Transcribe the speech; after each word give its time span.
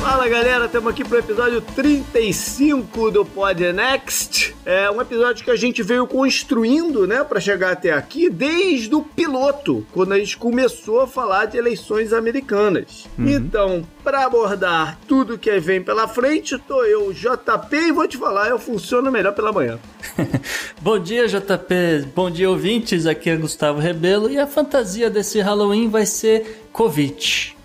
Fala 0.00 0.26
galera, 0.28 0.64
estamos 0.64 0.90
aqui 0.90 1.04
para 1.04 1.16
o 1.16 1.18
episódio 1.18 1.60
35 1.60 3.10
do 3.10 3.22
Pod 3.22 3.70
Next. 3.70 4.56
É 4.64 4.90
um 4.90 4.98
episódio 4.98 5.44
que 5.44 5.50
a 5.50 5.56
gente 5.56 5.82
veio 5.82 6.06
construindo, 6.06 7.06
né, 7.06 7.22
para 7.22 7.38
chegar 7.38 7.72
até 7.72 7.92
aqui 7.92 8.30
desde 8.30 8.94
o 8.94 9.02
piloto, 9.02 9.86
quando 9.92 10.12
a 10.12 10.18
gente 10.18 10.38
começou 10.38 11.02
a 11.02 11.06
falar 11.06 11.44
de 11.44 11.58
eleições 11.58 12.14
americanas. 12.14 13.06
Uhum. 13.18 13.28
Então, 13.28 13.86
para 14.02 14.24
abordar 14.24 14.98
tudo 15.06 15.36
que 15.36 15.60
vem 15.60 15.82
pela 15.82 16.08
frente, 16.08 16.56
tô 16.56 16.82
eu, 16.82 17.12
JP, 17.12 17.76
e 17.76 17.92
vou 17.92 18.08
te 18.08 18.16
falar, 18.16 18.48
eu 18.48 18.58
funciono 18.58 19.12
melhor 19.12 19.34
pela 19.34 19.52
manhã. 19.52 19.78
Bom 20.80 20.98
dia, 20.98 21.28
JP. 21.28 22.08
Bom 22.16 22.30
dia, 22.30 22.48
ouvintes. 22.48 23.04
Aqui 23.04 23.28
é 23.28 23.36
Gustavo 23.36 23.78
Rebelo 23.78 24.30
e 24.30 24.38
a 24.38 24.46
fantasia 24.46 25.10
desse 25.10 25.40
Halloween 25.40 25.90
vai 25.90 26.06
ser 26.06 26.68
Covid. 26.72 27.59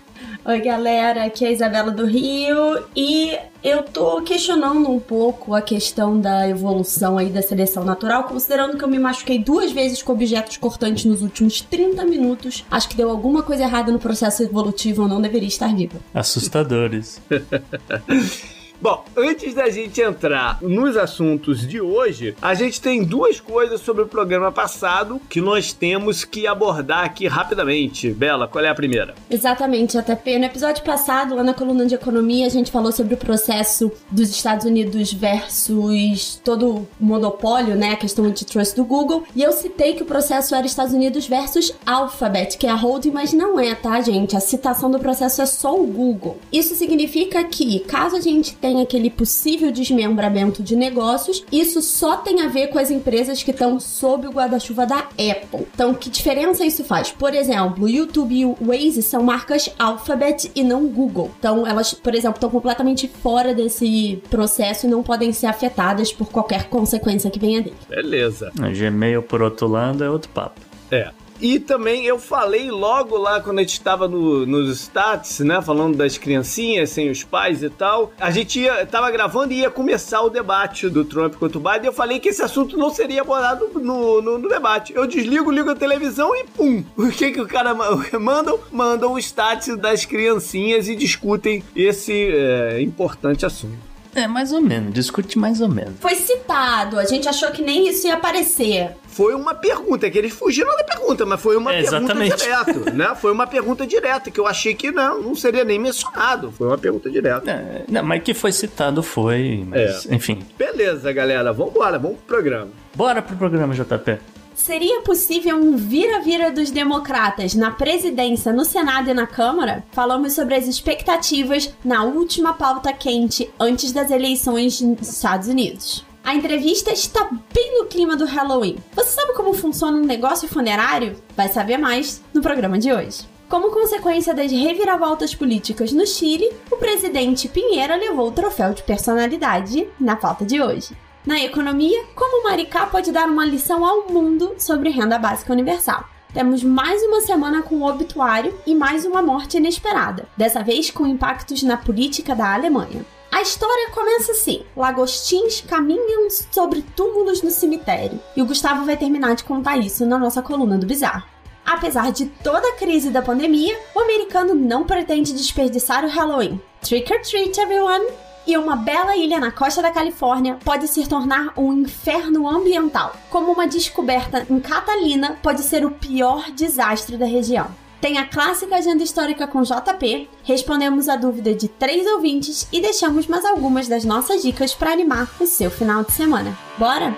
Oi, 0.48 0.60
galera, 0.60 1.24
aqui 1.24 1.44
é 1.44 1.48
a 1.48 1.50
Isabela 1.50 1.90
do 1.90 2.06
Rio 2.06 2.84
e 2.94 3.36
eu 3.64 3.82
tô 3.82 4.22
questionando 4.22 4.88
um 4.88 5.00
pouco 5.00 5.56
a 5.56 5.60
questão 5.60 6.20
da 6.20 6.48
evolução 6.48 7.18
aí 7.18 7.30
da 7.30 7.42
seleção 7.42 7.84
natural, 7.84 8.22
considerando 8.22 8.78
que 8.78 8.84
eu 8.84 8.86
me 8.86 8.96
machuquei 8.96 9.40
duas 9.40 9.72
vezes 9.72 10.04
com 10.04 10.12
objetos 10.12 10.56
cortantes 10.56 11.04
nos 11.04 11.20
últimos 11.20 11.60
30 11.62 12.04
minutos. 12.04 12.64
Acho 12.70 12.88
que 12.88 12.96
deu 12.96 13.10
alguma 13.10 13.42
coisa 13.42 13.64
errada 13.64 13.90
no 13.90 13.98
processo 13.98 14.44
evolutivo, 14.44 15.02
eu 15.02 15.08
não 15.08 15.20
deveria 15.20 15.48
estar 15.48 15.74
viva. 15.74 15.98
Assustadores. 16.14 17.20
Bom, 18.80 19.04
antes 19.16 19.54
da 19.54 19.70
gente 19.70 20.02
entrar 20.02 20.58
nos 20.60 20.98
assuntos 20.98 21.66
de 21.66 21.80
hoje, 21.80 22.36
a 22.42 22.52
gente 22.52 22.78
tem 22.78 23.02
duas 23.02 23.40
coisas 23.40 23.80
sobre 23.80 24.02
o 24.02 24.06
programa 24.06 24.52
passado 24.52 25.18
que 25.30 25.40
nós 25.40 25.72
temos 25.72 26.24
que 26.24 26.46
abordar 26.46 27.04
aqui 27.04 27.26
rapidamente. 27.26 28.10
Bela, 28.10 28.46
qual 28.46 28.62
é 28.62 28.68
a 28.68 28.74
primeira? 28.74 29.14
Exatamente, 29.30 29.96
ATP. 29.96 30.38
No 30.38 30.44
episódio 30.44 30.84
passado, 30.84 31.34
lá 31.34 31.42
na 31.42 31.54
coluna 31.54 31.86
de 31.86 31.94
economia, 31.94 32.46
a 32.46 32.50
gente 32.50 32.70
falou 32.70 32.92
sobre 32.92 33.14
o 33.14 33.16
processo 33.16 33.90
dos 34.10 34.28
Estados 34.28 34.66
Unidos 34.66 35.10
versus 35.10 36.38
todo 36.44 36.76
o 36.76 36.88
monopólio, 37.00 37.74
né, 37.74 37.92
a 37.92 37.96
questão 37.96 38.26
antitrust 38.26 38.76
do 38.76 38.84
Google, 38.84 39.24
e 39.34 39.42
eu 39.42 39.52
citei 39.52 39.94
que 39.94 40.02
o 40.02 40.06
processo 40.06 40.54
era 40.54 40.66
Estados 40.66 40.92
Unidos 40.92 41.26
versus 41.26 41.72
Alphabet, 41.86 42.58
que 42.58 42.66
é 42.66 42.70
a 42.70 42.74
holding, 42.74 43.10
mas 43.10 43.32
não 43.32 43.58
é, 43.58 43.74
tá, 43.74 44.00
gente? 44.02 44.36
A 44.36 44.40
citação 44.40 44.90
do 44.90 44.98
processo 44.98 45.40
é 45.40 45.46
só 45.46 45.74
o 45.74 45.86
Google. 45.86 46.38
Isso 46.52 46.74
significa 46.74 47.42
que, 47.44 47.80
caso 47.80 48.16
a 48.16 48.20
gente 48.20 48.54
tem 48.66 48.82
aquele 48.82 49.08
possível 49.08 49.70
desmembramento 49.70 50.60
de 50.60 50.74
negócios, 50.74 51.44
isso 51.52 51.80
só 51.80 52.16
tem 52.16 52.42
a 52.42 52.48
ver 52.48 52.66
com 52.66 52.80
as 52.80 52.90
empresas 52.90 53.40
que 53.40 53.52
estão 53.52 53.78
sob 53.78 54.26
o 54.26 54.32
guarda-chuva 54.32 54.84
da 54.84 54.98
Apple. 54.98 55.68
Então, 55.72 55.94
que 55.94 56.10
diferença 56.10 56.64
isso 56.64 56.82
faz? 56.82 57.12
Por 57.12 57.32
exemplo, 57.32 57.84
o 57.84 57.88
YouTube 57.88 58.34
e 58.34 58.44
o 58.44 58.56
Waze 58.60 59.02
são 59.02 59.22
marcas 59.22 59.72
Alphabet 59.78 60.50
e 60.52 60.64
não 60.64 60.88
Google. 60.88 61.30
Então, 61.38 61.64
elas, 61.64 61.94
por 61.94 62.12
exemplo, 62.12 62.38
estão 62.38 62.50
completamente 62.50 63.06
fora 63.06 63.54
desse 63.54 64.20
processo 64.28 64.86
e 64.86 64.90
não 64.90 65.00
podem 65.00 65.32
ser 65.32 65.46
afetadas 65.46 66.12
por 66.12 66.28
qualquer 66.28 66.68
consequência 66.68 67.30
que 67.30 67.38
venha 67.38 67.62
dele. 67.62 67.76
Beleza. 67.88 68.50
O 68.58 68.76
Gmail, 68.76 69.22
por 69.22 69.42
outro 69.42 69.68
lado, 69.68 70.02
é 70.02 70.10
outro 70.10 70.28
papo. 70.30 70.60
É. 70.90 71.10
E 71.40 71.58
também 71.58 72.04
eu 72.04 72.18
falei 72.18 72.70
logo 72.70 73.16
lá 73.16 73.40
quando 73.40 73.58
a 73.58 73.62
gente 73.62 73.72
estava 73.72 74.08
no, 74.08 74.46
nos 74.46 74.70
stats, 74.80 75.40
né? 75.40 75.60
Falando 75.60 75.96
das 75.96 76.16
criancinhas 76.18 76.90
sem 76.90 77.10
os 77.10 77.24
pais 77.24 77.62
e 77.62 77.70
tal. 77.70 78.12
A 78.18 78.30
gente 78.30 78.60
ia, 78.60 78.86
tava 78.86 79.10
gravando 79.10 79.52
e 79.52 79.60
ia 79.60 79.70
começar 79.70 80.22
o 80.22 80.30
debate 80.30 80.88
do 80.88 81.04
Trump 81.04 81.34
contra 81.34 81.58
o 81.58 81.60
Biden. 81.60 81.86
Eu 81.86 81.92
falei 81.92 82.18
que 82.18 82.28
esse 82.28 82.42
assunto 82.42 82.76
não 82.76 82.90
seria 82.90 83.22
abordado 83.22 83.68
no, 83.74 84.22
no, 84.22 84.38
no, 84.38 84.48
debate. 84.48 84.94
Eu 84.94 85.06
desligo, 85.06 85.50
ligo 85.50 85.70
a 85.70 85.76
televisão 85.76 86.34
e 86.34 86.44
pum! 86.44 86.84
O 86.96 87.08
que 87.10 87.30
que 87.30 87.40
o 87.40 87.46
cara 87.46 87.72
mandam? 88.18 88.58
Mandam 88.72 89.12
o 89.12 89.18
stats 89.18 89.76
das 89.76 90.04
criancinhas 90.04 90.88
e 90.88 90.96
discutem 90.96 91.62
esse 91.74 92.12
é, 92.12 92.80
importante 92.80 93.46
assunto. 93.46 93.85
É, 94.16 94.26
mais 94.26 94.52
ou 94.52 94.60
menos. 94.60 94.92
Discute 94.92 95.38
mais 95.38 95.60
ou 95.60 95.68
menos. 95.68 95.94
Foi 96.00 96.14
citado. 96.14 96.98
A 96.98 97.04
gente 97.04 97.28
achou 97.28 97.50
que 97.50 97.62
nem 97.62 97.88
isso 97.88 98.06
ia 98.06 98.14
aparecer. 98.14 98.96
Foi 99.06 99.34
uma 99.34 99.54
pergunta, 99.54 100.06
é 100.06 100.10
que 100.10 100.18
eles 100.18 100.32
fugiram 100.32 100.74
da 100.76 100.84
pergunta, 100.84 101.24
mas 101.24 101.40
foi 101.40 101.56
uma 101.56 101.72
é, 101.72 101.82
pergunta 101.82 102.14
direta, 102.14 102.92
né? 102.92 103.14
Foi 103.14 103.32
uma 103.32 103.46
pergunta 103.46 103.86
direta, 103.86 104.30
que 104.30 104.38
eu 104.38 104.46
achei 104.46 104.74
que 104.74 104.90
não, 104.90 105.22
não 105.22 105.34
seria 105.34 105.64
nem 105.64 105.78
mencionado. 105.78 106.52
Foi 106.52 106.66
uma 106.66 106.76
pergunta 106.76 107.08
direta. 107.10 107.50
É, 107.50 107.84
não, 107.88 108.02
mas 108.02 108.22
que 108.22 108.34
foi 108.34 108.52
citado 108.52 109.02
foi, 109.02 109.64
mas, 109.66 110.06
é. 110.06 110.14
enfim. 110.14 110.40
Beleza, 110.58 111.10
galera. 111.12 111.52
Vambora, 111.52 111.98
vamos 111.98 112.18
pro 112.18 112.36
programa. 112.36 112.68
Bora 112.94 113.22
pro 113.22 113.36
programa, 113.36 113.74
JP. 113.74 114.18
Seria 114.66 115.00
possível 115.02 115.56
um 115.56 115.76
vira-vira 115.76 116.50
dos 116.50 116.72
democratas 116.72 117.54
na 117.54 117.70
presidência, 117.70 118.52
no 118.52 118.64
Senado 118.64 119.08
e 119.08 119.14
na 119.14 119.24
Câmara? 119.24 119.84
Falamos 119.92 120.32
sobre 120.32 120.56
as 120.56 120.66
expectativas 120.66 121.72
na 121.84 122.02
última 122.02 122.52
pauta 122.52 122.92
quente 122.92 123.48
antes 123.60 123.92
das 123.92 124.10
eleições 124.10 124.80
nos 124.80 125.08
Estados 125.08 125.46
Unidos. 125.46 126.04
A 126.24 126.34
entrevista 126.34 126.90
está 126.90 127.30
bem 127.54 127.78
no 127.78 127.86
clima 127.86 128.16
do 128.16 128.24
Halloween. 128.24 128.78
Você 128.96 129.10
sabe 129.10 129.34
como 129.34 129.54
funciona 129.54 129.98
um 129.98 130.04
negócio 130.04 130.48
funerário? 130.48 131.14
Vai 131.36 131.48
saber 131.48 131.78
mais 131.78 132.20
no 132.34 132.42
programa 132.42 132.76
de 132.76 132.92
hoje. 132.92 133.20
Como 133.48 133.70
consequência 133.70 134.34
das 134.34 134.50
reviravoltas 134.50 135.32
políticas 135.32 135.92
no 135.92 136.04
Chile, 136.04 136.52
o 136.68 136.76
presidente 136.76 137.46
Pinheira 137.46 137.94
levou 137.94 138.26
o 138.26 138.32
troféu 138.32 138.74
de 138.74 138.82
personalidade 138.82 139.86
na 140.00 140.16
pauta 140.16 140.44
de 140.44 140.60
hoje. 140.60 140.88
Na 141.26 141.40
economia, 141.40 142.04
como 142.14 142.44
Maricá 142.44 142.86
pode 142.86 143.10
dar 143.10 143.26
uma 143.28 143.44
lição 143.44 143.84
ao 143.84 144.08
mundo 144.08 144.54
sobre 144.58 144.90
renda 144.90 145.18
básica 145.18 145.52
universal? 145.52 146.04
Temos 146.32 146.62
mais 146.62 147.02
uma 147.02 147.20
semana 147.20 147.62
com 147.62 147.74
o 147.80 147.84
obituário 147.84 148.56
e 148.64 148.76
mais 148.76 149.04
uma 149.04 149.20
morte 149.20 149.56
inesperada, 149.56 150.28
dessa 150.36 150.62
vez 150.62 150.88
com 150.88 151.04
impactos 151.04 151.64
na 151.64 151.76
política 151.76 152.32
da 152.32 152.54
Alemanha. 152.54 153.04
A 153.32 153.42
história 153.42 153.90
começa 153.90 154.30
assim: 154.30 154.62
lagostins 154.76 155.62
caminham 155.62 156.30
sobre 156.30 156.82
túmulos 156.94 157.42
no 157.42 157.50
cemitério. 157.50 158.20
E 158.36 158.40
o 158.40 158.46
Gustavo 158.46 158.84
vai 158.84 158.96
terminar 158.96 159.34
de 159.34 159.42
contar 159.42 159.78
isso 159.78 160.06
na 160.06 160.18
nossa 160.20 160.40
coluna 160.40 160.78
do 160.78 160.86
Bizarro. 160.86 161.26
Apesar 161.64 162.12
de 162.12 162.26
toda 162.26 162.68
a 162.68 162.74
crise 162.74 163.10
da 163.10 163.20
pandemia, 163.20 163.76
o 163.96 163.98
americano 163.98 164.54
não 164.54 164.84
pretende 164.84 165.32
desperdiçar 165.32 166.04
o 166.04 166.08
Halloween. 166.08 166.60
Trick 166.82 167.12
or 167.12 167.20
treat, 167.20 167.58
everyone! 167.60 168.25
E 168.46 168.56
uma 168.56 168.76
bela 168.76 169.16
ilha 169.16 169.40
na 169.40 169.50
costa 169.50 169.82
da 169.82 169.90
Califórnia 169.90 170.58
pode 170.64 170.86
se 170.86 171.06
tornar 171.08 171.52
um 171.56 171.72
inferno 171.72 172.48
ambiental, 172.48 173.14
como 173.28 173.52
uma 173.52 173.66
descoberta 173.66 174.46
em 174.48 174.60
Catalina 174.60 175.36
pode 175.42 175.62
ser 175.62 175.84
o 175.84 175.90
pior 175.90 176.50
desastre 176.52 177.16
da 177.16 177.26
região. 177.26 177.66
Tem 178.00 178.18
a 178.18 178.26
clássica 178.26 178.76
agenda 178.76 179.02
histórica 179.02 179.46
com 179.46 179.62
JP, 179.62 180.28
respondemos 180.44 181.08
a 181.08 181.16
dúvida 181.16 181.54
de 181.54 181.66
três 181.66 182.06
ouvintes 182.06 182.68
e 182.70 182.80
deixamos 182.80 183.26
mais 183.26 183.44
algumas 183.44 183.88
das 183.88 184.04
nossas 184.04 184.42
dicas 184.42 184.74
para 184.74 184.92
animar 184.92 185.28
o 185.40 185.46
seu 185.46 185.70
final 185.70 186.04
de 186.04 186.12
semana. 186.12 186.56
Bora? 186.78 187.14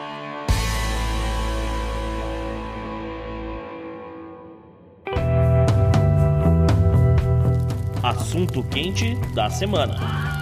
Assunto 8.03 8.63
quente 8.71 9.15
da 9.35 9.51
semana. 9.51 10.38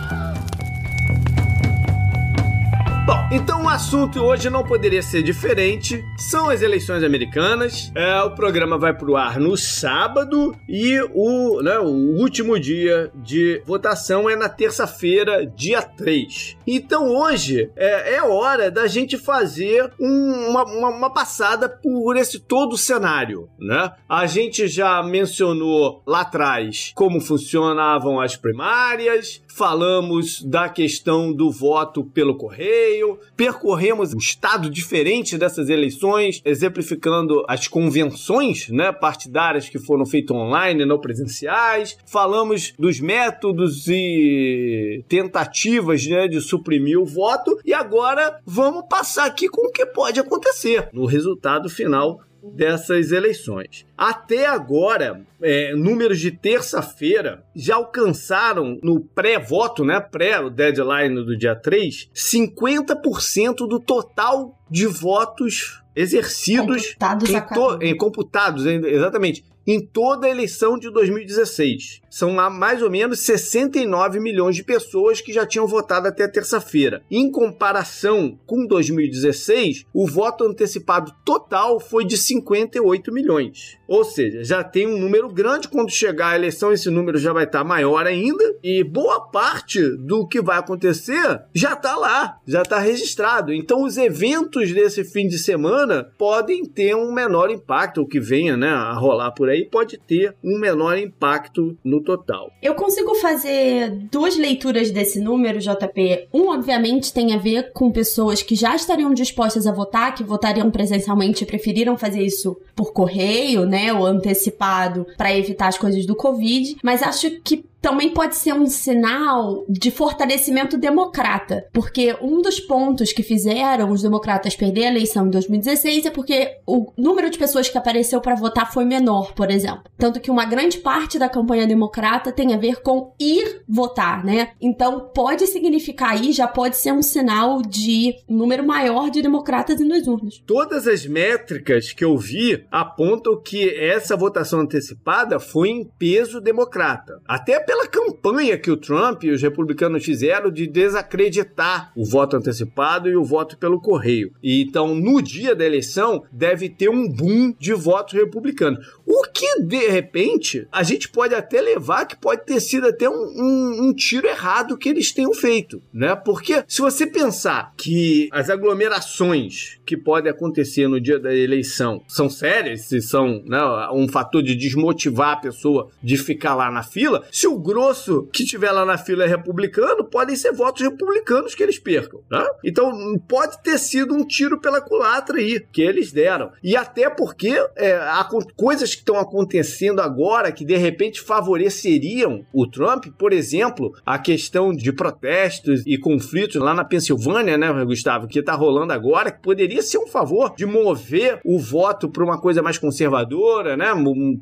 Bom, 3.06 3.28
então 3.30 3.62
o 3.62 3.68
assunto 3.68 4.20
hoje 4.20 4.50
não 4.50 4.64
poderia 4.64 5.00
ser 5.00 5.22
diferente. 5.22 6.04
São 6.18 6.50
as 6.50 6.60
eleições 6.60 7.04
americanas. 7.04 7.92
É, 7.94 8.20
o 8.22 8.32
programa 8.32 8.76
vai 8.76 8.92
pro 8.92 9.16
ar 9.16 9.38
no 9.38 9.56
sábado 9.56 10.52
e 10.68 11.00
o, 11.14 11.62
né, 11.62 11.78
o 11.78 12.18
último 12.18 12.58
dia 12.58 13.08
de 13.14 13.62
votação 13.64 14.28
é 14.28 14.34
na 14.34 14.48
terça-feira, 14.48 15.46
dia 15.46 15.82
3. 15.82 16.56
Então 16.66 17.08
hoje 17.08 17.70
é, 17.76 18.16
é 18.16 18.22
hora 18.24 18.72
da 18.72 18.88
gente 18.88 19.16
fazer 19.16 19.88
um, 20.00 20.48
uma, 20.48 20.64
uma, 20.64 20.88
uma, 20.88 21.14
passada 21.14 21.68
por 21.68 22.16
esse 22.16 22.40
todo 22.40 22.72
o 22.72 22.78
cenário, 22.78 23.48
né? 23.56 23.92
A 24.08 24.26
gente 24.26 24.66
já 24.66 25.00
mencionou 25.04 26.02
lá 26.04 26.22
atrás 26.22 26.90
como 26.92 27.20
funcionavam 27.20 28.20
as 28.20 28.34
primárias, 28.34 29.40
falamos 29.56 30.42
da 30.42 30.68
questão 30.68 31.32
do 31.32 31.50
voto 31.50 32.04
pelo 32.04 32.36
correio, 32.36 33.18
percorremos 33.34 34.12
um 34.12 34.18
estado 34.18 34.68
diferente 34.68 35.38
dessas 35.38 35.70
eleições, 35.70 36.42
exemplificando 36.44 37.42
as 37.48 37.66
convenções 37.66 38.68
né, 38.68 38.92
partidárias 38.92 39.66
que 39.66 39.78
foram 39.78 40.04
feitas 40.04 40.36
online, 40.36 40.84
não 40.84 41.00
presenciais, 41.00 41.96
falamos 42.04 42.74
dos 42.78 43.00
métodos 43.00 43.88
e 43.88 45.02
tentativas 45.08 46.06
né, 46.06 46.28
de 46.28 46.38
suprimir 46.42 47.00
o 47.00 47.06
voto, 47.06 47.58
e 47.64 47.72
agora 47.72 48.38
vamos 48.44 48.84
passar 48.90 49.24
aqui 49.24 49.48
com 49.48 49.68
o 49.68 49.72
que 49.72 49.86
pode 49.86 50.20
acontecer 50.20 50.90
no 50.92 51.06
resultado 51.06 51.70
final 51.70 52.20
dessas 52.54 53.12
eleições. 53.12 53.86
Até 53.96 54.46
agora, 54.46 55.22
é, 55.40 55.74
números 55.74 56.20
de 56.20 56.30
terça-feira 56.30 57.44
já 57.54 57.76
alcançaram 57.76 58.78
no 58.82 59.00
pré-voto, 59.00 59.84
né, 59.84 60.00
pré-deadline 60.00 61.24
do 61.24 61.36
dia 61.36 61.54
3, 61.54 62.10
50% 62.14 63.66
do 63.68 63.80
total 63.80 64.58
de 64.70 64.86
votos 64.86 65.82
exercidos 65.94 66.94
computados, 66.94 67.30
em, 67.30 67.40
to, 67.40 67.78
em 67.80 67.96
computados 67.96 68.66
exatamente 68.66 69.44
em 69.66 69.84
toda 69.84 70.26
a 70.26 70.30
eleição 70.30 70.78
de 70.78 70.90
2016. 70.90 72.02
São 72.16 72.32
mais 72.32 72.80
ou 72.80 72.90
menos 72.90 73.20
69 73.26 74.20
milhões 74.20 74.56
de 74.56 74.64
pessoas 74.64 75.20
que 75.20 75.34
já 75.34 75.44
tinham 75.44 75.66
votado 75.66 76.08
até 76.08 76.26
terça-feira. 76.26 77.02
Em 77.10 77.30
comparação 77.30 78.40
com 78.46 78.66
2016, 78.66 79.84
o 79.92 80.06
voto 80.06 80.44
antecipado 80.44 81.12
total 81.26 81.78
foi 81.78 82.06
de 82.06 82.16
58 82.16 83.12
milhões. 83.12 83.76
Ou 83.86 84.02
seja, 84.02 84.42
já 84.42 84.64
tem 84.64 84.86
um 84.86 84.98
número 84.98 85.28
grande. 85.28 85.68
Quando 85.68 85.90
chegar 85.90 86.28
a 86.28 86.36
eleição, 86.36 86.72
esse 86.72 86.88
número 86.88 87.18
já 87.18 87.34
vai 87.34 87.44
estar 87.44 87.62
maior 87.62 88.06
ainda. 88.06 88.56
E 88.62 88.82
boa 88.82 89.20
parte 89.20 89.82
do 89.98 90.26
que 90.26 90.40
vai 90.40 90.58
acontecer 90.58 91.42
já 91.52 91.74
está 91.74 91.96
lá, 91.96 92.38
já 92.46 92.62
está 92.62 92.78
registrado. 92.78 93.52
Então, 93.52 93.84
os 93.84 93.98
eventos 93.98 94.72
desse 94.72 95.04
fim 95.04 95.28
de 95.28 95.36
semana 95.36 96.10
podem 96.16 96.64
ter 96.64 96.96
um 96.96 97.12
menor 97.12 97.50
impacto. 97.50 98.00
O 98.00 98.08
que 98.08 98.18
venha 98.18 98.56
né, 98.56 98.70
a 98.70 98.94
rolar 98.94 99.32
por 99.32 99.50
aí 99.50 99.68
pode 99.70 99.98
ter 99.98 100.34
um 100.42 100.58
menor 100.58 100.96
impacto 100.96 101.76
no 101.84 102.05
total. 102.06 102.50
Eu 102.62 102.74
consigo 102.74 103.14
fazer 103.16 103.90
duas 104.10 104.36
leituras 104.36 104.90
desse 104.90 105.20
número, 105.20 105.58
JP. 105.58 106.28
Um, 106.32 106.48
obviamente, 106.48 107.12
tem 107.12 107.34
a 107.34 107.38
ver 107.38 107.72
com 107.72 107.90
pessoas 107.90 108.42
que 108.42 108.54
já 108.54 108.74
estariam 108.74 109.12
dispostas 109.12 109.66
a 109.66 109.72
votar, 109.72 110.14
que 110.14 110.22
votariam 110.22 110.70
presencialmente 110.70 111.42
e 111.42 111.46
preferiram 111.46 111.98
fazer 111.98 112.22
isso 112.22 112.56
por 112.74 112.92
correio, 112.92 113.66
né, 113.66 113.92
ou 113.92 114.06
antecipado 114.06 115.06
para 115.16 115.36
evitar 115.36 115.66
as 115.66 115.76
coisas 115.76 116.06
do 116.06 116.14
Covid. 116.14 116.76
Mas 116.82 117.02
acho 117.02 117.28
que 117.42 117.64
também 117.80 118.10
pode 118.10 118.36
ser 118.36 118.52
um 118.52 118.66
sinal 118.66 119.64
de 119.68 119.90
fortalecimento 119.90 120.76
democrata, 120.76 121.66
porque 121.72 122.16
um 122.20 122.40
dos 122.40 122.58
pontos 122.58 123.12
que 123.12 123.22
fizeram 123.22 123.90
os 123.90 124.02
democratas 124.02 124.56
perder 124.56 124.86
a 124.86 124.90
eleição 124.90 125.26
em 125.26 125.30
2016 125.30 126.06
é 126.06 126.10
porque 126.10 126.58
o 126.66 126.92
número 126.96 127.30
de 127.30 127.38
pessoas 127.38 127.68
que 127.68 127.78
apareceu 127.78 128.20
para 128.20 128.34
votar 128.34 128.72
foi 128.72 128.84
menor, 128.84 129.34
por 129.34 129.50
exemplo. 129.50 129.84
Tanto 129.96 130.20
que 130.20 130.30
uma 130.30 130.44
grande 130.44 130.78
parte 130.78 131.18
da 131.18 131.28
campanha 131.28 131.66
democrata 131.66 132.32
tem 132.32 132.54
a 132.54 132.58
ver 132.58 132.82
com 132.82 133.12
ir 133.20 133.62
votar, 133.68 134.24
né? 134.24 134.50
Então 134.60 135.10
pode 135.14 135.46
significar 135.46 136.12
aí, 136.12 136.32
já 136.32 136.48
pode 136.48 136.76
ser 136.76 136.92
um 136.92 137.02
sinal 137.02 137.62
de 137.62 138.14
número 138.28 138.66
maior 138.66 139.10
de 139.10 139.22
democratas 139.22 139.80
em 139.80 139.88
duas 139.88 140.06
urnas. 140.06 140.42
Todas 140.46 140.86
as 140.86 141.06
métricas 141.06 141.92
que 141.92 142.04
eu 142.04 142.16
vi 142.16 142.64
apontam 142.70 143.40
que 143.40 143.68
essa 143.74 144.16
votação 144.16 144.60
antecipada 144.60 145.38
foi 145.38 145.68
em 145.68 145.84
peso 145.98 146.40
democrata. 146.40 147.20
Até 147.26 147.65
pela 147.66 147.86
campanha 147.86 148.56
que 148.56 148.70
o 148.70 148.76
Trump 148.76 149.24
e 149.24 149.30
os 149.30 149.42
republicanos 149.42 150.04
fizeram 150.04 150.50
de 150.50 150.66
desacreditar 150.66 151.92
o 151.96 152.04
voto 152.04 152.36
antecipado 152.36 153.08
e 153.08 153.16
o 153.16 153.24
voto 153.24 153.58
pelo 153.58 153.80
correio. 153.80 154.32
E 154.42 154.62
então, 154.62 154.94
no 154.94 155.20
dia 155.20 155.54
da 155.54 155.64
eleição, 155.64 156.22
deve 156.30 156.68
ter 156.68 156.88
um 156.88 157.08
boom 157.08 157.54
de 157.58 157.72
votos 157.72 158.14
republicanos. 158.14 158.86
O 159.04 159.24
que, 159.32 159.62
de 159.62 159.88
repente, 159.88 160.66
a 160.70 160.82
gente 160.82 161.08
pode 161.08 161.34
até 161.34 161.60
levar 161.60 162.06
que 162.06 162.16
pode 162.16 162.44
ter 162.44 162.60
sido 162.60 162.86
até 162.86 163.08
um, 163.08 163.12
um, 163.12 163.88
um 163.88 163.94
tiro 163.94 164.26
errado 164.26 164.76
que 164.76 164.88
eles 164.88 165.12
tenham 165.12 165.34
feito, 165.34 165.82
né? 165.92 166.14
Porque 166.14 166.64
se 166.68 166.80
você 166.80 167.06
pensar 167.06 167.72
que 167.76 168.28
as 168.32 168.48
aglomerações 168.48 169.78
que 169.84 169.96
podem 169.96 170.30
acontecer 170.30 170.88
no 170.88 171.00
dia 171.00 171.18
da 171.18 171.34
eleição 171.34 172.02
são 172.08 172.28
sérias, 172.28 172.82
se 172.82 173.00
são 173.00 173.42
né, 173.44 173.58
um 173.92 174.08
fator 174.08 174.42
de 174.42 174.54
desmotivar 174.54 175.32
a 175.32 175.40
pessoa 175.40 175.90
de 176.02 176.16
ficar 176.16 176.54
lá 176.54 176.70
na 176.70 176.82
fila, 176.82 177.24
se 177.30 177.46
o 177.46 177.55
grosso 177.56 178.28
que 178.32 178.44
tiver 178.44 178.70
lá 178.72 178.84
na 178.84 178.98
fila 178.98 179.24
é 179.24 179.26
republicano, 179.26 180.04
podem 180.04 180.36
ser 180.36 180.52
votos 180.52 180.82
republicanos 180.82 181.54
que 181.54 181.62
eles 181.62 181.78
percam. 181.78 182.20
Né? 182.30 182.44
Então 182.64 182.92
pode 183.28 183.62
ter 183.62 183.78
sido 183.78 184.14
um 184.14 184.26
tiro 184.26 184.60
pela 184.60 184.80
culatra 184.80 185.38
aí 185.38 185.60
que 185.72 185.82
eles 185.82 186.12
deram. 186.12 186.50
E 186.62 186.76
até 186.76 187.08
porque 187.10 187.56
é, 187.76 187.94
há 187.94 188.28
coisas 188.56 188.94
que 188.94 189.00
estão 189.00 189.18
acontecendo 189.18 190.00
agora 190.00 190.52
que 190.52 190.64
de 190.64 190.76
repente 190.76 191.20
favoreceriam 191.20 192.44
o 192.52 192.66
Trump, 192.66 193.06
por 193.18 193.32
exemplo, 193.32 193.92
a 194.04 194.18
questão 194.18 194.72
de 194.72 194.92
protestos 194.92 195.82
e 195.86 195.98
conflitos 195.98 196.56
lá 196.56 196.74
na 196.74 196.84
Pensilvânia, 196.84 197.56
né, 197.56 197.84
Gustavo, 197.84 198.26
que 198.26 198.38
está 198.38 198.54
rolando 198.54 198.92
agora, 198.92 199.30
que 199.30 199.42
poderia 199.42 199.82
ser 199.82 199.98
um 199.98 200.06
favor 200.06 200.54
de 200.56 200.66
mover 200.66 201.40
o 201.44 201.58
voto 201.58 202.08
para 202.08 202.24
uma 202.24 202.40
coisa 202.40 202.62
mais 202.62 202.78
conservadora, 202.78 203.76
né, 203.76 203.88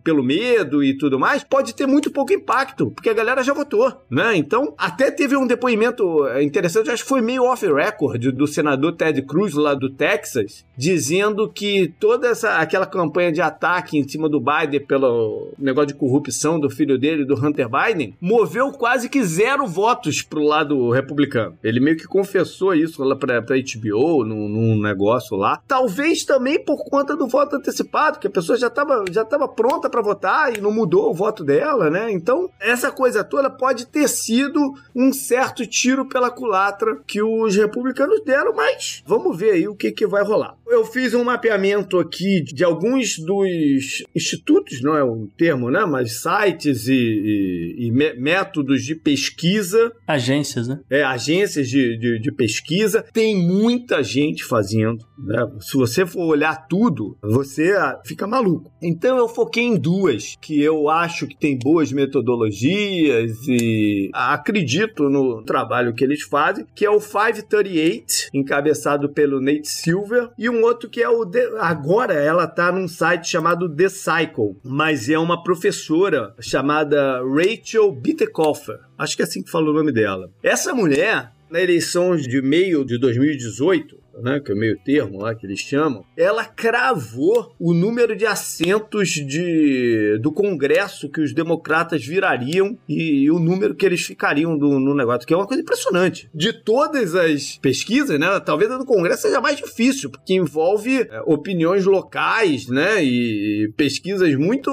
pelo 0.03 0.23
medo 0.23 0.83
e 0.83 0.97
tudo 0.97 1.19
mais, 1.19 1.45
pode 1.45 1.75
ter 1.75 1.87
muito 1.87 2.11
pouco 2.11 2.33
impacto, 2.33 2.91
porque 3.05 3.11
a 3.11 3.23
galera 3.23 3.43
já 3.43 3.53
votou, 3.53 3.93
né? 4.09 4.35
Então, 4.35 4.73
até 4.79 5.11
teve 5.11 5.37
um 5.37 5.47
depoimento 5.47 6.27
é, 6.29 6.43
interessante, 6.43 6.91
acho 6.91 7.03
que 7.03 7.09
foi 7.11 7.21
meio 7.21 7.45
off-record, 7.45 8.33
do 8.33 8.47
senador 8.47 8.95
Ted 8.95 9.21
Cruz, 9.21 9.53
lá 9.53 9.75
do 9.75 9.91
Texas, 9.91 10.65
dizendo 10.75 11.47
que 11.47 11.93
toda 12.01 12.29
essa 12.29 12.55
aquela 12.55 12.87
campanha 12.87 13.31
de 13.31 13.43
ataque 13.43 13.99
em 13.99 14.09
cima 14.09 14.27
do 14.27 14.41
Biden 14.41 14.87
pelo 14.87 15.53
negócio 15.59 15.89
de 15.89 15.95
corrupção 15.95 16.59
do 16.59 16.71
filho 16.71 16.99
dele, 16.99 17.27
do 17.27 17.35
Hunter 17.35 17.69
Biden, 17.69 18.17
moveu 18.19 18.73
quase 18.73 19.11
que 19.11 19.23
zero 19.23 19.67
votos 19.67 20.23
pro 20.23 20.41
lado 20.41 20.91
republicano. 20.91 21.59
Ele 21.63 21.81
meio 21.81 21.99
que 21.99 22.07
confessou 22.07 22.73
isso 22.73 23.05
lá 23.05 23.15
pra, 23.15 23.43
pra 23.43 23.57
HBO, 23.57 24.25
num, 24.25 24.49
num 24.49 24.81
negócio 24.81 25.37
lá. 25.37 25.61
Talvez 25.69 26.25
também 26.25 26.59
por 26.59 26.83
conta 26.89 27.15
do 27.15 27.27
voto 27.27 27.57
antecipado, 27.57 28.19
que 28.19 28.29
a 28.29 28.31
pessoa 28.31 28.57
já 28.57 28.71
tava, 28.71 29.05
já 29.11 29.27
tava 29.27 29.47
pronta 29.47 29.91
para 29.91 30.01
votar 30.01 30.57
e 30.57 30.61
não 30.63 30.73
mudou 30.73 31.11
o 31.11 31.15
voto 31.15 31.45
dela, 31.45 31.91
né? 31.91 32.11
Então, 32.11 32.49
essa 32.59 32.94
coisa 32.95 33.25
toda 33.25 33.51
pode 33.51 33.87
ter 33.87 34.09
sido 34.09 34.75
um 34.95 35.13
certo 35.13 35.67
tiro 35.67 36.09
pela 36.09 36.31
culatra 36.31 37.01
que 37.07 37.23
os 37.23 37.55
republicanos 37.57 38.23
deram, 38.25 38.55
mas 38.55 39.03
vamos 39.07 39.37
ver 39.37 39.53
aí 39.53 39.69
o 39.69 39.75
que, 39.75 39.93
que 39.93 40.07
vai 40.07 40.23
rolar. 40.23 40.57
Eu 40.67 40.85
fiz 40.85 41.15
um 41.15 41.25
mapeamento 41.25 41.99
aqui 41.99 42.43
de 42.43 42.65
alguns 42.65 43.19
dos 43.19 44.03
institutos, 44.15 44.81
não 44.81 44.97
é 44.97 45.05
o 45.05 45.29
termo, 45.37 45.71
né? 45.71 45.85
Mas 45.85 46.23
sites 46.23 46.89
e, 46.89 46.95
e, 46.95 47.87
e 47.87 47.91
métodos 47.91 48.83
de 48.83 48.95
pesquisa. 48.95 49.93
Agências, 50.07 50.67
né? 50.67 50.81
É, 50.89 51.03
agências 51.03 51.69
de, 51.69 51.99
de, 51.99 52.19
de 52.19 52.33
pesquisa. 52.33 53.05
Tem 53.13 53.37
muita 53.37 54.03
gente 54.03 54.45
fazendo, 54.45 55.05
né? 55.19 55.47
Se 55.61 55.77
você 55.77 56.07
for 56.07 56.27
olhar 56.27 56.67
tudo, 56.67 57.17
você 57.23 57.75
fica 58.05 58.27
maluco. 58.27 58.73
Então 58.83 59.19
eu 59.19 59.29
foquei 59.29 59.65
em 59.65 59.77
duas 59.77 60.37
que 60.41 60.61
eu 60.61 60.89
acho 60.89 61.27
que 61.27 61.37
tem 61.37 61.59
boas 61.59 61.93
metodologias 61.93 63.33
e 63.49 64.11
acredito 64.13 65.09
no 65.09 65.43
trabalho 65.43 65.95
que 65.95 66.05
eles 66.05 66.23
fazem, 66.23 66.67
que 66.75 66.85
é 66.85 66.91
o 66.91 67.01
538, 67.01 68.31
encabeçado 68.33 69.09
pelo 69.09 69.41
Nate 69.41 69.69
Silver, 69.69 70.31
e 70.39 70.49
um 70.55 70.63
outro 70.63 70.89
que 70.89 71.03
é 71.03 71.09
o 71.09 71.27
The... 71.27 71.51
agora 71.59 72.15
ela 72.15 72.47
tá 72.47 72.71
num 72.71 72.89
site 72.89 73.29
chamado 73.29 73.69
The 73.69 73.89
Cycle, 73.89 74.57
mas 74.63 75.09
é 75.09 75.19
uma 75.19 75.43
professora 75.43 76.35
chamada 76.41 77.21
Rachel 77.23 77.93
Bittekoffer. 77.93 78.79
Acho 78.97 79.17
que 79.17 79.23
é 79.23 79.25
assim 79.25 79.43
que 79.43 79.51
fala 79.51 79.71
o 79.71 79.75
nome 79.75 79.93
dela. 79.93 80.31
Essa 80.43 80.75
mulher 80.75 81.33
na 81.51 81.61
eleição 81.61 82.17
de 82.17 82.43
meio 82.43 82.85
de 82.85 82.99
2018, 82.99 83.97
né, 84.23 84.41
que 84.41 84.51
é 84.51 84.55
o 84.55 84.59
meio 84.59 84.79
termo 84.85 85.21
lá 85.21 85.35
que 85.35 85.47
eles 85.47 85.61
chamam, 85.61 86.05
ela 86.17 86.45
cravou 86.45 87.55
o 87.59 87.73
número 87.73 88.17
de 88.17 88.27
assentos 88.27 89.09
de, 89.09 90.19
do 90.21 90.33
Congresso 90.33 91.09
que 91.09 91.21
os 91.21 91.33
democratas 91.33 92.05
virariam 92.05 92.79
e, 92.89 93.25
e 93.25 93.31
o 93.31 93.39
número 93.39 93.75
que 93.75 93.85
eles 93.85 94.03
ficariam 94.03 94.57
do, 94.57 94.79
no 94.79 94.95
negócio, 94.95 95.27
que 95.27 95.35
é 95.35 95.37
uma 95.37 95.47
coisa 95.47 95.63
impressionante. 95.63 96.29
De 96.35 96.53
todas 96.53 97.15
as 97.15 97.59
pesquisas, 97.59 98.19
né, 98.19 98.41
talvez 98.41 98.71
a 98.71 98.79
do 98.79 98.85
Congresso 98.85 99.23
seja 99.23 99.41
mais 99.41 99.57
difícil, 99.57 100.11
porque 100.11 100.35
envolve 100.35 101.03
é, 101.03 101.23
opiniões 101.27 101.85
locais, 101.85 102.69
né, 102.69 103.03
e 103.03 103.73
pesquisas 103.77 104.35
muito 104.37 104.71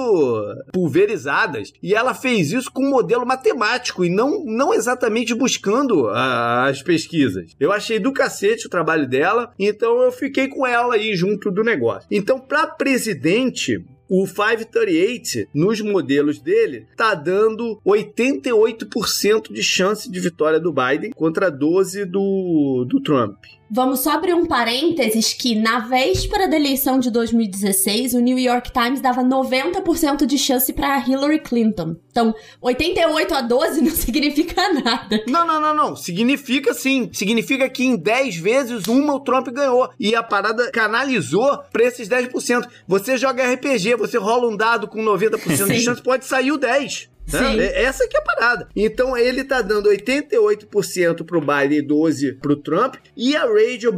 pulverizadas. 0.72 1.72
E 1.82 1.94
ela 1.94 2.14
fez 2.14 2.52
isso 2.52 2.70
com 2.70 2.84
um 2.84 2.90
modelo 2.90 3.26
matemático 3.26 4.04
e 4.04 4.10
não, 4.10 4.44
não 4.44 4.74
exatamente 4.74 5.34
buscando 5.34 6.08
a, 6.08 6.68
as 6.68 6.82
pesquisas. 6.82 7.52
Eu 7.58 7.72
achei 7.72 7.98
do 7.98 8.12
cacete 8.12 8.66
o 8.66 8.70
trabalho 8.70 9.08
dela 9.08 9.31
dela, 9.32 9.52
então 9.58 10.02
eu 10.02 10.12
fiquei 10.12 10.48
com 10.48 10.66
ela 10.66 10.94
aí 10.94 11.16
junto 11.16 11.50
do 11.50 11.64
negócio. 11.64 12.06
Então, 12.10 12.38
para 12.38 12.66
presidente, 12.66 13.84
o 14.08 14.26
538, 14.26 15.48
nos 15.54 15.80
modelos 15.80 16.38
dele, 16.38 16.86
tá 16.96 17.14
dando 17.14 17.80
88% 17.86 19.52
de 19.52 19.62
chance 19.62 20.10
de 20.10 20.20
vitória 20.20 20.60
do 20.60 20.72
Biden 20.72 21.12
contra 21.12 21.50
12% 21.50 22.04
do, 22.04 22.84
do 22.88 23.00
Trump. 23.00 23.38
Vamos 23.74 24.00
só 24.00 24.10
abrir 24.10 24.34
um 24.34 24.44
parênteses 24.44 25.32
que 25.32 25.54
na 25.54 25.78
véspera 25.78 26.46
da 26.46 26.56
eleição 26.56 26.98
de 26.98 27.10
2016, 27.10 28.12
o 28.12 28.20
New 28.20 28.38
York 28.38 28.70
Times 28.70 29.00
dava 29.00 29.22
90% 29.22 30.26
de 30.26 30.36
chance 30.36 30.70
para 30.74 30.98
Hillary 30.98 31.38
Clinton. 31.38 31.96
Então, 32.10 32.34
88 32.60 33.34
a 33.34 33.40
12 33.40 33.80
não 33.80 33.90
significa 33.96 34.70
nada. 34.74 35.24
Não, 35.26 35.46
não, 35.46 35.58
não, 35.58 35.74
não. 35.74 35.96
Significa 35.96 36.74
sim. 36.74 37.08
Significa 37.14 37.66
que 37.70 37.82
em 37.82 37.96
10 37.96 38.36
vezes 38.36 38.86
uma 38.88 39.14
o 39.14 39.20
Trump 39.20 39.48
ganhou. 39.48 39.88
E 39.98 40.14
a 40.14 40.22
parada 40.22 40.70
canalizou 40.70 41.56
pra 41.72 41.84
esses 41.84 42.06
10%. 42.06 42.68
Você 42.86 43.16
joga 43.16 43.50
RPG, 43.54 43.96
você 43.96 44.18
rola 44.18 44.52
um 44.52 44.56
dado 44.56 44.86
com 44.86 45.02
90% 45.02 45.38
sim. 45.38 45.72
de 45.72 45.80
chance, 45.80 46.02
pode 46.02 46.26
sair 46.26 46.52
o 46.52 46.58
10. 46.58 47.08
Sim. 47.26 47.60
É- 47.60 47.82
Essa 47.84 48.08
que 48.08 48.16
é 48.16 48.20
a 48.20 48.24
parada. 48.24 48.68
Então 48.74 49.16
ele 49.16 49.44
tá 49.44 49.62
dando 49.62 49.88
88% 49.88 51.24
pro 51.24 51.40
Biden 51.40 51.78
e 51.78 51.82
12% 51.86 52.40
pro 52.40 52.56
Trump. 52.56 52.96
E 53.16 53.36
a 53.36 53.44
Radio 53.44 53.92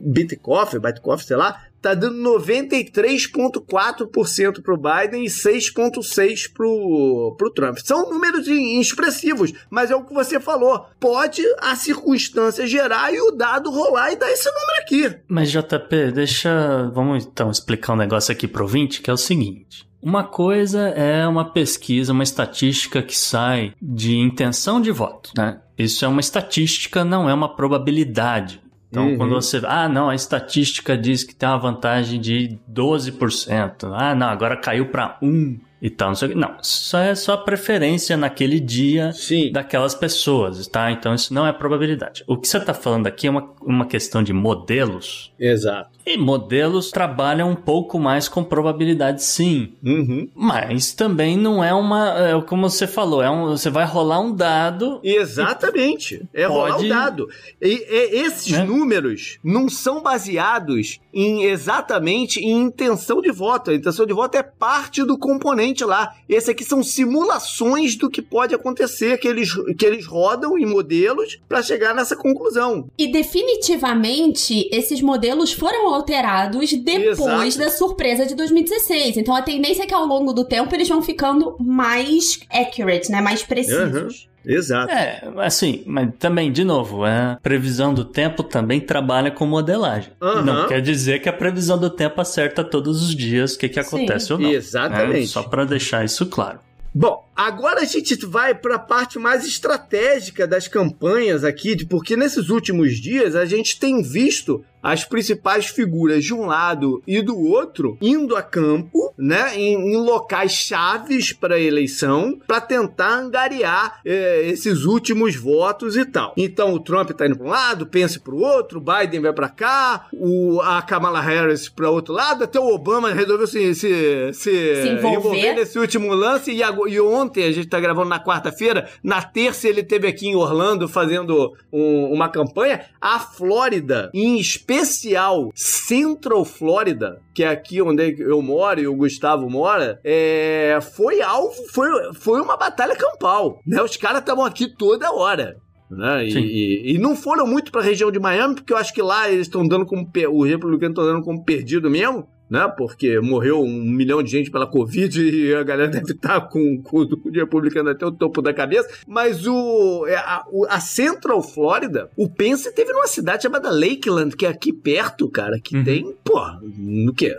Bitcoff, 0.00 0.78
Bitcoff, 0.78 1.24
sei 1.24 1.36
lá, 1.36 1.64
tá 1.80 1.94
dando 1.94 2.16
93,4% 2.18 4.62
pro 4.62 4.76
Biden 4.76 5.24
e 5.24 5.28
6,6% 5.28 6.52
pro, 6.52 7.34
pro 7.38 7.50
Trump. 7.50 7.78
São 7.78 8.10
números 8.10 8.46
inexpressivos, 8.46 9.52
mas 9.70 9.90
é 9.90 9.96
o 9.96 10.04
que 10.04 10.12
você 10.12 10.40
falou. 10.40 10.86
Pode 10.98 11.42
a 11.60 11.76
circunstância 11.76 12.66
gerar 12.66 13.12
e 13.14 13.20
o 13.20 13.30
dado 13.30 13.70
rolar 13.70 14.12
e 14.12 14.16
dar 14.16 14.30
esse 14.30 14.48
número 14.48 14.82
aqui. 14.82 15.16
Mas 15.28 15.50
JP, 15.50 16.12
deixa. 16.12 16.90
Vamos 16.92 17.24
então 17.24 17.50
explicar 17.50 17.92
um 17.92 17.96
negócio 17.96 18.32
aqui 18.32 18.48
pro 18.48 18.64
ouvinte, 18.64 19.00
que 19.00 19.10
é 19.10 19.12
o 19.12 19.16
seguinte. 19.16 19.87
Uma 20.00 20.24
coisa 20.24 20.88
é 20.88 21.26
uma 21.26 21.44
pesquisa, 21.44 22.12
uma 22.12 22.22
estatística 22.22 23.02
que 23.02 23.16
sai 23.18 23.72
de 23.82 24.16
intenção 24.16 24.80
de 24.80 24.90
voto, 24.92 25.30
né? 25.36 25.58
Isso 25.76 26.04
é 26.04 26.08
uma 26.08 26.20
estatística, 26.20 27.04
não 27.04 27.28
é 27.28 27.34
uma 27.34 27.48
probabilidade. 27.48 28.60
Então, 28.90 29.06
Uhum. 29.08 29.16
quando 29.18 29.34
você. 29.34 29.60
Ah, 29.64 29.88
não, 29.88 30.08
a 30.08 30.14
estatística 30.14 30.96
diz 30.96 31.22
que 31.22 31.34
tem 31.34 31.48
uma 31.48 31.58
vantagem 31.58 32.18
de 32.20 32.58
12%. 32.66 33.92
Ah, 33.92 34.14
não, 34.14 34.28
agora 34.28 34.56
caiu 34.56 34.86
para 34.86 35.18
1 35.22 35.58
e 35.80 35.90
tal. 35.90 36.08
Não, 36.08 36.14
sei 36.14 36.34
não, 36.34 36.56
isso 36.62 36.96
é 36.96 37.14
só 37.14 37.36
preferência 37.36 38.16
naquele 38.16 38.58
dia 38.58 39.12
Sim. 39.12 39.52
daquelas 39.52 39.94
pessoas, 39.94 40.66
tá? 40.66 40.90
Então, 40.90 41.14
isso 41.14 41.34
não 41.34 41.46
é 41.46 41.52
probabilidade. 41.52 42.24
O 42.26 42.36
que 42.36 42.48
você 42.48 42.56
está 42.56 42.72
falando 42.72 43.06
aqui 43.06 43.26
é 43.26 43.30
uma, 43.30 43.50
uma 43.60 43.84
questão 43.86 44.22
de 44.22 44.32
modelos. 44.32 45.32
Exato. 45.38 45.90
E 46.10 46.16
modelos 46.16 46.90
trabalham 46.90 47.50
um 47.50 47.54
pouco 47.54 47.98
mais 47.98 48.28
com 48.28 48.42
probabilidade, 48.42 49.22
sim. 49.22 49.74
Uhum. 49.84 50.26
Mas 50.34 50.92
também 50.92 51.36
não 51.36 51.62
é 51.62 51.74
uma. 51.74 52.08
É, 52.18 52.40
como 52.42 52.68
você 52.70 52.86
falou, 52.86 53.22
é 53.22 53.30
um, 53.30 53.48
você 53.48 53.68
vai 53.68 53.84
rolar 53.84 54.18
um 54.20 54.32
dado. 54.34 55.00
Exatamente. 55.04 56.22
É 56.32 56.46
rolar 56.46 56.72
Pode- 56.76 56.86
o 56.86 56.88
dado. 56.88 57.28
E, 57.60 57.68
e 57.68 58.22
esses 58.22 58.52
Né? 58.52 58.64
números 58.64 59.38
não 59.44 59.68
são 59.68 60.02
baseados 60.02 60.98
em 61.12 61.44
exatamente 61.44 62.40
em 62.40 62.58
intenção 62.62 63.20
de 63.20 63.30
voto. 63.30 63.70
A 63.70 63.74
intenção 63.74 64.06
de 64.06 64.14
voto 64.14 64.34
é 64.36 64.42
parte 64.42 65.04
do 65.04 65.18
componente 65.18 65.84
lá. 65.84 66.14
Esse 66.28 66.50
aqui 66.52 66.64
são 66.64 66.82
simulações 66.82 67.96
do 67.96 68.08
que 68.08 68.22
pode 68.22 68.54
acontecer, 68.54 69.18
que 69.18 69.28
eles, 69.28 69.50
que 69.78 69.84
eles 69.84 70.06
rodam 70.06 70.56
em 70.56 70.64
modelos 70.64 71.38
para 71.48 71.62
chegar 71.62 71.94
nessa 71.94 72.16
conclusão. 72.16 72.88
E 72.96 73.10
definitivamente 73.10 74.68
esses 74.72 75.00
modelos 75.02 75.52
foram 75.52 75.88
alterados 75.98 76.72
depois 76.72 77.54
Exato. 77.54 77.58
da 77.58 77.70
surpresa 77.70 78.26
de 78.26 78.34
2016. 78.34 79.16
Então 79.16 79.34
a 79.34 79.42
tendência 79.42 79.82
é 79.82 79.86
que 79.86 79.94
ao 79.94 80.06
longo 80.06 80.32
do 80.32 80.44
tempo 80.44 80.74
eles 80.74 80.88
vão 80.88 81.02
ficando 81.02 81.56
mais 81.58 82.40
accurate, 82.50 83.10
né? 83.10 83.20
Mais 83.20 83.42
precisos. 83.42 84.28
Exato. 84.44 84.90
É, 84.90 85.22
assim, 85.38 85.82
mas 85.84 86.10
também, 86.18 86.50
de 86.50 86.64
novo, 86.64 87.04
a 87.04 87.38
previsão 87.42 87.92
do 87.92 88.04
tempo 88.04 88.42
também 88.42 88.80
trabalha 88.80 89.30
com 89.30 89.44
modelagem. 89.44 90.10
Aham. 90.22 90.42
Não 90.42 90.68
quer 90.68 90.80
dizer 90.80 91.20
que 91.20 91.28
a 91.28 91.32
previsão 91.32 91.78
do 91.78 91.90
tempo 91.90 92.18
acerta 92.18 92.64
todos 92.64 93.02
os 93.02 93.14
dias 93.14 93.54
o 93.54 93.58
que, 93.58 93.68
que 93.68 93.82
Sim. 93.82 93.96
acontece 93.96 94.32
ou 94.32 94.38
não. 94.38 94.50
Exatamente. 94.50 95.20
né? 95.20 95.26
Só 95.26 95.42
para 95.42 95.66
deixar 95.66 96.04
isso 96.04 96.24
claro. 96.26 96.60
Bom, 96.94 97.28
agora 97.36 97.82
a 97.82 97.84
gente 97.84 98.16
vai 98.24 98.54
para 98.54 98.76
a 98.76 98.78
parte 98.78 99.18
mais 99.18 99.44
estratégica 99.44 100.46
das 100.46 100.66
campanhas 100.66 101.44
aqui, 101.44 101.84
porque 101.84 102.16
nesses 102.16 102.48
últimos 102.48 102.96
dias 102.96 103.36
a 103.36 103.44
gente 103.44 103.78
tem 103.78 104.02
visto 104.02 104.64
as 104.82 105.04
principais 105.04 105.66
figuras 105.66 106.24
de 106.24 106.32
um 106.34 106.46
lado 106.46 107.02
e 107.06 107.20
do 107.22 107.36
outro 107.38 107.96
indo 108.00 108.36
a 108.36 108.42
campo, 108.42 109.12
né, 109.18 109.56
em, 109.56 109.74
em 109.92 109.96
locais 109.96 110.52
chaves 110.52 111.32
para 111.32 111.56
a 111.56 111.60
eleição, 111.60 112.38
para 112.46 112.60
tentar 112.60 113.14
angariar 113.18 114.00
eh, 114.04 114.42
esses 114.46 114.84
últimos 114.84 115.36
votos 115.36 115.96
e 115.96 116.04
tal. 116.04 116.32
Então 116.36 116.72
o 116.72 116.80
Trump 116.80 117.10
tá 117.10 117.26
indo 117.26 117.36
para 117.36 117.46
um 117.46 117.50
lado, 117.50 117.86
Pence 117.86 118.18
para 118.20 118.34
o 118.34 118.40
outro, 118.40 118.80
Biden 118.80 119.20
vai 119.20 119.32
para 119.32 119.48
cá, 119.48 120.06
o, 120.12 120.60
a 120.62 120.80
Kamala 120.82 121.20
Harris 121.20 121.68
para 121.68 121.90
outro 121.90 122.14
lado, 122.14 122.44
até 122.44 122.58
o 122.60 122.68
Obama 122.74 123.12
resolveu 123.12 123.46
se, 123.46 123.74
se, 123.74 124.30
se, 124.32 124.82
Se 124.82 124.88
envolver. 124.88 125.54
nesse 125.54 125.78
último 125.78 126.12
lance. 126.14 126.52
E, 126.52 126.60
e 126.62 127.00
ontem, 127.00 127.44
a 127.44 127.52
gente 127.52 127.68
tá 127.68 127.80
gravando 127.80 128.08
na 128.08 128.22
quarta-feira, 128.22 128.88
na 129.02 129.20
terça 129.22 129.68
ele 129.68 129.82
teve 129.82 130.06
aqui 130.06 130.28
em 130.28 130.36
Orlando 130.36 130.88
fazendo 130.88 131.52
um- 131.72 132.12
uma 132.12 132.28
campanha. 132.28 132.86
A 133.00 133.18
Flórida, 133.18 134.10
em 134.14 134.38
especial 134.68 135.50
Central 135.54 136.44
Flórida, 136.44 137.20
que 137.34 137.42
é 137.42 137.48
aqui 137.48 137.80
onde 137.80 138.16
eu 138.20 138.40
moro 138.42 138.80
e 138.80 138.86
o 138.86 138.94
Gustavo 138.94 139.48
mora, 139.48 139.98
é, 140.04 140.78
foi 140.94 141.20
alvo, 141.22 141.54
foi, 141.72 141.88
foi 142.14 142.40
uma 142.40 142.56
batalha 142.56 142.94
campal. 142.94 143.60
Né? 143.66 143.82
Os 143.82 143.96
caras 143.96 144.20
estavam 144.20 144.44
aqui 144.44 144.68
toda 144.76 145.12
hora. 145.12 145.56
Né? 145.90 146.26
E, 146.26 146.30
e- 146.38 146.94
e 146.94 146.98
não 146.98 147.16
foram 147.16 147.46
muito 147.46 147.72
pra 147.72 147.80
região 147.80 148.10
de 148.10 148.18
Miami, 148.20 148.56
porque 148.56 148.72
eu 148.72 148.76
acho 148.76 148.92
que 148.92 149.00
lá 149.00 149.30
eles 149.30 149.46
estão 149.46 149.66
dando 149.66 149.86
como. 149.86 150.06
pe- 150.10 150.26
O 150.26 150.42
republicano 150.42 150.92
estão 150.92 151.04
dando 151.04 151.22
como 151.24 151.42
perdido 151.42 151.88
mesmo 151.90 152.26
né? 152.50 152.72
Porque 152.76 153.18
morreu 153.20 153.62
um 153.62 153.82
milhão 153.82 154.22
de 154.22 154.30
gente 154.30 154.50
pela 154.50 154.66
Covid 154.66 155.20
e 155.22 155.54
a 155.54 155.62
galera 155.62 155.90
deve 155.90 156.12
estar 156.12 156.40
com, 156.42 156.80
com 156.82 156.98
o 156.98 157.30
republicano 157.32 157.90
até 157.90 158.04
o 158.06 158.12
topo 158.12 158.42
da 158.42 158.52
cabeça. 158.52 158.88
Mas 159.06 159.46
o, 159.46 160.06
é, 160.06 160.16
a, 160.16 160.44
a 160.68 160.80
Central 160.80 161.42
Florida, 161.42 162.10
o 162.16 162.28
Pence 162.28 162.70
teve 162.74 162.92
numa 162.92 163.06
cidade 163.06 163.42
chamada 163.44 163.70
Lakeland, 163.70 164.36
que 164.36 164.46
é 164.46 164.48
aqui 164.48 164.72
perto, 164.72 165.28
cara, 165.30 165.58
que 165.58 165.78
Uhum. 165.78 165.84
tem, 165.84 166.16
pô, 166.24 166.40
no 166.76 167.14
quê? 167.14 167.36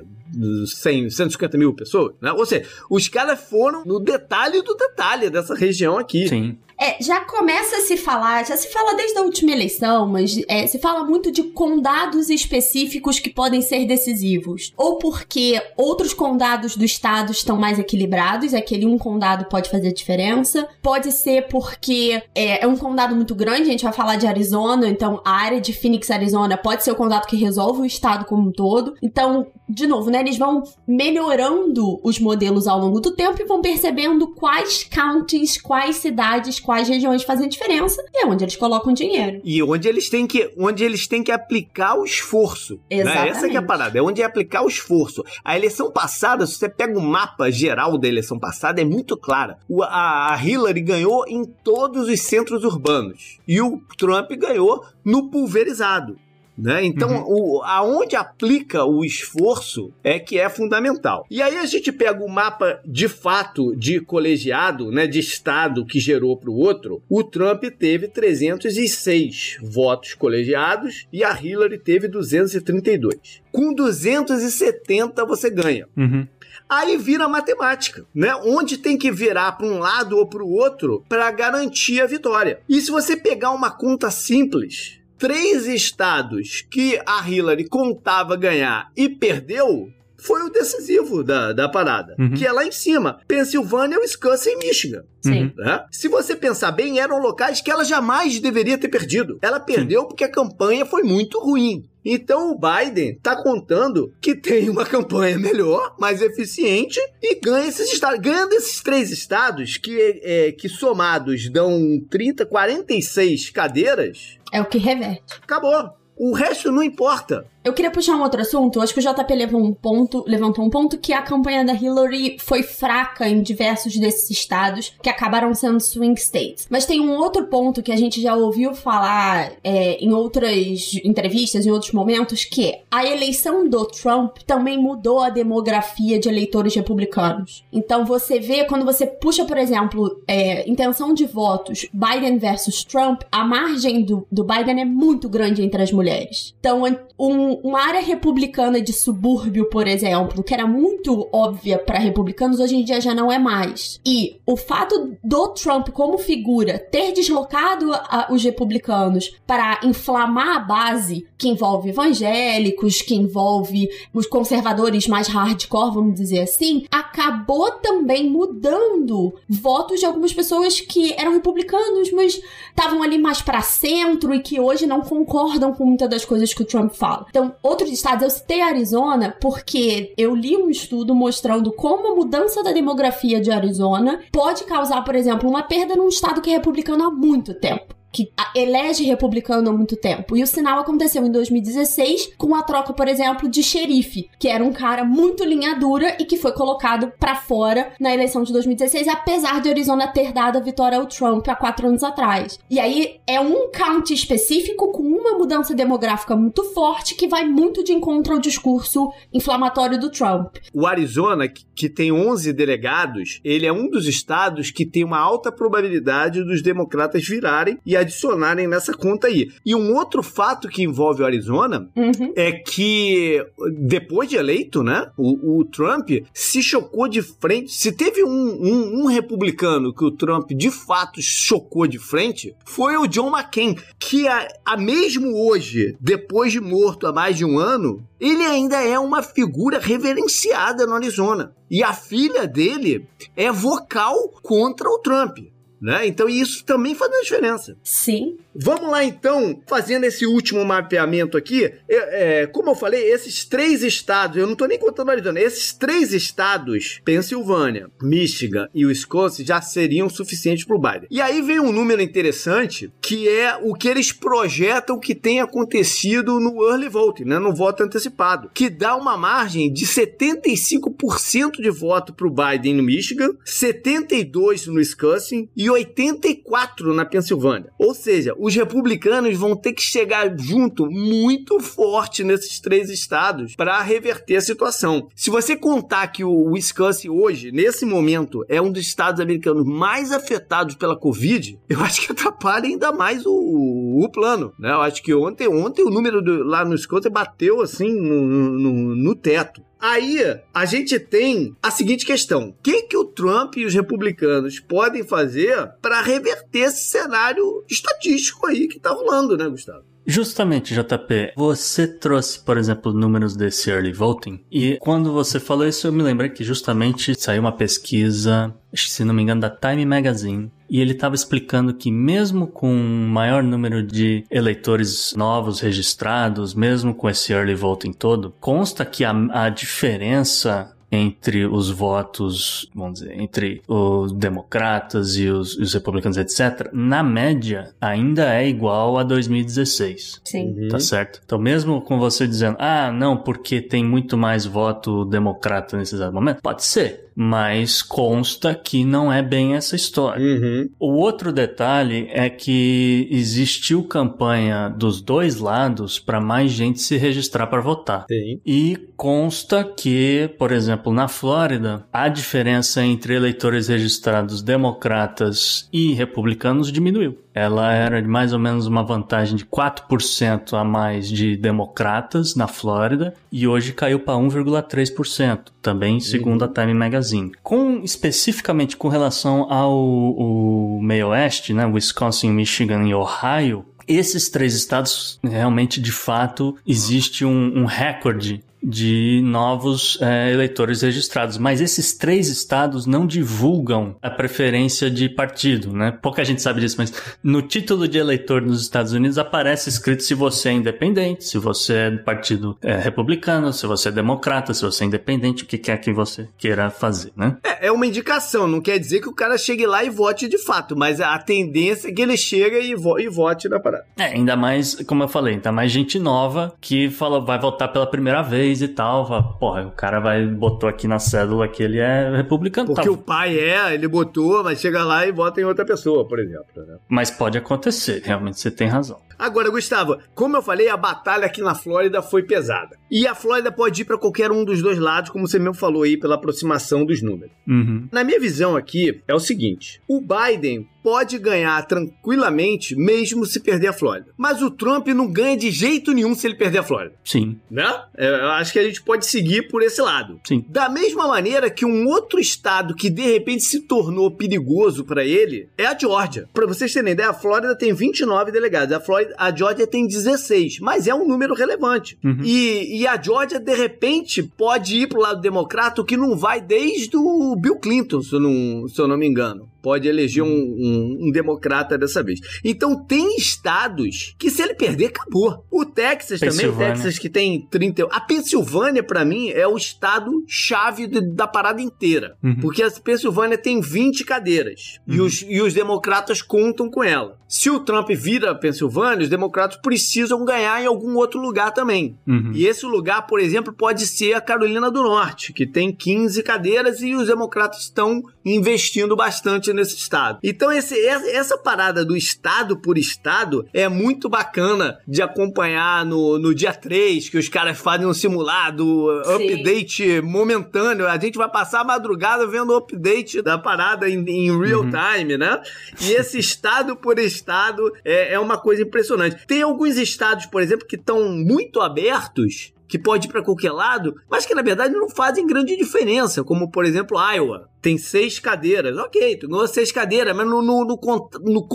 100, 0.66 1.10
150 1.10 1.58
mil 1.58 1.74
pessoas, 1.74 2.14
né? 2.22 2.32
Ou 2.32 2.46
seja, 2.46 2.68
os 2.90 3.08
caras 3.08 3.40
foram 3.42 3.84
no 3.84 4.00
detalhe 4.00 4.62
do 4.62 4.76
detalhe 4.76 5.30
dessa 5.30 5.56
região 5.56 5.98
aqui. 5.98 6.28
Sim. 6.28 6.58
É, 6.80 7.02
já 7.04 7.20
começa 7.22 7.78
a 7.78 7.82
se 7.82 7.98
falar, 7.98 8.46
já 8.46 8.56
se 8.56 8.72
fala 8.72 8.96
desde 8.96 9.18
a 9.18 9.22
última 9.22 9.52
eleição, 9.52 10.08
mas 10.08 10.40
é, 10.48 10.66
se 10.66 10.80
fala 10.80 11.04
muito 11.04 11.30
de 11.30 11.44
condados 11.44 12.30
específicos 12.30 13.20
que 13.20 13.30
podem 13.30 13.62
ser 13.62 13.86
decisivos. 13.86 14.72
Ou 14.78 14.98
porque 14.98 15.62
outros 15.76 16.14
condados 16.14 16.78
do 16.78 16.86
estado 16.86 17.34
estão 17.34 17.58
mais 17.58 17.78
equilibrados, 17.78 18.54
aquele 18.54 18.86
um 18.86 18.98
condado 18.98 19.46
pode 19.46 19.70
fazer 19.70 19.92
diferença. 19.92 20.70
Pode 20.82 21.12
ser 21.12 21.48
porque 21.48 22.24
é, 22.34 22.64
é 22.64 22.68
um 22.68 22.78
condado 22.78 23.14
muito 23.14 23.36
grande, 23.36 23.64
a 23.64 23.72
gente 23.72 23.84
vai 23.84 23.94
falar 23.94 24.16
de 24.16 24.26
Arizona, 24.26 24.88
então 24.88 25.22
a 25.26 25.32
área 25.32 25.60
de 25.60 25.74
Phoenix, 25.74 26.10
Arizona, 26.10 26.56
pode 26.56 26.84
ser 26.84 26.92
o 26.92 26.96
condado 26.96 27.28
que 27.28 27.36
resolve 27.36 27.82
o 27.82 27.86
estado 27.86 28.24
como 28.24 28.48
um 28.48 28.52
todo. 28.54 28.96
Então, 29.04 29.48
de 29.68 29.86
novo, 29.86 30.10
né, 30.10 30.22
eles 30.22 30.38
vão 30.38 30.64
melhorando 30.88 32.00
os 32.04 32.20
modelos 32.20 32.68
ao 32.68 32.80
longo 32.80 33.02
do 33.02 33.12
tempo 33.12 33.42
e 33.42 33.46
vão 33.46 33.62
percebendo 33.62 34.34
quais 34.34 34.84
counties, 34.84 35.62
quais 35.62 35.98
cidades, 35.98 36.60
quais 36.70 36.88
regiões 36.88 37.24
fazem 37.24 37.50
diferença 37.50 38.00
e 38.14 38.24
é 38.24 38.28
onde 38.28 38.44
eles 38.44 38.56
colocam 38.56 38.94
dinheiro. 38.94 39.42
E 39.44 39.64
onde 39.64 39.88
eles 39.88 40.08
têm 40.08 40.28
que, 40.28 40.54
onde 40.56 40.84
eles 40.84 41.08
têm 41.08 41.24
que 41.24 41.32
aplicar 41.32 41.96
o 41.98 42.04
esforço. 42.06 42.76
Né? 42.92 43.00
Exatamente. 43.00 43.30
Essa 43.32 43.50
que 43.50 43.56
é 43.56 43.60
a 43.60 43.64
parada, 43.64 43.98
é 43.98 44.02
onde 44.04 44.22
é 44.22 44.26
aplicar 44.26 44.62
o 44.62 44.68
esforço. 44.68 45.24
A 45.44 45.56
eleição 45.58 45.90
passada, 45.92 46.46
se 46.46 46.54
você 46.60 46.70
pega 46.70 46.96
o 46.96 47.02
mapa 47.02 47.50
geral 47.50 47.98
da 47.98 48.08
eleição 48.08 48.38
passada, 48.38 48.80
é 48.80 48.86
muito 48.86 49.18
clara. 49.18 49.58
O- 49.68 49.82
a, 49.82 50.32
a 50.32 50.46
Hillary 50.46 50.82
ganhou 50.82 51.26
em 51.28 51.44
todos 51.44 52.08
os 52.08 52.22
centros 52.22 52.64
urbanos. 52.64 53.40
E 53.48 53.60
o 53.60 53.82
Trump 53.98 54.30
ganhou 54.34 54.86
no 55.04 55.32
pulverizado. 55.32 56.18
Né? 56.60 56.84
Então, 56.84 57.24
o, 57.28 57.62
aonde 57.64 58.16
aplica 58.16 58.84
o 58.84 59.06
esforço 59.06 59.94
é 60.04 60.20
que 60.20 60.38
é 60.38 60.50
fundamental. 60.50 61.26
E 61.30 61.42
aí 61.42 61.58
a 61.58 61.66
gente 61.66 61.92
pega 61.92 62.24
o 62.24 62.30
mapa 62.30 62.80
de 62.86 63.08
fato 63.08 63.76
de 63.76 64.00
colegiado, 64.00 64.92
né, 64.92 65.08
de 65.08 65.20
estado 65.20 65.86
que 65.86 66.00
gerou 66.00 66.36
para 66.36 66.50
o 66.50 66.58
outro. 66.58 67.02
O 67.10 67.24
Trump 67.24 67.64
teve 67.78 68.08
306 68.08 69.58
votos 69.62 70.14
colegiados 70.14 71.08
e 71.12 71.24
a 71.24 71.32
Hillary 71.32 71.78
teve 71.78 72.08
232. 72.08 73.42
Com 73.52 73.74
270 73.74 75.26
você 75.26 75.50
ganha. 75.50 75.88
Uhum. 75.96 76.28
Aí 76.70 76.98
vira 76.98 77.28
matemática, 77.28 78.06
né? 78.14 78.36
Onde 78.36 78.78
tem 78.78 78.96
que 78.96 79.12
virar 79.12 79.54
para 79.54 79.66
um 79.66 79.80
lado 79.80 80.18
ou 80.18 80.28
para 80.28 80.44
o 80.44 80.52
outro 80.52 81.04
para 81.10 81.32
garantir 81.32 82.00
a 82.00 82.06
vitória. 82.06 82.60
E 82.70 82.80
se 82.80 82.92
você 82.92 83.18
pegar 83.18 83.50
uma 83.50 83.72
conta 83.72 84.12
simples, 84.12 84.99
três 85.20 85.68
estados 85.68 86.66
que 86.72 87.00
a 87.06 87.30
Hillary 87.30 87.68
contava 87.68 88.36
ganhar 88.36 88.90
e 88.96 89.10
perdeu, 89.10 89.92
foi 90.18 90.42
o 90.44 90.50
decisivo 90.50 91.24
da, 91.24 91.54
da 91.54 91.70
parada. 91.70 92.16
Uhum. 92.18 92.34
Que 92.34 92.48
é 92.48 92.52
lá 92.52 92.66
em 92.66 92.72
cima: 92.72 93.20
Pensilvânia, 93.28 94.00
Wisconsin 94.00 94.52
e 94.52 94.58
Michigan. 94.58 95.04
Sim. 95.22 95.44
Uhum. 95.44 95.54
né? 95.58 95.86
Se 95.92 96.08
você 96.08 96.36
pensar 96.36 96.72
bem, 96.72 97.00
eram 97.00 97.20
locais 97.20 97.62
que 97.62 97.70
ela 97.70 97.84
jamais 97.84 98.40
deveria 98.40 98.78
ter 98.78 98.88
perdido. 98.88 99.38
Ela 99.42 99.60
perdeu 99.60 100.06
porque 100.06 100.24
a 100.24 100.32
campanha 100.32 100.86
foi 100.86 101.04
muito 101.04 101.40
ruim. 101.40 101.86
Então 102.04 102.52
o 102.52 102.58
Biden 102.58 103.12
está 103.12 103.36
contando 103.36 104.14
que 104.22 104.34
tem 104.34 104.70
uma 104.70 104.86
campanha 104.86 105.38
melhor, 105.38 105.96
mais 106.00 106.22
eficiente 106.22 107.00
e 107.22 107.36
ganha 107.36 107.68
esses 107.68 107.92
estados. 107.92 108.20
Ganhando 108.20 108.54
esses 108.54 108.82
três 108.82 109.12
estados, 109.12 109.78
que, 109.78 110.22
é, 110.24 110.52
que 110.54 110.70
somados 110.70 111.50
dão 111.50 112.02
30, 112.10 112.46
46 112.46 113.50
cadeiras, 113.50 114.38
É 114.52 114.62
o 114.62 114.66
que 114.66 114.78
reverte. 114.78 115.40
acabou. 115.44 115.94
O 116.18 116.34
resto 116.34 116.72
não 116.72 116.84
importa. 116.84 117.46
Eu 117.70 117.74
queria 117.74 117.92
puxar 117.92 118.16
um 118.16 118.24
outro 118.24 118.42
assunto. 118.42 118.82
Acho 118.82 118.96
que 118.96 119.00
o 119.00 119.04
JP 119.04 119.32
levou 119.36 119.62
um 119.62 119.72
ponto, 119.72 120.24
levantou 120.28 120.66
um 120.66 120.72
ponto 120.72 120.98
que 120.98 121.14
a 121.14 121.22
campanha 121.22 121.64
da 121.64 121.72
Hillary 121.72 122.38
foi 122.40 122.64
fraca 122.64 123.30
em 123.30 123.44
diversos 123.44 123.96
desses 123.96 124.32
estados 124.32 124.92
que 125.04 125.08
acabaram 125.08 125.54
sendo 125.54 125.80
swing 125.80 126.20
states. 126.20 126.66
Mas 126.68 126.88
tem 126.88 127.00
um 127.00 127.16
outro 127.16 127.46
ponto 127.46 127.84
que 127.84 127.92
a 127.92 127.96
gente 127.96 128.20
já 128.20 128.36
ouviu 128.36 128.74
falar 128.74 129.52
é, 129.64 130.04
em 130.04 130.12
outras 130.12 131.00
entrevistas, 131.04 131.68
em 131.68 131.70
outros 131.70 131.92
momentos, 131.92 132.44
que 132.44 132.74
a 132.90 133.06
eleição 133.06 133.70
do 133.70 133.86
Trump 133.86 134.38
também 134.48 134.76
mudou 134.76 135.20
a 135.20 135.30
demografia 135.30 136.18
de 136.20 136.28
eleitores 136.28 136.74
republicanos. 136.74 137.64
Então 137.72 138.04
você 138.04 138.40
vê 138.40 138.66
quando 138.66 138.84
você 138.84 139.06
puxa, 139.06 139.46
por 139.46 139.60
exemplo, 139.60 140.24
é, 140.28 140.68
intenção 140.68 141.14
de 141.14 141.28
votos 141.28 141.86
Biden 141.94 142.40
versus 142.40 142.84
Trump, 142.84 143.22
a 143.32 143.44
margem 143.46 144.02
do, 144.02 144.26
do 144.32 144.44
Biden 144.44 144.82
é 144.82 144.86
muito 144.86 145.30
grande 145.30 145.62
entre 145.62 145.84
as 145.84 145.92
mulheres. 145.92 146.56
Então, 146.60 146.84
um, 147.20 147.59
uma 147.64 147.82
área 147.82 148.02
republicana 148.02 148.82
de 148.82 148.94
subúrbio, 148.94 149.70
por 149.70 149.88
exemplo, 149.88 150.44
que 150.44 150.54
era 150.54 150.68
muito 150.68 151.28
óbvia 151.32 151.78
para 151.78 152.00
republicanos, 152.00 152.60
hoje 152.60 152.76
em 152.76 152.84
dia 152.84 153.02
já 153.02 153.14
não 153.14 153.32
é 153.32 153.40
mais. 153.40 154.00
E 154.06 154.40
o 154.46 154.56
fato 154.56 155.18
do 155.24 155.48
Trump 155.50 155.90
como 155.90 156.18
figura 156.18 156.80
ter 156.80 157.12
deslocado 157.12 157.94
a, 157.94 158.28
os 158.32 158.44
republicanos 158.44 159.36
para 159.46 159.80
inflamar 159.84 160.58
a 160.58 160.60
base, 160.60 161.26
que 161.38 161.48
envolve 161.48 161.90
evangélicos, 161.90 163.02
que 163.02 163.16
envolve 163.16 163.90
os 164.14 164.28
conservadores 164.28 165.08
mais 165.08 165.28
hardcore, 165.28 165.94
vamos 165.94 166.16
dizer 166.16 166.42
assim, 166.42 166.86
acabou 166.92 167.72
também 167.72 168.30
mudando 168.30 169.34
votos 169.48 170.00
de 170.00 170.06
algumas 170.06 170.34
pessoas 170.34 170.80
que 170.80 171.14
eram 171.14 171.34
republicanos, 171.34 172.12
mas 172.12 172.42
estavam 172.70 173.02
ali 173.04 173.18
mais 173.18 173.42
para 173.42 173.62
centro 173.62 174.34
e 174.34 174.42
que 174.42 174.60
hoje 174.60 174.86
não 174.86 175.02
concordam 175.02 175.74
com 175.74 175.86
muitas 175.86 176.10
das 176.10 176.26
coisas 176.26 176.54
que 176.54 176.62
o 176.62 176.66
Trump 176.66 176.94
fala. 176.94 177.26
Então, 177.30 177.39
outros 177.62 177.92
estados, 177.92 178.24
eu 178.24 178.30
citei 178.30 178.62
Arizona 178.62 179.36
porque 179.42 180.14
eu 180.18 180.36
li 180.36 180.56
um 180.56 180.70
estudo 180.70 181.14
mostrando 181.14 181.72
como 181.72 182.12
a 182.12 182.16
mudança 182.16 182.64
da 182.64 182.72
demografia 182.72 183.40
de 183.42 183.52
Arizona 183.52 184.22
pode 184.32 184.64
causar, 184.64 185.04
por 185.04 185.16
exemplo, 185.16 185.50
uma 185.50 185.64
perda 185.64 185.96
num 185.96 186.08
estado 186.08 186.42
que 186.42 186.50
é 186.50 186.54
republicano 186.54 187.04
há 187.04 187.12
muito 187.12 187.54
tempo 187.54 187.99
que 188.12 188.32
elege 188.56 189.04
republicano 189.04 189.70
há 189.70 189.74
muito 189.74 189.96
tempo. 189.96 190.36
E 190.36 190.44
o 190.44 190.48
sinal 190.48 190.80
aconteceu 190.80 191.26
em 191.26 191.32
2016 191.32 192.32
com 192.38 192.56
a 192.56 192.64
troca, 192.64 192.94
por 192.94 193.08
exemplo, 193.08 193.50
de 193.50 193.62
xerife, 193.62 194.30
que 194.40 194.48
era 194.48 194.64
um 194.64 194.72
cara 194.72 195.04
muito 195.04 195.44
linha 195.44 195.78
dura 195.78 196.16
e 196.20 196.26
que 196.26 196.38
foi 196.38 196.52
colocado 196.52 197.12
para 197.20 197.36
fora 197.36 197.92
na 198.00 198.14
eleição 198.14 198.44
de 198.44 198.52
2016, 198.54 199.08
apesar 199.08 199.62
de 199.62 199.70
Arizona 199.70 200.08
ter 200.08 200.32
dado 200.32 200.58
a 200.58 200.62
vitória 200.62 200.98
ao 200.98 201.06
Trump 201.06 201.48
há 201.48 201.56
quatro 201.56 201.88
anos 201.88 202.04
atrás. 202.04 202.60
E 202.70 202.80
aí 202.80 203.20
é 203.28 203.40
um 203.40 203.70
county 203.72 204.14
específico 204.14 204.92
com 204.92 205.04
uma 205.04 205.38
mudança 205.38 205.74
demográfica 205.74 206.36
muito 206.36 206.64
forte 206.74 207.16
que 207.16 207.28
vai 207.28 207.46
muito 207.46 207.84
de 207.84 207.92
encontro 207.92 208.34
ao 208.34 208.40
discurso 208.40 209.12
inflamatório 209.34 210.00
do 210.00 210.10
Trump. 210.10 210.58
O 210.74 210.86
Arizona, 210.86 211.48
que 211.48 211.90
tem 211.90 212.12
11 212.12 212.54
delegados, 212.54 213.40
ele 213.44 213.66
é 213.66 213.74
um 213.74 213.90
dos 213.90 214.08
estados 214.08 214.72
que 214.72 214.86
tem 214.86 215.04
uma 215.04 215.20
alta 215.20 215.52
probabilidade 215.52 216.44
dos 216.44 216.62
democratas 216.62 217.28
virarem 217.28 217.78
e 217.86 217.96
adicionarem 218.00 218.68
nessa 218.68 218.94
conta 218.94 219.28
aí. 219.28 219.50
E 219.66 219.76
um 219.76 219.96
outro 219.96 220.22
fato 220.24 220.68
que 220.68 220.84
envolve 220.84 221.22
o 221.22 221.26
Arizona 221.26 221.90
uhum. 221.96 222.34
é 222.36 222.52
que 222.52 223.44
depois 223.78 224.30
de 224.30 224.36
eleito, 224.36 224.84
né, 224.84 225.10
o, 225.18 225.60
o, 225.60 225.66
Trump 225.66 226.10
se 226.34 226.62
chocou 226.64 227.08
de 227.08 227.22
frente. 227.22 227.72
Se 227.72 227.92
teve 227.92 228.24
um, 228.24 228.30
um, 228.30 229.02
um, 229.02 229.06
republicano 229.06 229.94
que 229.94 230.04
o 230.04 230.12
Trump 230.12 230.52
de 230.52 230.72
fato 230.72 231.22
chocou 231.22 231.88
de 231.88 232.00
frente, 232.00 232.56
foi 232.66 232.98
o 232.98 233.08
John 233.08 233.30
McCain, 233.36 233.76
que 234.00 234.28
a, 234.28 234.48
a 234.66 234.78
mesmo 234.78 235.36
hoje, 235.48 235.96
depois 236.00 236.52
de 236.52 236.60
morto 236.60 237.08
há 237.08 237.14
mais 237.14 237.38
de 237.38 237.46
um 237.46 237.60
ano, 237.60 238.04
ele 238.20 238.44
ainda 238.44 238.82
é 238.82 239.00
uma 239.00 239.22
figura 239.22 239.80
reverenciada 239.80 240.86
no 240.86 240.96
Arizona. 240.96 241.54
E 241.70 241.84
a 241.84 241.94
filha 241.94 242.48
dele 242.48 243.08
é 243.36 243.52
vocal 243.52 244.30
contra 244.42 244.90
o 244.90 245.00
Trump 245.00 245.38
né? 245.82 246.06
Então 246.08 246.28
isso 246.28 246.64
também 246.64 246.96
faz 246.96 247.12
uma 247.12 247.22
diferença. 247.22 247.78
Sim. 247.84 248.38
Vamos 248.56 248.90
lá 248.90 249.04
então, 249.04 249.62
fazendo 249.68 250.04
esse 250.04 250.26
último 250.26 250.66
mapeamento 250.66 251.38
aqui. 251.38 251.66
É, 251.88 252.42
é, 252.42 252.48
como 252.48 252.72
eu 252.72 252.76
falei, 252.76 253.12
esses 253.12 253.46
três 253.46 253.84
estados, 253.84 254.38
eu 254.38 254.46
não 254.46 254.54
estou 254.54 254.68
nem 254.68 254.78
contando 254.78 255.12
Arizona, 255.12 255.40
esses 255.40 255.72
três 255.72 256.14
estados, 256.14 257.00
Pensilvânia, 257.06 257.90
Michigan 258.02 258.68
e 258.74 258.86
Wisconsin, 258.86 259.46
já 259.46 259.62
seriam 259.62 260.10
suficientes 260.10 260.66
para 260.66 260.76
o 260.76 260.80
Biden. 260.80 261.08
E 261.10 261.22
aí 261.22 261.42
vem 261.42 261.60
um 261.60 261.72
número 261.72 262.02
interessante, 262.02 262.92
que 263.02 263.30
é 263.30 263.56
o 263.62 263.74
que 263.74 263.88
eles 263.88 264.12
projetam 264.12 265.00
que 265.00 265.16
tem 265.16 265.40
acontecido 265.40 266.40
no 266.40 266.68
early 266.70 266.90
voting, 266.90 267.26
né, 267.26 267.40
no 267.40 267.56
voto 267.56 267.84
antecipado, 267.84 268.52
que 268.54 268.70
dá 268.70 268.96
uma 268.96 269.16
margem 269.16 269.72
de 269.72 269.86
75% 269.86 271.62
de 271.62 271.70
voto 271.70 272.14
para 272.14 272.28
o 272.28 272.32
Biden 272.32 272.76
no 272.76 272.84
Michigan, 272.84 273.30
72 273.46 274.68
no 274.68 274.76
Wisconsin 274.76 275.48
e 275.56 275.69
84 275.70 276.94
na 276.94 277.06
Pensilvânia. 277.06 277.72
Ou 277.78 277.94
seja, 277.94 278.36
os 278.38 278.56
republicanos 278.56 279.38
vão 279.38 279.56
ter 279.56 279.74
que 279.74 279.82
chegar 279.82 280.38
junto 280.38 280.90
muito 280.90 281.60
forte 281.60 282.24
nesses 282.24 282.60
três 282.60 282.90
estados 282.90 283.56
para 283.56 283.82
reverter 283.82 284.36
a 284.36 284.42
situação. 284.42 285.08
Se 285.16 285.30
você 285.30 285.56
contar 285.56 286.08
que 286.08 286.24
o 286.24 286.52
Wisconsin 286.52 287.10
hoje, 287.10 287.52
nesse 287.52 287.86
momento, 287.86 288.46
é 288.48 288.62
um 288.62 288.72
dos 288.72 288.86
estados 288.86 289.22
americanos 289.22 289.66
mais 289.66 290.12
afetados 290.12 290.76
pela 290.76 290.98
Covid, 290.98 291.60
eu 291.70 291.82
acho 291.82 292.02
que 292.02 292.12
atrapalha 292.12 292.66
ainda 292.66 292.92
mais 292.92 293.26
o, 293.26 293.32
o 293.32 294.10
plano. 294.12 294.54
Né? 294.60 294.72
Eu 294.72 294.82
acho 294.82 295.02
que 295.02 295.14
ontem, 295.14 295.48
ontem 295.48 295.84
o 295.84 295.90
número 295.90 296.22
do, 296.22 296.44
lá 296.44 296.64
no 296.64 296.72
Wisconsin 296.72 297.10
bateu 297.10 297.62
assim 297.62 297.94
no, 297.94 298.22
no, 298.26 298.96
no 298.96 299.16
teto. 299.16 299.62
Aí 299.80 300.20
a 300.54 300.66
gente 300.66 301.00
tem 301.00 301.56
a 301.64 301.72
seguinte 301.72 302.06
questão: 302.06 302.50
o 302.50 302.54
que, 302.62 302.84
que 302.84 302.98
o 302.98 303.06
Trump 303.06 303.56
e 303.58 303.66
os 303.66 303.74
republicanos 303.74 304.60
podem 304.60 305.04
fazer 305.04 305.72
para 305.82 306.02
reverter 306.02 306.60
esse 306.60 306.90
cenário 306.90 307.64
estatístico 307.70 308.48
aí 308.48 308.68
que 308.68 308.80
tá 308.80 308.92
rolando, 308.92 309.38
né, 309.38 309.48
Gustavo? 309.48 309.84
Justamente, 310.06 310.74
JP, 310.74 311.34
você 311.36 311.88
trouxe, 311.88 312.40
por 312.40 312.58
exemplo, 312.58 312.92
números 312.92 313.36
desse 313.36 313.70
early 313.70 313.94
voting, 313.94 314.44
e 314.52 314.78
quando 314.82 315.14
você 315.14 315.40
falou 315.40 315.68
isso, 315.68 315.86
eu 315.86 315.92
me 315.92 316.02
lembrei 316.02 316.30
que 316.30 316.44
justamente 316.44 317.14
saiu 317.14 317.42
uma 317.42 317.52
pesquisa, 317.52 318.52
se 318.74 319.04
não 319.04 319.14
me 319.14 319.22
engano, 319.22 319.42
da 319.42 319.52
Time 319.52 319.86
Magazine, 319.86 320.52
e 320.70 320.80
ele 320.80 320.92
estava 320.92 321.16
explicando 321.16 321.74
que 321.74 321.92
mesmo 321.92 322.48
com 322.48 322.72
um 322.72 323.08
maior 323.08 323.44
número 323.44 323.82
de 323.82 324.24
eleitores 324.30 325.14
novos 325.16 325.60
registrados, 325.60 326.54
mesmo 326.54 326.94
com 326.94 327.10
esse 327.10 327.34
early 327.34 327.56
voting 327.56 327.94
todo, 327.94 328.34
consta 328.40 328.86
que 328.86 329.04
a, 329.04 329.12
a 329.32 329.50
diferença 329.50 330.76
entre 330.92 331.46
os 331.46 331.70
votos, 331.70 332.70
vamos 332.74 333.00
dizer, 333.00 333.20
entre 333.20 333.62
os 333.68 334.12
democratas 334.12 335.16
e 335.18 335.28
os, 335.28 335.56
os 335.58 335.74
republicanos, 335.74 336.18
etc., 336.18 336.70
na 336.74 337.04
média, 337.04 337.74
ainda 337.80 338.34
é 338.34 338.48
igual 338.48 338.98
a 338.98 339.04
2016. 339.04 340.22
Sim. 340.24 340.56
Uhum. 340.58 340.68
Tá 340.70 340.80
certo? 340.80 341.22
Então, 341.24 341.38
mesmo 341.38 341.82
com 341.82 342.00
você 342.00 342.28
dizendo, 342.28 342.58
ah, 342.60 342.92
não, 342.92 343.18
porque 343.18 343.62
tem 343.62 343.84
muito 343.84 344.18
mais 344.18 344.46
voto 344.46 345.06
democrata 345.06 345.78
nesse 345.78 345.96
exato 345.96 346.14
momento, 346.14 346.42
pode 346.42 346.64
ser 346.64 347.09
mas 347.22 347.82
consta 347.82 348.56
que 348.56 348.86
não 348.86 349.12
é 349.12 349.22
bem 349.22 349.56
essa 349.56 349.76
história. 349.76 350.24
Uhum. 350.26 350.70
O 350.80 350.94
outro 350.94 351.34
detalhe 351.34 352.08
é 352.12 352.30
que 352.30 353.10
existiu 353.12 353.84
campanha 353.84 354.70
dos 354.70 355.02
dois 355.02 355.38
lados 355.38 356.00
para 356.00 356.22
mais 356.22 356.50
gente 356.50 356.80
se 356.80 356.96
registrar 356.96 357.48
para 357.48 357.60
votar. 357.60 358.06
Sim. 358.10 358.40
E 358.46 358.78
consta 358.96 359.66
que, 359.66 360.30
por 360.40 360.54
exemplo, 360.54 360.94
na 360.94 361.10
Flórida, 361.10 361.86
a 361.92 362.08
diferença 362.08 362.82
entre 362.86 363.16
eleitores 363.16 363.68
registrados 363.68 364.42
democratas 364.42 365.68
e 365.74 365.92
republicanos 365.92 366.72
diminuiu 366.72 367.18
ela 367.34 367.72
era 367.72 368.02
de 368.02 368.08
mais 368.08 368.34
ou 368.34 368.40
menos 368.40 368.68
uma 368.68 368.84
vantagem 368.84 369.36
de 369.36 369.46
4% 369.46 370.54
a 370.54 370.64
mais 370.64 371.10
de 371.10 371.38
democratas 371.38 372.36
na 372.36 372.48
Flórida 372.48 373.14
e 373.32 373.48
hoje 373.48 373.74
caiu 373.74 374.00
para 374.00 374.16
1,3%, 374.16 375.40
também 375.62 376.00
segundo 376.00 376.42
uhum. 376.42 376.48
a 376.48 376.54
Time 376.54 376.74
Magazine. 376.74 377.32
Com 377.44 377.82
especificamente 377.84 378.76
com 378.76 378.88
relação 378.88 379.52
ao 379.52 380.80
meio 380.82 381.10
oeste, 381.10 381.54
né, 381.54 381.66
Wisconsin, 381.66 382.32
Michigan 382.32 382.88
e 382.88 382.94
Ohio, 382.94 383.66
esses 383.88 384.30
três 384.30 384.54
estados 384.54 385.20
realmente 385.24 385.82
de 385.82 385.92
fato 385.92 386.56
existe 386.66 387.26
um, 387.26 387.60
um 387.60 387.66
recorde 387.66 388.44
de 388.62 389.22
novos 389.24 389.98
é, 390.02 390.32
eleitores 390.32 390.82
registrados. 390.82 391.38
Mas 391.38 391.62
esses 391.62 391.94
três 391.94 392.28
estados 392.28 392.86
não 392.86 393.06
divulgam 393.06 393.96
a 394.02 394.10
preferência 394.10 394.90
de 394.90 395.10
partido, 395.10 395.74
né? 395.74 395.92
Pouca 395.92 396.24
gente 396.24 396.42
sabe 396.42 396.62
disso, 396.62 396.76
mas 396.78 396.94
no 397.24 397.42
título 397.42 397.88
de 397.88 397.98
eleitor 397.98 398.42
nos 398.42 398.62
Estados 398.62 398.94
Unidos 398.94 399.18
aparece 399.18 399.70
escrito 399.70 400.04
se 400.04 400.14
você 400.14 400.50
é 400.50 400.54
independente, 400.54 401.24
se 401.24 401.38
você 401.38 401.74
é 401.74 401.92
do 401.92 402.04
partido 402.04 402.58
é, 402.62 402.78
republicano, 402.78 403.54
se 403.54 403.66
você 403.66 403.90
é 403.90 403.92
democrata, 403.92 404.54
se 404.54 404.62
você 404.62 404.84
é 404.84 404.88
independente, 404.88 405.44
o 405.44 405.48
que 405.48 405.58
quer 405.58 405.78
que 405.78 405.92
você 405.92 406.28
queira 406.38 406.70
fazer, 406.70 407.12
né? 407.16 407.38
É, 407.44 407.68
é 407.68 407.72
uma 407.72 407.86
indicação, 407.86 408.48
não 408.48 408.62
quer 408.62 408.78
dizer 408.78 409.02
que 409.02 409.10
o 409.10 409.16
cara 409.16 409.38
chegue 409.38 409.66
lá 409.66 409.84
e 409.84 409.90
vote 409.90 410.28
de 410.28 410.38
fato, 410.38 410.76
mas 410.76 411.00
a 411.00 411.18
tendência 411.18 411.90
é 411.90 411.92
que 411.92 412.02
ele 412.02 412.18
chegue 412.18 412.60
e, 412.60 412.76
vo 412.76 413.00
e 413.00 413.08
vote 413.08 413.48
na 413.48 413.60
parada. 413.60 413.86
É, 413.98 414.06
ainda 414.06 414.36
mais, 414.36 414.76
como 414.86 415.04
eu 415.04 415.08
falei, 415.08 415.36
ainda 415.36 415.52
mais 415.52 415.72
gente 415.72 416.00
nova 416.00 416.54
que 416.60 416.90
fala, 416.90 417.20
vai 417.20 417.40
votar 417.40 417.72
pela 417.72 417.88
primeira 417.88 418.22
vez 418.22 418.49
e 418.62 418.68
tal. 418.68 419.08
Fala, 419.08 419.24
Porra, 419.24 419.68
o 419.68 419.72
cara 419.72 420.00
vai 420.00 420.26
botou 420.26 420.70
aqui 420.70 420.88
na 420.88 421.00
cédula 421.00 421.48
que 421.48 421.62
ele 421.62 421.80
é 421.80 422.16
republicano. 422.16 422.68
Porque 422.68 422.88
tal. 422.88 422.94
o 422.94 422.98
pai 422.98 423.38
é, 423.38 423.74
ele 423.74 423.88
botou, 423.88 424.44
mas 424.44 424.60
chega 424.60 424.84
lá 424.84 425.06
e 425.06 425.12
vota 425.12 425.40
em 425.40 425.44
outra 425.44 425.66
pessoa, 425.66 426.08
por 426.08 426.20
exemplo. 426.20 426.46
Né? 426.56 426.78
Mas 426.88 427.12
pode 427.12 427.38
acontecer, 427.38 428.02
realmente 428.04 428.40
você 428.40 428.52
tem 428.52 428.68
razão. 428.68 429.00
Agora, 429.20 429.50
Gustavo, 429.50 429.98
como 430.16 430.38
eu 430.38 430.42
falei, 430.42 430.70
a 430.70 430.78
batalha 430.78 431.26
aqui 431.26 431.42
na 431.42 431.54
Flórida 431.54 432.02
foi 432.02 432.24
pesada. 432.24 432.78
E 432.90 433.06
a 433.06 433.14
Flórida 433.14 433.52
pode 433.52 433.82
ir 433.82 433.86
para 433.86 433.98
qualquer 433.98 434.32
um 434.32 434.46
dos 434.46 434.62
dois 434.62 434.80
lados, 434.80 435.10
como 435.10 435.28
você 435.28 435.38
mesmo 435.38 435.56
falou 435.56 435.84
aí, 435.84 435.98
pela 435.98 436.16
aproximação 436.16 436.86
dos 436.86 437.02
números. 437.02 437.36
Uhum. 437.46 437.90
Na 437.92 438.02
minha 438.06 438.18
visão 438.18 438.56
aqui, 438.56 439.02
é 439.06 439.14
o 439.14 439.20
seguinte: 439.20 439.82
o 439.90 440.00
Biden 440.00 440.66
pode 440.82 441.20
ganhar 441.20 441.62
tranquilamente 441.68 442.76
mesmo 442.76 443.26
se 443.26 443.42
perder 443.42 443.68
a 443.68 443.74
Flórida. 443.74 444.12
Mas 444.18 444.42
o 444.42 444.50
Trump 444.50 444.88
não 444.88 445.12
ganha 445.12 445.36
de 445.36 445.52
jeito 445.52 445.92
nenhum 445.92 446.16
se 446.16 446.26
ele 446.26 446.36
perder 446.36 446.60
a 446.60 446.64
Flórida. 446.64 446.96
Sim, 447.04 447.38
Né? 447.52 447.68
É, 447.98 448.08
Eu 448.08 448.30
acho 448.40 448.54
que 448.54 448.60
a 448.60 448.64
gente 448.64 448.82
pode 448.82 449.06
seguir 449.06 449.48
por 449.48 449.62
esse 449.62 449.82
lado. 449.82 450.20
sim. 450.26 450.44
Da 450.48 450.70
mesma 450.70 451.08
maneira 451.08 451.50
que 451.50 451.66
um 451.66 451.88
outro 451.88 452.20
estado 452.20 452.76
que 452.76 452.90
de 452.90 453.02
repente 453.02 453.44
se 453.44 453.62
tornou 453.62 454.12
perigoso 454.12 454.84
pra 454.84 455.06
ele 455.06 455.50
é 455.58 455.66
a 455.66 455.78
Geórgia. 455.78 456.28
Pra 456.34 456.48
vocês 456.48 456.74
terem 456.74 456.94
ideia, 456.94 457.10
a 457.10 457.14
Flórida 457.14 457.56
tem 457.56 457.74
29 457.74 458.32
delegados, 458.32 458.74
a, 458.74 458.80
Flórida, 458.80 459.14
a 459.18 459.36
Geórgia 459.36 459.68
tem 459.68 459.88
16, 459.88 460.60
mas 460.60 460.88
é 460.88 460.94
um 460.94 461.08
número 461.08 461.34
relevante. 461.34 461.98
Uhum. 462.04 462.22
E, 462.24 462.82
e 462.82 462.88
a 462.88 463.02
Geórgia, 463.02 463.40
de 463.40 463.54
repente, 463.54 464.24
pode 464.24 464.78
ir 464.78 464.88
pro 464.88 465.02
lado 465.02 465.22
democrata, 465.22 465.82
o 465.82 465.86
que 465.86 465.98
não 465.98 466.18
vai 466.18 466.42
desde 466.42 466.96
o 466.96 467.36
Bill 467.36 467.58
Clinton, 467.58 468.02
se 468.02 468.14
eu 468.14 468.20
não, 468.20 468.68
se 468.68 468.80
eu 468.80 468.88
não 468.88 468.98
me 468.98 469.08
engano. 469.08 469.50
Pode 469.62 469.88
eleger 469.88 470.24
um, 470.24 470.28
um- 470.28 470.98
um 471.08 471.12
democrata 471.12 471.78
dessa 471.78 472.02
vez. 472.04 472.20
Então, 472.44 472.76
tem 472.86 473.16
estados 473.18 474.16
que, 474.18 474.30
se 474.30 474.42
ele 474.42 474.54
perder, 474.56 474.88
acabou. 474.88 475.46
O 475.52 475.66
Texas 475.66 476.20
também. 476.20 476.52
Texas 476.58 476.98
que 476.98 477.10
tem 477.10 477.48
30. 477.50 477.88
A 477.92 478.00
Pensilvânia, 478.00 478.82
pra 478.84 479.04
mim, 479.06 479.30
é 479.30 479.48
o 479.48 479.58
estado-chave 479.58 480.88
de- 480.88 481.02
da 481.14 481.28
parada 481.28 481.62
inteira. 481.62 482.16
Uhum. 482.24 482.36
Porque 482.40 482.64
a 482.64 482.72
Pensilvânia 482.72 483.38
tem 483.38 483.62
20 483.62 484.04
cadeiras. 484.04 484.80
E, 484.88 485.00
Uhum. 485.00 485.06
os, 485.06 485.26
e 485.28 485.42
os 485.42 485.54
democratas 485.54 486.22
contam 486.22 486.70
com 486.70 486.84
ela. 486.84 487.18
Se 487.28 487.50
o 487.50 487.60
Trump 487.60 487.90
vira 487.92 488.32
a 488.32 488.36
Pensilvânia, 488.36 489.04
os 489.04 489.10
democratas 489.10 489.58
precisam 489.62 490.26
ganhar 490.26 490.62
em 490.64 490.66
algum 490.66 490.96
outro 490.96 491.20
lugar 491.22 491.52
também. 491.54 491.96
Uhum. 492.08 492.32
E 492.34 492.48
esse 492.48 492.66
lugar, 492.66 493.06
por 493.06 493.20
exemplo, 493.20 493.54
pode 493.54 493.86
ser 493.86 494.14
a 494.14 494.22
Carolina 494.22 494.72
do 494.72 494.82
Norte, 494.82 495.32
que 495.32 495.46
tem 495.46 495.72
15 495.72 496.24
cadeiras 496.24 496.82
e 496.82 496.96
os 496.96 497.06
democratas 497.08 497.62
estão 497.62 498.02
investindo 498.26 498.96
bastante 498.96 499.49
nesse 499.54 499.76
estado. 499.76 500.20
Então, 500.24 500.52
esse- 500.52 500.80
essa 500.86 501.10
essa 501.10 501.38
parada 501.38 501.84
do 501.86 501.96
estado 501.98 502.58
por 502.58 502.78
estado 502.78 503.46
é 503.54 503.68
muito 503.68 504.08
bacana 504.10 504.80
de 504.88 505.02
acompanhar 505.02 505.86
no, 505.86 506.18
no 506.18 506.34
dia 506.34 506.54
3, 506.54 507.10
que 507.10 507.18
os 507.18 507.28
caras 507.30 507.58
fazem 507.60 507.86
um 507.86 507.94
simulado, 507.94 508.66
uh, 508.88 509.04
Sim. 509.18 509.34
update 509.34 510.02
momentâneo. 510.02 510.88
A 510.88 510.98
gente 510.98 511.18
vai 511.18 511.30
passar 511.30 511.62
a 511.62 511.64
madrugada 511.64 512.26
vendo 512.26 512.52
o 512.52 512.56
update 512.58 513.22
da 513.22 513.38
parada 513.38 513.90
em, 513.90 514.00
em 514.08 514.40
real 514.40 514.62
Uhum. 514.62 514.72
time, 514.72 515.18
né? 515.18 515.42
E 515.82 515.92
esse 515.92 516.18
estado 516.20 516.76
por 516.76 516.98
estado 517.00 517.72
é, 517.84 518.14
é 518.14 518.20
uma 518.20 518.38
coisa 518.38 518.62
impressionante. 518.64 519.26
Tem 519.28 519.42
alguns 519.42 519.78
estados, 519.78 520.26
por 520.26 520.42
exemplo, 520.42 520.66
que 520.68 520.76
estão 520.76 521.10
muito 521.12 521.62
abertos. 521.62 522.54
Que 522.70 522.80
pode 522.80 523.08
ir 523.08 523.12
para 523.12 523.24
qualquer 523.24 523.52
lado, 523.52 523.96
mas 524.10 524.26
que 524.26 524.36
na 524.36 524.42
verdade 524.42 524.74
não 524.74 524.90
fazem 524.90 525.28
grande 525.28 525.58
diferença, 525.58 526.24
como 526.24 526.50
por 526.50 526.64
exemplo 526.64 526.98
Iowa. 526.98 527.50
Tem 527.62 527.78
seis 527.78 528.20
cadeiras. 528.20 528.78
Ok, 528.78 529.18
tu 529.18 529.28
ganhou 529.28 529.48
seis 529.48 529.72
cadeiras, 529.72 530.16
mas 530.16 530.26
no, 530.26 530.42
no, 530.42 530.64
no, 530.64 531.10
no 531.24 531.48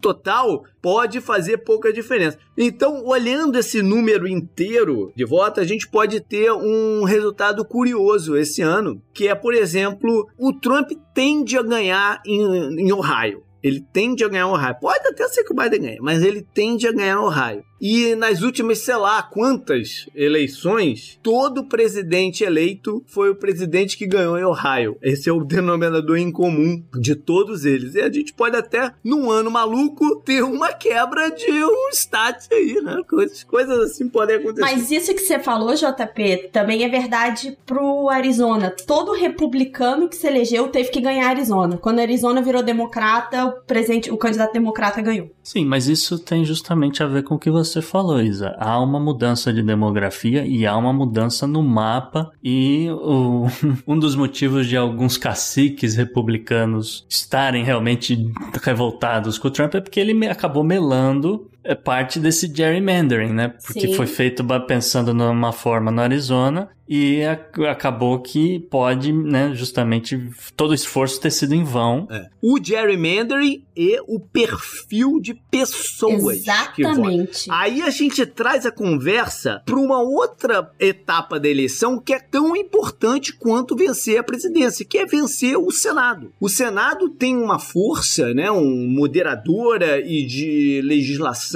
total 0.00 0.64
pode 0.80 1.20
fazer 1.20 1.58
pouca 1.58 1.92
diferença. 1.92 2.38
Então, 2.58 3.04
olhando 3.06 3.58
esse 3.58 3.80
número 3.82 4.26
inteiro 4.26 5.12
de 5.14 5.24
votos, 5.24 5.62
a 5.62 5.66
gente 5.66 5.88
pode 5.88 6.20
ter 6.20 6.50
um 6.50 7.04
resultado 7.04 7.64
curioso 7.64 8.36
esse 8.36 8.62
ano, 8.62 9.00
que 9.12 9.28
é, 9.28 9.34
por 9.34 9.54
exemplo, 9.54 10.28
o 10.36 10.52
Trump 10.52 10.90
tende 11.14 11.56
a 11.56 11.62
ganhar 11.62 12.20
em, 12.26 12.80
em 12.80 12.92
Ohio. 12.92 13.44
Ele 13.62 13.80
tende 13.92 14.24
a 14.24 14.28
ganhar 14.28 14.48
o 14.48 14.54
Ohio. 14.54 14.74
Pode 14.80 15.06
até 15.06 15.28
ser 15.28 15.44
que 15.44 15.52
o 15.52 15.56
Biden 15.56 15.80
ganhe, 15.80 15.98
mas 16.00 16.22
ele 16.22 16.42
tende 16.52 16.86
a 16.88 16.92
ganhar 16.92 17.20
o 17.20 17.26
Ohio. 17.26 17.62
E 17.82 18.14
nas 18.14 18.42
últimas, 18.42 18.78
sei 18.78 18.94
lá, 18.94 19.20
quantas 19.20 20.08
eleições, 20.14 21.18
todo 21.20 21.64
presidente 21.64 22.44
eleito 22.44 23.02
foi 23.08 23.30
o 23.30 23.34
presidente 23.34 23.98
que 23.98 24.06
ganhou 24.06 24.38
em 24.38 24.44
Ohio. 24.44 24.96
Esse 25.02 25.28
é 25.28 25.32
o 25.32 25.42
denominador 25.42 26.16
em 26.16 26.30
comum 26.30 26.80
de 26.96 27.16
todos 27.16 27.64
eles. 27.64 27.96
E 27.96 28.00
a 28.00 28.10
gente 28.10 28.32
pode 28.32 28.56
até, 28.56 28.92
num 29.02 29.28
ano 29.28 29.50
maluco, 29.50 30.22
ter 30.24 30.44
uma 30.44 30.72
quebra 30.72 31.28
de 31.30 31.50
um 31.50 31.88
stat 31.90 32.46
aí, 32.52 32.80
né? 32.80 33.02
Coisas, 33.08 33.42
coisas 33.42 33.90
assim 33.90 34.08
podem 34.08 34.36
acontecer. 34.36 34.60
Mas 34.60 34.92
isso 34.92 35.12
que 35.12 35.20
você 35.20 35.40
falou, 35.40 35.74
JP, 35.74 36.50
também 36.52 36.84
é 36.84 36.88
verdade 36.88 37.58
pro 37.66 38.08
Arizona. 38.08 38.72
Todo 38.86 39.12
republicano 39.12 40.08
que 40.08 40.14
se 40.14 40.28
elegeu 40.28 40.68
teve 40.68 40.90
que 40.90 41.00
ganhar 41.00 41.30
Arizona. 41.30 41.76
Quando 41.76 41.98
a 41.98 42.02
Arizona 42.02 42.40
virou 42.40 42.62
democrata, 42.62 43.46
o 43.46 43.52
presidente, 43.62 44.08
o 44.08 44.16
candidato 44.16 44.52
democrata 44.52 45.02
ganhou. 45.02 45.32
Sim, 45.42 45.64
mas 45.64 45.88
isso 45.88 46.16
tem 46.16 46.44
justamente 46.44 47.02
a 47.02 47.06
ver 47.08 47.24
com 47.24 47.34
o 47.34 47.38
que 47.38 47.50
você 47.50 47.71
falou, 47.80 48.20
Isa. 48.20 48.54
Há 48.58 48.78
uma 48.80 48.98
mudança 49.00 49.52
de 49.52 49.62
demografia 49.62 50.44
e 50.44 50.66
há 50.66 50.76
uma 50.76 50.92
mudança 50.92 51.46
no 51.46 51.62
mapa 51.62 52.30
e 52.42 52.88
o- 52.90 53.46
um 53.86 53.98
dos 53.98 54.14
motivos 54.16 54.66
de 54.66 54.76
alguns 54.76 55.16
caciques 55.16 55.94
republicanos 55.94 57.06
estarem 57.08 57.64
realmente 57.64 58.18
revoltados 58.62 59.38
com 59.38 59.48
o 59.48 59.50
Trump 59.50 59.74
é 59.76 59.80
porque 59.80 60.00
ele 60.00 60.26
acabou 60.26 60.64
melando 60.64 61.48
é, 61.64 61.74
parte 61.74 62.18
desse 62.18 62.52
gerrymandering, 62.52 63.32
né? 63.32 63.54
Porque 63.64 63.88
Sim. 63.88 63.94
foi 63.94 64.06
feito 64.06 64.44
pensando 64.66 65.14
numa 65.14 65.52
forma 65.52 65.90
no 65.90 66.00
Arizona 66.00 66.68
e 66.88 67.22
acabou 67.70 68.20
que 68.20 68.60
pode, 68.70 69.12
né, 69.12 69.52
justamente 69.54 70.30
todo 70.54 70.72
o 70.72 70.74
esforço 70.74 71.20
ter 71.20 71.30
sido 71.30 71.54
em 71.54 71.64
vão. 71.64 72.06
É. 72.10 72.28
O 72.42 72.62
gerrymandering 72.62 73.64
e 73.74 73.98
o 74.06 74.20
perfil 74.20 75.18
de 75.18 75.32
pessoas. 75.32 76.38
Exatamente. 76.38 77.50
Aí 77.50 77.80
a 77.80 77.88
gente 77.88 78.26
traz 78.26 78.66
a 78.66 78.70
conversa 78.70 79.62
para 79.64 79.76
uma 79.76 80.02
outra 80.02 80.70
etapa 80.78 81.40
da 81.40 81.48
eleição 81.48 81.98
que 81.98 82.12
é 82.12 82.18
tão 82.18 82.54
importante 82.54 83.32
quanto 83.32 83.76
vencer 83.76 84.18
a 84.18 84.22
presidência, 84.22 84.84
que 84.84 84.98
é 84.98 85.06
vencer 85.06 85.56
o 85.56 85.70
Senado. 85.70 86.32
O 86.38 86.48
Senado 86.48 87.08
tem 87.08 87.36
uma 87.36 87.58
força, 87.58 88.34
né, 88.34 88.50
um 88.50 88.86
moderadora 88.88 89.98
e 89.98 90.26
de 90.26 90.82
legislação 90.84 91.51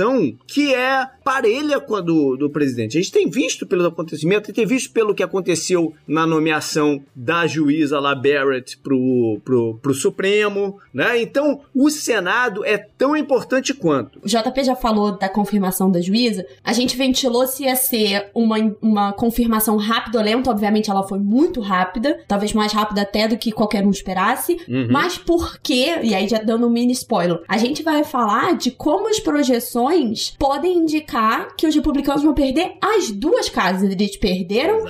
que 0.46 0.74
é 0.74 1.06
parelha 1.24 1.80
com 1.80 1.96
a 1.96 2.00
do, 2.00 2.36
do 2.36 2.48
presidente. 2.50 2.96
A 2.96 3.00
gente 3.00 3.12
tem 3.12 3.28
visto 3.28 3.66
pelos 3.66 3.86
acontecimentos, 3.86 4.52
tem 4.54 4.64
visto 4.64 4.92
pelo 4.92 5.14
que 5.14 5.22
aconteceu 5.22 5.92
na 6.06 6.26
nomeação 6.26 7.02
da 7.14 7.46
juíza 7.46 7.98
lá 7.98 8.14
Barrett 8.14 8.78
pro, 8.78 9.40
pro, 9.44 9.78
pro 9.82 9.94
Supremo, 9.94 10.78
né? 10.94 11.20
Então, 11.20 11.60
o 11.74 11.90
Senado 11.90 12.64
é 12.64 12.78
tão 12.78 13.16
importante 13.16 13.74
quanto. 13.74 14.20
O 14.22 14.28
JP 14.28 14.64
já 14.64 14.76
falou 14.76 15.18
da 15.18 15.28
confirmação 15.28 15.90
da 15.90 16.00
juíza. 16.00 16.46
A 16.62 16.72
gente 16.72 16.96
ventilou 16.96 17.46
se 17.46 17.64
ia 17.64 17.74
ser 17.74 18.30
uma, 18.34 18.56
uma 18.80 19.12
confirmação 19.12 19.76
rápida 19.76 20.18
ou 20.18 20.24
lenta. 20.24 20.50
Obviamente, 20.50 20.90
ela 20.90 21.02
foi 21.02 21.18
muito 21.18 21.60
rápida. 21.60 22.20
Talvez 22.28 22.52
mais 22.52 22.72
rápida 22.72 23.02
até 23.02 23.26
do 23.26 23.36
que 23.36 23.50
qualquer 23.50 23.84
um 23.84 23.90
esperasse. 23.90 24.58
Uhum. 24.68 24.88
Mas 24.90 25.18
por 25.18 25.58
quê? 25.58 25.98
E 26.02 26.14
aí, 26.14 26.28
já 26.28 26.38
dando 26.38 26.66
um 26.66 26.70
mini 26.70 26.92
spoiler. 26.92 27.42
A 27.48 27.58
gente 27.58 27.82
vai 27.82 28.04
falar 28.04 28.56
de 28.56 28.70
como 28.70 29.08
as 29.08 29.18
projeções 29.18 29.85
podem 30.38 30.78
indicar 30.78 31.54
que 31.56 31.66
os 31.66 31.74
republicanos 31.74 32.22
vão 32.22 32.34
perder 32.34 32.76
as 32.80 33.10
duas 33.10 33.48
casas. 33.48 33.90
Eles 33.90 34.16
perderam 34.16 34.84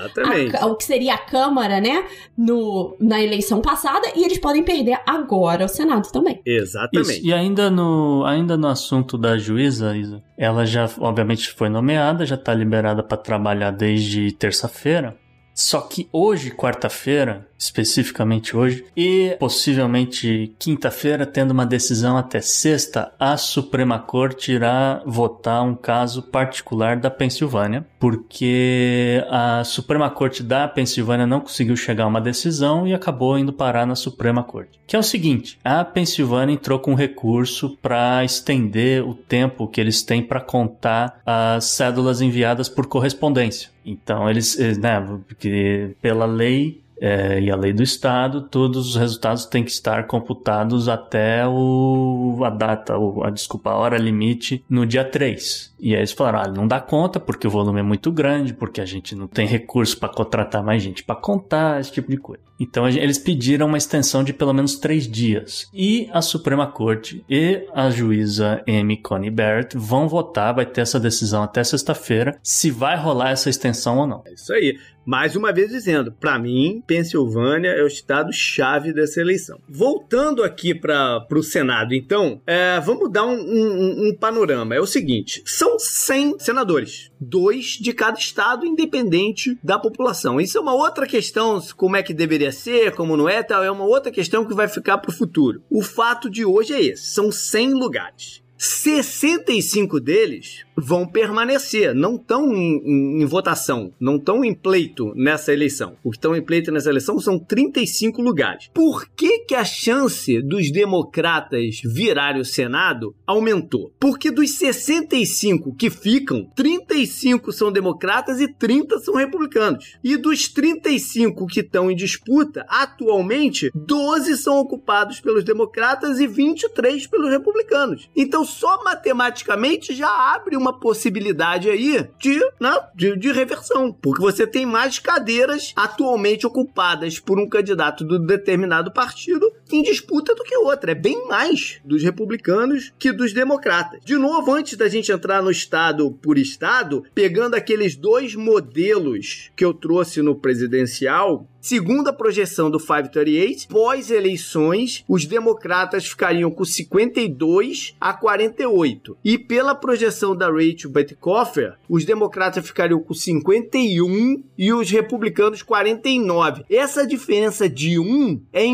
a 0.59 0.67
o 0.67 0.77
que 0.77 0.85
seria 0.85 1.15
a 1.15 1.19
Câmara, 1.19 1.81
né? 1.81 2.05
No, 2.37 2.97
na 3.01 3.23
eleição 3.23 3.61
passada. 3.61 4.09
E 4.15 4.25
eles 4.25 4.39
podem 4.39 4.63
perder 4.63 4.99
agora 5.07 5.65
o 5.65 5.69
Senado 5.69 6.11
também. 6.11 6.41
Exatamente. 6.45 7.19
Isso. 7.19 7.27
E 7.27 7.33
ainda 7.33 7.71
no, 7.71 8.25
ainda 8.25 8.57
no 8.57 8.69
assunto 8.69 9.19
da 9.19 9.37
juíza, 9.39 9.97
Isa, 9.97 10.23
ela 10.37 10.65
já, 10.65 10.89
obviamente, 10.99 11.51
foi 11.53 11.69
nomeada, 11.69 12.27
já 12.27 12.35
está 12.35 12.55
liberada 12.55 13.03
para 13.03 13.17
trabalhar 13.17 13.71
desde 13.71 14.33
terça-feira. 14.33 15.17
Só 15.55 15.81
que 15.81 16.07
hoje, 16.13 16.51
quarta-feira, 16.51 17.49
especificamente 17.59 18.57
hoje, 18.57 18.85
e 18.97 19.37
possivelmente 19.39 20.55
quinta-feira, 20.59 21.27
tendo 21.27 21.51
uma 21.51 21.67
decisão 21.67 22.17
até 22.17 22.41
sexta, 22.41 23.13
a 23.19 23.37
Suprema 23.37 23.99
Corte 23.99 24.53
irá 24.53 25.03
votar 25.07 25.63
um 25.63 25.75
caso 25.75 26.23
particular 26.23 26.97
da 26.97 27.11
Pensilvânia, 27.11 27.87
porque 27.99 29.25
a 29.31 29.65
Suprema 29.65 30.11
Corte 30.11 30.43
da 30.43 30.69
Pensilvânia 30.69 31.27
não 31.27 31.41
conseguiu 31.41 31.77
chegar 31.77 32.05
a 32.05 32.09
uma 32.09 32.21
decisão 32.21 32.87
e 32.87 32.95
acabou 32.95 33.39
indo 33.39 33.53
parar 33.53 33.87
na 33.87 33.95
Suprema 33.95 34.43
Corte. 34.43 34.79
Que 34.87 34.97
é 34.97 34.99
o 34.99 35.03
seguinte: 35.03 35.59
a 35.65 35.85
Pensilvânia 35.85 36.55
entrou 36.55 36.79
com 36.79 36.93
um 36.93 36.97
recurso 36.97 37.77
para 37.81 38.25
estender 38.25 39.03
o 39.07 39.15
tempo 39.15 39.67
que 39.67 39.81
eles 39.81 40.03
têm 40.03 40.23
para 40.23 40.41
contar 40.41 41.21
as 41.25 41.65
cédulas 41.65 42.21
enviadas 42.21 42.69
por 42.69 42.87
correspondência. 42.87 43.71
Então, 43.85 44.29
eles, 44.29 44.57
né, 44.79 45.01
porque 45.29 45.95
pela 46.03 46.27
lei 46.27 46.83
é, 47.01 47.41
e 47.41 47.51
a 47.51 47.57
lei 47.57 47.73
do 47.73 47.83
Estado, 47.83 48.43
todos 48.43 48.89
os 48.89 48.97
resultados 48.97 49.45
têm 49.45 49.63
que 49.63 49.71
estar 49.71 50.07
computados 50.07 50.89
até 50.89 51.47
o, 51.47 52.41
a 52.43 52.51
data, 52.51 52.95
a, 53.23 53.31
desculpa, 53.31 53.71
a 53.71 53.77
hora 53.77 53.99
limite 53.99 54.65
no 54.69 54.87
dia 54.87 55.05
3. 55.05 55.75
E 55.79 55.95
aí 55.95 56.01
eles 56.01 56.13
falaram: 56.13 56.41
ah, 56.41 56.49
não 56.49 56.67
dá 56.67 56.81
conta 56.81 57.21
porque 57.21 57.47
o 57.47 57.51
volume 57.51 57.81
é 57.81 57.83
muito 57.83 58.11
grande, 58.11 58.55
porque 58.55 58.81
a 58.81 58.87
gente 58.87 59.15
não 59.15 59.27
tem 59.27 59.47
recurso 59.47 59.99
para 59.99 60.09
contratar 60.09 60.63
mais 60.63 60.83
gente 60.83 61.05
para 61.05 61.17
contar, 61.17 61.81
esse 61.81 61.93
tipo 61.93 62.11
de 62.11 62.17
coisa. 62.17 62.43
Então 62.59 62.89
eles 62.89 63.19
pediram 63.19 63.67
uma 63.67 63.77
extensão 63.77 64.25
de 64.25 64.33
pelo 64.33 64.55
menos 64.55 64.77
três 64.77 65.07
dias. 65.07 65.69
E 65.75 66.09
a 66.13 66.23
Suprema 66.23 66.67
Corte 66.67 67.23
e 67.29 67.67
a 67.75 67.91
juíza 67.91 68.63
Amy 68.67 68.97
Coney 68.97 69.31
Barrett 69.31 69.77
vão 69.77 70.09
votar, 70.09 70.55
vai 70.55 70.65
ter 70.65 70.81
essa 70.81 70.99
decisão 70.99 71.43
até 71.43 71.63
sexta-feira, 71.63 72.39
se 72.43 72.71
vai 72.71 72.97
rolar 72.97 73.31
essa 73.31 73.51
extensão 73.51 73.99
ou 73.99 74.07
não. 74.07 74.23
É 74.27 74.33
isso 74.33 74.53
aí. 74.53 74.79
Mais 75.07 75.37
uma 75.37 75.53
vez 75.53 75.71
dizendo, 75.71 76.11
para 76.11 76.37
mim, 76.37 76.83
Pensilvânia 76.85 77.69
é 77.69 77.81
o 77.81 77.87
estado-chave 77.87 78.93
dessa 78.93 79.21
eleição. 79.21 79.61
Voltando 79.69 80.43
aqui 80.43 80.75
para 80.75 81.25
o 81.31 81.45
Senado, 81.45 81.95
então, 81.95 82.41
é, 82.45 82.81
vamos 82.81 83.13
dar 83.13 83.25
um, 83.25 83.37
um, 83.37 84.09
um 84.09 84.17
panorama. 84.19 84.75
É 84.75 84.81
o 84.81 84.87
seguinte: 84.87 85.45
são 85.47 85.79
100 85.79 86.41
senadores, 86.41 87.13
dois 87.21 87.79
de 87.81 87.93
cada 87.93 88.19
estado, 88.19 88.67
independente 88.67 89.57
da 89.63 89.79
população. 89.79 90.41
Isso 90.41 90.59
é 90.59 90.61
uma 90.61 90.75
outra 90.75 91.07
questão, 91.07 91.63
como 91.77 91.95
é 91.95 92.03
que 92.03 92.13
deveria 92.13 92.51
ser, 92.51 92.93
como 92.97 93.17
não 93.17 93.29
é, 93.29 93.45
tal, 93.45 93.63
é 93.63 93.71
uma 93.71 93.85
outra 93.85 94.11
questão 94.11 94.45
que 94.45 94.55
vai 94.55 94.67
ficar 94.67 94.99
para 94.99 95.13
o 95.13 95.15
futuro. 95.15 95.63
O 95.71 95.83
fato 95.83 96.29
de 96.29 96.45
hoje 96.45 96.75
é 96.75 96.83
esse: 96.83 97.15
são 97.15 97.31
100 97.31 97.75
lugares. 97.75 98.46
65 98.59 100.01
deles 100.01 100.65
vão 100.77 101.07
permanecer, 101.07 101.95
não 101.95 102.17
estão 102.17 102.53
em, 102.55 102.83
em, 102.85 103.23
em, 103.23 103.25
votação, 103.25 103.93
não 103.99 104.17
estão 104.17 104.45
em 104.45 104.55
pleito 104.55 105.13
nessa 105.15 105.53
eleição. 105.53 105.97
O 106.05 106.11
que 106.11 106.17
estão 106.17 106.37
em 106.37 106.43
pleito 106.43 106.71
nessa 106.71 106.91
eleição 106.91 107.19
são 107.19 107.39
35 107.39 108.21
lugares. 108.21 108.69
Por 108.75 109.09
que, 109.09 109.41
que 109.41 109.55
a 109.55 109.65
chance 109.65 110.41
dos 110.43 110.71
democratas 110.71 111.81
virarem 111.85 112.41
o 112.41 112.45
Senado 112.45 113.15
aumentou? 113.27 113.93
Porque 113.99 114.31
dos 114.31 114.51
65 114.53 115.75
que 115.75 115.89
ficam, 115.89 116.51
35 116.55 117.53
são 117.53 117.73
democratas 117.73 118.41
e 118.41 118.49
30 118.49 118.99
são 119.01 119.15
republicanos. 119.15 119.97
E 120.05 120.17
dos 120.17 120.49
35 120.49 121.47
que 121.47 121.61
estão 121.61 121.91
em 121.91 121.97
disputa, 121.97 122.67
atualmente, 122.69 123.71
12 123.75 124.37
são 124.37 124.59
ocupados 124.59 125.21
pelos 125.21 125.45
democratas 125.45 126.21
e 126.21 126.27
23 126.27 127.07
pelos 127.07 127.31
republicanos. 127.31 128.11
Então, 128.15 128.46
só 128.47 128.83
matematicamente 128.83 129.95
já 129.95 130.09
abre 130.35 130.57
uma 130.57 130.79
possibilidade 130.79 131.69
aí 131.69 132.09
de, 132.19 132.41
né, 132.61 132.79
de, 132.95 133.17
de 133.17 133.33
reversão, 133.33 133.93
porque 133.93 134.21
você 134.21 134.47
tem 134.47 134.65
mais 134.65 134.99
cadeiras 134.99 135.73
atualmente 135.77 136.47
ocupadas 136.47 137.19
por 137.19 137.39
um 137.39 137.49
candidato 137.49 138.05
do 138.05 138.19
determinado 138.19 138.91
partido 138.93 139.53
em 139.73 139.83
disputa 139.83 140.35
do 140.35 140.45
que 140.45 140.57
outra. 140.57 140.93
É 140.93 140.95
bem 140.95 141.27
mais 141.27 141.81
dos 141.85 142.03
republicanos 142.03 142.93
que 142.99 143.13
dos 143.13 143.33
democratas. 143.33 144.01
De 144.05 144.17
novo, 144.17 144.53
antes 144.53 144.77
da 144.77 144.89
gente 144.89 145.13
entrar 145.13 145.43
no 145.43 145.51
estado 145.51 146.11
por 146.23 146.39
estado, 146.39 147.05
pegando 147.15 147.55
aqueles 147.55 147.97
dois 147.97 148.35
modelos 148.35 149.51
que 149.57 149.65
eu 149.65 149.75
trouxe 149.75 150.23
no 150.23 150.35
presidencial, 150.35 151.49
Segundo 151.67 152.07
a 152.07 152.13
projeção 152.13 152.71
do 152.71 152.79
538, 152.79 153.67
pós-eleições, 153.67 155.05
os 155.09 155.27
democratas 155.27 156.07
ficariam 156.07 156.49
com 156.49 156.65
52 156.65 157.97
a 158.01 158.15
48. 158.15 159.19
E 159.25 159.37
pela 159.37 159.75
projeção 159.75 160.37
da 160.37 160.47
Rachel 160.47 160.93
Bettkoffer, 160.93 161.75
os 161.89 162.05
democratas 162.05 162.65
ficariam 162.65 163.01
com 163.01 163.13
51 163.13 164.45
e 164.57 164.73
os 164.73 164.89
republicanos 164.89 165.61
49. 165.61 166.65
Essa 166.71 167.05
diferença 167.05 167.69
de 167.69 167.99
1 167.99 168.43
é 168.53 168.65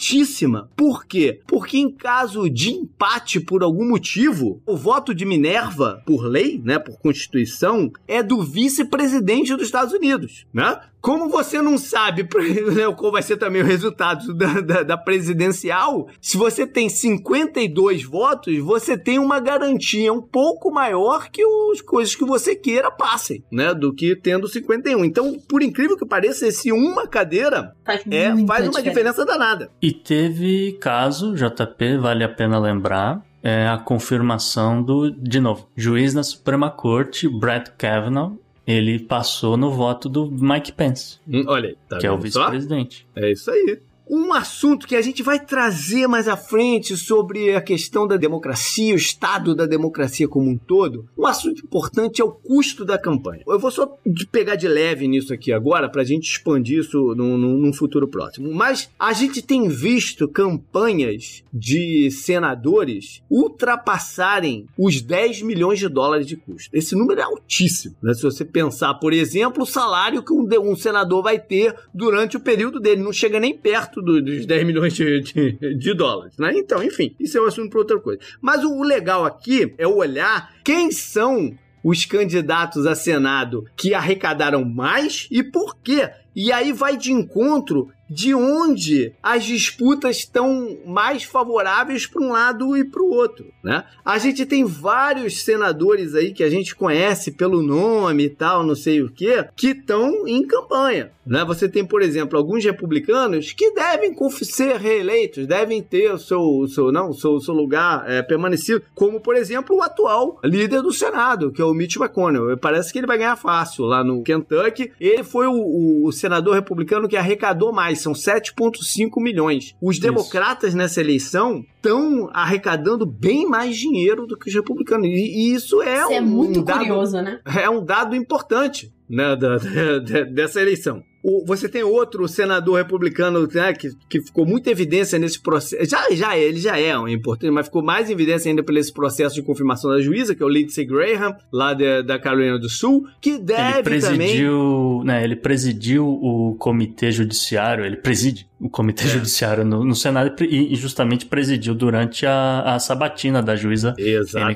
importantíssima. 0.00 0.70
Por 0.74 1.04
quê? 1.04 1.40
Porque 1.46 1.76
em 1.76 1.90
caso 1.90 2.48
de 2.48 2.70
empate 2.70 3.38
por 3.38 3.62
algum 3.62 3.86
motivo, 3.88 4.60
o 4.66 4.76
voto 4.76 5.14
de 5.14 5.26
Minerva, 5.26 6.02
por 6.06 6.24
lei, 6.24 6.60
né, 6.64 6.78
por 6.78 6.98
constituição, 6.98 7.92
é 8.08 8.22
do 8.22 8.42
vice-presidente 8.42 9.54
dos 9.54 9.66
Estados 9.66 9.92
Unidos, 9.92 10.46
né? 10.52 10.80
Como 11.00 11.28
você 11.28 11.62
não 11.62 11.78
sabe 11.78 12.22
né, 12.74 12.94
qual 12.96 13.12
vai 13.12 13.22
ser 13.22 13.36
também 13.36 13.62
o 13.62 13.64
resultado 13.64 14.34
da, 14.34 14.60
da, 14.60 14.82
da, 14.82 14.96
presidencial, 14.98 16.08
se 16.20 16.36
você 16.36 16.66
tem 16.66 16.88
52 16.88 18.04
votos, 18.04 18.58
você 18.58 18.98
tem 18.98 19.18
uma 19.18 19.40
garantia 19.40 20.12
um 20.12 20.20
pouco 20.20 20.70
maior 20.70 21.30
que 21.30 21.42
as 21.72 21.80
coisas 21.80 22.14
que 22.14 22.24
você 22.24 22.54
queira 22.54 22.90
passem, 22.90 23.42
né? 23.50 23.72
Do 23.72 23.94
que 23.94 24.14
tendo 24.14 24.46
51. 24.46 25.04
Então, 25.04 25.38
por 25.48 25.62
incrível 25.62 25.96
que 25.96 26.06
pareça, 26.06 26.46
esse 26.46 26.70
uma 26.70 27.06
cadeira 27.06 27.74
faz, 27.84 28.02
é, 28.10 28.46
faz 28.46 28.68
uma 28.68 28.82
diferença 28.82 29.24
danada. 29.24 29.70
E 29.80 29.92
teve 29.92 30.78
caso, 30.80 31.34
JP, 31.34 31.98
vale 31.98 32.24
a 32.24 32.28
pena 32.28 32.58
lembrar, 32.58 33.22
é 33.42 33.66
a 33.66 33.78
confirmação 33.78 34.82
do, 34.82 35.10
de 35.10 35.40
novo, 35.40 35.68
juiz 35.74 36.14
na 36.14 36.22
Suprema 36.22 36.70
Corte, 36.70 37.28
Brett 37.28 37.72
Kavanaugh, 37.78 38.36
ele 38.66 38.98
passou 38.98 39.56
no 39.56 39.70
voto 39.70 40.08
do 40.08 40.30
Mike 40.30 40.72
Pence. 40.72 41.18
Hum, 41.26 41.44
olha 41.46 41.70
aí, 41.70 41.76
tá 41.88 41.98
que 41.98 42.06
é 42.06 42.10
o 42.10 42.18
vice-presidente. 42.18 43.06
É 43.14 43.30
isso 43.30 43.50
aí. 43.50 43.80
Um 44.12 44.32
assunto 44.32 44.88
que 44.88 44.96
a 44.96 45.02
gente 45.02 45.22
vai 45.22 45.38
trazer 45.38 46.08
mais 46.08 46.26
à 46.26 46.36
frente 46.36 46.96
sobre 46.96 47.54
a 47.54 47.60
questão 47.60 48.08
da 48.08 48.16
democracia, 48.16 48.92
o 48.92 48.96
estado 48.96 49.54
da 49.54 49.66
democracia 49.66 50.26
como 50.26 50.50
um 50.50 50.58
todo. 50.58 51.08
Um 51.16 51.26
assunto 51.26 51.64
importante 51.64 52.20
é 52.20 52.24
o 52.24 52.32
custo 52.32 52.84
da 52.84 52.98
campanha. 52.98 53.44
Eu 53.46 53.60
vou 53.60 53.70
só 53.70 53.96
pegar 54.32 54.56
de 54.56 54.66
leve 54.66 55.06
nisso 55.06 55.32
aqui 55.32 55.52
agora 55.52 55.88
para 55.88 56.02
a 56.02 56.04
gente 56.04 56.28
expandir 56.28 56.80
isso 56.80 57.14
num, 57.14 57.38
num 57.38 57.72
futuro 57.72 58.08
próximo. 58.08 58.52
Mas 58.52 58.90
a 58.98 59.12
gente 59.12 59.42
tem 59.42 59.68
visto 59.68 60.26
campanhas 60.26 61.44
de 61.52 62.10
senadores 62.10 63.22
ultrapassarem 63.30 64.66
os 64.76 65.00
10 65.00 65.42
milhões 65.42 65.78
de 65.78 65.88
dólares 65.88 66.26
de 66.26 66.36
custo. 66.36 66.68
Esse 66.76 66.96
número 66.96 67.20
é 67.20 67.24
altíssimo. 67.24 67.94
Né? 68.02 68.12
Se 68.14 68.24
você 68.24 68.44
pensar, 68.44 68.94
por 68.94 69.12
exemplo, 69.12 69.62
o 69.62 69.66
salário 69.66 70.24
que 70.24 70.32
um, 70.32 70.48
um 70.68 70.74
senador 70.74 71.22
vai 71.22 71.38
ter 71.38 71.76
durante 71.94 72.36
o 72.36 72.40
período 72.40 72.80
dele, 72.80 73.04
não 73.04 73.12
chega 73.12 73.38
nem 73.38 73.56
perto 73.56 73.99
do, 74.02 74.22
dos 74.22 74.46
10 74.46 74.66
milhões 74.66 74.94
de, 74.94 75.20
de, 75.20 75.74
de, 75.76 75.94
dólares, 75.94 76.36
né? 76.38 76.52
Então, 76.54 76.82
enfim, 76.82 77.14
isso 77.18 77.38
é 77.38 77.40
um 77.40 77.46
assunto 77.46 77.70
para 77.70 77.80
outra 77.80 78.00
coisa. 78.00 78.20
Mas 78.40 78.64
o, 78.64 78.72
o 78.72 78.82
legal 78.82 79.24
aqui 79.24 79.74
é 79.78 79.86
olhar 79.86 80.54
quem 80.64 80.90
são 80.90 81.56
os 81.82 82.04
candidatos 82.04 82.86
a 82.86 82.94
Senado 82.94 83.64
que 83.76 83.94
arrecadaram 83.94 84.64
mais 84.64 85.26
e 85.30 85.42
por 85.42 85.76
quê. 85.76 86.10
E 86.34 86.52
aí 86.52 86.72
vai 86.72 86.96
de 86.96 87.12
encontro 87.12 87.90
de 88.10 88.34
onde 88.34 89.12
as 89.22 89.44
disputas 89.44 90.16
estão 90.16 90.76
mais 90.84 91.22
favoráveis 91.22 92.08
para 92.08 92.20
um 92.20 92.32
lado 92.32 92.76
e 92.76 92.84
para 92.84 93.00
o 93.00 93.10
outro, 93.10 93.46
né? 93.62 93.84
A 94.04 94.18
gente 94.18 94.44
tem 94.44 94.64
vários 94.64 95.44
senadores 95.44 96.16
aí 96.16 96.32
que 96.32 96.42
a 96.42 96.50
gente 96.50 96.74
conhece 96.74 97.30
pelo 97.30 97.62
nome 97.62 98.24
e 98.24 98.30
tal, 98.30 98.64
não 98.64 98.74
sei 98.74 99.00
o 99.00 99.08
que, 99.08 99.44
que 99.54 99.68
estão 99.68 100.26
em 100.26 100.44
campanha, 100.44 101.12
né? 101.24 101.44
Você 101.44 101.68
tem, 101.68 101.84
por 101.84 102.02
exemplo, 102.02 102.36
alguns 102.36 102.64
republicanos 102.64 103.52
que 103.52 103.70
devem 103.70 104.16
ser 104.42 104.76
reeleitos, 104.76 105.46
devem 105.46 105.80
ter 105.80 106.12
o 106.12 106.18
seu, 106.18 106.40
o 106.40 106.66
seu 106.66 106.90
não, 106.90 107.10
o 107.10 107.14
seu, 107.14 107.34
o 107.34 107.40
seu 107.40 107.54
lugar 107.54 108.10
é, 108.10 108.22
permanecido, 108.22 108.82
como 108.92 109.20
por 109.20 109.36
exemplo 109.36 109.76
o 109.76 109.82
atual 109.82 110.40
líder 110.42 110.82
do 110.82 110.92
Senado, 110.92 111.52
que 111.52 111.62
é 111.62 111.64
o 111.64 111.72
Mitch 111.72 111.96
McConnell. 111.96 112.56
Parece 112.58 112.92
que 112.92 112.98
ele 112.98 113.06
vai 113.06 113.18
ganhar 113.18 113.36
fácil 113.36 113.84
lá 113.84 114.02
no 114.02 114.22
Kentucky. 114.24 114.90
Ele 114.98 115.22
foi 115.22 115.46
o, 115.46 116.04
o 116.04 116.10
senador 116.10 116.54
republicano 116.54 117.08
que 117.08 117.16
arrecadou 117.16 117.72
mais 117.72 117.99
são 118.00 118.12
7,5 118.12 119.20
milhões. 119.20 119.74
Os 119.80 119.96
Isso. 119.96 120.02
democratas 120.02 120.74
nessa 120.74 121.00
eleição 121.00 121.64
estão 121.76 122.30
arrecadando 122.32 123.06
bem 123.06 123.46
mais 123.46 123.76
dinheiro 123.76 124.26
do 124.26 124.36
que 124.36 124.48
os 124.48 124.54
republicanos. 124.54 125.06
E, 125.06 125.12
e 125.12 125.54
isso 125.54 125.82
é 125.82 125.98
isso 125.98 126.08
um, 126.08 126.12
é 126.12 126.20
muito 126.20 126.60
um 126.60 126.64
dado, 126.64 126.78
curioso, 126.78 127.20
né? 127.22 127.40
É 127.58 127.68
um 127.70 127.84
dado 127.84 128.14
importante 128.14 128.92
né, 129.08 129.36
da, 129.36 129.56
da, 129.98 130.22
dessa 130.24 130.60
eleição. 130.60 131.02
O, 131.22 131.44
você 131.44 131.68
tem 131.68 131.82
outro 131.82 132.26
senador 132.26 132.78
republicano 132.78 133.46
né, 133.52 133.72
que, 133.72 133.90
que 134.08 134.22
ficou 134.22 134.46
muita 134.46 134.70
evidência 134.70 135.18
nesse 135.18 135.40
processo. 135.40 135.88
Já, 135.88 136.10
já 136.10 136.36
é, 136.36 136.42
ele 136.42 136.58
já 136.58 136.78
é 136.78 136.98
um 136.98 137.08
importante, 137.08 137.50
mas 137.50 137.66
ficou 137.66 137.82
mais 137.82 138.08
evidência 138.10 138.48
ainda 138.48 138.62
por 138.62 138.76
esse 138.76 138.92
processo 138.92 139.34
de 139.34 139.42
confirmação 139.42 139.90
da 139.90 140.00
juíza, 140.00 140.34
que 140.34 140.42
é 140.42 140.46
o 140.46 140.48
Lindsey 140.48 140.84
Graham, 140.84 141.36
lá 141.52 141.74
de, 141.74 142.02
da 142.02 142.18
Carolina 142.18 142.58
do 142.58 142.68
Sul, 142.68 143.06
que 143.20 143.38
deve 143.38 143.78
ele 143.78 143.82
presidiu, 143.82 144.98
também. 145.00 145.04
Né, 145.04 145.24
ele 145.24 145.36
presidiu 145.36 146.06
o 146.06 146.56
comitê 146.58 147.12
judiciário, 147.12 147.84
ele 147.84 147.96
preside 147.96 148.49
o 148.60 148.68
Comitê 148.68 149.04
é. 149.04 149.08
Judiciário 149.08 149.64
no, 149.64 149.82
no, 149.84 149.94
Senado 149.94 150.34
e, 150.44 150.74
e, 150.74 150.76
justamente 150.76 151.24
presidiu 151.24 151.74
durante 151.74 152.26
a, 152.26 152.74
a 152.74 152.78
sabatina 152.78 153.42
da 153.42 153.56
juíza 153.56 153.94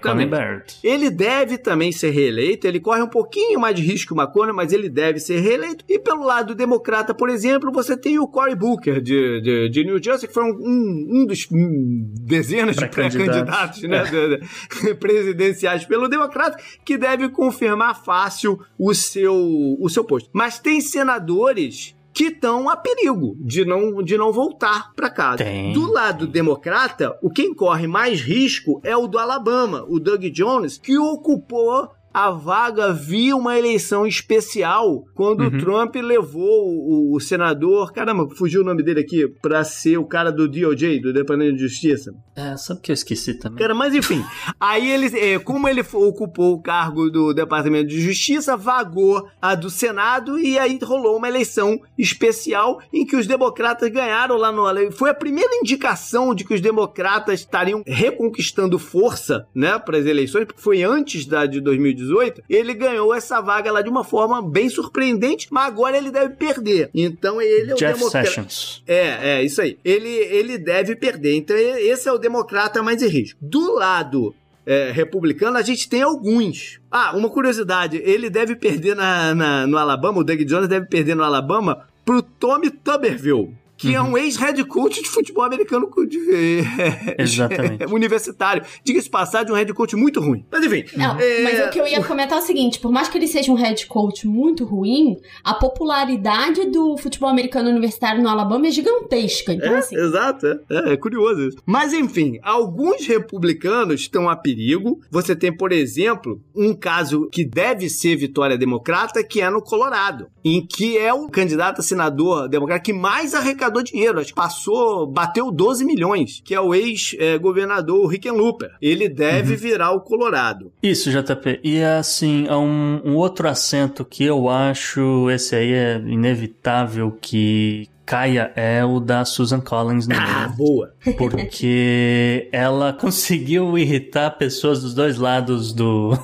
Amy 0.05 0.27
Barrett. 0.27 0.79
Ele 0.85 1.09
deve 1.09 1.57
também 1.57 1.91
ser 1.91 2.11
reeleito, 2.11 2.67
ele 2.67 2.81
corre 2.81 3.01
um 3.01 3.09
pouquinho 3.09 3.59
mais 3.59 3.75
de 3.75 3.83
risco 3.83 4.15
que 4.15 4.21
o 4.21 4.23
McConnell, 4.23 4.55
mas 4.55 4.73
ele 4.73 4.91
deve 4.91 5.19
ser 5.19 5.41
reeleito. 5.41 5.85
E 5.89 5.99
pelo 5.99 6.25
lado 6.25 6.55
democrata, 6.55 7.15
por 7.15 7.31
exemplo, 7.31 7.73
você 7.73 7.97
tem 7.97 8.19
o 8.19 8.29
Cory 8.29 8.55
Booker 8.55 9.01
de, 9.01 9.41
de, 9.41 9.69
de 9.71 9.85
New 9.85 10.03
Jersey, 10.03 10.29
que 10.29 10.35
foi 10.35 10.45
um, 10.45 10.51
um, 10.51 11.27
dos 11.27 11.49
um, 11.51 12.13
dezenas 12.21 12.77
de 12.77 12.87
pré-candidatos 12.87 13.83
né, 13.85 13.99
é. 13.99 14.05
de, 14.05 14.41
de, 14.83 14.95
presidenciais 15.01 15.87
pelo 15.87 16.09
democrata, 16.09 16.59
que 16.85 16.99
deve 16.99 17.31
confirmar 17.31 18.05
fácil 18.05 18.61
o 18.79 18.93
seu, 18.93 19.35
o 19.81 19.89
seu 19.89 20.05
posto. 20.05 20.29
Mas 20.33 20.59
tem 20.59 20.83
senadores 20.83 21.95
que 22.15 22.27
estão 22.27 22.69
a 22.71 22.77
perigo 22.77 23.37
de 23.41 23.65
não, 23.65 24.01
de 24.01 24.17
não 24.17 24.33
voltar 24.33 24.95
para 24.95 25.11
casa. 25.11 25.39
Tem. 25.39 25.73
Do 25.73 25.91
lado 25.91 26.29
democrata, 26.29 27.19
o 27.21 27.29
quem 27.29 27.53
corre 27.53 27.89
mais 27.89 28.21
risco 28.21 28.81
é 28.85 28.97
o 28.97 29.09
do 29.09 29.19
Alabama, 29.19 29.85
o 29.89 29.99
Doug 29.99 30.23
Jones, 30.27 30.79
que 30.79 30.97
ocupou 30.97 31.91
a 32.15 32.31
vaga 32.31 32.93
via 32.93 33.35
uma 33.35 33.59
eleição 33.59 34.07
especial 34.07 35.05
quando 35.17 35.41
uhum. 35.41 35.49
o 35.49 35.59
Trump 35.59 35.97
levou 35.97 36.69
o, 36.69 37.17
o, 37.17 37.21
senador, 37.21 37.93
caramba, 37.93 38.29
fugiu 38.37 38.61
o 38.63 38.65
nome 38.65 38.85
dele 38.85 39.01
aqui, 39.01 39.27
pra 39.43 39.65
ser 39.65 39.99
o 39.99 40.05
cara 40.05 40.31
do 40.31 40.49
DOJ, 40.49 41.01
do 41.01 41.13
Departamento 41.13 41.57
de 41.57 41.63
Justiça. 41.63 42.15
É, 42.37 42.57
sabe 42.57 42.81
que 42.81 42.93
eu 42.93 42.95
esqueci 42.95 43.35
também. 43.35 43.59
Cara, 43.59 43.75
mas 43.75 43.93
enfim, 43.95 44.25
aí 44.61 44.89
ele, 44.89 45.19
é, 45.19 45.39
como 45.41 45.69
ele 45.69 45.85
ocupou 45.93 46.55
o 46.55 46.63
cargo 46.63 47.11
do 47.11 47.35
Departamento 47.35 47.89
de 47.89 48.01
Justiça, 48.01 48.57
vagou 48.57 49.29
a 49.43 49.57
do 49.57 49.69
Senado 49.69 50.39
e 50.39 50.57
aí 50.57 50.79
rolou 50.85 51.17
uma 51.17 51.29
eleição 51.29 51.81
especial 51.99 52.81
em 52.93 53.05
que 53.05 53.17
os 53.17 53.27
democratas 53.27 53.91
ganharam 53.91 54.37
lá 54.37 54.53
no. 54.53 54.93
Foi 54.93 55.11
a 55.11 55.15
primeira 55.15 55.57
indicação 55.57 56.33
de 56.33 56.45
que 56.45 56.55
os 56.55 56.61
democratas 56.61 57.41
estariam 57.41 57.83
reconquistando 57.85 58.79
força, 58.79 59.47
né, 59.53 59.79
para 59.81 59.99
as 59.99 60.07
eleições, 60.07 60.45
porque 60.45 60.63
foi 60.63 60.85
antes 60.85 61.27
da 61.27 61.45
de 61.45 61.61
2018 61.61 62.04
2018, 62.07 62.43
ele 62.49 62.75
ganhou 62.75 63.15
essa 63.15 63.41
vaga 63.41 63.73
lá 63.73 63.83
de 63.83 63.89
uma 63.89 64.05
forma 64.05 64.43
bem 64.43 64.69
surpreendente, 64.69 65.49
mas 65.51 65.67
agora 65.67 65.97
ele 65.97 66.11
deve 66.11 66.35
perder. 66.35 66.91
Então 66.95 67.41
ele 67.41 67.73
é 67.73 67.75
o 67.75 67.77
Jeff 67.77 67.99
democrata. 67.99 68.27
Sessions. 68.27 68.83
É, 68.87 69.39
é, 69.39 69.43
isso 69.43 69.61
aí. 69.61 69.79
Ele, 69.85 70.09
ele 70.09 70.59
deve 70.59 70.97
perder. 70.97 71.35
Então 71.35 71.57
esse 71.57 72.09
é 72.09 72.13
o 72.13 72.19
democrata 72.19 72.83
mais 72.83 73.03
em 73.03 73.09
risco. 73.09 73.39
Do 73.43 73.75
lado 73.75 74.35
é, 74.67 74.91
republicano, 74.91 75.57
a 75.57 75.63
gente 75.63 75.89
tem 75.89 76.03
alguns. 76.03 76.81
Ah, 76.91 77.17
uma 77.17 77.29
curiosidade: 77.29 78.01
ele 78.05 78.31
deve 78.31 78.57
perder 78.57 78.97
na, 78.97 79.35
na, 79.35 79.67
no 79.67 79.77
Alabama, 79.77 80.21
o 80.21 80.25
Doug 80.25 80.41
Jones 80.41 80.69
deve 80.69 80.87
perder 80.87 81.15
no 81.15 81.23
Alabama 81.23 81.87
pro 82.05 82.23
Tommy 82.23 82.71
Tuberville 82.71 83.55
que 83.85 83.91
uhum. 83.91 83.95
é 83.95 84.03
um 84.03 84.19
ex-head 84.19 84.65
coach 84.65 85.03
de 85.03 85.09
futebol 85.09 85.45
americano 85.45 85.91
de, 86.09 86.19
Exatamente. 87.19 87.85
universitário. 87.93 88.65
Diga-se 88.83 89.11
passar 89.11 89.45
de 89.45 89.53
um 89.53 89.55
head 89.55 89.73
coach 89.75 89.95
muito 89.95 90.21
ruim. 90.21 90.45
Mas 90.51 90.65
enfim. 90.65 90.85
Não, 90.97 91.19
é... 91.19 91.43
mas 91.43 91.67
o 91.67 91.71
que 91.71 91.81
eu 91.81 91.87
ia 91.87 92.03
comentar 92.03 92.39
é 92.39 92.41
o 92.41 92.45
seguinte: 92.45 92.79
por 92.79 92.91
mais 92.91 93.09
que 93.09 93.19
ele 93.19 93.29
seja 93.29 93.53
um 93.53 93.55
head 93.55 93.87
coach 93.87 94.27
muito 94.27 94.65
ruim, 94.65 95.19
a 95.43 95.55
popularidade 95.55 96.67
do 96.71 96.97
futebol 96.97 97.29
americano 97.29 97.69
universitário 97.69 98.23
no 98.23 98.29
Alabama 98.29 98.67
é 98.67 98.71
gigantesca. 98.71 99.53
Então, 99.53 99.75
é, 99.75 99.79
assim... 99.79 99.97
Exato, 99.97 100.47
é, 100.47 100.59
é, 100.71 100.93
é 100.93 100.97
curioso 100.97 101.49
isso. 101.49 101.59
Mas 101.67 101.93
enfim, 101.93 102.39
alguns 102.43 103.07
republicanos 103.07 104.01
estão 104.01 104.29
a 104.29 104.37
perigo. 104.37 105.01
Você 105.11 105.37
tem, 105.37 105.55
por 105.55 105.73
exemplo, 105.73 106.41
um 106.55 106.75
caso 106.75 107.29
que 107.31 107.45
deve 107.45 107.91
ser 107.91 108.17
vitória 108.17 108.57
democrata, 108.57 109.23
que 109.23 109.41
é 109.41 109.51
no 109.51 109.61
Colorado, 109.61 110.29
em 110.45 110.65
que 110.67 110.97
é 110.97 111.13
o 111.13 111.29
candidato 111.29 111.81
a 111.81 111.85
senador 111.85 112.49
democrata 112.49 112.83
que 112.83 112.93
mais 112.93 113.35
arrecadou 113.35 113.74
arrecadou 113.75 113.83
dinheiro, 113.83 114.21
acho 114.21 114.29
que 114.29 114.35
passou, 114.35 115.07
bateu 115.07 115.51
12 115.51 115.85
milhões, 115.85 116.41
que 116.45 116.55
é 116.55 116.61
o 116.61 116.75
ex-governador 116.75 118.15
Hickenlooper. 118.15 118.73
Ele 118.81 119.09
deve 119.09 119.55
uhum. 119.55 119.59
virar 119.59 119.93
o 119.93 120.01
Colorado. 120.01 120.73
Isso, 120.83 121.11
JP. 121.11 121.61
E 121.63 121.83
assim, 121.83 122.49
um, 122.49 123.01
um 123.05 123.17
outro 123.17 123.49
acento 123.49 124.05
que 124.05 124.25
eu 124.25 124.49
acho, 124.49 125.29
esse 125.31 125.57
aí 125.57 125.73
é 125.73 125.97
inevitável 126.07 127.17
que 127.21 127.89
caia 128.07 128.53
é 128.55 128.85
o 128.85 129.01
da 129.01 129.25
Susan 129.25 129.61
Collins 129.61 130.07
no 130.07 130.15
Ah, 130.15 130.53
boa! 130.55 130.95
Porque 131.17 132.49
ela 132.53 132.93
conseguiu 132.93 133.79
irritar 133.79 134.33
pessoas 134.33 134.83
dos 134.83 134.95
dois 134.95 135.17
lados 135.17 135.73
do, 135.73 136.19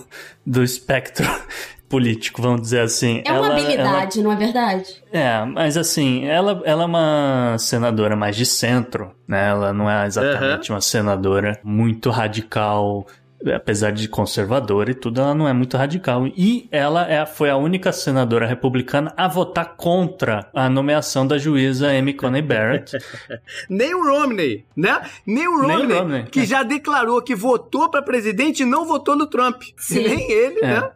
do 0.45 0.63
espectro 0.63 1.27
político, 1.91 2.41
vamos 2.41 2.63
dizer 2.63 2.81
assim. 2.81 3.21
É 3.27 3.33
uma 3.33 3.49
ela, 3.49 3.59
habilidade, 3.59 4.21
ela... 4.21 4.29
não 4.29 4.33
é 4.33 4.37
verdade? 4.37 5.03
É, 5.13 5.45
mas 5.45 5.77
assim, 5.77 6.25
ela, 6.25 6.63
ela 6.65 6.85
é 6.85 6.87
uma 6.87 7.57
senadora 7.59 8.15
mais 8.15 8.37
de 8.37 8.47
centro, 8.47 9.11
né? 9.27 9.49
Ela 9.49 9.73
não 9.73 9.91
é 9.91 10.07
exatamente 10.07 10.71
uhum. 10.71 10.77
uma 10.77 10.81
senadora 10.81 11.59
muito 11.65 12.09
radical, 12.09 13.07
apesar 13.55 13.93
de 13.93 14.09
conservadora 14.09 14.91
e 14.91 14.95
tudo, 14.95 15.21
ela 15.21 15.35
não 15.35 15.49
é 15.49 15.53
muito 15.53 15.77
radical. 15.77 16.27
E 16.27 16.69
ela 16.71 17.11
é, 17.11 17.25
foi 17.25 17.51
a 17.51 17.57
única 17.57 17.93
senadora 17.93 18.47
republicana 18.47 19.13
a 19.17 19.27
votar 19.29 19.77
contra 19.77 20.49
a 20.55 20.69
nomeação 20.69 21.27
da 21.27 21.39
juíza 21.39 21.91
Amy 21.91 22.15
Coney 22.15 22.43
Barrett. 22.43 22.99
Nem 23.69 23.95
o 23.95 24.05
Romney, 24.05 24.65
né? 24.77 25.01
Nem 25.27 25.49
o 25.49 25.61
Romney, 25.61 25.87
Nem 25.87 25.97
o 25.97 26.01
Romney 26.01 26.23
que 26.25 26.41
é. 26.41 26.47
já 26.47 26.63
declarou 26.63 27.23
que 27.23 27.35
votou 27.35 27.89
para 27.89 28.03
presidente 28.03 28.63
e 28.63 28.67
não 28.67 28.85
votou 28.85 29.17
no 29.17 29.27
Trump. 29.27 29.63
Sim. 29.77 30.05
Nem 30.09 30.31
ele, 30.31 30.61
é. 30.63 30.67
né? 30.67 30.91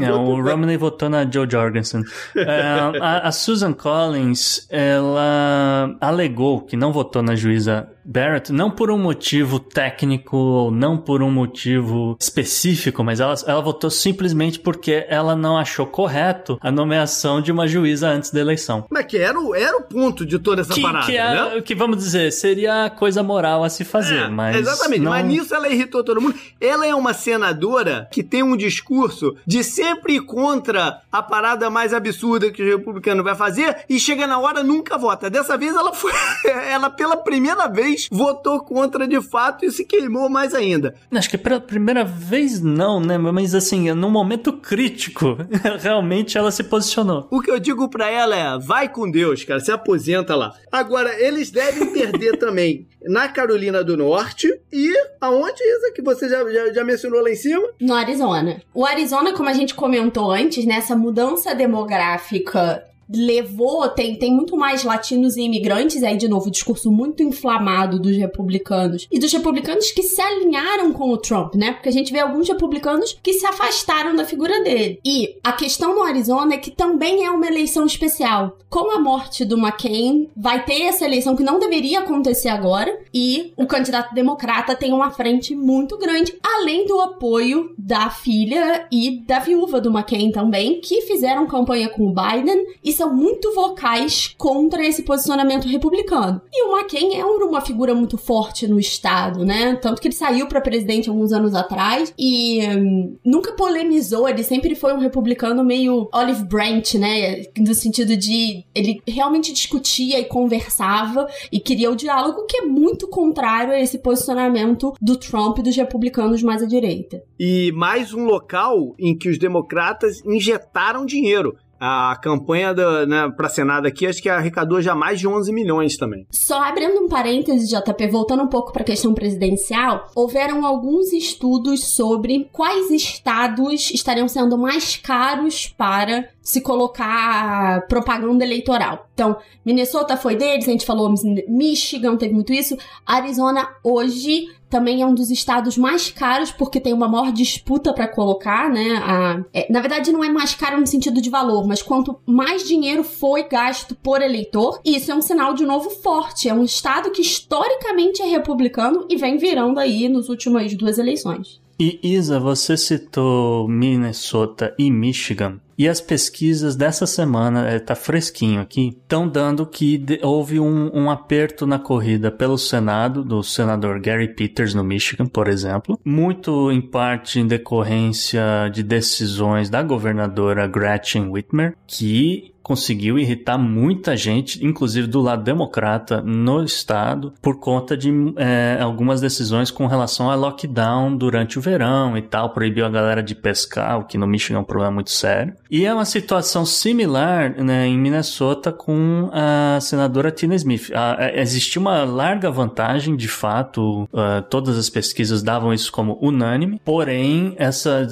É, 0.00 0.12
o 0.12 0.40
Romney 0.40 0.76
votou 0.76 1.08
na 1.08 1.28
Joe 1.28 1.48
Jorgensen. 1.50 2.02
É, 2.38 3.00
a, 3.00 3.28
a 3.28 3.32
Susan 3.32 3.72
Collins, 3.72 4.66
ela 4.70 5.96
alegou 6.00 6.62
que 6.62 6.76
não 6.76 6.92
votou 6.92 7.22
na 7.22 7.34
juíza 7.34 7.88
Barrett 8.08 8.50
não 8.50 8.70
por 8.70 8.90
um 8.90 8.96
motivo 8.96 9.60
técnico 9.60 10.34
ou 10.34 10.70
não 10.70 10.96
por 10.96 11.22
um 11.22 11.30
motivo 11.30 12.16
específico, 12.18 13.04
mas 13.04 13.20
ela, 13.20 13.34
ela 13.46 13.60
votou 13.60 13.90
simplesmente 13.90 14.58
porque 14.58 15.04
ela 15.10 15.36
não 15.36 15.58
achou 15.58 15.84
correto 15.84 16.58
a 16.62 16.72
nomeação 16.72 17.42
de 17.42 17.52
uma 17.52 17.68
juíza 17.68 18.08
antes 18.08 18.30
da 18.30 18.40
eleição. 18.40 18.86
Mas 18.90 19.04
que 19.04 19.18
era 19.18 19.38
o, 19.38 19.54
era 19.54 19.76
o 19.76 19.82
ponto 19.82 20.24
de 20.24 20.38
toda 20.38 20.62
essa 20.62 20.72
que, 20.72 20.80
parada, 20.80 21.04
que 21.04 21.18
é, 21.18 21.34
né? 21.34 21.60
Que 21.60 21.74
vamos 21.74 21.98
dizer, 21.98 22.32
seria 22.32 22.86
a 22.86 22.90
coisa 22.90 23.22
moral 23.22 23.62
a 23.62 23.68
se 23.68 23.84
fazer, 23.84 24.22
é, 24.22 24.28
mas... 24.28 24.56
Exatamente, 24.56 25.02
não... 25.02 25.10
mas 25.10 25.26
nisso 25.26 25.54
ela 25.54 25.68
irritou 25.68 26.02
todo 26.02 26.18
mundo. 26.18 26.34
Ela 26.58 26.86
é 26.86 26.94
uma 26.94 27.12
senadora 27.12 28.08
que 28.10 28.22
tem 28.22 28.42
um 28.42 28.56
discurso 28.56 29.36
de 29.46 29.62
sempre 29.62 30.14
ir 30.14 30.22
contra 30.22 31.02
a 31.12 31.22
parada 31.22 31.68
mais 31.68 31.92
absurda 31.92 32.50
que 32.50 32.62
o 32.62 32.78
republicano 32.78 33.22
vai 33.22 33.34
fazer 33.34 33.84
e 33.86 34.00
chega 34.00 34.26
na 34.26 34.38
hora 34.38 34.62
nunca 34.62 34.96
vota. 34.96 35.28
Dessa 35.28 35.58
vez 35.58 35.76
ela 35.76 35.92
foi... 35.92 36.10
ela 36.70 36.88
pela 36.88 37.18
primeira 37.18 37.68
vez 37.68 37.97
vez 37.98 38.08
votou 38.10 38.60
contra 38.60 39.08
de 39.08 39.20
fato 39.20 39.64
e 39.64 39.72
se 39.72 39.84
queimou 39.84 40.28
mais 40.28 40.54
ainda. 40.54 40.94
Acho 41.10 41.30
que 41.30 41.38
pela 41.38 41.60
primeira 41.60 42.04
vez 42.04 42.60
não, 42.60 43.00
né? 43.00 43.18
Mas 43.18 43.54
assim, 43.54 43.92
num 43.92 44.10
momento 44.10 44.52
crítico, 44.52 45.36
realmente 45.80 46.38
ela 46.38 46.52
se 46.52 46.62
posicionou. 46.62 47.26
O 47.30 47.40
que 47.40 47.50
eu 47.50 47.58
digo 47.58 47.88
para 47.88 48.08
ela 48.08 48.36
é: 48.36 48.58
vai 48.58 48.88
com 48.88 49.10
Deus, 49.10 49.42
cara, 49.44 49.60
se 49.60 49.72
aposenta 49.72 50.36
lá. 50.36 50.54
Agora, 50.70 51.20
eles 51.20 51.50
devem 51.50 51.92
perder 51.92 52.36
também 52.38 52.86
na 53.02 53.28
Carolina 53.28 53.82
do 53.82 53.96
Norte 53.96 54.48
e 54.72 54.92
aonde, 55.20 55.62
Isa, 55.62 55.92
que 55.94 56.02
você 56.02 56.28
já, 56.28 56.44
já, 56.50 56.72
já, 56.72 56.84
mencionou 56.84 57.22
lá 57.22 57.30
em 57.30 57.36
cima? 57.36 57.66
No 57.80 57.94
Arizona. 57.94 58.60
O 58.74 58.84
Arizona, 58.84 59.32
como 59.32 59.48
a 59.48 59.52
gente 59.52 59.74
comentou 59.74 60.30
antes, 60.30 60.64
nessa 60.64 60.94
né, 60.94 61.00
mudança 61.00 61.54
demográfica 61.54 62.84
levou, 63.10 63.88
tem, 63.88 64.16
tem 64.16 64.32
muito 64.32 64.56
mais 64.56 64.84
latinos 64.84 65.36
e 65.36 65.42
imigrantes, 65.42 66.02
aí 66.02 66.16
de 66.16 66.28
novo, 66.28 66.48
o 66.48 66.50
discurso 66.50 66.90
muito 66.90 67.22
inflamado 67.22 67.98
dos 67.98 68.16
republicanos 68.16 69.06
e 69.10 69.18
dos 69.18 69.32
republicanos 69.32 69.90
que 69.90 70.02
se 70.02 70.20
alinharam 70.20 70.92
com 70.92 71.10
o 71.10 71.16
Trump, 71.16 71.54
né? 71.54 71.72
Porque 71.72 71.88
a 71.88 71.92
gente 71.92 72.12
vê 72.12 72.20
alguns 72.20 72.48
republicanos 72.48 73.18
que 73.22 73.32
se 73.32 73.46
afastaram 73.46 74.14
da 74.14 74.24
figura 74.24 74.62
dele. 74.62 75.00
E 75.04 75.36
a 75.42 75.52
questão 75.52 75.94
no 75.94 76.02
Arizona 76.02 76.54
é 76.54 76.58
que 76.58 76.70
também 76.70 77.24
é 77.24 77.30
uma 77.30 77.46
eleição 77.46 77.86
especial. 77.86 78.58
Com 78.68 78.90
a 78.94 79.00
morte 79.00 79.44
do 79.44 79.56
McCain, 79.56 80.28
vai 80.36 80.64
ter 80.64 80.82
essa 80.82 81.04
eleição 81.04 81.34
que 81.34 81.42
não 81.42 81.58
deveria 81.58 82.00
acontecer 82.00 82.48
agora 82.48 82.98
e 83.14 83.52
o 83.56 83.66
candidato 83.66 84.14
democrata 84.14 84.76
tem 84.76 84.92
uma 84.92 85.10
frente 85.10 85.54
muito 85.54 85.96
grande, 85.96 86.34
além 86.42 86.86
do 86.86 87.00
apoio 87.00 87.72
da 87.78 88.10
filha 88.10 88.86
e 88.92 89.22
da 89.26 89.38
viúva 89.38 89.80
do 89.80 89.90
McCain 89.90 90.30
também, 90.30 90.80
que 90.80 91.00
fizeram 91.02 91.46
campanha 91.46 91.88
com 91.88 92.08
o 92.08 92.14
Biden 92.14 92.66
e 92.84 92.92
são 92.98 93.14
muito 93.14 93.54
vocais 93.54 94.34
contra 94.36 94.84
esse 94.84 95.02
posicionamento 95.02 95.68
republicano. 95.68 96.42
E 96.52 96.64
o 96.64 96.76
McCain 96.76 97.14
é 97.14 97.24
uma 97.24 97.60
figura 97.60 97.94
muito 97.94 98.18
forte 98.18 98.66
no 98.66 98.78
Estado, 98.78 99.44
né? 99.44 99.76
Tanto 99.76 100.02
que 100.02 100.08
ele 100.08 100.14
saiu 100.14 100.48
para 100.48 100.60
presidente 100.60 101.08
alguns 101.08 101.32
anos 101.32 101.54
atrás 101.54 102.12
e 102.18 102.60
hum, 102.66 103.16
nunca 103.24 103.52
polemizou, 103.52 104.28
ele 104.28 104.42
sempre 104.42 104.74
foi 104.74 104.92
um 104.92 104.98
republicano 104.98 105.64
meio 105.64 106.08
Olive 106.12 106.44
Branch, 106.44 106.98
né? 106.98 107.42
No 107.56 107.74
sentido 107.74 108.16
de 108.16 108.64
ele 108.74 109.00
realmente 109.06 109.52
discutia 109.52 110.18
e 110.18 110.24
conversava 110.24 111.28
e 111.52 111.60
queria 111.60 111.90
o 111.90 111.96
diálogo, 111.96 112.46
que 112.46 112.58
é 112.58 112.62
muito 112.62 113.06
contrário 113.08 113.72
a 113.72 113.80
esse 113.80 113.98
posicionamento 113.98 114.92
do 115.00 115.16
Trump 115.16 115.58
e 115.58 115.62
dos 115.62 115.76
republicanos 115.76 116.42
mais 116.42 116.62
à 116.62 116.66
direita. 116.66 117.22
E 117.38 117.70
mais 117.72 118.12
um 118.12 118.24
local 118.24 118.94
em 118.98 119.16
que 119.16 119.28
os 119.28 119.38
democratas 119.38 120.20
injetaram 120.24 121.06
dinheiro. 121.06 121.56
A 121.80 122.16
campanha 122.20 122.74
né, 123.06 123.30
para 123.36 123.48
Senado 123.48 123.86
aqui, 123.86 124.06
acho 124.06 124.22
que 124.22 124.28
arrecadou 124.28 124.80
já 124.82 124.94
mais 124.94 125.20
de 125.20 125.28
11 125.28 125.52
milhões 125.52 125.96
também. 125.96 126.26
Só 126.30 126.62
abrindo 126.62 127.00
um 127.00 127.08
parêntese, 127.08 127.68
JP, 127.68 128.08
voltando 128.08 128.42
um 128.42 128.48
pouco 128.48 128.72
para 128.72 128.82
a 128.82 128.86
questão 128.86 129.14
presidencial, 129.14 130.08
houveram 130.14 130.66
alguns 130.66 131.12
estudos 131.12 131.94
sobre 131.94 132.48
quais 132.52 132.90
estados 132.90 133.90
estariam 133.90 134.28
sendo 134.28 134.58
mais 134.58 134.96
caros 134.96 135.66
para 135.66 136.28
se 136.42 136.60
colocar 136.62 137.86
propaganda 137.88 138.44
eleitoral. 138.44 139.06
Então, 139.12 139.36
Minnesota 139.64 140.16
foi 140.16 140.34
deles, 140.34 140.66
a 140.66 140.70
gente 140.70 140.86
falou 140.86 141.12
Michigan 141.46 142.16
teve 142.16 142.32
muito 142.32 142.52
isso. 142.52 142.76
Arizona 143.04 143.68
hoje 143.84 144.48
também 144.68 145.02
é 145.02 145.06
um 145.06 145.14
dos 145.14 145.30
estados 145.30 145.76
mais 145.76 146.10
caros 146.10 146.50
porque 146.50 146.80
tem 146.80 146.92
uma 146.92 147.08
maior 147.08 147.32
disputa 147.32 147.92
para 147.92 148.08
colocar, 148.08 148.70
né? 148.70 149.00
A, 149.02 149.44
é, 149.52 149.72
na 149.72 149.80
verdade, 149.80 150.12
não 150.12 150.22
é 150.22 150.30
mais 150.30 150.54
caro 150.54 150.78
no 150.78 150.86
sentido 150.86 151.20
de 151.20 151.30
valor, 151.30 151.66
mas 151.66 151.82
quanto 151.82 152.18
mais 152.26 152.66
dinheiro 152.66 153.02
foi 153.02 153.48
gasto 153.48 153.94
por 153.94 154.22
eleitor, 154.22 154.80
isso 154.84 155.10
é 155.10 155.14
um 155.14 155.22
sinal 155.22 155.54
de 155.54 155.64
novo 155.64 155.90
forte. 155.90 156.48
É 156.48 156.54
um 156.54 156.64
estado 156.64 157.10
que 157.10 157.22
historicamente 157.22 158.22
é 158.22 158.26
republicano 158.26 159.06
e 159.08 159.16
vem 159.16 159.36
virando 159.38 159.78
aí 159.78 160.08
nas 160.08 160.28
últimas 160.28 160.74
duas 160.74 160.98
eleições. 160.98 161.60
E 161.80 162.00
Isa, 162.02 162.40
você 162.40 162.76
citou 162.76 163.68
Minnesota 163.68 164.74
e 164.78 164.90
Michigan. 164.90 165.60
E 165.78 165.88
as 165.88 166.00
pesquisas 166.00 166.74
dessa 166.74 167.06
semana, 167.06 167.68
é, 167.68 167.78
tá 167.78 167.94
fresquinho 167.94 168.60
aqui, 168.60 168.88
estão 168.88 169.28
dando 169.28 169.64
que 169.64 170.04
houve 170.22 170.58
um, 170.58 170.90
um, 170.92 171.08
aperto 171.08 171.68
na 171.68 171.78
corrida 171.78 172.32
pelo 172.32 172.58
Senado, 172.58 173.22
do 173.22 173.44
senador 173.44 174.00
Gary 174.00 174.34
Peters 174.34 174.74
no 174.74 174.82
Michigan, 174.82 175.26
por 175.26 175.46
exemplo, 175.46 175.96
muito 176.04 176.72
em 176.72 176.80
parte 176.80 177.38
em 177.38 177.46
decorrência 177.46 178.68
de 178.72 178.82
decisões 178.82 179.70
da 179.70 179.80
governadora 179.80 180.66
Gretchen 180.66 181.28
Whitmer, 181.28 181.76
que 181.86 182.52
conseguiu 182.68 183.18
irritar 183.18 183.56
muita 183.56 184.14
gente, 184.14 184.62
inclusive 184.62 185.06
do 185.06 185.22
lado 185.22 185.42
democrata, 185.42 186.20
no 186.20 186.62
estado, 186.62 187.32
por 187.40 187.58
conta 187.58 187.96
de 187.96 188.10
é, 188.36 188.76
algumas 188.78 189.22
decisões 189.22 189.70
com 189.70 189.86
relação 189.86 190.30
a 190.30 190.34
lockdown 190.34 191.16
durante 191.16 191.58
o 191.58 191.62
verão 191.62 192.14
e 192.14 192.20
tal, 192.20 192.50
proibiu 192.50 192.84
a 192.84 192.90
galera 192.90 193.22
de 193.22 193.34
pescar, 193.34 193.98
o 193.98 194.04
que 194.04 194.18
no 194.18 194.26
Michigan 194.26 194.58
é 194.58 194.60
um 194.60 194.64
problema 194.64 194.92
muito 194.92 195.10
sério. 195.10 195.54
E 195.70 195.84
é 195.84 195.92
uma 195.92 196.04
situação 196.04 196.64
similar 196.64 197.62
né, 197.62 197.86
em 197.86 197.98
Minnesota 197.98 198.72
com 198.72 199.28
a 199.32 199.78
senadora 199.80 200.30
Tina 200.30 200.54
Smith. 200.54 200.90
É, 201.18 201.40
existia 201.40 201.80
uma 201.80 202.04
larga 202.04 202.50
vantagem, 202.50 203.16
de 203.16 203.28
fato, 203.28 204.04
uh, 204.04 204.42
todas 204.48 204.78
as 204.78 204.88
pesquisas 204.88 205.42
davam 205.42 205.72
isso 205.72 205.92
como 205.92 206.18
unânime, 206.22 206.80
porém, 206.84 207.54
essa 207.58 208.08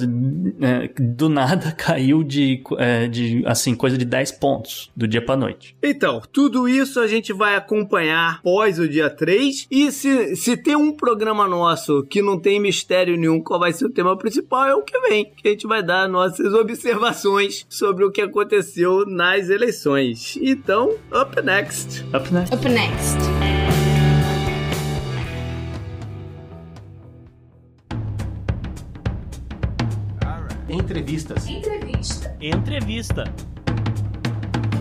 é, 0.61 0.89
do 1.01 1.29
nada 1.29 1.71
caiu 1.77 2.23
de, 2.23 2.61
é, 2.77 3.07
de 3.07 3.43
assim, 3.45 3.73
coisa 3.73 3.97
de 3.97 4.05
10 4.05 4.33
pontos 4.33 4.91
do 4.95 5.07
dia 5.07 5.23
para 5.23 5.35
noite. 5.35 5.75
Então, 5.81 6.21
tudo 6.31 6.69
isso 6.69 6.99
a 6.99 7.07
gente 7.07 7.33
vai 7.33 7.55
acompanhar 7.55 8.41
pós 8.43 8.77
o 8.77 8.87
dia 8.87 9.09
3. 9.09 9.67
E 9.71 9.91
se, 9.91 10.35
se 10.35 10.55
tem 10.55 10.75
um 10.75 10.91
programa 10.91 11.47
nosso 11.47 12.03
que 12.03 12.21
não 12.21 12.39
tem 12.39 12.59
mistério 12.59 13.17
nenhum 13.17 13.41
qual 13.41 13.59
vai 13.59 13.73
ser 13.73 13.85
o 13.85 13.89
tema 13.89 14.15
principal, 14.15 14.65
é 14.65 14.75
o 14.75 14.83
que 14.83 14.99
vem. 14.99 15.31
Que 15.35 15.47
a 15.47 15.51
gente 15.51 15.65
vai 15.65 15.81
dar 15.81 16.07
nossas 16.07 16.53
observações 16.53 17.46
sobre 17.69 18.03
o 18.05 18.11
que 18.11 18.21
aconteceu 18.21 19.05
nas 19.05 19.49
eleições. 19.49 20.37
Então, 20.41 20.95
up 21.11 21.41
next. 21.43 22.03
Up 22.13 22.33
next. 22.33 22.53
Up 22.55 22.69
next. 22.69 23.17
Entrevistas. 30.69 31.47
Entrevista. 31.47 32.37
Entrevista. 32.41 33.23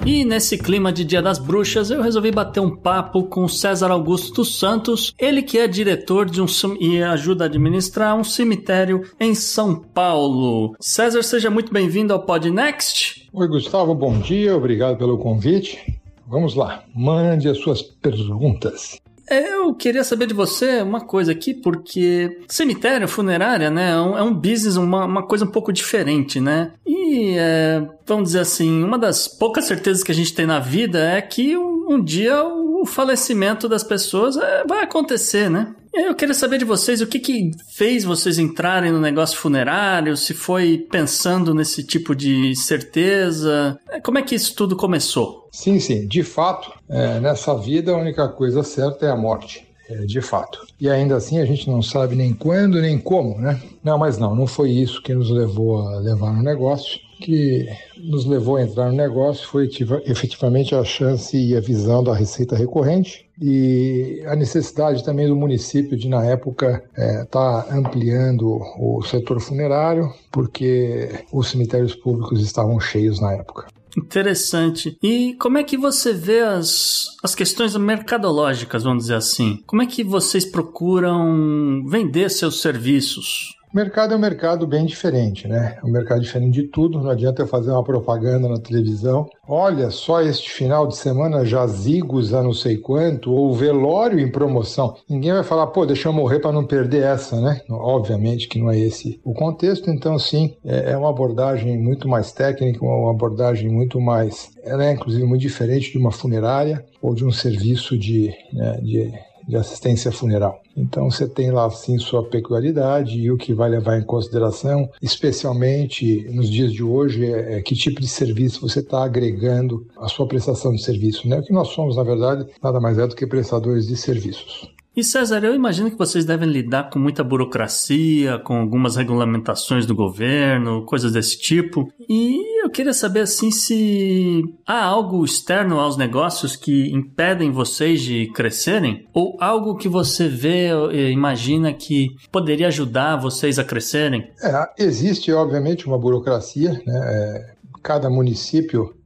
E 0.06 0.24
nesse 0.24 0.56
clima 0.56 0.92
de 0.92 1.04
Dia 1.04 1.20
das 1.20 1.36
Bruxas, 1.36 1.90
eu 1.90 2.00
resolvi 2.00 2.30
bater 2.30 2.60
um 2.60 2.76
papo 2.76 3.24
com 3.24 3.48
César 3.48 3.90
Augusto 3.90 4.44
Santos, 4.44 5.12
ele 5.18 5.42
que 5.42 5.58
é 5.58 5.66
diretor 5.66 6.30
de 6.30 6.40
um 6.40 6.46
e 6.78 7.02
ajuda 7.02 7.42
a 7.42 7.48
administrar 7.48 8.16
um 8.16 8.22
cemitério 8.22 9.02
em 9.18 9.34
São 9.34 9.74
Paulo. 9.74 10.76
César, 10.78 11.24
seja 11.24 11.50
muito 11.50 11.72
bem-vindo 11.72 12.12
ao 12.12 12.22
Podnext. 12.22 13.28
Oi, 13.32 13.48
Gustavo, 13.48 13.96
bom 13.96 14.16
dia, 14.20 14.56
obrigado 14.56 14.96
pelo 14.96 15.18
convite. 15.18 16.00
Vamos 16.24 16.54
lá, 16.54 16.84
mande 16.94 17.48
as 17.48 17.58
suas 17.58 17.82
perguntas. 17.82 19.00
Eu 19.28 19.74
queria 19.74 20.04
saber 20.04 20.26
de 20.26 20.34
você 20.34 20.82
uma 20.82 21.00
coisa 21.00 21.32
aqui, 21.32 21.52
porque 21.52 22.40
cemitério, 22.48 23.08
funerária, 23.08 23.70
né, 23.70 23.90
é 23.90 24.00
um, 24.00 24.18
é 24.18 24.22
um 24.22 24.32
business, 24.32 24.76
uma, 24.76 25.04
uma 25.04 25.22
coisa 25.26 25.44
um 25.44 25.50
pouco 25.50 25.72
diferente, 25.72 26.40
né? 26.40 26.72
E, 26.86 27.34
é, 27.36 27.82
vamos 28.06 28.28
dizer 28.28 28.40
assim, 28.40 28.82
uma 28.84 28.98
das 28.98 29.26
poucas 29.26 29.64
certezas 29.64 30.02
que 30.02 30.12
a 30.12 30.14
gente 30.14 30.32
tem 30.32 30.46
na 30.46 30.60
vida 30.60 30.98
é 30.98 31.20
que 31.20 31.56
um, 31.56 31.94
um 31.94 32.02
dia 32.02 32.44
o 32.44 32.84
falecimento 32.86 33.68
das 33.68 33.82
pessoas 33.82 34.36
é, 34.36 34.64
vai 34.64 34.84
acontecer, 34.84 35.50
né? 35.50 35.74
Eu 35.96 36.14
queria 36.14 36.34
saber 36.34 36.58
de 36.58 36.64
vocês 36.64 37.00
o 37.00 37.06
que, 37.06 37.18
que 37.18 37.50
fez 37.74 38.04
vocês 38.04 38.38
entrarem 38.38 38.92
no 38.92 39.00
negócio 39.00 39.38
funerário, 39.38 40.14
se 40.14 40.34
foi 40.34 40.86
pensando 40.90 41.54
nesse 41.54 41.82
tipo 41.82 42.14
de 42.14 42.54
certeza. 42.54 43.78
É, 43.88 43.98
como 43.98 44.18
é 44.18 44.22
que 44.22 44.34
isso 44.34 44.54
tudo 44.54 44.76
começou? 44.76 45.48
Sim, 45.50 45.80
sim. 45.80 46.06
De 46.06 46.22
fato, 46.22 46.70
é, 46.88 47.18
nessa 47.18 47.56
vida 47.56 47.92
a 47.92 47.96
única 47.96 48.28
coisa 48.28 48.62
certa 48.62 49.06
é 49.06 49.10
a 49.10 49.16
morte. 49.16 49.66
É, 49.88 50.04
de 50.04 50.20
fato. 50.20 50.66
E 50.80 50.90
ainda 50.90 51.16
assim 51.16 51.38
a 51.38 51.44
gente 51.44 51.70
não 51.70 51.80
sabe 51.80 52.16
nem 52.16 52.34
quando 52.34 52.80
nem 52.80 52.98
como, 52.98 53.38
né? 53.38 53.60
Não, 53.84 53.96
mas 53.96 54.18
não, 54.18 54.34
não 54.34 54.46
foi 54.46 54.70
isso 54.70 55.00
que 55.00 55.14
nos 55.14 55.30
levou 55.30 55.88
a 55.88 56.00
levar 56.00 56.32
no 56.32 56.42
negócio 56.42 57.05
que 57.20 57.68
nos 57.96 58.26
levou 58.26 58.56
a 58.56 58.62
entrar 58.62 58.90
no 58.90 58.96
negócio 58.96 59.46
foi 59.48 59.68
efetivamente 60.04 60.74
a 60.74 60.84
chance 60.84 61.36
e 61.36 61.56
a 61.56 61.60
visão 61.60 62.02
da 62.02 62.14
receita 62.14 62.56
recorrente 62.56 63.26
e 63.40 64.22
a 64.26 64.34
necessidade 64.34 65.04
também 65.04 65.28
do 65.28 65.36
município 65.36 65.96
de, 65.96 66.08
na 66.08 66.24
época, 66.24 66.82
estar 66.92 67.02
é, 67.02 67.24
tá 67.24 67.66
ampliando 67.70 68.60
o 68.78 69.02
setor 69.02 69.40
funerário, 69.40 70.10
porque 70.32 71.24
os 71.32 71.48
cemitérios 71.48 71.94
públicos 71.94 72.40
estavam 72.40 72.80
cheios 72.80 73.20
na 73.20 73.32
época. 73.34 73.66
Interessante. 73.96 74.96
E 75.02 75.34
como 75.38 75.56
é 75.56 75.64
que 75.64 75.76
você 75.76 76.12
vê 76.12 76.40
as, 76.40 77.06
as 77.22 77.34
questões 77.34 77.74
mercadológicas, 77.76 78.82
vamos 78.82 79.04
dizer 79.04 79.14
assim? 79.14 79.62
Como 79.66 79.80
é 79.80 79.86
que 79.86 80.04
vocês 80.04 80.44
procuram 80.44 81.82
vender 81.86 82.30
seus 82.30 82.60
serviços? 82.60 83.56
O 83.76 83.78
mercado 83.78 84.14
é 84.14 84.16
um 84.16 84.20
mercado 84.20 84.66
bem 84.66 84.86
diferente, 84.86 85.46
né? 85.46 85.76
É 85.82 85.86
um 85.86 85.90
mercado 85.90 86.22
diferente 86.22 86.54
de 86.54 86.62
tudo. 86.62 86.98
Não 86.98 87.10
adianta 87.10 87.42
eu 87.42 87.46
fazer 87.46 87.72
uma 87.72 87.84
propaganda 87.84 88.48
na 88.48 88.58
televisão. 88.58 89.28
Olha, 89.46 89.90
só 89.90 90.22
este 90.22 90.50
final 90.50 90.86
de 90.86 90.96
semana 90.96 91.44
jazigos 91.44 92.32
a 92.32 92.42
não 92.42 92.54
sei 92.54 92.78
quanto, 92.78 93.30
ou 93.30 93.54
velório 93.54 94.18
em 94.18 94.32
promoção. 94.32 94.96
Ninguém 95.06 95.34
vai 95.34 95.44
falar, 95.44 95.66
pô, 95.66 95.84
deixa 95.84 96.08
eu 96.08 96.12
morrer 96.14 96.38
para 96.38 96.52
não 96.52 96.64
perder 96.64 97.02
essa, 97.02 97.38
né? 97.38 97.60
Obviamente 97.68 98.48
que 98.48 98.58
não 98.58 98.70
é 98.70 98.78
esse 98.78 99.20
o 99.22 99.34
contexto. 99.34 99.90
Então, 99.90 100.18
sim, 100.18 100.56
é, 100.64 100.92
é 100.92 100.96
uma 100.96 101.10
abordagem 101.10 101.76
muito 101.76 102.08
mais 102.08 102.32
técnica, 102.32 102.82
uma 102.82 103.10
abordagem 103.10 103.68
muito 103.68 104.00
mais. 104.00 104.52
Ela 104.64 104.86
é, 104.86 104.92
inclusive, 104.92 105.26
muito 105.26 105.42
diferente 105.42 105.92
de 105.92 105.98
uma 105.98 106.10
funerária 106.10 106.82
ou 107.02 107.14
de 107.14 107.26
um 107.26 107.30
serviço 107.30 107.98
de, 107.98 108.34
né, 108.54 108.80
de 108.82 109.12
de 109.46 109.56
assistência 109.56 110.10
funeral. 110.10 110.60
Então 110.76 111.10
você 111.10 111.28
tem 111.28 111.50
lá 111.50 111.70
sim 111.70 111.98
sua 111.98 112.28
peculiaridade 112.28 113.18
e 113.18 113.30
o 113.30 113.36
que 113.36 113.54
vai 113.54 113.70
levar 113.70 113.98
em 113.98 114.04
consideração, 114.04 114.88
especialmente 115.00 116.28
nos 116.30 116.50
dias 116.50 116.72
de 116.72 116.82
hoje, 116.82 117.24
é, 117.24 117.58
é 117.58 117.62
que 117.62 117.74
tipo 117.74 118.00
de 118.00 118.08
serviço 118.08 118.60
você 118.60 118.80
está 118.80 119.04
agregando 119.04 119.86
à 119.96 120.08
sua 120.08 120.26
prestação 120.26 120.72
de 120.72 120.82
serviço. 120.82 121.28
Né? 121.28 121.38
O 121.38 121.42
que 121.42 121.52
nós 121.52 121.68
somos, 121.68 121.96
na 121.96 122.02
verdade, 122.02 122.46
nada 122.62 122.80
mais 122.80 122.98
é 122.98 123.06
do 123.06 123.14
que 123.14 123.26
prestadores 123.26 123.86
de 123.86 123.96
serviços. 123.96 124.70
E 124.96 125.04
César, 125.04 125.44
eu 125.44 125.54
imagino 125.54 125.90
que 125.90 125.98
vocês 125.98 126.24
devem 126.24 126.48
lidar 126.48 126.88
com 126.88 126.98
muita 126.98 127.22
burocracia, 127.22 128.38
com 128.38 128.56
algumas 128.56 128.96
regulamentações 128.96 129.84
do 129.84 129.94
governo, 129.94 130.86
coisas 130.86 131.12
desse 131.12 131.38
tipo. 131.38 131.92
E 132.08 132.64
eu 132.64 132.70
queria 132.70 132.94
saber 132.94 133.20
assim 133.20 133.50
se 133.50 134.42
há 134.66 134.82
algo 134.82 135.22
externo 135.22 135.78
aos 135.78 135.98
negócios 135.98 136.56
que 136.56 136.90
impedem 136.94 137.50
vocês 137.50 138.00
de 138.00 138.32
crescerem 138.32 139.06
ou 139.12 139.36
algo 139.38 139.76
que 139.76 139.86
você 139.86 140.28
vê 140.28 140.70
e 140.90 141.10
imagina 141.10 141.74
que 141.74 142.08
poderia 142.32 142.68
ajudar 142.68 143.16
vocês 143.16 143.58
a 143.58 143.64
crescerem? 143.64 144.30
É, 144.42 144.82
existe 144.82 145.30
obviamente 145.30 145.86
uma 145.86 145.98
burocracia, 145.98 146.72
né? 146.86 147.00
É, 147.04 147.54
cada 147.82 148.08
município 148.08 148.96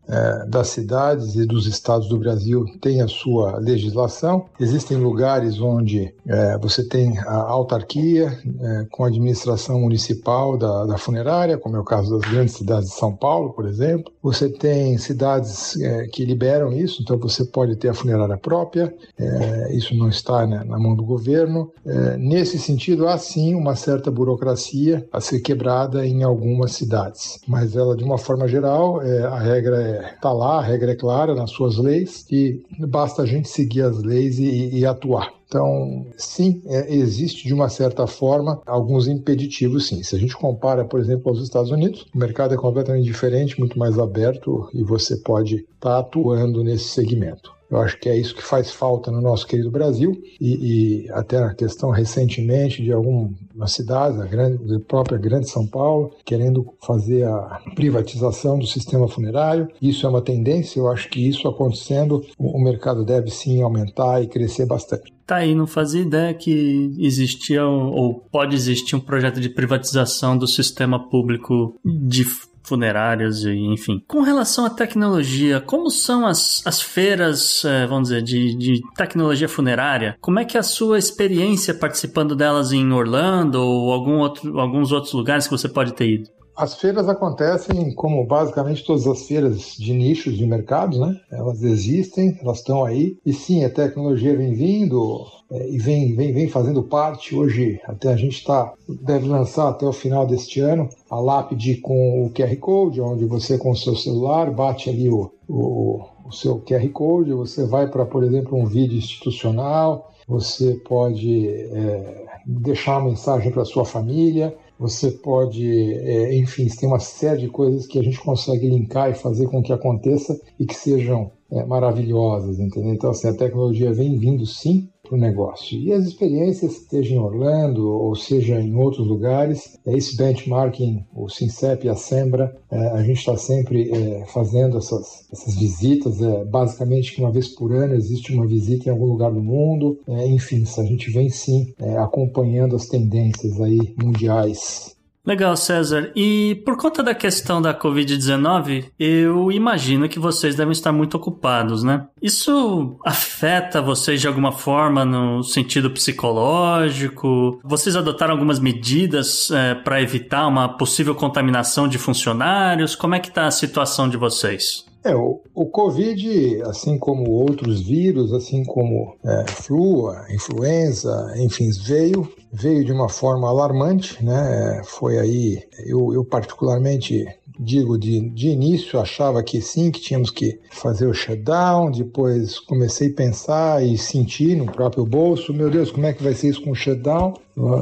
das 0.49 0.69
cidades 0.69 1.37
e 1.37 1.47
dos 1.47 1.67
estados 1.67 2.09
do 2.09 2.19
Brasil 2.19 2.65
têm 2.81 3.01
a 3.01 3.09
sua 3.09 3.59
legislação. 3.59 4.47
Existem 4.59 4.97
lugares 4.97 5.61
onde 5.61 6.13
é, 6.27 6.59
você 6.59 6.87
tem 6.87 7.19
a 7.19 7.35
autarquia 7.35 8.39
é, 8.61 8.87
com 8.91 9.05
a 9.05 9.09
administração 9.09 9.81
municipal 9.81 10.57
da, 10.57 10.87
da, 10.87 10.99
funerária, 10.99 11.59
como 11.59 11.77
é 11.77 11.81
o 11.81 11.85
caso 11.85 12.17
das 12.17 12.31
grandes 12.31 12.55
cidades 12.55 12.91
de 12.91 12.95
São 12.95 13.15
Paulo, 13.15 13.53
por 13.53 13.67
exemplo. 13.67 14.13
Você 14.23 14.49
tem 14.49 14.97
cidades 14.99 15.81
é, 15.81 16.07
que 16.07 16.25
liberam 16.25 16.73
isso, 16.73 17.03
então 17.03 17.19
você 17.19 17.45
pode 17.45 17.77
ter 17.77 17.89
a 17.89 17.95
funerária 17.95 18.37
própria. 18.37 18.95
É, 19.19 19.75
isso 19.75 19.95
não 19.97 20.09
está 20.09 20.47
né, 20.47 20.63
na 20.65 20.79
mão 20.79 20.95
do 20.95 21.05
governo. 21.05 21.73
É, 21.85 22.17
nesse 22.17 22.59
sentido, 22.59 23.09
há 23.09 23.19
sim 23.19 23.55
uma 23.55 23.75
certa 23.75 24.11
burocracia 24.11 25.07
a 25.13 25.21
ser 25.21 25.41
quebrada 25.41 26.07
em 26.07 26.23
algumas 26.23 26.73
cidades, 26.73 27.41
mas 27.47 27.77
ela, 27.77 27.97
de 27.97 28.05
uma 28.05 28.19
forma 28.19 28.47
geral, 28.47 29.01
a 29.01 29.39
regra 29.39 30.00
está 30.09 30.33
lá, 30.33 30.59
a 30.59 30.63
regra 30.63 30.93
é 30.93 30.97
clara 30.97 31.35
nas 31.35 31.51
suas 31.51 31.77
leis 31.77 32.27
e 32.31 32.65
basta 32.79 33.23
a 33.23 33.27
gente 33.27 33.49
seguir 33.49 33.83
as 33.83 34.03
leis 34.03 34.39
e, 34.39 34.79
e 34.79 34.87
atuar. 34.87 35.33
Então, 35.47 36.07
sim, 36.17 36.63
é, 36.67 36.95
existe 36.95 37.47
de 37.47 37.53
uma 37.53 37.69
certa 37.69 38.07
forma 38.07 38.63
alguns 38.65 39.09
impeditivos, 39.09 39.89
sim. 39.89 40.01
Se 40.03 40.15
a 40.15 40.19
gente 40.19 40.37
compara, 40.37 40.85
por 40.85 41.01
exemplo, 41.01 41.29
aos 41.29 41.43
Estados 41.43 41.73
Unidos, 41.73 42.07
o 42.15 42.19
mercado 42.19 42.55
é 42.55 42.57
completamente 42.57 43.05
diferente, 43.05 43.59
muito 43.59 43.77
mais 43.77 43.99
aberto 43.99 44.71
e 44.73 44.85
você 44.85 45.17
pode 45.17 45.57
estar 45.57 45.91
tá 45.91 45.99
atuando 45.99 46.63
nesse 46.63 46.85
segmento. 46.85 47.53
Eu 47.71 47.79
acho 47.79 47.99
que 47.99 48.09
é 48.09 48.19
isso 48.19 48.35
que 48.35 48.43
faz 48.43 48.73
falta 48.73 49.11
no 49.11 49.21
nosso 49.21 49.47
querido 49.47 49.71
Brasil 49.71 50.21
e, 50.41 51.05
e 51.05 51.11
até 51.13 51.39
a 51.39 51.55
questão 51.55 51.91
recentemente 51.91 52.83
de 52.83 52.93
algumas 52.93 53.73
cidades, 53.73 54.19
a, 54.19 54.27
grande, 54.27 54.75
a 54.75 54.81
própria 54.81 55.19
Grande 55.19 55.49
São 55.49 55.67
Paulo, 55.67 56.13
querendo 56.25 56.75
fazer 56.85 57.25
a 57.25 57.61
privatização 57.75 58.59
do 58.59 58.67
sistema 58.67 59.07
funerário. 59.07 59.69
Isso 59.81 60.05
é 60.05 60.09
uma 60.09 60.23
tendência, 60.23 60.81
eu 60.81 60.91
acho 60.91 61.09
que 61.09 61.27
isso 61.27 61.47
acontecendo, 61.47 62.25
o, 62.37 62.59
o 62.59 62.63
mercado 62.63 63.05
deve 63.05 63.31
sim 63.31 63.63
aumentar 63.63 64.23
e 64.23 64.27
crescer 64.27 64.67
bastante. 64.67 65.13
Tá 65.31 65.37
aí, 65.37 65.55
não 65.55 65.67
fazia 65.67 66.03
ideia 66.03 66.35
que 66.35 66.93
existia 66.99 67.65
ou 67.65 68.15
pode 68.33 68.57
existir 68.57 68.97
um 68.97 69.01
projeto 69.01 69.41
de 69.41 69.49
privatização 69.49 70.37
do 70.37 70.49
sistema 70.49 71.09
público 71.09 71.79
de 71.85 72.25
funerárias 72.71 73.43
e 73.43 73.51
enfim. 73.51 74.03
Com 74.07 74.23
relação 74.23 74.65
à 74.65 74.71
tecnologia, 74.71 75.61
como 75.61 75.91
são 75.91 76.25
as, 76.25 76.63
as 76.65 76.81
feiras, 76.81 77.65
é, 77.65 77.87
vamos 77.87 78.09
dizer, 78.09 78.23
de, 78.23 78.55
de 78.55 78.81
tecnologia 78.97 79.49
funerária? 79.49 80.17
Como 80.21 80.39
é 80.39 80.45
que 80.45 80.57
é 80.57 80.61
a 80.61 80.63
sua 80.63 80.99
experiência 80.99 81.75
participando 81.75 82.37
delas 82.37 82.73
em 82.73 82.93
Orlando 82.93 83.61
ou 83.61 83.93
algum 83.93 84.19
outro, 84.19 84.59
alguns 84.59 84.93
outros 84.93 85.13
lugares 85.13 85.47
que 85.47 85.53
você 85.53 85.69
pode 85.69 85.93
ter 85.95 86.09
ido? 86.09 86.40
As 86.61 86.75
feiras 86.75 87.09
acontecem 87.09 87.91
como 87.95 88.23
basicamente 88.27 88.85
todas 88.85 89.07
as 89.07 89.23
feiras 89.23 89.75
de 89.79 89.95
nichos 89.95 90.37
de 90.37 90.47
mercados, 90.47 90.99
né? 90.99 91.19
Elas 91.33 91.63
existem, 91.63 92.39
elas 92.43 92.59
estão 92.59 92.85
aí. 92.85 93.17
E 93.25 93.33
sim, 93.33 93.65
a 93.65 93.71
tecnologia 93.71 94.37
vem 94.37 94.53
vindo 94.53 95.25
é, 95.51 95.71
e 95.71 95.79
vem, 95.79 96.15
vem, 96.15 96.35
vem 96.35 96.49
fazendo 96.49 96.83
parte. 96.83 97.35
Hoje, 97.35 97.81
até 97.85 98.13
a 98.13 98.17
gente 98.17 98.37
está 98.37 98.75
deve 98.87 99.27
lançar 99.27 99.71
até 99.71 99.87
o 99.87 99.93
final 99.93 100.27
deste 100.27 100.61
ano 100.61 100.87
a 101.09 101.19
lápide 101.19 101.79
com 101.79 102.27
o 102.27 102.31
QR 102.31 102.55
Code, 102.57 103.01
onde 103.01 103.25
você 103.25 103.57
com 103.57 103.71
o 103.71 103.77
seu 103.77 103.97
celular 103.97 104.51
bate 104.51 104.91
ali 104.91 105.09
o, 105.09 105.33
o, 105.49 106.05
o 106.27 106.31
seu 106.31 106.61
QR 106.61 106.87
Code, 106.91 107.33
você 107.33 107.65
vai 107.65 107.89
para, 107.89 108.05
por 108.05 108.23
exemplo, 108.23 108.59
um 108.59 108.67
vídeo 108.67 108.99
institucional, 108.99 110.13
você 110.29 110.75
pode 110.75 111.49
é, 111.49 112.27
deixar 112.45 112.99
uma 112.99 113.09
mensagem 113.09 113.51
para 113.51 113.65
sua 113.65 113.87
família 113.87 114.55
você 114.81 115.11
pode, 115.11 115.93
é, 115.93 116.35
enfim, 116.39 116.67
tem 116.69 116.89
uma 116.89 116.99
série 116.99 117.43
de 117.43 117.49
coisas 117.49 117.87
que 117.87 117.99
a 117.99 118.03
gente 118.03 118.19
consegue 118.19 118.67
linkar 118.67 119.11
e 119.11 119.15
fazer 119.15 119.47
com 119.47 119.63
que 119.63 119.75
aconteça 119.75 120.41
e 120.59 120.65
que 120.65 120.75
sejam 120.75 121.31
é, 121.53 121.67
maravilhosas, 121.67 122.59
entendeu? 122.59 122.95
Então, 122.95 123.11
assim, 123.11 123.29
a 123.29 123.37
tecnologia 123.37 123.93
vem 123.93 124.19
vindo 124.19 124.47
sim 124.47 124.89
para 125.11 125.17
o 125.17 125.21
negócio. 125.21 125.77
E 125.77 125.93
as 125.93 126.05
experiências, 126.05 126.87
seja 126.89 127.15
em 127.15 127.19
Orlando 127.19 127.89
ou 127.89 128.15
seja 128.15 128.61
em 128.61 128.75
outros 128.77 129.07
lugares, 129.07 129.77
é 129.85 129.97
esse 129.97 130.17
benchmarking, 130.17 131.05
o 131.13 131.29
Sincep 131.29 131.85
e 131.85 131.91
a 131.91 131.97
Sembra, 131.97 132.57
é, 132.71 132.79
a 132.91 133.03
gente 133.03 133.19
está 133.19 133.37
sempre 133.37 133.91
é, 133.91 134.25
fazendo 134.27 134.79
essas, 134.79 135.27
essas 135.33 135.57
visitas, 135.57 136.19
basicamente 136.49 137.15
que 137.15 137.21
uma 137.21 137.33
vez 137.33 137.49
por 137.49 137.73
ano 137.73 137.95
existe 137.95 138.33
uma 138.33 138.47
visita 138.47 138.89
em 138.89 138.93
algum 138.93 139.07
lugar 139.07 139.33
do 139.33 139.43
mundo, 139.43 139.99
enfim, 140.27 140.63
a 140.79 140.85
gente 140.85 141.11
vem 141.11 141.29
sim 141.29 141.73
acompanhando 141.99 142.77
as 142.77 142.87
tendências 142.87 143.61
aí 143.61 143.95
mundiais 144.01 144.97
Legal, 145.25 145.55
César. 145.57 146.11
E 146.17 146.63
por 146.65 146.77
conta 146.77 147.03
da 147.03 147.15
questão 147.15 147.61
da 147.61 147.79
Covid-19, 147.79 148.87
eu 148.99 149.53
imagino 149.53 150.09
que 150.09 150.19
vocês 150.19 150.55
devem 150.55 150.73
estar 150.73 150.93
muito 150.93 151.17
ocupados, 151.17 151.83
né? 151.83 152.07
Isso 152.23 152.97
afeta 153.05 153.83
vocês 153.83 154.21
de 154.21 154.27
alguma 154.27 154.51
forma 154.51 155.05
no 155.05 155.43
sentido 155.43 155.91
psicológico? 155.91 157.61
Vocês 157.63 157.97
adotaram 157.97 158.33
algumas 158.33 158.59
medidas 158.59 159.51
é, 159.51 159.75
para 159.75 160.01
evitar 160.01 160.47
uma 160.47 160.69
possível 160.69 161.15
contaminação 161.15 161.87
de 161.87 161.99
funcionários? 161.99 162.97
Como 162.97 163.15
é 163.15 163.21
que 163.21 163.29
está 163.29 163.47
a 163.47 163.51
situação 163.51 164.09
de 164.09 164.17
vocês? 164.17 164.87
É, 165.03 165.15
o, 165.15 165.41
o 165.55 165.67
Covid, 165.67 166.63
assim 166.65 166.99
como 166.99 167.31
outros 167.31 167.81
vírus, 167.81 168.33
assim 168.35 168.65
como 168.65 169.17
é, 169.25 169.45
flu, 169.49 170.13
influenza, 170.31 171.35
enfim, 171.39 171.71
veio, 171.85 172.31
veio 172.53 172.85
de 172.85 172.93
uma 172.93 173.09
forma 173.09 173.49
alarmante, 173.49 174.25
né? 174.25 174.83
Foi 174.85 175.19
aí, 175.19 175.63
eu, 175.87 176.13
eu 176.13 176.25
particularmente 176.25 177.27
digo, 177.61 177.99
de, 177.99 178.31
de 178.31 178.49
início 178.49 178.99
achava 178.99 179.43
que 179.43 179.61
sim, 179.61 179.91
que 179.91 180.01
tínhamos 180.01 180.31
que 180.31 180.59
fazer 180.71 181.07
o 181.07 181.13
shutdown, 181.13 181.91
depois 181.91 182.59
comecei 182.59 183.09
a 183.09 183.15
pensar 183.15 183.85
e 183.85 183.99
sentir 183.99 184.57
no 184.57 184.65
próprio 184.65 185.05
bolso, 185.05 185.53
meu 185.53 185.71
Deus, 185.71 185.91
como 185.91 186.07
é 186.07 186.13
que 186.13 186.23
vai 186.23 186.33
ser 186.33 186.49
isso 186.49 186.63
com 186.63 186.71
o 186.71 186.75
shutdown? 186.75 187.35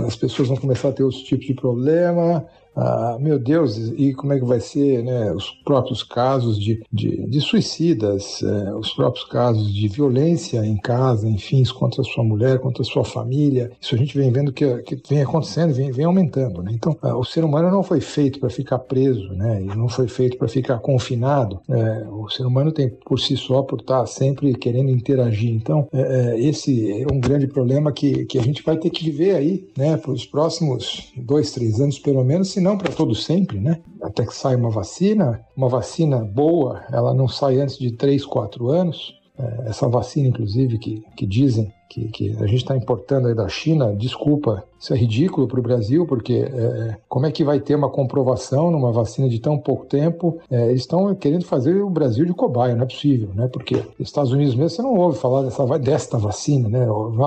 As 0.04 0.16
pessoas 0.16 0.48
vão 0.48 0.56
começar 0.56 0.88
a 0.88 0.92
ter 0.92 1.04
outros 1.04 1.22
tipos 1.22 1.46
de 1.46 1.54
problema, 1.54 2.44
ah, 2.80 3.18
meu 3.20 3.40
Deus, 3.40 3.76
e 3.96 4.14
como 4.14 4.32
é 4.32 4.38
que 4.38 4.44
vai 4.44 4.60
ser 4.60 5.02
né, 5.02 5.32
os 5.32 5.50
próprios 5.64 6.04
casos 6.04 6.56
de, 6.56 6.80
de, 6.92 7.26
de 7.26 7.40
suicidas, 7.40 8.40
é, 8.40 8.72
os 8.72 8.92
próprios 8.92 9.24
casos 9.26 9.74
de 9.74 9.88
violência 9.88 10.64
em 10.64 10.76
casa, 10.76 11.28
enfim, 11.28 11.64
contra 11.74 12.02
a 12.02 12.04
sua 12.04 12.22
mulher, 12.22 12.60
contra 12.60 12.82
a 12.82 12.86
sua 12.86 13.04
família. 13.04 13.72
Isso 13.80 13.96
a 13.96 13.98
gente 13.98 14.16
vem 14.16 14.30
vendo 14.30 14.52
que, 14.52 14.64
que 14.82 15.00
vem 15.08 15.22
acontecendo, 15.22 15.74
vem, 15.74 15.90
vem 15.90 16.04
aumentando. 16.04 16.62
Né? 16.62 16.70
Então, 16.72 16.96
ah, 17.02 17.16
o 17.16 17.24
ser 17.24 17.44
humano 17.44 17.68
não 17.68 17.82
foi 17.82 18.00
feito 18.00 18.38
para 18.38 18.48
ficar 18.48 18.78
preso, 18.78 19.32
né? 19.32 19.60
e 19.60 19.66
não 19.66 19.88
foi 19.88 20.06
feito 20.06 20.38
para 20.38 20.46
ficar 20.46 20.78
confinado. 20.78 21.58
É, 21.68 22.06
o 22.08 22.28
ser 22.28 22.46
humano 22.46 22.70
tem 22.70 22.88
por 22.88 23.18
si 23.18 23.36
só, 23.36 23.60
por 23.62 23.80
estar 23.80 24.06
sempre 24.06 24.54
querendo 24.54 24.90
interagir. 24.90 25.50
Então, 25.52 25.88
é, 25.92 26.36
é 26.36 26.40
esse 26.40 27.02
é 27.02 27.06
um 27.12 27.18
grande 27.18 27.48
problema 27.48 27.90
que, 27.90 28.24
que 28.26 28.38
a 28.38 28.42
gente 28.42 28.62
vai 28.62 28.76
ter 28.76 28.90
que 28.90 29.04
viver 29.04 29.34
aí 29.34 29.68
né, 29.76 29.96
para 29.96 30.12
os 30.12 30.24
próximos 30.24 31.12
dois, 31.16 31.50
três 31.50 31.80
anos, 31.80 31.98
pelo 31.98 32.22
menos, 32.22 32.52
senão 32.52 32.67
não 32.68 32.76
para 32.76 32.92
todo 32.92 33.14
sempre, 33.14 33.58
né? 33.58 33.80
Até 34.02 34.26
que 34.26 34.34
saia 34.34 34.56
uma 34.56 34.70
vacina, 34.70 35.40
uma 35.56 35.68
vacina 35.68 36.18
boa, 36.18 36.84
ela 36.92 37.14
não 37.14 37.26
sai 37.26 37.60
antes 37.60 37.78
de 37.78 37.92
3, 37.92 38.24
4 38.26 38.68
anos. 38.68 39.14
É, 39.38 39.68
essa 39.70 39.88
vacina, 39.88 40.28
inclusive, 40.28 40.78
que, 40.78 41.02
que 41.16 41.26
dizem 41.26 41.72
que, 41.88 42.08
que 42.08 42.30
a 42.36 42.46
gente 42.46 42.62
está 42.62 42.76
importando 42.76 43.28
aí 43.28 43.34
da 43.34 43.48
China, 43.48 43.94
desculpa 43.94 44.64
isso 44.78 44.94
é 44.94 44.96
ridículo 44.96 45.48
para 45.48 45.58
o 45.58 45.62
Brasil, 45.62 46.06
porque 46.06 46.34
é, 46.34 46.96
como 47.08 47.26
é 47.26 47.32
que 47.32 47.42
vai 47.42 47.58
ter 47.58 47.74
uma 47.74 47.90
comprovação 47.90 48.70
numa 48.70 48.92
vacina 48.92 49.28
de 49.28 49.40
tão 49.40 49.58
pouco 49.58 49.84
tempo? 49.86 50.38
É, 50.48 50.68
eles 50.68 50.82
estão 50.82 51.12
querendo 51.16 51.44
fazer 51.44 51.82
o 51.82 51.90
Brasil 51.90 52.24
de 52.24 52.32
cobaia, 52.32 52.76
não 52.76 52.84
é 52.84 52.86
possível, 52.86 53.30
né? 53.34 53.48
Porque 53.48 53.82
Estados 53.98 54.30
Unidos 54.30 54.54
mesmo 54.54 54.70
você 54.70 54.82
não 54.82 54.94
ouve 54.94 55.18
falar 55.18 55.42
dessa, 55.42 55.66
desta 55.78 56.16
vacina, 56.16 56.68
né? 56.68 56.86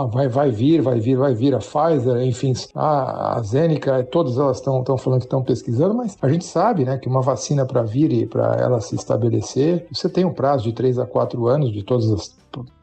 Vai, 0.09 0.29
vai 0.29 0.49
vir, 0.49 0.81
vai 0.81 0.99
vir, 0.99 1.17
vai 1.17 1.33
vir 1.33 1.53
a 1.53 1.59
Pfizer, 1.59 2.21
enfim, 2.21 2.53
a, 2.73 3.37
a 3.37 3.43
Zeneca, 3.43 4.01
todas 4.03 4.37
elas 4.37 4.57
estão 4.57 4.83
falando 4.97 5.19
que 5.19 5.25
estão 5.25 5.43
pesquisando, 5.43 5.93
mas 5.93 6.17
a 6.21 6.29
gente 6.29 6.45
sabe, 6.45 6.85
né, 6.85 6.97
que 6.97 7.09
uma 7.09 7.21
vacina 7.21 7.65
para 7.65 7.83
vir 7.83 8.13
e 8.13 8.25
para 8.25 8.55
ela 8.55 8.79
se 8.79 8.95
estabelecer, 8.95 9.87
você 9.91 10.07
tem 10.07 10.23
um 10.23 10.33
prazo 10.33 10.63
de 10.63 10.73
3 10.73 10.99
a 10.99 11.05
4 11.05 11.47
anos 11.47 11.71
de 11.71 11.83
todas 11.83 12.09
as 12.11 12.33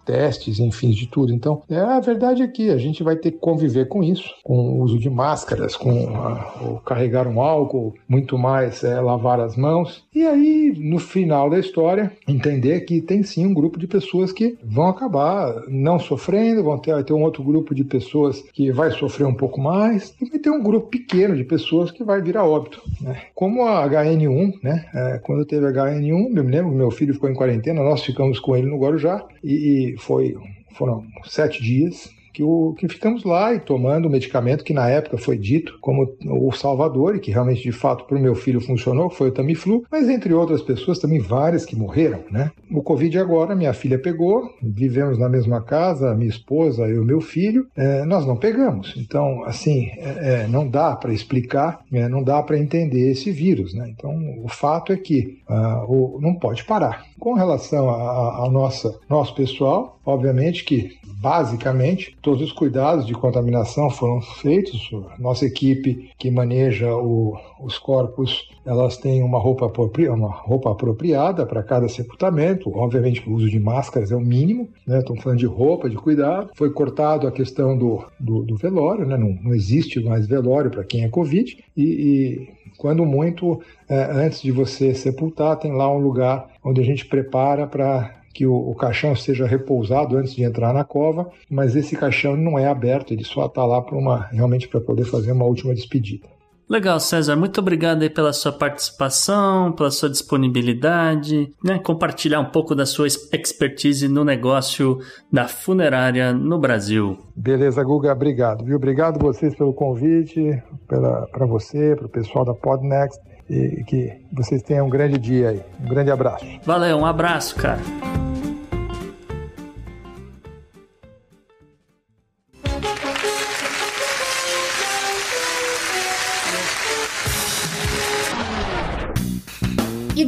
testes, 0.09 0.59
enfim, 0.59 0.91
de 0.91 1.07
tudo. 1.07 1.35
Então, 1.35 1.63
é, 1.69 1.77
a 1.77 2.01
verdade 2.01 2.43
é 2.43 2.49
que 2.49 2.71
a 2.71 2.79
gente 2.79 3.03
vai 3.03 3.15
ter 3.15 3.33
que 3.33 3.39
conviver 3.39 3.89
com 3.89 4.03
isso, 4.03 4.35
com 4.43 4.57
o 4.57 4.81
uso 4.81 4.99
de 4.99 5.11
máscaras, 5.11 5.77
com 5.77 6.17
a, 6.17 6.81
carregar 6.87 7.27
um 7.29 7.43
álcool, 7.43 7.93
muito 8.09 8.39
mais 8.39 8.83
é, 8.83 8.99
lavar 8.99 9.39
as 9.39 9.55
mãos. 9.55 10.03
E 10.15 10.27
aí, 10.27 10.75
no 10.79 10.99
final 10.99 11.51
da 11.51 11.59
história, 11.59 12.11
entender 12.27 12.81
que 12.81 13.03
tem 13.03 13.23
sim 13.23 13.45
um 13.47 13.53
grupo 13.53 13.79
de 13.79 13.87
pessoas 13.87 14.33
que 14.33 14.57
vão 14.65 14.87
acabar 14.87 15.65
não 15.69 15.99
sofrendo, 15.99 16.65
vão 16.65 16.79
ter, 16.79 17.05
ter 17.05 17.13
um 17.13 17.23
outro 17.23 17.43
grupo 17.43 17.75
de 17.75 17.85
pessoas 17.85 18.41
que 18.55 18.73
vai 18.73 18.91
sofrer 18.91 19.27
um 19.27 19.35
pouco 19.35 19.61
mais, 19.61 20.15
e 20.23 20.25
vai 20.25 20.39
ter 20.39 20.51
um 20.51 20.63
grupo 20.63 20.89
pequeno 20.89 21.37
de 21.37 21.45
pessoas 21.45 21.91
que 21.91 22.03
vai 22.03 22.23
virar 22.23 22.45
óbito. 22.47 22.83
Né? 23.03 23.25
Como 23.35 23.63
a 23.67 23.87
HN1, 23.87 24.55
né? 24.63 24.87
É, 24.95 25.19
quando 25.19 25.45
teve 25.45 25.67
a 25.67 25.71
HN1, 25.71 26.37
eu 26.37 26.45
me 26.45 26.51
lembro, 26.51 26.73
meu 26.73 26.91
filho 26.91 27.13
ficou 27.13 27.29
em 27.29 27.35
quarentena, 27.35 27.83
nós 27.83 28.03
ficamos 28.03 28.41
com 28.41 28.57
ele 28.57 28.67
no 28.67 28.79
Guarujá, 28.79 29.23
e, 29.45 29.93
e 29.93 29.98
foi, 29.99 30.37
foram 30.73 31.07
sete 31.25 31.63
dias 31.63 32.11
que, 32.39 32.43
o, 32.45 32.73
que 32.79 32.89
ficamos 32.89 33.25
lá 33.25 33.53
e 33.53 33.59
tomando 33.59 34.07
o 34.07 34.11
medicamento 34.11 34.63
que 34.63 34.73
na 34.73 34.89
época 34.89 35.19
foi 35.19 35.37
dito 35.37 35.77
como 35.81 36.17
o 36.25 36.53
salvador 36.53 37.17
e 37.17 37.19
que 37.19 37.33
realmente 37.33 37.63
de 37.63 37.73
fato 37.73 38.05
para 38.05 38.17
o 38.17 38.21
meu 38.21 38.37
filho 38.37 38.61
funcionou, 38.61 39.11
foi 39.11 39.29
o 39.29 39.33
Tamiflu, 39.33 39.85
mas 39.91 40.09
entre 40.09 40.33
outras 40.33 40.63
pessoas 40.63 41.01
também 41.01 41.19
várias 41.19 41.67
que 41.67 41.75
morreram, 41.75 42.21
né? 42.31 42.53
O 42.71 42.81
Covid 42.81 43.19
agora, 43.19 43.57
minha 43.57 43.73
filha 43.73 43.99
pegou, 43.99 44.55
vivemos 44.63 45.19
na 45.19 45.29
mesma 45.29 45.61
casa, 45.61 46.15
minha 46.15 46.31
esposa 46.31 46.87
e 46.87 46.97
o 46.97 47.05
meu 47.05 47.21
filho, 47.21 47.67
é, 47.77 48.05
nós 48.05 48.25
não 48.25 48.37
pegamos. 48.37 48.95
Então, 48.97 49.43
assim, 49.45 49.87
é, 49.97 50.45
é 50.45 50.47
não 50.47 50.69
dá 50.69 50.95
para 50.95 51.13
explicar, 51.13 51.81
é, 51.93 52.09
não 52.09 52.23
dá 52.23 52.41
para 52.41 52.59
entender 52.59 53.11
esse 53.11 53.33
vírus, 53.33 53.75
né? 53.75 53.89
Então, 53.89 54.15
o 54.45 54.49
fato 54.49 54.93
é 54.93 54.97
que 54.97 55.39
uh, 55.49 55.93
o, 55.93 56.21
não 56.21 56.35
pode 56.35 56.63
parar. 56.65 57.05
Com 57.19 57.35
relação 57.35 57.89
ao 57.89 58.49
nosso 58.49 59.35
pessoal, 59.35 59.99
obviamente 60.07 60.65
que 60.65 60.98
basicamente 61.21 62.17
todos 62.23 62.43
os 62.43 62.53
cuidados 62.53 63.07
de 63.07 63.13
contaminação 63.13 63.91
foram 63.91 64.21
feitos. 64.21 64.91
Nossa 65.19 65.47
equipe 65.47 66.11
que 66.19 66.31
maneja 66.31 66.95
o, 66.95 67.37
os 67.61 67.79
corpos, 67.79 68.49
elas 68.65 68.97
têm 68.97 69.23
uma 69.23 69.39
roupa, 69.39 69.71
uma 70.11 70.31
roupa 70.31 70.71
apropriada 70.71 71.45
para 71.45 71.63
cada 71.63 71.89
sepultamento. 71.89 72.71
Obviamente 72.75 73.29
o 73.29 73.33
uso 73.33 73.49
de 73.49 73.59
máscaras 73.59 74.13
é 74.13 74.17
o 74.17 74.21
mínimo, 74.21 74.69
né? 74.87 75.03
Falando 75.21 75.39
de 75.39 75.47
roupa, 75.47 75.91
de 75.91 75.97
cuidado. 75.97 76.51
Foi 76.55 76.71
cortado 76.71 77.27
a 77.27 77.33
questão 77.33 77.77
do, 77.77 78.05
do, 78.19 78.43
do 78.45 78.57
velório, 78.57 79.07
né? 79.07 79.17
Não, 79.17 79.37
não 79.43 79.55
existe 79.55 80.01
mais 80.01 80.27
velório 80.27 80.71
para 80.71 80.85
quem 80.85 81.05
é 81.05 81.09
Covid 81.09 81.59
e, 81.77 81.83
e 81.83 82.49
quando 82.77 83.05
muito, 83.05 83.61
é, 83.89 84.05
antes 84.05 84.41
de 84.41 84.53
você 84.53 84.95
sepultar, 84.95 85.57
tem 85.57 85.73
lá 85.73 85.93
um 85.93 85.99
lugar 85.99 86.49
onde 86.63 86.81
a 86.81 86.85
gente 86.85 87.07
prepara 87.07 87.67
para 87.67 88.18
que 88.39 88.47
o, 88.47 88.55
o, 88.55 88.73
caixão 88.77 89.17
seja 89.17 89.49
repousado 89.49 90.17
antes 90.17 90.33
de 90.33 90.45
entrar 90.45 90.73
na 90.73 90.85
cova, 90.85 91.29
mas 91.51 91.75
esse 91.75 91.97
caixão 91.97 92.37
não 92.37 92.57
é 92.57 92.69
aberto, 92.69 93.13
ele 93.13 93.25
só 93.25 93.47
está 93.47 93.67
lá 93.67 93.83
para 93.83 93.99
uma 93.99 94.29
realmente 94.31 94.69
para 94.69 94.81
poder 94.81 95.07
fazer 95.07 95.33
uma 95.33 95.45
última 95.45 95.75
despedida. 95.75 96.29
Legal, 96.69 97.01
César. 97.01 97.35
Muito 97.35 97.59
obrigado 97.59 98.03
aí 98.03 98.11
pela 98.11 98.33
sua 98.33 98.53
participação, 98.53 99.73
pela 99.73 99.91
sua 99.91 100.09
disponibilidade, 100.09 101.53
né? 101.65 101.81
Compartilhar 101.81 102.39
um 102.39 102.45
pouco 102.45 102.77
da 102.77 102.87
sua 102.87 103.09
expertise 103.09 104.07
no 104.07 104.25
negócio 104.25 105.01
da 105.33 105.49
funerária 105.49 106.33
no 106.33 106.61
Brasil. 106.61 107.19
Beleza, 107.35 107.83
Guga, 107.83 108.13
obrigado. 108.13 108.65
Viu? 108.65 108.77
Obrigado 108.77 109.19
vocês 109.19 109.53
pelo 109.57 109.73
convite, 109.73 110.63
para 110.87 111.47
você, 111.47 111.97
para 111.97 112.07
o 112.07 112.11
pessoal 112.11 112.45
da 112.45 112.55
Podnext 112.55 113.21
e 113.51 113.83
que 113.85 114.13
vocês 114.33 114.63
tenham 114.63 114.87
um 114.87 114.91
grande 114.91 115.19
dia 115.19 115.49
aí. 115.49 115.61
Um 115.83 115.89
grande 115.89 116.13
abraço. 116.13 116.47
Valeu, 116.65 116.99
um 116.99 117.07
abraço, 117.07 117.57
cara. 117.57 117.81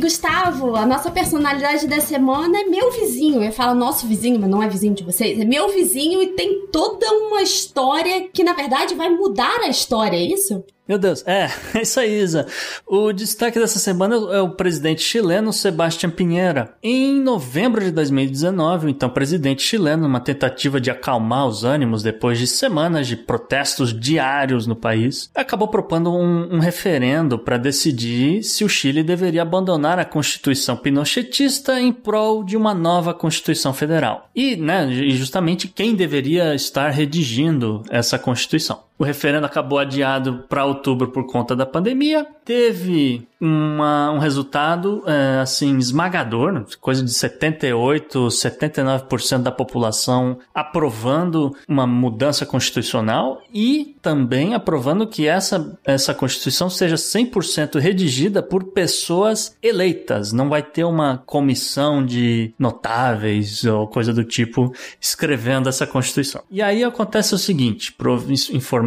Gustavo, 0.00 0.74
a 0.74 0.86
nossa 0.86 1.10
personalidade 1.10 1.86
da 1.86 2.00
semana 2.00 2.60
é 2.60 2.64
meu 2.64 2.90
vizinho. 2.90 3.42
Eu 3.42 3.52
falo 3.52 3.78
nosso 3.78 4.06
vizinho, 4.06 4.40
mas 4.40 4.50
não 4.50 4.62
é 4.62 4.68
vizinho 4.68 4.94
de 4.94 5.04
vocês. 5.04 5.38
É 5.38 5.44
meu 5.44 5.68
vizinho 5.68 6.22
e 6.22 6.28
tem 6.28 6.66
toda 6.72 7.06
uma 7.12 7.42
história 7.42 8.28
que, 8.28 8.42
na 8.42 8.52
verdade, 8.52 8.94
vai 8.94 9.10
mudar 9.10 9.60
a 9.60 9.68
história, 9.68 10.16
é 10.16 10.22
isso? 10.22 10.64
Meu 10.90 10.98
Deus, 10.98 11.22
é, 11.24 11.48
é 11.72 11.82
isso 11.82 12.00
aí, 12.00 12.20
Isa. 12.20 12.48
O 12.84 13.12
destaque 13.12 13.60
dessa 13.60 13.78
semana 13.78 14.16
é 14.34 14.40
o 14.40 14.50
presidente 14.50 15.02
chileno 15.02 15.52
Sebastián 15.52 16.10
Pinheira. 16.10 16.74
Em 16.82 17.14
novembro 17.22 17.80
de 17.80 17.92
2019, 17.92 18.86
o 18.86 18.90
então 18.90 19.08
presidente 19.08 19.62
chileno, 19.62 20.02
numa 20.02 20.18
tentativa 20.18 20.80
de 20.80 20.90
acalmar 20.90 21.46
os 21.46 21.62
ânimos 21.62 22.02
depois 22.02 22.40
de 22.40 22.48
semanas 22.48 23.06
de 23.06 23.14
protestos 23.14 23.96
diários 23.96 24.66
no 24.66 24.74
país, 24.74 25.30
acabou 25.32 25.68
propondo 25.68 26.12
um, 26.12 26.56
um 26.56 26.58
referendo 26.58 27.38
para 27.38 27.56
decidir 27.56 28.42
se 28.42 28.64
o 28.64 28.68
Chile 28.68 29.04
deveria 29.04 29.42
abandonar 29.42 30.00
a 30.00 30.04
Constituição 30.04 30.76
pinochetista 30.76 31.80
em 31.80 31.92
prol 31.92 32.42
de 32.42 32.56
uma 32.56 32.74
nova 32.74 33.14
Constituição 33.14 33.72
Federal. 33.72 34.28
E, 34.34 34.56
né, 34.56 34.90
justamente 34.90 35.68
quem 35.68 35.94
deveria 35.94 36.52
estar 36.52 36.90
redigindo 36.90 37.84
essa 37.90 38.18
Constituição. 38.18 38.89
O 39.00 39.02
referendo 39.02 39.46
acabou 39.46 39.78
adiado 39.78 40.44
para 40.46 40.66
outubro 40.66 41.08
por 41.08 41.26
conta 41.26 41.56
da 41.56 41.64
pandemia. 41.64 42.26
Teve 42.44 43.26
uma, 43.40 44.10
um 44.10 44.18
resultado 44.18 45.02
é, 45.06 45.40
assim 45.40 45.78
esmagador, 45.78 46.66
coisa 46.78 47.02
de 47.02 47.10
78, 47.10 48.26
79% 48.26 49.38
da 49.38 49.50
população 49.50 50.38
aprovando 50.54 51.56
uma 51.66 51.86
mudança 51.86 52.44
constitucional 52.44 53.40
e 53.54 53.96
também 54.02 54.54
aprovando 54.54 55.06
que 55.06 55.26
essa, 55.26 55.78
essa 55.84 56.12
constituição 56.12 56.68
seja 56.68 56.96
100% 56.96 57.78
redigida 57.78 58.42
por 58.42 58.64
pessoas 58.64 59.56
eleitas. 59.62 60.30
Não 60.32 60.50
vai 60.50 60.62
ter 60.62 60.84
uma 60.84 61.22
comissão 61.24 62.04
de 62.04 62.52
notáveis 62.58 63.64
ou 63.64 63.88
coisa 63.88 64.12
do 64.12 64.24
tipo 64.24 64.74
escrevendo 65.00 65.70
essa 65.70 65.86
constituição. 65.86 66.42
E 66.50 66.60
aí 66.60 66.84
acontece 66.84 67.34
o 67.34 67.38
seguinte, 67.38 67.92
para 67.94 68.10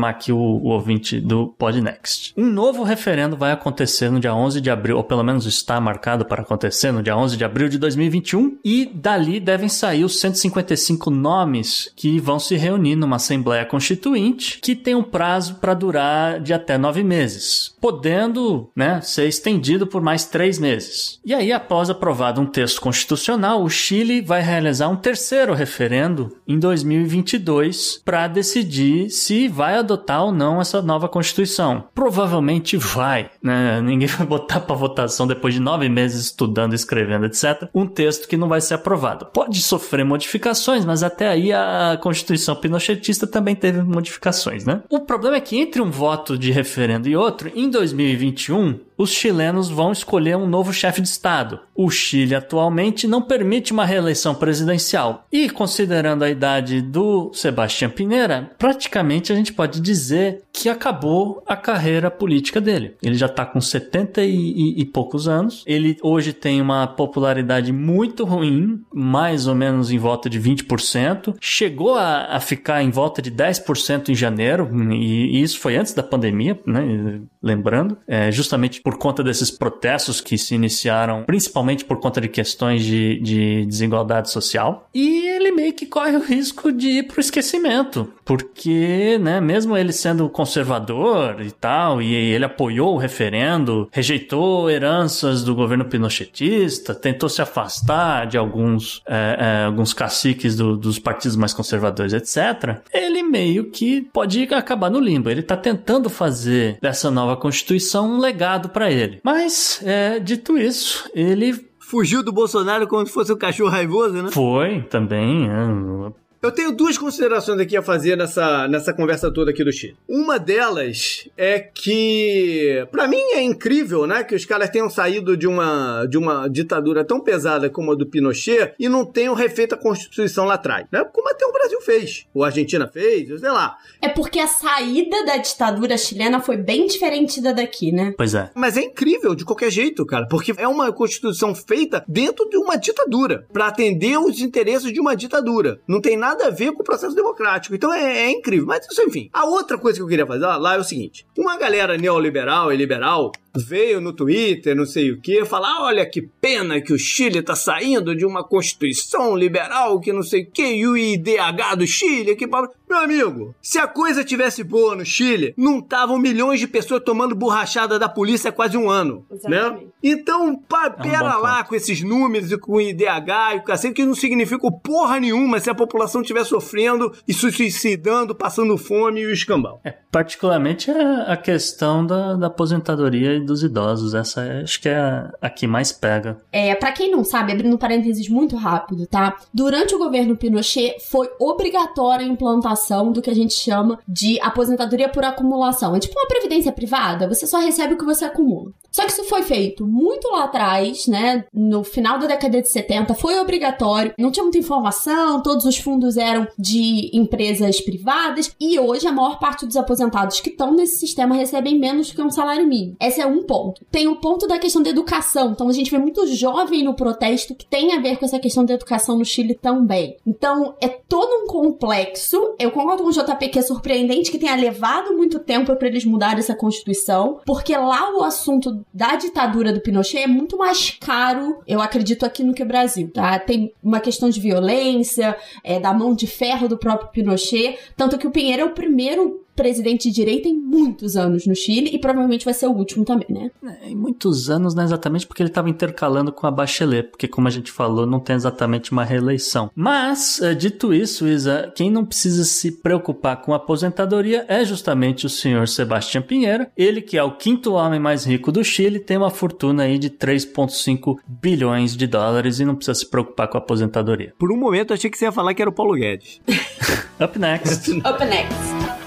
informar 0.03 0.09
aqui 0.09 0.31
o, 0.31 0.37
o 0.37 0.69
ouvinte 0.69 1.19
do 1.19 1.47
Podnext. 1.57 2.33
Um 2.35 2.45
novo 2.45 2.83
referendo 2.83 3.37
vai 3.37 3.51
acontecer 3.51 4.09
no 4.09 4.19
dia 4.19 4.35
11 4.35 4.59
de 4.59 4.69
abril, 4.69 4.97
ou 4.97 5.03
pelo 5.03 5.23
menos 5.23 5.45
está 5.45 5.79
marcado 5.79 6.25
para 6.25 6.41
acontecer 6.41 6.91
no 6.91 7.01
dia 7.01 7.15
11 7.15 7.37
de 7.37 7.45
abril 7.45 7.69
de 7.69 7.77
2021, 7.77 8.57
e 8.63 8.85
dali 8.93 9.39
devem 9.39 9.69
sair 9.69 10.03
os 10.03 10.19
155 10.19 11.09
nomes 11.09 11.91
que 11.95 12.19
vão 12.19 12.39
se 12.39 12.55
reunir 12.55 12.95
numa 12.95 13.15
Assembleia 13.15 13.65
Constituinte 13.65 14.59
que 14.61 14.75
tem 14.75 14.95
um 14.95 15.03
prazo 15.03 15.55
para 15.55 15.73
durar 15.73 16.39
de 16.39 16.53
até 16.53 16.77
nove 16.77 17.03
meses, 17.03 17.75
podendo 17.79 18.69
né, 18.75 18.99
ser 19.01 19.27
estendido 19.27 19.87
por 19.87 20.01
mais 20.01 20.25
três 20.25 20.59
meses. 20.59 21.19
E 21.23 21.33
aí, 21.33 21.51
após 21.51 21.89
aprovado 21.89 22.41
um 22.41 22.45
texto 22.45 22.81
constitucional, 22.81 23.63
o 23.63 23.69
Chile 23.69 24.21
vai 24.21 24.41
realizar 24.41 24.89
um 24.89 24.95
terceiro 24.95 25.53
referendo 25.53 26.35
em 26.47 26.59
2022 26.59 28.01
para 28.03 28.27
decidir 28.27 29.09
se 29.09 29.47
vai 29.47 29.75
adotar 29.75 29.92
ou 30.21 30.31
não 30.31 30.61
essa 30.61 30.81
nova 30.81 31.07
Constituição. 31.07 31.85
Provavelmente 31.93 32.77
vai, 32.77 33.29
né? 33.41 33.81
Ninguém 33.83 34.07
vai 34.07 34.25
botar 34.25 34.59
para 34.59 34.75
votação 34.75 35.27
depois 35.27 35.53
de 35.53 35.59
nove 35.59 35.89
meses 35.89 36.25
estudando, 36.25 36.73
escrevendo, 36.73 37.25
etc. 37.25 37.67
Um 37.73 37.87
texto 37.87 38.27
que 38.27 38.37
não 38.37 38.47
vai 38.47 38.61
ser 38.61 38.75
aprovado. 38.75 39.25
Pode 39.27 39.61
sofrer 39.61 40.05
modificações, 40.05 40.85
mas 40.85 41.03
até 41.03 41.27
aí 41.27 41.51
a 41.51 41.97
Constituição 42.01 42.55
pinochetista 42.55 43.27
também 43.27 43.55
teve 43.55 43.81
modificações, 43.81 44.65
né? 44.65 44.81
O 44.89 44.99
problema 44.99 45.37
é 45.37 45.41
que 45.41 45.57
entre 45.57 45.81
um 45.81 45.91
voto 45.91 46.37
de 46.37 46.51
referendo 46.51 47.07
e 47.07 47.15
outro, 47.15 47.51
em 47.55 47.69
2021, 47.69 48.79
os 48.97 49.11
chilenos 49.11 49.69
vão 49.69 49.91
escolher 49.91 50.35
um 50.37 50.47
novo 50.47 50.73
chefe 50.73 51.01
de 51.01 51.07
Estado. 51.07 51.59
O 51.75 51.89
Chile 51.89 52.35
atualmente 52.35 53.07
não 53.07 53.21
permite 53.21 53.71
uma 53.71 53.85
reeleição 53.85 54.35
presidencial. 54.35 55.25
E 55.31 55.49
considerando 55.49 56.23
a 56.23 56.29
idade 56.29 56.81
do 56.81 57.31
Sebastião 57.33 57.89
Pinheira, 57.89 58.51
praticamente 58.57 59.31
a 59.31 59.35
gente 59.35 59.53
pode 59.53 59.81
dizer 59.81 60.43
que 60.51 60.69
acabou 60.69 61.43
a 61.47 61.55
carreira 61.55 62.11
política 62.11 62.61
dele. 62.61 62.95
Ele 63.01 63.15
já 63.15 63.25
está 63.25 63.45
com 63.45 63.59
70 63.59 64.23
e, 64.23 64.29
e, 64.29 64.81
e, 64.81 64.85
poucos 64.85 65.27
anos. 65.27 65.63
Ele 65.65 65.97
hoje 66.01 66.31
tem 66.31 66.61
uma 66.61 66.85
popularidade 66.85 67.71
muito 67.71 68.23
ruim, 68.23 68.81
mais 68.93 69.47
ou 69.47 69.55
menos 69.55 69.91
em 69.91 69.97
volta 69.97 70.29
de 70.29 70.39
20%. 70.39 71.35
Chegou 71.39 71.95
a, 71.95 72.35
a 72.35 72.39
ficar 72.39 72.83
em 72.83 72.91
volta 72.91 73.21
de 73.21 73.31
10% 73.31 74.09
em 74.09 74.15
janeiro, 74.15 74.69
e, 74.91 75.39
e, 75.39 75.41
isso 75.41 75.59
foi 75.59 75.75
antes 75.75 75.93
da 75.93 76.03
pandemia, 76.03 76.59
né? 76.65 77.21
Lembrando, 77.43 77.97
é, 78.07 78.31
justamente 78.31 78.81
por 78.81 78.97
conta 78.97 79.21
desses 79.21 79.51
protestos 79.51 80.21
que 80.21 80.37
se 80.37 80.55
iniciaram, 80.55 81.25
principalmente 81.25 81.83
por 81.83 81.99
conta 81.99 82.21
de 82.21 82.29
questões 82.29 82.83
de, 82.85 83.19
de 83.19 83.65
desigualdade 83.65 84.31
social. 84.31 84.89
E 84.93 85.27
ele 85.27 85.51
meio 85.51 85.73
que 85.73 85.85
corre 85.85 86.15
o 86.15 86.23
risco 86.23 86.71
de 86.71 86.87
ir 86.87 87.07
pro 87.07 87.19
esquecimento, 87.19 88.13
porque, 88.25 89.17
né, 89.19 89.41
mesmo 89.41 89.77
ele 89.77 89.91
sendo 89.91 90.29
conservador 90.29 91.41
e 91.41 91.51
tal, 91.51 92.01
e 92.01 92.13
ele 92.13 92.45
apoiou 92.45 92.95
o 92.95 92.97
referendo, 92.97 93.87
rejeitou 93.91 94.69
heranças 94.69 95.43
do 95.43 95.53
governo 95.55 95.85
pinochetista, 95.85 96.95
tentou 96.95 97.29
se 97.29 97.41
afastar 97.41 98.27
de 98.27 98.37
alguns, 98.37 99.01
é, 99.07 99.37
é, 99.39 99.65
alguns 99.65 99.93
caciques 99.93 100.55
do, 100.55 100.77
dos 100.77 100.99
partidos 100.99 101.35
mais 101.35 101.53
conservadores, 101.53 102.13
etc. 102.13 102.81
Ele 102.93 103.23
meio 103.23 103.69
que 103.69 104.01
pode 104.01 104.43
acabar 104.53 104.89
no 104.89 104.99
limbo. 104.99 105.29
Ele 105.29 105.41
tá 105.41 105.57
tentando 105.57 106.09
fazer 106.09 106.77
dessa 106.81 107.11
nova 107.11 107.35
constituição 107.35 108.09
um 108.09 108.19
legado 108.19 108.69
para 108.69 108.91
ele. 108.91 109.19
Mas, 109.23 109.81
é, 109.83 110.19
dito 110.19 110.57
isso, 110.57 111.09
ele 111.13 111.53
fugiu 111.79 112.23
do 112.23 112.31
Bolsonaro 112.31 112.87
como 112.87 113.05
se 113.05 113.13
fosse 113.13 113.31
um 113.31 113.37
cachorro 113.37 113.69
raivoso, 113.69 114.23
né? 114.23 114.31
Foi, 114.31 114.81
também. 114.83 115.47
É, 115.47 116.11
Eu 116.43 116.51
tenho 116.51 116.73
duas 116.73 116.97
considerações 116.97 117.57
aqui 117.57 117.77
a 117.77 117.81
fazer 117.81 118.17
nessa, 118.17 118.67
nessa 118.67 118.93
conversa 118.93 119.31
toda 119.31 119.51
aqui 119.51 119.63
do 119.63 119.71
Chile. 119.71 119.95
Uma 120.05 120.37
delas 120.37 121.29
é 121.37 121.57
que, 121.57 122.85
para 122.91 123.07
mim, 123.07 123.21
é 123.31 123.41
incrível, 123.41 124.05
né, 124.05 124.25
que 124.25 124.35
os 124.35 124.43
caras 124.43 124.69
tenham 124.69 124.89
saído 124.89 125.37
de 125.37 125.47
uma, 125.47 126.05
de 126.05 126.17
uma 126.17 126.49
ditadura 126.49 127.05
tão 127.05 127.21
pesada 127.21 127.69
como 127.69 127.93
a 127.93 127.95
do 127.95 128.05
Pinochet 128.05 128.73
e 128.77 128.89
não 128.89 129.05
tenham 129.05 129.33
refeito 129.33 129.73
a 129.73 129.77
Constituição 129.77 130.43
lá 130.43 130.55
atrás, 130.55 130.85
né? 130.91 131.05
Como 131.13 131.29
até 131.29 131.45
o 131.45 131.53
Brasil 131.53 131.79
fez, 131.79 132.25
ou 132.33 132.43
a 132.43 132.47
Argentina 132.47 132.89
fez, 132.89 133.39
sei 133.39 133.49
lá. 133.49 133.77
É 134.01 134.09
porque 134.09 134.37
a 134.37 134.47
saída 134.47 135.25
da 135.25 135.37
ditadura 135.37 135.97
chilena 135.97 136.41
foi 136.41 136.57
bem 136.57 136.87
diferente 136.87 137.41
da 137.41 137.53
daqui, 137.53 137.93
né? 137.93 138.13
Pois 138.17 138.35
é. 138.35 138.51
Mas 138.53 138.75
é 138.75 138.81
incrível 138.81 139.33
de 139.33 139.45
qualquer 139.45 139.71
jeito, 139.71 140.05
cara, 140.05 140.27
porque 140.27 140.53
é 140.57 140.67
uma 140.67 140.91
Constituição 140.91 141.55
feita 141.55 142.03
dentro 142.05 142.49
de 142.49 142.57
uma 142.57 142.75
ditadura, 142.75 143.47
para 143.53 143.67
atender 143.67 144.17
os 144.17 144.41
interesses 144.41 144.91
de 144.91 144.99
uma 144.99 145.15
ditadura. 145.15 145.79
Não 145.87 146.01
tem 146.01 146.17
nada 146.17 146.32
a 146.41 146.49
ver 146.49 146.71
com 146.71 146.81
o 146.81 146.85
processo 146.85 147.15
democrático. 147.15 147.75
Então 147.75 147.93
é, 147.93 148.23
é 148.23 148.31
incrível. 148.31 148.65
Mas 148.65 148.85
isso, 148.89 149.01
enfim. 149.01 149.29
A 149.33 149.45
outra 149.45 149.77
coisa 149.77 149.97
que 149.97 150.03
eu 150.03 150.07
queria 150.07 150.25
fazer 150.25 150.45
lá 150.45 150.75
é 150.75 150.79
o 150.79 150.83
seguinte: 150.83 151.25
uma 151.37 151.57
galera 151.57 151.97
neoliberal 151.97 152.71
e 152.71 152.77
liberal 152.77 153.31
veio 153.55 154.01
no 154.01 154.13
Twitter, 154.13 154.75
não 154.75 154.85
sei 154.85 155.11
o 155.11 155.21
que, 155.21 155.45
falar: 155.45 155.83
olha 155.83 156.05
que 156.05 156.21
pena 156.21 156.81
que 156.81 156.93
o 156.93 156.97
Chile 156.97 157.41
tá 157.41 157.55
saindo 157.55 158.15
de 158.15 158.25
uma 158.25 158.43
constituição 158.43 159.35
liberal 159.35 159.99
que 159.99 160.11
não 160.11 160.23
sei 160.23 160.43
o 160.43 160.51
que, 160.51 160.75
e 160.75 160.87
o 160.87 160.97
IDH 160.97 161.75
do 161.77 161.87
Chile, 161.87 162.35
que. 162.35 162.47
Meu 162.93 163.01
amigo, 163.01 163.55
se 163.59 163.79
a 163.79 163.87
coisa 163.87 164.23
tivesse 164.23 164.63
boa 164.63 164.95
no 164.95 165.03
Chile, 165.03 165.55
não 165.57 165.79
estavam 165.79 166.19
milhões 166.19 166.59
de 166.59 166.67
pessoas 166.67 167.01
tomando 167.03 167.33
borrachada 167.33 167.97
da 167.97 168.07
polícia 168.07 168.49
há 168.49 168.53
quase 168.53 168.77
um 168.77 168.87
ano. 168.87 169.25
Né? 169.45 169.57
Exatamente. 169.57 169.87
Então, 170.03 170.55
pa, 170.55 170.85
É 170.85 170.89
um 170.89 170.91
pera 171.09 171.37
lá 171.37 171.57
ponto. 171.57 171.69
com 171.69 171.75
esses 171.75 172.03
números 172.03 172.51
e 172.51 172.57
com 172.57 172.73
o 172.73 172.81
IDH 172.81 173.55
e 173.55 173.57
o 173.57 173.63
cacete, 173.63 173.95
que 173.95 174.05
não 174.05 174.13
significa 174.13 174.69
porra 174.71 175.19
nenhuma 175.19 175.59
se 175.59 175.71
a 175.71 175.73
população 175.75 176.21
estiver 176.21 176.43
sofrendo 176.43 177.11
e 177.27 177.33
se 177.33 177.51
suicidando, 177.51 178.35
passando 178.35 178.77
fome 178.77 179.21
e 179.21 179.25
o 179.25 179.31
escambau. 179.31 179.81
É, 179.83 179.91
particularmente 180.11 180.91
a, 180.91 181.33
a 181.33 181.37
questão 181.37 182.05
da, 182.05 182.35
da 182.35 182.45
aposentadoria 182.47 183.33
e 183.37 183.39
dos 183.43 183.63
idosos. 183.63 184.13
Essa 184.13 184.41
é- 184.43 184.61
acho 184.61 184.79
que 184.79 184.87
é 184.89 184.97
a, 184.97 185.31
a 185.41 185.49
que 185.49 185.65
mais 185.65 185.91
pega. 185.91 186.37
É, 186.51 186.75
para 186.75 186.91
quem 186.91 187.09
não 187.09 187.23
sabe, 187.23 187.53
abrindo 187.53 187.75
parênteses 187.77 188.29
muito 188.29 188.55
rápido, 188.55 189.07
tá? 189.07 189.35
Durante 189.51 189.95
o 189.95 189.97
governo 189.97 190.37
Pinochet 190.37 190.97
foi 191.09 191.27
obrigatória 191.39 192.23
a 192.23 192.29
implantação 192.29 192.82
do 193.11 193.21
que 193.21 193.29
a 193.29 193.35
gente 193.35 193.53
chama 193.53 193.99
de 194.07 194.39
aposentadoria 194.41 195.09
por 195.09 195.23
acumulação. 195.23 195.95
É 195.95 195.99
tipo 195.99 196.19
uma 196.19 196.27
previdência 196.27 196.71
privada, 196.71 197.27
você 197.27 197.47
só 197.47 197.59
recebe 197.59 197.93
o 197.93 197.97
que 197.97 198.05
você 198.05 198.25
acumula. 198.25 198.71
Só 198.93 199.03
que 199.03 199.11
isso 199.11 199.23
foi 199.23 199.41
feito 199.41 199.87
muito 199.87 200.29
lá 200.29 200.43
atrás, 200.43 201.07
né? 201.07 201.45
No 201.51 201.83
final 201.83 202.19
da 202.19 202.27
década 202.27 202.61
de 202.61 202.69
70, 202.69 203.15
foi 203.15 203.39
obrigatório, 203.39 204.13
não 204.17 204.31
tinha 204.31 204.43
muita 204.43 204.59
informação, 204.59 205.41
todos 205.41 205.65
os 205.65 205.77
fundos 205.77 206.15
eram 206.15 206.47
de 206.57 207.09
empresas 207.11 207.81
privadas 207.81 208.55
e 208.59 208.79
hoje 208.79 209.07
a 209.07 209.11
maior 209.11 209.39
parte 209.39 209.65
dos 209.65 209.75
aposentados 209.75 210.39
que 210.39 210.49
estão 210.49 210.73
nesse 210.73 210.97
sistema 210.97 211.35
recebem 211.35 211.79
menos 211.79 212.11
que 212.11 212.21
um 212.21 212.29
salário 212.29 212.67
mínimo. 212.67 212.95
Esse 213.01 213.19
é 213.19 213.25
um 213.25 213.43
ponto. 213.43 213.83
Tem 213.91 214.07
o 214.07 214.17
ponto 214.17 214.47
da 214.47 214.59
questão 214.59 214.83
da 214.83 214.89
educação. 214.89 215.51
Então 215.51 215.67
a 215.67 215.73
gente 215.73 215.89
vê 215.89 215.97
muito 215.97 216.27
jovem 216.27 216.83
no 216.83 216.93
protesto 216.93 217.55
que 217.55 217.65
tem 217.65 217.93
a 217.93 217.99
ver 217.99 218.17
com 218.17 218.25
essa 218.25 218.39
questão 218.39 218.63
da 218.63 218.73
educação 218.75 219.17
no 219.17 219.25
Chile 219.25 219.55
também. 219.55 220.17
Então 220.25 220.75
é 220.79 220.87
todo 220.87 221.43
um 221.43 221.47
complexo. 221.47 222.55
Eu 222.59 222.71
concordo 222.71 223.03
com 223.03 223.09
o 223.09 223.13
JP 223.13 223.49
que 223.49 223.59
é 223.59 223.61
surpreendente 223.61 224.31
que 224.31 224.37
tenha 224.37 224.55
levado 224.55 225.15
muito 225.15 225.39
tempo 225.39 225.75
para 225.75 225.87
eles 225.87 226.05
mudarem 226.05 226.39
essa 226.39 226.55
constituição, 226.55 227.39
porque 227.45 227.75
lá 227.75 228.13
o 228.15 228.23
assunto 228.23 228.82
da 228.93 229.15
ditadura 229.15 229.71
do 229.71 229.81
Pinochet 229.81 230.23
é 230.23 230.27
muito 230.27 230.57
mais 230.57 230.91
caro, 230.91 231.61
eu 231.67 231.81
acredito, 231.81 232.25
aqui 232.25 232.43
no 232.43 232.53
que 232.53 232.63
o 232.63 232.65
Brasil, 232.65 233.11
tá? 233.13 233.37
Tem 233.39 233.73
uma 233.83 233.99
questão 233.99 234.29
de 234.29 234.39
violência, 234.39 235.35
é, 235.63 235.79
da 235.79 235.93
mão 235.93 236.15
de 236.15 236.27
ferro 236.27 236.67
do 236.67 236.77
próprio 236.77 237.09
Pinochet, 237.11 237.77
tanto 237.95 238.17
que 238.17 238.27
o 238.27 238.31
Pinheiro 238.31 238.61
é 238.61 238.65
o 238.65 238.71
primeiro 238.73 239.42
presidente 239.55 240.09
de 240.09 240.15
direita 240.15 240.47
em 240.47 240.57
muitos 240.57 241.15
anos 241.15 241.45
no 241.45 241.55
Chile 241.55 241.89
e 241.93 241.99
provavelmente 241.99 242.45
vai 242.45 242.53
ser 242.53 242.67
o 242.67 242.71
último 242.71 243.05
também, 243.05 243.27
né? 243.29 243.51
É, 243.81 243.89
Em 243.89 243.95
muitos 243.95 244.49
anos, 244.49 244.73
não 244.73 244.83
é 244.83 244.85
exatamente 244.85 245.27
porque 245.27 245.41
ele 245.41 245.49
estava 245.49 245.69
intercalando 245.69 246.31
com 246.31 246.47
a 246.47 246.51
Bachelet, 246.51 247.09
porque 247.09 247.27
como 247.27 247.47
a 247.47 247.51
gente 247.51 247.71
falou, 247.71 248.05
não 248.05 248.19
tem 248.19 248.35
exatamente 248.35 248.91
uma 248.91 249.03
reeleição. 249.03 249.69
Mas, 249.75 250.41
é, 250.41 250.53
dito 250.53 250.93
isso, 250.93 251.27
Isa, 251.27 251.71
quem 251.75 251.89
não 251.89 252.05
precisa 252.05 252.43
se 252.43 252.71
preocupar 252.71 253.41
com 253.41 253.53
a 253.53 253.57
aposentadoria 253.57 254.45
é 254.47 254.63
justamente 254.65 255.25
o 255.25 255.29
senhor 255.29 255.67
Sebastião 255.67 256.21
Pinheiro. 256.23 256.67
Ele 256.75 257.01
que 257.01 257.17
é 257.17 257.23
o 257.23 257.31
quinto 257.31 257.73
homem 257.73 257.99
mais 257.99 258.25
rico 258.25 258.51
do 258.51 258.63
Chile, 258.63 258.99
tem 258.99 259.17
uma 259.17 259.29
fortuna 259.29 259.83
aí 259.83 259.97
de 259.97 260.09
3,5 260.09 261.17
bilhões 261.27 261.95
de 261.95 262.07
dólares 262.07 262.59
e 262.59 262.65
não 262.65 262.75
precisa 262.75 262.95
se 262.95 263.09
preocupar 263.09 263.47
com 263.47 263.57
a 263.57 263.61
aposentadoria. 263.61 264.33
Por 264.37 264.51
um 264.51 264.57
momento 264.57 264.91
eu 264.91 264.95
achei 264.95 265.09
que 265.09 265.17
você 265.17 265.25
ia 265.25 265.31
falar 265.31 265.53
que 265.53 265.61
era 265.61 265.69
o 265.69 265.73
Paulo 265.73 265.95
Guedes. 265.95 266.41
Up 267.19 267.37
next. 267.37 267.91
Up 267.99 268.25
next. 268.25 269.02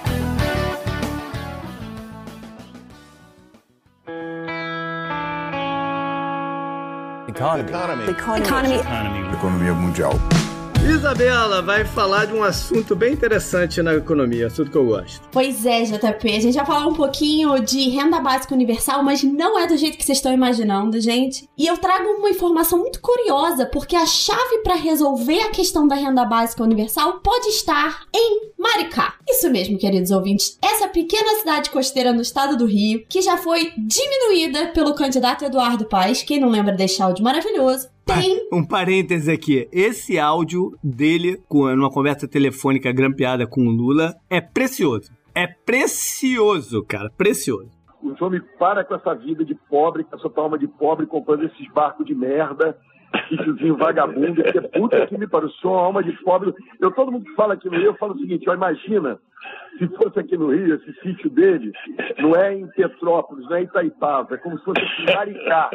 Economy. 7.36 7.70
Economy. 8.08 8.78
Economia 9.30 9.74
mundial. 9.74 10.45
Isabela 10.90 11.60
vai 11.62 11.84
falar 11.84 12.26
de 12.26 12.32
um 12.32 12.42
assunto 12.42 12.94
bem 12.94 13.12
interessante 13.12 13.82
na 13.82 13.94
economia, 13.94 14.46
assunto 14.46 14.70
que 14.70 14.76
eu 14.76 14.86
gosto. 14.86 15.28
Pois 15.32 15.66
é, 15.66 15.82
JP, 15.82 16.36
a 16.36 16.40
gente 16.40 16.54
vai 16.54 16.64
falar 16.64 16.86
um 16.86 16.94
pouquinho 16.94 17.58
de 17.60 17.88
renda 17.88 18.20
básica 18.20 18.54
universal, 18.54 19.02
mas 19.02 19.22
não 19.22 19.58
é 19.58 19.66
do 19.66 19.76
jeito 19.76 19.98
que 19.98 20.04
vocês 20.04 20.18
estão 20.18 20.32
imaginando, 20.32 21.00
gente. 21.00 21.48
E 21.58 21.66
eu 21.66 21.76
trago 21.76 22.08
uma 22.08 22.30
informação 22.30 22.78
muito 22.78 23.00
curiosa, 23.00 23.66
porque 23.66 23.96
a 23.96 24.06
chave 24.06 24.58
para 24.62 24.74
resolver 24.74 25.40
a 25.40 25.50
questão 25.50 25.88
da 25.88 25.96
renda 25.96 26.24
básica 26.24 26.62
universal 26.62 27.20
pode 27.20 27.48
estar 27.48 28.02
em 28.14 28.52
Maricá. 28.58 29.14
Isso 29.28 29.50
mesmo, 29.50 29.78
queridos 29.78 30.10
ouvintes. 30.10 30.56
Essa 30.62 30.88
pequena 30.88 31.38
cidade 31.38 31.70
costeira 31.70 32.12
no 32.12 32.22
estado 32.22 32.56
do 32.56 32.64
Rio, 32.64 33.04
que 33.08 33.20
já 33.20 33.36
foi 33.36 33.72
diminuída 33.76 34.68
pelo 34.68 34.94
candidato 34.94 35.44
Eduardo 35.44 35.86
Paes, 35.86 36.22
quem 36.22 36.40
não 36.40 36.48
lembra 36.48 36.72
desse 36.72 37.02
áudio 37.02 37.24
maravilhoso, 37.24 37.88
tem 38.06 38.48
Um 38.52 38.64
parêntese 38.64 39.30
aqui. 39.30 39.68
Esse 39.72 40.18
áudio 40.18 40.78
dele, 40.82 41.38
com 41.48 41.66
numa 41.74 41.90
conversa 41.90 42.28
telefônica 42.28 42.92
grampeada 42.92 43.46
com 43.46 43.62
o 43.66 43.70
Lula, 43.70 44.14
é 44.30 44.40
precioso. 44.40 45.12
É 45.34 45.46
precioso, 45.46 46.84
cara. 46.84 47.10
Precioso. 47.10 47.70
Os 48.02 48.22
homens 48.22 48.44
para 48.58 48.84
com 48.84 48.94
essa 48.94 49.14
vida 49.14 49.44
de 49.44 49.54
pobre, 49.68 50.04
com 50.04 50.16
essa 50.16 50.30
alma 50.36 50.56
de 50.56 50.68
pobre, 50.68 51.06
comprando 51.06 51.44
esses 51.44 51.68
barcos 51.72 52.06
de 52.06 52.14
merda, 52.14 52.78
sítiozinho 53.28 53.76
vagabundo, 53.76 54.42
porque 54.42 54.60
puta 54.60 55.06
que 55.06 55.18
me 55.18 55.26
pariu, 55.26 55.50
sou 55.60 55.72
uma 55.72 55.82
alma 55.82 56.02
de 56.02 56.12
pobre. 56.22 56.54
Eu, 56.80 56.92
todo 56.92 57.10
mundo 57.10 57.24
que 57.24 57.34
fala 57.34 57.54
aqui 57.54 57.68
no 57.68 57.76
Rio, 57.76 57.86
eu 57.86 57.96
falo 57.96 58.14
o 58.14 58.18
seguinte, 58.18 58.48
ó, 58.48 58.54
imagina 58.54 59.18
se 59.78 59.86
fosse 59.88 60.18
aqui 60.18 60.36
no 60.36 60.54
Rio, 60.54 60.74
esse 60.76 60.92
sítio 61.00 61.28
dele, 61.30 61.72
não 62.18 62.34
é 62.34 62.54
em 62.54 62.66
Petrópolis, 62.68 63.44
não 63.48 63.56
é 63.56 63.62
em 63.62 63.64
Itaipava, 63.64 64.34
é 64.34 64.38
como 64.38 64.58
se 64.58 64.64
fosse 64.64 64.80
em 64.80 65.14
Maricá. 65.14 65.70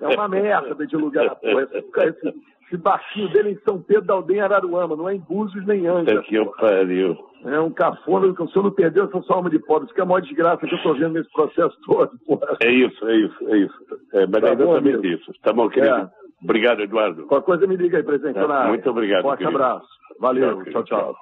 É 0.00 0.08
uma 0.08 0.28
merda 0.28 0.86
de 0.86 0.96
lugar, 0.96 1.34
porra. 1.36 1.62
Esse, 1.62 1.76
esse, 1.78 2.34
esse 2.66 2.76
barquinho 2.76 3.28
dele 3.30 3.50
é 3.50 3.52
em 3.52 3.58
São 3.68 3.80
Pedro 3.80 4.04
da 4.04 4.14
Aldeia, 4.14 4.44
Araruama, 4.44 4.96
não 4.96 5.08
é 5.08 5.14
em 5.14 5.20
Búzios 5.20 5.64
nem 5.66 5.86
Angra. 5.86 6.22
que 6.22 6.34
eu 6.34 6.46
pariu. 6.46 7.16
É 7.44 7.58
um 7.60 7.70
cafona, 7.72 8.26
o 8.28 8.48
senhor 8.50 8.62
não 8.64 8.70
perdeu 8.70 9.04
essa 9.04 9.20
sua 9.22 9.36
alma 9.36 9.50
de 9.50 9.58
pobre. 9.58 9.86
Isso 9.86 9.94
que 9.94 10.00
é 10.00 10.04
a 10.04 10.06
maior 10.06 10.20
desgraça 10.20 10.64
que 10.66 10.72
eu 10.72 10.76
estou 10.76 10.94
vendo 10.94 11.14
nesse 11.14 11.30
processo 11.32 11.76
todo. 11.84 12.12
Porra. 12.26 12.56
É 12.62 12.70
isso, 12.70 13.08
é 13.08 13.16
isso, 13.16 13.48
é 13.48 13.58
isso. 13.58 13.74
É, 14.14 14.26
mas 14.26 14.40
Tá 14.42 14.48
é 14.50 14.54
bom, 14.56 14.62
exatamente 14.64 14.96
amigo. 14.96 15.06
isso. 15.06 15.32
Tá 15.42 15.52
bom, 15.52 15.68
querido? 15.68 15.94
É. 15.94 16.08
Obrigado, 16.44 16.80
Eduardo. 16.82 17.26
Qualquer 17.26 17.46
coisa 17.46 17.66
me 17.66 17.76
liga 17.76 17.96
aí, 17.98 18.02
presidente. 18.02 18.38
Área. 18.38 18.68
Muito 18.68 18.88
obrigado, 18.90 19.22
Forte 19.22 19.38
querido. 19.44 19.56
abraço. 19.56 19.86
Valeu. 20.20 20.58
Ok, 20.58 20.72
Tchau, 20.72 20.84
tchau. 20.84 21.16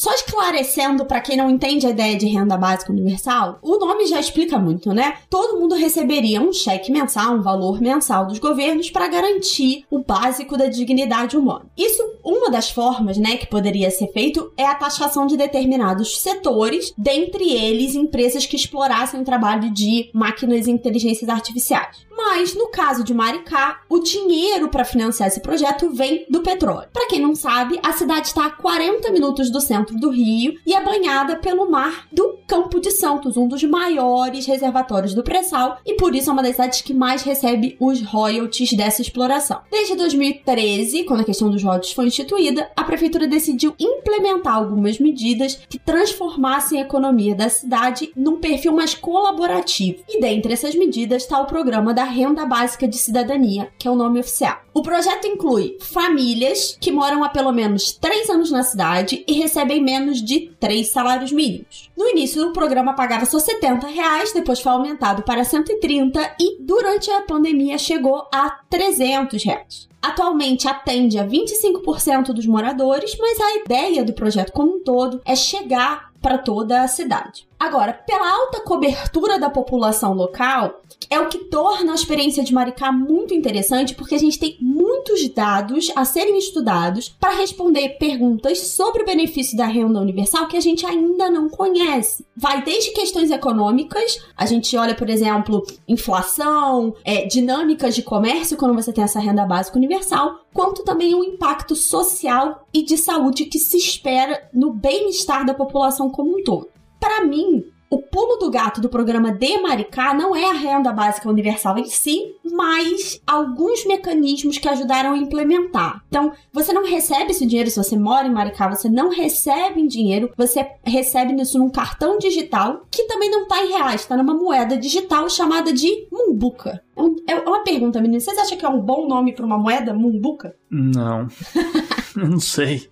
Só 0.00 0.14
esclarecendo 0.14 1.04
para 1.04 1.20
quem 1.20 1.36
não 1.36 1.50
entende 1.50 1.86
a 1.86 1.90
ideia 1.90 2.16
de 2.16 2.24
renda 2.24 2.56
básica 2.56 2.90
universal, 2.90 3.58
o 3.60 3.76
nome 3.76 4.06
já 4.06 4.18
explica 4.18 4.58
muito, 4.58 4.94
né? 4.94 5.18
Todo 5.28 5.60
mundo 5.60 5.74
receberia 5.74 6.40
um 6.40 6.54
cheque 6.54 6.90
mensal, 6.90 7.34
um 7.34 7.42
valor 7.42 7.82
mensal 7.82 8.26
dos 8.26 8.38
governos 8.38 8.90
para 8.90 9.08
garantir 9.08 9.84
o 9.90 10.02
básico 10.02 10.56
da 10.56 10.68
dignidade 10.68 11.36
humana. 11.36 11.66
Isso, 11.76 12.02
uma 12.24 12.48
das 12.48 12.70
formas, 12.70 13.18
né, 13.18 13.36
que 13.36 13.46
poderia 13.46 13.90
ser 13.90 14.06
feito 14.10 14.50
é 14.56 14.64
a 14.64 14.74
taxação 14.74 15.26
de 15.26 15.36
determinados 15.36 16.18
setores, 16.18 16.94
dentre 16.96 17.52
eles 17.52 17.94
empresas 17.94 18.46
que 18.46 18.56
explorassem 18.56 19.20
o 19.20 19.24
trabalho 19.24 19.70
de 19.70 20.08
máquinas 20.14 20.66
e 20.66 20.70
inteligências 20.70 21.28
artificiais. 21.28 22.08
Mas 22.22 22.54
no 22.54 22.68
caso 22.68 23.02
de 23.02 23.14
Maricá, 23.14 23.80
o 23.88 23.98
dinheiro 23.98 24.68
para 24.68 24.84
financiar 24.84 25.28
esse 25.28 25.40
projeto 25.40 25.90
vem 25.90 26.26
do 26.28 26.42
petróleo. 26.42 26.88
Para 26.92 27.08
quem 27.08 27.18
não 27.20 27.34
sabe, 27.34 27.80
a 27.82 27.92
cidade 27.92 28.26
está 28.26 28.46
a 28.46 28.50
40 28.50 29.10
minutos 29.10 29.50
do 29.50 29.60
centro 29.60 29.96
do 29.96 30.10
Rio 30.10 30.54
e 30.66 30.74
é 30.74 30.84
banhada 30.84 31.36
pelo 31.36 31.70
mar 31.70 32.06
do 32.12 32.38
Campo 32.46 32.78
de 32.78 32.90
Santos, 32.90 33.36
um 33.36 33.48
dos 33.48 33.62
maiores 33.64 34.44
reservatórios 34.44 35.14
do 35.14 35.22
pré-sal 35.22 35.78
e 35.86 35.94
por 35.94 36.14
isso 36.14 36.28
é 36.28 36.32
uma 36.32 36.42
das 36.42 36.52
cidades 36.52 36.82
que 36.82 36.92
mais 36.92 37.22
recebe 37.22 37.76
os 37.80 38.02
royalties 38.02 38.74
dessa 38.74 39.00
exploração. 39.00 39.62
Desde 39.70 39.96
2013, 39.96 41.04
quando 41.04 41.20
a 41.20 41.24
questão 41.24 41.50
dos 41.50 41.62
royalties 41.62 41.92
foi 41.92 42.06
instituída, 42.06 42.70
a 42.76 42.84
prefeitura 42.84 43.26
decidiu 43.26 43.74
implementar 43.78 44.56
algumas 44.56 44.98
medidas 44.98 45.58
que 45.68 45.78
transformassem 45.78 46.78
a 46.78 46.84
economia 46.84 47.34
da 47.34 47.48
cidade 47.48 48.12
num 48.14 48.38
perfil 48.38 48.72
mais 48.72 48.94
colaborativo. 48.94 50.02
E 50.08 50.20
dentre 50.20 50.52
essas 50.52 50.74
medidas 50.74 51.22
está 51.22 51.40
o 51.40 51.46
programa 51.46 51.94
da 51.94 52.09
Renda 52.10 52.44
Básica 52.44 52.86
de 52.86 52.98
Cidadania, 52.98 53.72
que 53.78 53.88
é 53.88 53.90
o 53.90 53.96
nome 53.96 54.20
oficial. 54.20 54.60
O 54.74 54.82
projeto 54.82 55.26
inclui 55.26 55.78
famílias 55.80 56.76
que 56.80 56.92
moram 56.92 57.24
há 57.24 57.28
pelo 57.28 57.52
menos 57.52 57.92
3 57.92 58.28
anos 58.30 58.50
na 58.50 58.62
cidade 58.62 59.24
e 59.26 59.32
recebem 59.32 59.82
menos 59.82 60.22
de 60.22 60.52
3 60.60 60.88
salários 60.92 61.32
mínimos. 61.32 61.90
No 61.96 62.06
início, 62.06 62.46
o 62.48 62.52
programa 62.52 62.92
pagava 62.92 63.24
só 63.24 63.38
70 63.38 63.86
reais, 63.86 64.32
depois 64.32 64.60
foi 64.60 64.72
aumentado 64.72 65.22
para 65.22 65.44
130 65.44 66.36
e 66.38 66.62
durante 66.62 67.10
a 67.10 67.22
pandemia 67.22 67.78
chegou 67.78 68.28
a 68.32 68.50
300 68.68 69.42
reais. 69.42 69.88
Atualmente 70.02 70.66
atende 70.66 71.18
a 71.18 71.26
25% 71.26 72.32
dos 72.32 72.46
moradores, 72.46 73.16
mas 73.18 73.38
a 73.38 73.56
ideia 73.56 74.02
do 74.02 74.14
projeto 74.14 74.52
como 74.52 74.76
um 74.76 74.82
todo 74.82 75.20
é 75.26 75.36
chegar 75.36 76.10
para 76.22 76.38
toda 76.38 76.82
a 76.82 76.88
cidade. 76.88 77.46
Agora, 77.58 77.92
pela 77.92 78.30
alta 78.30 78.60
cobertura 78.60 79.38
da 79.38 79.50
população 79.50 80.14
local, 80.14 80.79
é 81.08 81.18
o 81.18 81.28
que 81.28 81.38
torna 81.38 81.92
a 81.92 81.94
experiência 81.94 82.44
de 82.44 82.52
Maricá 82.52 82.92
muito 82.92 83.32
interessante, 83.34 83.94
porque 83.94 84.14
a 84.14 84.18
gente 84.18 84.38
tem 84.38 84.56
muitos 84.60 85.28
dados 85.28 85.90
a 85.96 86.04
serem 86.04 86.38
estudados 86.38 87.08
para 87.20 87.34
responder 87.34 87.96
perguntas 87.98 88.58
sobre 88.68 89.02
o 89.02 89.06
benefício 89.06 89.56
da 89.56 89.66
renda 89.66 90.00
universal 90.00 90.46
que 90.46 90.56
a 90.56 90.60
gente 90.60 90.84
ainda 90.84 91.30
não 91.30 91.48
conhece. 91.48 92.24
Vai 92.36 92.62
desde 92.62 92.92
questões 92.92 93.30
econômicas, 93.30 94.22
a 94.36 94.46
gente 94.46 94.76
olha, 94.76 94.94
por 94.94 95.08
exemplo, 95.08 95.64
inflação, 95.88 96.94
é, 97.04 97.26
dinâmicas 97.26 97.94
de 97.94 98.02
comércio 98.02 98.56
quando 98.56 98.74
você 98.74 98.92
tem 98.92 99.04
essa 99.04 99.20
renda 99.20 99.44
básica 99.46 99.78
universal, 99.78 100.40
quanto 100.52 100.84
também 100.84 101.14
o 101.14 101.24
impacto 101.24 101.74
social 101.74 102.66
e 102.72 102.82
de 102.82 102.96
saúde 102.96 103.46
que 103.46 103.58
se 103.58 103.76
espera 103.76 104.48
no 104.52 104.72
bem-estar 104.72 105.44
da 105.44 105.54
população 105.54 106.10
como 106.10 106.38
um 106.38 106.44
todo. 106.44 106.68
Para 106.98 107.24
mim, 107.24 107.64
o 107.90 107.98
pulo 107.98 108.36
do 108.36 108.48
gato 108.48 108.80
do 108.80 108.88
programa 108.88 109.32
de 109.32 109.58
Maricá 109.58 110.14
não 110.14 110.34
é 110.34 110.48
a 110.48 110.52
renda 110.52 110.92
básica 110.92 111.28
universal 111.28 111.76
em 111.76 111.86
si, 111.86 112.36
mas 112.52 113.20
alguns 113.26 113.84
mecanismos 113.84 114.58
que 114.58 114.68
ajudaram 114.68 115.12
a 115.12 115.18
implementar. 115.18 116.04
Então, 116.08 116.32
você 116.52 116.72
não 116.72 116.86
recebe 116.86 117.32
esse 117.32 117.44
dinheiro 117.44 117.68
se 117.68 117.76
você 117.82 117.98
mora 117.98 118.28
em 118.28 118.32
Maricá, 118.32 118.68
você 118.68 118.88
não 118.88 119.10
recebe 119.10 119.80
em 119.80 119.88
dinheiro, 119.88 120.30
você 120.36 120.64
recebe 120.84 121.34
isso 121.42 121.58
num 121.58 121.68
cartão 121.68 122.16
digital, 122.16 122.86
que 122.90 123.04
também 123.04 123.28
não 123.28 123.42
está 123.42 123.64
em 123.64 123.70
reais, 123.70 124.02
está 124.02 124.16
numa 124.16 124.34
moeda 124.34 124.76
digital 124.76 125.28
chamada 125.28 125.72
de 125.72 126.06
Mumbuca. 126.12 126.80
É, 127.28 127.32
é 127.32 127.38
uma 127.40 127.64
pergunta, 127.64 128.00
meninas. 128.00 128.24
Vocês 128.24 128.38
acham 128.38 128.56
que 128.56 128.64
é 128.64 128.68
um 128.68 128.80
bom 128.80 129.08
nome 129.08 129.32
para 129.32 129.44
uma 129.44 129.58
moeda, 129.58 129.92
Mumbuca? 129.92 130.54
Não. 130.70 131.26
Não 132.14 132.38
sei. 132.38 132.88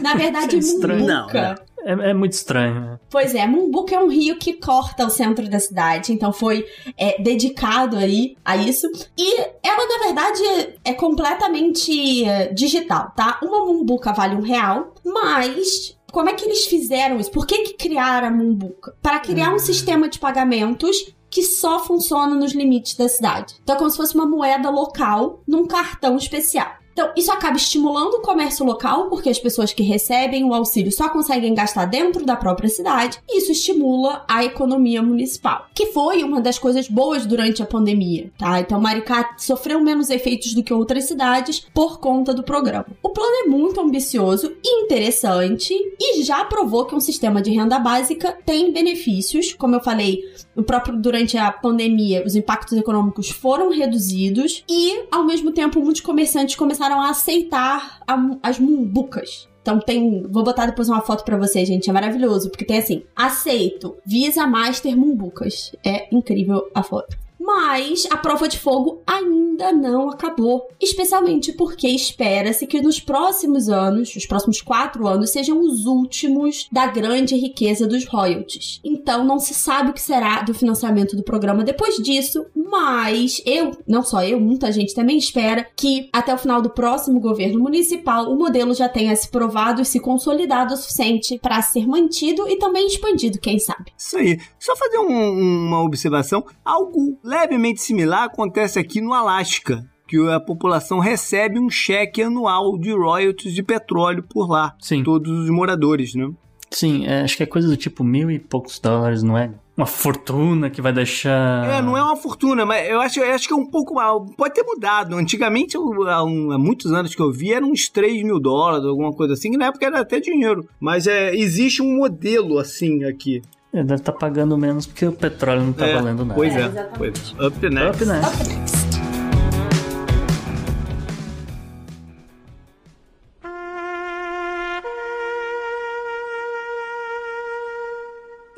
Na 0.00 0.14
verdade, 0.14 0.56
é 0.56 0.58
estranho. 0.58 1.00
Mumbuca. 1.00 1.56
Não, 1.77 1.77
é, 1.88 2.10
é 2.10 2.14
muito 2.14 2.34
estranho. 2.34 2.80
né? 2.80 3.00
Pois 3.08 3.34
é, 3.34 3.46
Mumbuca 3.46 3.94
é 3.94 3.98
um 3.98 4.08
rio 4.08 4.38
que 4.38 4.52
corta 4.52 5.06
o 5.06 5.10
centro 5.10 5.48
da 5.48 5.58
cidade, 5.58 6.12
então 6.12 6.32
foi 6.32 6.66
é, 6.98 7.20
dedicado 7.20 7.96
aí 7.96 8.36
a 8.44 8.56
isso. 8.58 8.86
E 9.16 9.40
ela, 9.62 9.86
na 9.88 10.04
verdade, 10.04 10.74
é 10.84 10.92
completamente 10.92 12.24
é, 12.24 12.52
digital, 12.52 13.12
tá? 13.16 13.40
Uma 13.42 13.64
Mumbuca 13.64 14.12
vale 14.12 14.36
um 14.36 14.42
real, 14.42 14.92
mas 15.02 15.96
como 16.12 16.28
é 16.28 16.34
que 16.34 16.44
eles 16.44 16.66
fizeram 16.66 17.18
isso? 17.18 17.30
Por 17.30 17.46
que, 17.46 17.58
que 17.62 17.74
criaram 17.74 18.28
a 18.28 18.30
Mumbuca? 18.30 18.94
Para 19.00 19.18
criar 19.20 19.54
um 19.54 19.58
sistema 19.58 20.08
de 20.08 20.18
pagamentos 20.18 21.14
que 21.30 21.42
só 21.42 21.84
funciona 21.84 22.34
nos 22.34 22.52
limites 22.52 22.94
da 22.96 23.08
cidade. 23.08 23.54
Então 23.62 23.76
é 23.76 23.78
como 23.78 23.90
se 23.90 23.96
fosse 23.96 24.14
uma 24.14 24.26
moeda 24.26 24.70
local 24.70 25.42
num 25.46 25.66
cartão 25.66 26.16
especial. 26.16 26.72
Então, 26.98 27.12
isso 27.16 27.30
acaba 27.30 27.56
estimulando 27.56 28.14
o 28.14 28.22
comércio 28.22 28.66
local, 28.66 29.08
porque 29.08 29.30
as 29.30 29.38
pessoas 29.38 29.72
que 29.72 29.84
recebem 29.84 30.42
o 30.42 30.52
auxílio 30.52 30.90
só 30.90 31.08
conseguem 31.08 31.54
gastar 31.54 31.84
dentro 31.84 32.26
da 32.26 32.34
própria 32.34 32.68
cidade, 32.68 33.20
e 33.28 33.38
isso 33.38 33.52
estimula 33.52 34.24
a 34.26 34.44
economia 34.44 35.00
municipal, 35.00 35.66
que 35.72 35.92
foi 35.92 36.24
uma 36.24 36.40
das 36.40 36.58
coisas 36.58 36.88
boas 36.88 37.24
durante 37.24 37.62
a 37.62 37.66
pandemia, 37.66 38.32
tá? 38.36 38.58
Então, 38.58 38.80
Maricá 38.80 39.36
sofreu 39.38 39.80
menos 39.80 40.10
efeitos 40.10 40.54
do 40.54 40.62
que 40.64 40.74
outras 40.74 41.04
cidades 41.04 41.64
por 41.72 42.00
conta 42.00 42.34
do 42.34 42.42
programa. 42.42 42.86
O 43.00 43.10
plano 43.10 43.44
é 43.44 43.48
muito 43.48 43.80
ambicioso 43.80 44.56
e 44.60 44.82
interessante, 44.82 45.72
e 46.00 46.24
já 46.24 46.44
provou 46.46 46.84
que 46.84 46.96
um 46.96 47.00
sistema 47.00 47.40
de 47.40 47.52
renda 47.52 47.78
básica 47.78 48.36
tem 48.44 48.72
benefícios, 48.72 49.54
como 49.54 49.76
eu 49.76 49.80
falei, 49.80 50.24
próprio 50.62 50.96
durante 50.96 51.36
a 51.36 51.50
pandemia, 51.50 52.24
os 52.26 52.34
impactos 52.34 52.76
econômicos 52.76 53.30
foram 53.30 53.70
reduzidos 53.70 54.64
e, 54.68 55.04
ao 55.10 55.24
mesmo 55.24 55.52
tempo, 55.52 55.80
muitos 55.80 56.00
comerciantes 56.00 56.56
começaram 56.56 57.00
a 57.00 57.10
aceitar 57.10 58.00
a- 58.06 58.36
as 58.42 58.58
mumbucas. 58.58 59.48
Então 59.62 59.78
tem, 59.80 60.22
vou 60.22 60.42
botar 60.42 60.66
depois 60.66 60.88
uma 60.88 61.02
foto 61.02 61.24
pra 61.24 61.36
vocês, 61.36 61.68
gente, 61.68 61.90
é 61.90 61.92
maravilhoso, 61.92 62.48
porque 62.48 62.64
tem 62.64 62.78
assim, 62.78 63.02
aceito, 63.14 63.96
Visa 64.04 64.46
Master 64.46 64.96
Mumbucas. 64.96 65.72
É 65.84 66.08
incrível 66.14 66.70
a 66.74 66.82
foto. 66.82 67.16
Mas 67.48 68.06
a 68.10 68.16
prova 68.18 68.46
de 68.46 68.58
fogo 68.58 69.00
ainda 69.06 69.72
não 69.72 70.10
acabou. 70.10 70.68
Especialmente 70.78 71.50
porque 71.52 71.88
espera-se 71.88 72.66
que 72.66 72.82
nos 72.82 73.00
próximos 73.00 73.70
anos, 73.70 74.14
os 74.14 74.26
próximos 74.26 74.60
quatro 74.60 75.06
anos, 75.08 75.30
sejam 75.30 75.58
os 75.60 75.86
últimos 75.86 76.68
da 76.70 76.86
grande 76.88 77.34
riqueza 77.36 77.86
dos 77.86 78.04
royalties. 78.06 78.80
Então 78.84 79.24
não 79.24 79.38
se 79.38 79.54
sabe 79.54 79.90
o 79.90 79.92
que 79.94 80.00
será 80.02 80.42
do 80.42 80.52
financiamento 80.52 81.16
do 81.16 81.22
programa 81.24 81.64
depois 81.64 81.94
disso, 81.96 82.44
mas 82.54 83.40
eu, 83.46 83.70
não 83.86 84.02
só 84.02 84.22
eu, 84.22 84.38
muita 84.38 84.70
gente 84.70 84.94
também 84.94 85.16
espera 85.16 85.66
que 85.74 86.10
até 86.12 86.34
o 86.34 86.38
final 86.38 86.60
do 86.60 86.68
próximo 86.68 87.18
governo 87.18 87.58
municipal 87.60 88.30
o 88.30 88.36
modelo 88.38 88.74
já 88.74 88.90
tenha 88.90 89.16
se 89.16 89.30
provado 89.30 89.80
e 89.80 89.86
se 89.86 89.98
consolidado 90.00 90.74
o 90.74 90.76
suficiente 90.76 91.38
para 91.40 91.62
ser 91.62 91.86
mantido 91.86 92.46
e 92.46 92.58
também 92.58 92.86
expandido, 92.86 93.38
quem 93.40 93.58
sabe. 93.58 93.90
Isso 93.96 94.18
aí. 94.18 94.38
Só 94.58 94.76
fazer 94.76 94.98
um- 94.98 95.66
uma 95.68 95.82
observação. 95.82 96.44
Algo 96.62 97.18
levemente 97.40 97.80
similar 97.80 98.24
acontece 98.24 98.78
aqui 98.78 99.00
no 99.00 99.12
Alasca. 99.12 99.84
Que 100.06 100.16
a 100.30 100.40
população 100.40 100.98
recebe 101.00 101.58
um 101.60 101.68
cheque 101.68 102.22
anual 102.22 102.78
de 102.78 102.90
royalties 102.92 103.52
de 103.54 103.62
petróleo 103.62 104.22
por 104.22 104.48
lá. 104.48 104.74
Sim. 104.80 105.02
Todos 105.04 105.30
os 105.30 105.50
moradores, 105.50 106.14
né? 106.14 106.30
Sim, 106.70 107.06
é, 107.06 107.22
acho 107.22 107.36
que 107.36 107.42
é 107.42 107.46
coisa 107.46 107.68
do 107.68 107.76
tipo 107.76 108.02
mil 108.04 108.30
e 108.30 108.38
poucos 108.38 108.78
dólares, 108.78 109.22
não 109.22 109.36
é? 109.36 109.50
Uma 109.76 109.86
fortuna 109.86 110.68
que 110.70 110.80
vai 110.82 110.92
deixar. 110.92 111.64
É, 111.70 111.80
não 111.82 111.96
é 111.96 112.02
uma 112.02 112.16
fortuna, 112.16 112.66
mas 112.66 112.88
eu 112.88 113.00
acho, 113.00 113.20
eu 113.20 113.32
acho 113.34 113.46
que 113.46 113.52
é 113.52 113.56
um 113.56 113.66
pouco 113.70 113.94
mal. 113.94 114.24
Pode 114.36 114.54
ter 114.54 114.62
mudado. 114.64 115.14
Antigamente, 115.14 115.76
eu- 115.76 116.02
há, 116.08 116.24
um- 116.24 116.50
há 116.52 116.58
muitos 116.58 116.90
anos 116.92 117.14
que 117.14 117.22
eu 117.22 117.30
vi, 117.30 117.52
eram 117.52 117.70
uns 117.70 117.88
3 117.88 118.22
mil 118.22 118.40
dólares, 118.40 118.84
alguma 118.86 119.12
coisa 119.12 119.34
assim, 119.34 119.50
que 119.50 119.56
na 119.58 119.66
época 119.66 119.86
era 119.86 120.00
até 120.00 120.18
dinheiro. 120.20 120.66
Mas 120.80 121.06
é, 121.06 121.34
existe 121.34 121.80
um 121.82 121.96
modelo 121.96 122.58
assim 122.58 123.04
aqui. 123.04 123.40
É, 123.78 123.82
deve 123.84 123.94
estar 124.00 124.12
pagando 124.12 124.58
menos 124.58 124.86
porque 124.86 125.06
o 125.06 125.12
petróleo 125.12 125.62
não 125.62 125.72
tá 125.72 125.86
É, 125.86 125.94
valendo 125.94 126.24
nada. 126.24 126.34
Pois 126.34 126.54
É, 126.54 126.60
é. 126.62 126.66
exatamente. 126.66 126.98
pois 126.98 127.34
é. 127.38 127.46
Up 127.46 127.70
next. 127.70 128.02
Up, 128.02 128.04
né? 128.06 128.20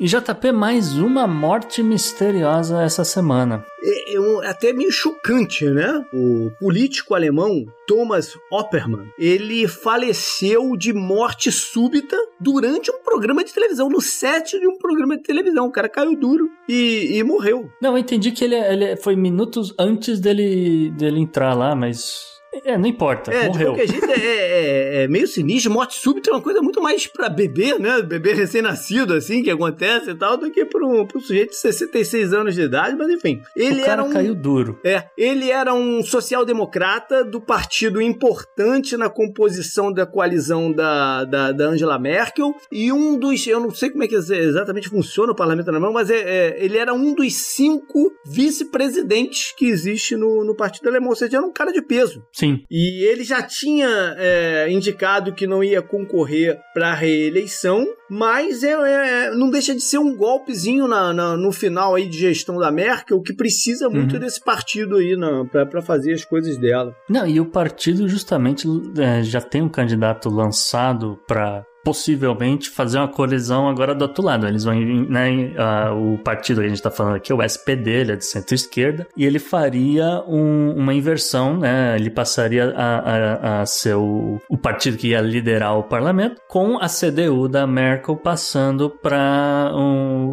E 0.03 0.07
JP, 0.07 0.51
mais 0.51 0.97
uma 0.97 1.27
morte 1.27 1.83
misteriosa 1.83 2.81
essa 2.81 3.03
semana. 3.05 3.63
É, 3.83 4.15
é 4.15 4.19
um- 4.19 4.41
até 4.41 4.73
meio 4.73 4.91
chocante, 4.91 5.63
né? 5.69 6.03
O 6.11 6.49
político 6.59 7.13
alemão 7.13 7.63
Thomas 7.85 8.33
Oppermann, 8.51 9.05
ele 9.19 9.67
faleceu 9.67 10.75
de 10.75 10.91
morte 10.91 11.51
súbita 11.51 12.17
durante 12.39 12.89
um 12.89 12.97
programa 13.03 13.43
de 13.43 13.53
televisão, 13.53 13.89
no 13.89 14.01
set 14.01 14.59
de 14.59 14.67
um 14.67 14.75
programa 14.79 15.15
de 15.17 15.21
televisão. 15.21 15.67
O 15.67 15.71
cara 15.71 15.87
caiu 15.87 16.15
duro 16.19 16.49
e, 16.67 17.19
e 17.19 17.23
morreu. 17.23 17.69
Não, 17.79 17.91
eu 17.91 17.99
entendi 17.99 18.31
que 18.31 18.43
ele, 18.43 18.55
ele 18.55 18.95
foi 18.95 19.15
minutos 19.15 19.71
antes 19.77 20.19
dele, 20.19 20.89
dele 20.97 21.19
entrar 21.19 21.53
lá, 21.53 21.75
mas. 21.75 22.40
É, 22.65 22.77
não 22.77 22.85
importa, 22.85 23.31
É, 23.33 23.43
de 23.43 23.47
morreu. 23.47 23.67
qualquer 23.73 23.87
jeito, 23.87 24.05
é, 24.11 24.15
é- 24.19 25.03
é 25.03 25.07
meio 25.07 25.27
sinistro. 25.27 25.71
Morte 25.71 25.95
súbita 25.95 26.29
é 26.29 26.33
uma 26.33 26.41
coisa 26.41 26.61
muito 26.61 26.81
mais 26.81 27.07
pra 27.07 27.29
bebê, 27.29 27.77
né? 27.79 28.01
Bebê 28.01 28.33
recém-nascido, 28.33 29.13
assim, 29.13 29.41
que 29.41 29.49
acontece 29.49 30.09
e 30.11 30.15
tal, 30.15 30.35
do 30.37 30.51
que 30.51 30.65
pra 30.65 30.85
um, 30.85 31.05
pra 31.05 31.17
um 31.17 31.21
sujeito 31.21 31.51
de 31.51 31.55
66 31.57 32.33
anos 32.33 32.53
de 32.55 32.61
idade, 32.61 32.95
mas 32.97 33.09
enfim. 33.09 33.41
Ele 33.55 33.81
o 33.81 33.85
cara 33.85 34.01
era 34.01 34.03
um. 34.03 34.11
caiu 34.11 34.35
duro. 34.35 34.79
É, 34.83 35.05
ele 35.17 35.49
era 35.49 35.73
um 35.73 36.03
social-democrata 36.03 37.23
do 37.23 37.39
partido 37.39 38.01
importante 38.01 38.97
na 38.97 39.09
composição 39.09 39.91
da 39.91 40.05
coalizão 40.05 40.71
da, 40.71 41.23
da, 41.23 41.51
da 41.51 41.65
Angela 41.65 41.97
Merkel 41.97 42.53
e 42.71 42.91
um 42.91 43.17
dos, 43.17 43.45
eu 43.47 43.59
não 43.59 43.71
sei 43.71 43.89
como 43.89 44.03
é 44.03 44.07
que 44.07 44.15
exatamente 44.15 44.89
funciona 44.89 45.31
o 45.31 45.35
parlamento 45.35 45.69
alemão, 45.69 45.93
mas 45.93 46.09
é, 46.09 46.19
é, 46.19 46.57
ele 46.63 46.77
era 46.77 46.93
um 46.93 47.13
dos 47.13 47.33
cinco 47.33 48.11
vice-presidentes 48.25 49.53
que 49.57 49.65
existe 49.67 50.15
no, 50.15 50.43
no 50.43 50.55
partido 50.55 50.89
alemão, 50.89 51.09
ou 51.09 51.15
seja, 51.15 51.37
era 51.37 51.45
um 51.45 51.51
cara 51.51 51.71
de 51.71 51.81
peso. 51.81 52.23
Sim. 52.41 52.63
E 52.71 53.03
ele 53.05 53.23
já 53.23 53.41
tinha 53.43 53.87
é, 54.17 54.67
indicado 54.71 55.31
que 55.33 55.45
não 55.45 55.63
ia 55.63 55.81
concorrer 55.81 56.57
para 56.73 56.89
a 56.91 56.95
reeleição, 56.95 57.85
mas 58.09 58.63
é, 58.63 58.71
é- 58.71 59.31
não 59.35 59.49
deixa 59.51 59.75
de 59.75 59.81
ser 59.81 59.99
um 59.99 60.15
golpezinho 60.15 60.87
na- 60.87 61.13
na- 61.13 61.37
no 61.37 61.51
final 61.51 61.93
aí 61.95 62.07
de 62.07 62.17
gestão 62.17 62.57
da 62.57 62.71
Merkel, 62.71 63.21
que 63.21 63.33
precisa 63.33 63.87
muito 63.89 64.13
Uhum. 64.15 64.19
desse 64.19 64.43
partido 64.43 64.95
aí 64.97 65.15
para 65.51 65.81
fazer 65.81 66.13
as 66.13 66.25
coisas 66.25 66.57
dela. 66.57 66.95
Não, 67.07 67.27
e 67.27 67.39
o 67.39 67.45
partido 67.45 68.07
justamente 68.09 68.67
é, 68.97 69.21
já 69.23 69.39
tem 69.39 69.61
um 69.61 69.69
candidato 69.69 70.29
lançado 70.29 71.19
para 71.27 71.63
possivelmente 71.83 72.69
fazer 72.69 72.97
uma 72.97 73.07
colisão 73.07 73.67
agora 73.67 73.93
do 73.95 74.03
outro 74.03 74.23
lado. 74.23 74.47
Eles 74.47 74.63
vão, 74.63 74.73
né, 74.75 75.51
o 75.95 76.17
partido 76.17 76.59
que 76.59 76.65
a 76.65 76.69
gente 76.69 76.77
está 76.77 76.91
falando 76.91 77.15
aqui, 77.15 77.33
o 77.33 77.41
SPD, 77.41 77.91
ele 77.91 78.11
é 78.13 78.15
de 78.15 78.25
centro-esquerda, 78.25 79.07
e 79.15 79.25
ele 79.25 79.39
faria 79.39 80.23
um- 80.27 80.73
uma 80.77 80.93
inversão, 80.93 81.57
né? 81.57 81.95
Ele 81.95 82.09
passaria 82.09 82.73
a, 82.75 82.99
a- 82.99 83.61
a 83.61 83.65
ser 83.65 83.95
o, 83.95 84.39
o 84.49 84.57
partido 84.57 84.97
que 84.97 85.09
ia 85.09 85.21
liderar 85.21 85.77
o 85.77 85.83
parlamento, 85.83 86.35
com 86.47 86.77
a 86.77 86.87
CDU 86.87 87.47
da 87.47 87.65
Merkel 87.67 88.15
passando 88.15 88.89
para 88.89 89.71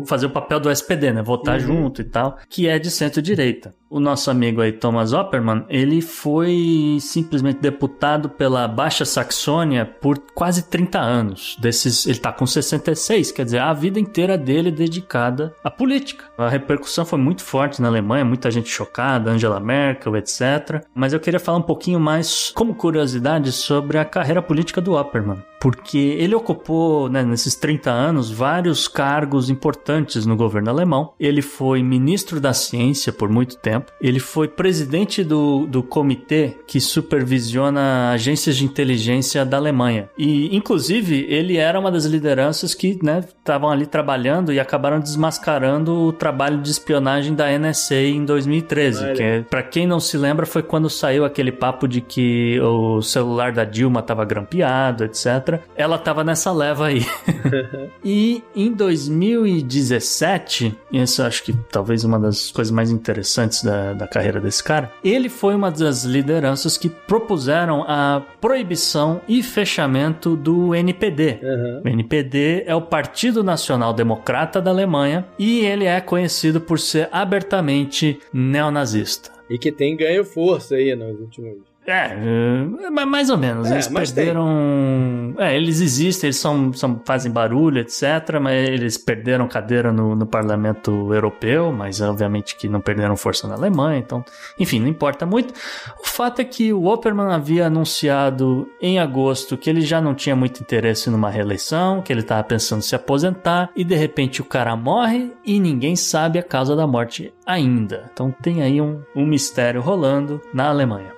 fazer 0.06 0.26
o 0.26 0.30
papel 0.30 0.60
do 0.60 0.70
SPD, 0.70 1.12
né? 1.12 1.22
Votar 1.22 1.58
Uhum. 1.60 1.66
junto 1.66 2.00
e 2.00 2.04
tal, 2.04 2.36
que 2.48 2.68
é 2.68 2.78
de 2.78 2.90
centro-direita. 2.90 3.74
O 3.90 4.00
nosso 4.00 4.30
amigo 4.30 4.60
aí, 4.60 4.70
Thomas 4.72 5.12
Opperman, 5.14 5.64
ele 5.68 6.02
foi 6.02 6.98
simplesmente 7.00 7.58
deputado 7.60 8.28
pela 8.28 8.68
Baixa 8.68 9.04
Saxônia 9.04 9.86
por 9.86 10.18
quase 10.34 10.62
30 10.68 10.98
anos. 11.00 11.37
Desses, 11.58 12.06
ele 12.06 12.18
tá 12.18 12.32
com 12.32 12.46
66, 12.46 13.32
quer 13.32 13.44
dizer, 13.44 13.58
a 13.58 13.72
vida 13.72 13.98
inteira 13.98 14.36
dele 14.36 14.70
dedicada 14.70 15.54
à 15.62 15.70
política. 15.70 16.24
A 16.36 16.48
repercussão 16.48 17.04
foi 17.04 17.18
muito 17.18 17.42
forte 17.42 17.80
na 17.80 17.88
Alemanha, 17.88 18.24
muita 18.24 18.50
gente 18.50 18.68
chocada, 18.68 19.30
Angela 19.30 19.60
Merkel, 19.60 20.16
etc. 20.16 20.84
Mas 20.94 21.12
eu 21.12 21.20
queria 21.20 21.40
falar 21.40 21.58
um 21.58 21.62
pouquinho 21.62 22.00
mais, 22.00 22.52
como 22.54 22.74
curiosidade, 22.74 23.52
sobre 23.52 23.98
a 23.98 24.04
carreira 24.04 24.42
política 24.42 24.80
do 24.80 24.94
Opperman. 24.94 25.42
Porque 25.60 25.98
ele 25.98 26.34
ocupou, 26.34 27.08
né, 27.08 27.22
nesses 27.22 27.54
30 27.54 27.90
anos, 27.90 28.30
vários 28.30 28.86
cargos 28.86 29.50
importantes 29.50 30.24
no 30.24 30.36
governo 30.36 30.70
alemão. 30.70 31.12
Ele 31.18 31.42
foi 31.42 31.82
ministro 31.82 32.40
da 32.40 32.52
ciência 32.52 33.12
por 33.12 33.28
muito 33.28 33.56
tempo. 33.56 33.92
Ele 34.00 34.20
foi 34.20 34.48
presidente 34.48 35.24
do, 35.24 35.66
do 35.66 35.82
comitê 35.82 36.56
que 36.66 36.80
supervisiona 36.80 38.10
agências 38.12 38.56
de 38.56 38.64
inteligência 38.64 39.44
da 39.44 39.56
Alemanha. 39.56 40.08
E, 40.16 40.54
inclusive, 40.54 41.26
ele 41.28 41.56
era 41.56 41.78
uma 41.78 41.90
das 41.90 42.04
lideranças 42.04 42.74
que 42.74 42.98
né, 43.02 43.20
estavam 43.20 43.70
ali 43.70 43.86
trabalhando 43.86 44.52
e 44.52 44.60
acabaram 44.60 45.00
desmascarando 45.00 45.92
o 45.92 46.12
trabalho 46.12 46.58
de 46.58 46.70
espionagem 46.70 47.34
da 47.34 47.46
NSA 47.58 47.96
em 47.96 48.24
2013. 48.24 49.04
Olha. 49.04 49.14
Que, 49.14 49.22
é, 49.22 49.40
para 49.42 49.62
quem 49.62 49.86
não 49.86 50.00
se 50.00 50.16
lembra, 50.16 50.46
foi 50.46 50.62
quando 50.62 50.88
saiu 50.88 51.24
aquele 51.24 51.52
papo 51.52 51.88
de 51.88 52.00
que 52.00 52.60
o 52.60 53.02
celular 53.02 53.52
da 53.52 53.64
Dilma 53.64 54.00
estava 54.00 54.24
grampeado, 54.24 55.04
etc. 55.04 55.47
Ela 55.76 55.96
estava 55.96 56.24
nessa 56.24 56.52
leva 56.52 56.86
aí. 56.86 57.04
E 58.04 58.42
em 58.54 58.72
2017, 58.72 60.74
e 60.92 60.98
essa 60.98 61.22
eu 61.22 61.26
acho 61.26 61.42
que 61.42 61.52
talvez 61.70 62.04
uma 62.04 62.18
das 62.18 62.50
coisas 62.50 62.70
mais 62.70 62.90
interessantes 62.90 63.62
da, 63.62 63.92
da 63.92 64.06
carreira 64.06 64.40
desse 64.40 64.62
cara, 64.62 64.90
ele 65.04 65.28
foi 65.28 65.54
uma 65.54 65.70
das 65.70 66.04
lideranças 66.04 66.78
que 66.78 66.88
propuseram 66.88 67.84
a 67.86 68.22
proibição 68.40 69.20
e 69.28 69.42
fechamento 69.42 70.36
do 70.36 70.74
NPD. 70.74 71.40
Uhum. 71.42 71.82
O 71.84 71.88
NPD 71.88 72.64
é 72.66 72.74
o 72.74 72.82
Partido 72.82 73.42
Nacional 73.42 73.92
Democrata 73.92 74.60
da 74.60 74.70
Alemanha 74.70 75.26
e 75.38 75.60
ele 75.60 75.84
é 75.84 76.00
conhecido 76.00 76.60
por 76.60 76.78
ser 76.78 77.08
abertamente 77.12 78.18
neonazista. 78.32 79.30
E 79.50 79.58
que 79.58 79.72
tem 79.72 79.96
ganho 79.96 80.24
força 80.24 80.74
aí 80.74 80.94
nos 80.94 81.18
últimos. 81.20 81.67
É, 81.90 82.18
é, 82.84 82.90
ma- 82.90 83.06
mais 83.06 83.30
ou 83.30 83.38
menos. 83.38 83.70
É, 83.70 83.74
eles 83.74 83.86
tem. 83.86 83.94
perderam. 83.96 85.34
É, 85.38 85.56
eles 85.56 85.80
existem, 85.80 86.28
eles 86.28 86.36
são, 86.36 86.70
são, 86.74 87.00
fazem 87.04 87.32
barulho, 87.32 87.78
etc. 87.78 88.38
Mas 88.40 88.68
eles 88.68 88.98
perderam 88.98 89.48
cadeira 89.48 89.90
no, 89.90 90.14
no 90.14 90.26
parlamento 90.26 91.12
europeu, 91.14 91.72
mas 91.72 92.00
obviamente 92.02 92.56
que 92.56 92.68
não 92.68 92.80
perderam 92.80 93.16
força 93.16 93.48
na 93.48 93.54
Alemanha. 93.54 93.98
Então, 93.98 94.22
enfim, 94.58 94.80
não 94.80 94.88
importa 94.88 95.24
muito. 95.24 95.54
O 95.98 96.06
fato 96.06 96.40
é 96.40 96.44
que 96.44 96.72
o 96.74 96.84
Opperman 96.84 97.32
havia 97.32 97.66
anunciado 97.66 98.68
em 98.80 98.98
agosto 98.98 99.56
que 99.56 99.70
ele 99.70 99.80
já 99.80 99.98
não 100.00 100.14
tinha 100.14 100.36
muito 100.36 100.60
interesse 100.60 101.08
numa 101.08 101.30
reeleição, 101.30 102.02
que 102.02 102.12
ele 102.12 102.20
estava 102.20 102.44
pensando 102.44 102.80
em 102.80 102.82
se 102.82 102.94
aposentar, 102.94 103.70
e 103.74 103.82
de 103.82 103.94
repente 103.94 104.42
o 104.42 104.44
cara 104.44 104.76
morre 104.76 105.32
e 105.44 105.58
ninguém 105.58 105.96
sabe 105.96 106.38
a 106.38 106.42
causa 106.42 106.76
da 106.76 106.86
morte 106.86 107.32
ainda. 107.46 108.10
Então 108.12 108.34
tem 108.42 108.62
aí 108.62 108.78
um, 108.80 109.00
um 109.16 109.24
mistério 109.26 109.80
rolando 109.80 110.40
na 110.52 110.68
Alemanha. 110.68 111.17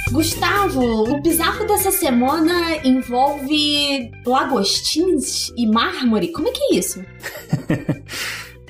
Gustavo, 0.11 0.81
o 1.13 1.21
bizarro 1.21 1.65
dessa 1.65 1.91
semana 1.91 2.75
envolve 2.85 4.11
lagostins 4.25 5.49
e 5.57 5.65
mármore. 5.67 6.31
Como 6.31 6.47
é 6.47 6.51
que 6.51 6.63
é 6.73 6.75
isso? 6.77 7.03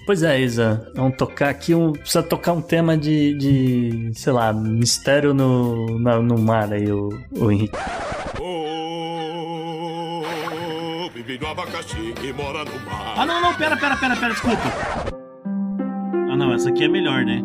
Pois 0.04 0.24
é, 0.24 0.42
Isa. 0.42 0.92
Vamos 0.96 1.16
tocar 1.16 1.50
aqui 1.50 1.76
um. 1.76 1.94
Precisa 1.94 2.24
tocar 2.24 2.54
um 2.54 2.62
tema 2.62 2.98
de. 2.98 3.36
de 3.38 4.12
sei 4.16 4.34
lá, 4.34 4.52
mistério 4.52 5.32
no, 5.32 6.00
na- 6.00 6.20
no 6.20 6.40
mar 6.40 6.74
aí, 6.74 6.92
o, 6.92 7.10
o 7.38 7.52
Henrique. 7.52 7.78
vive 11.14 11.38
no 11.40 11.48
abacaxi 11.48 12.14
e 12.24 12.34
mora 12.34 12.66
no 12.66 12.74
mar. 12.86 13.14
Ah, 13.16 13.26
não, 13.28 13.42
não, 13.42 13.54
pera, 13.54 13.78
pera, 13.78 13.96
pera, 13.96 14.16
pera, 14.16 14.32
desculpa. 14.34 14.62
Ah, 16.32 16.36
não, 16.36 16.52
essa 16.54 16.70
aqui 16.70 16.84
é 16.84 16.88
melhor, 16.88 17.24
né? 17.24 17.42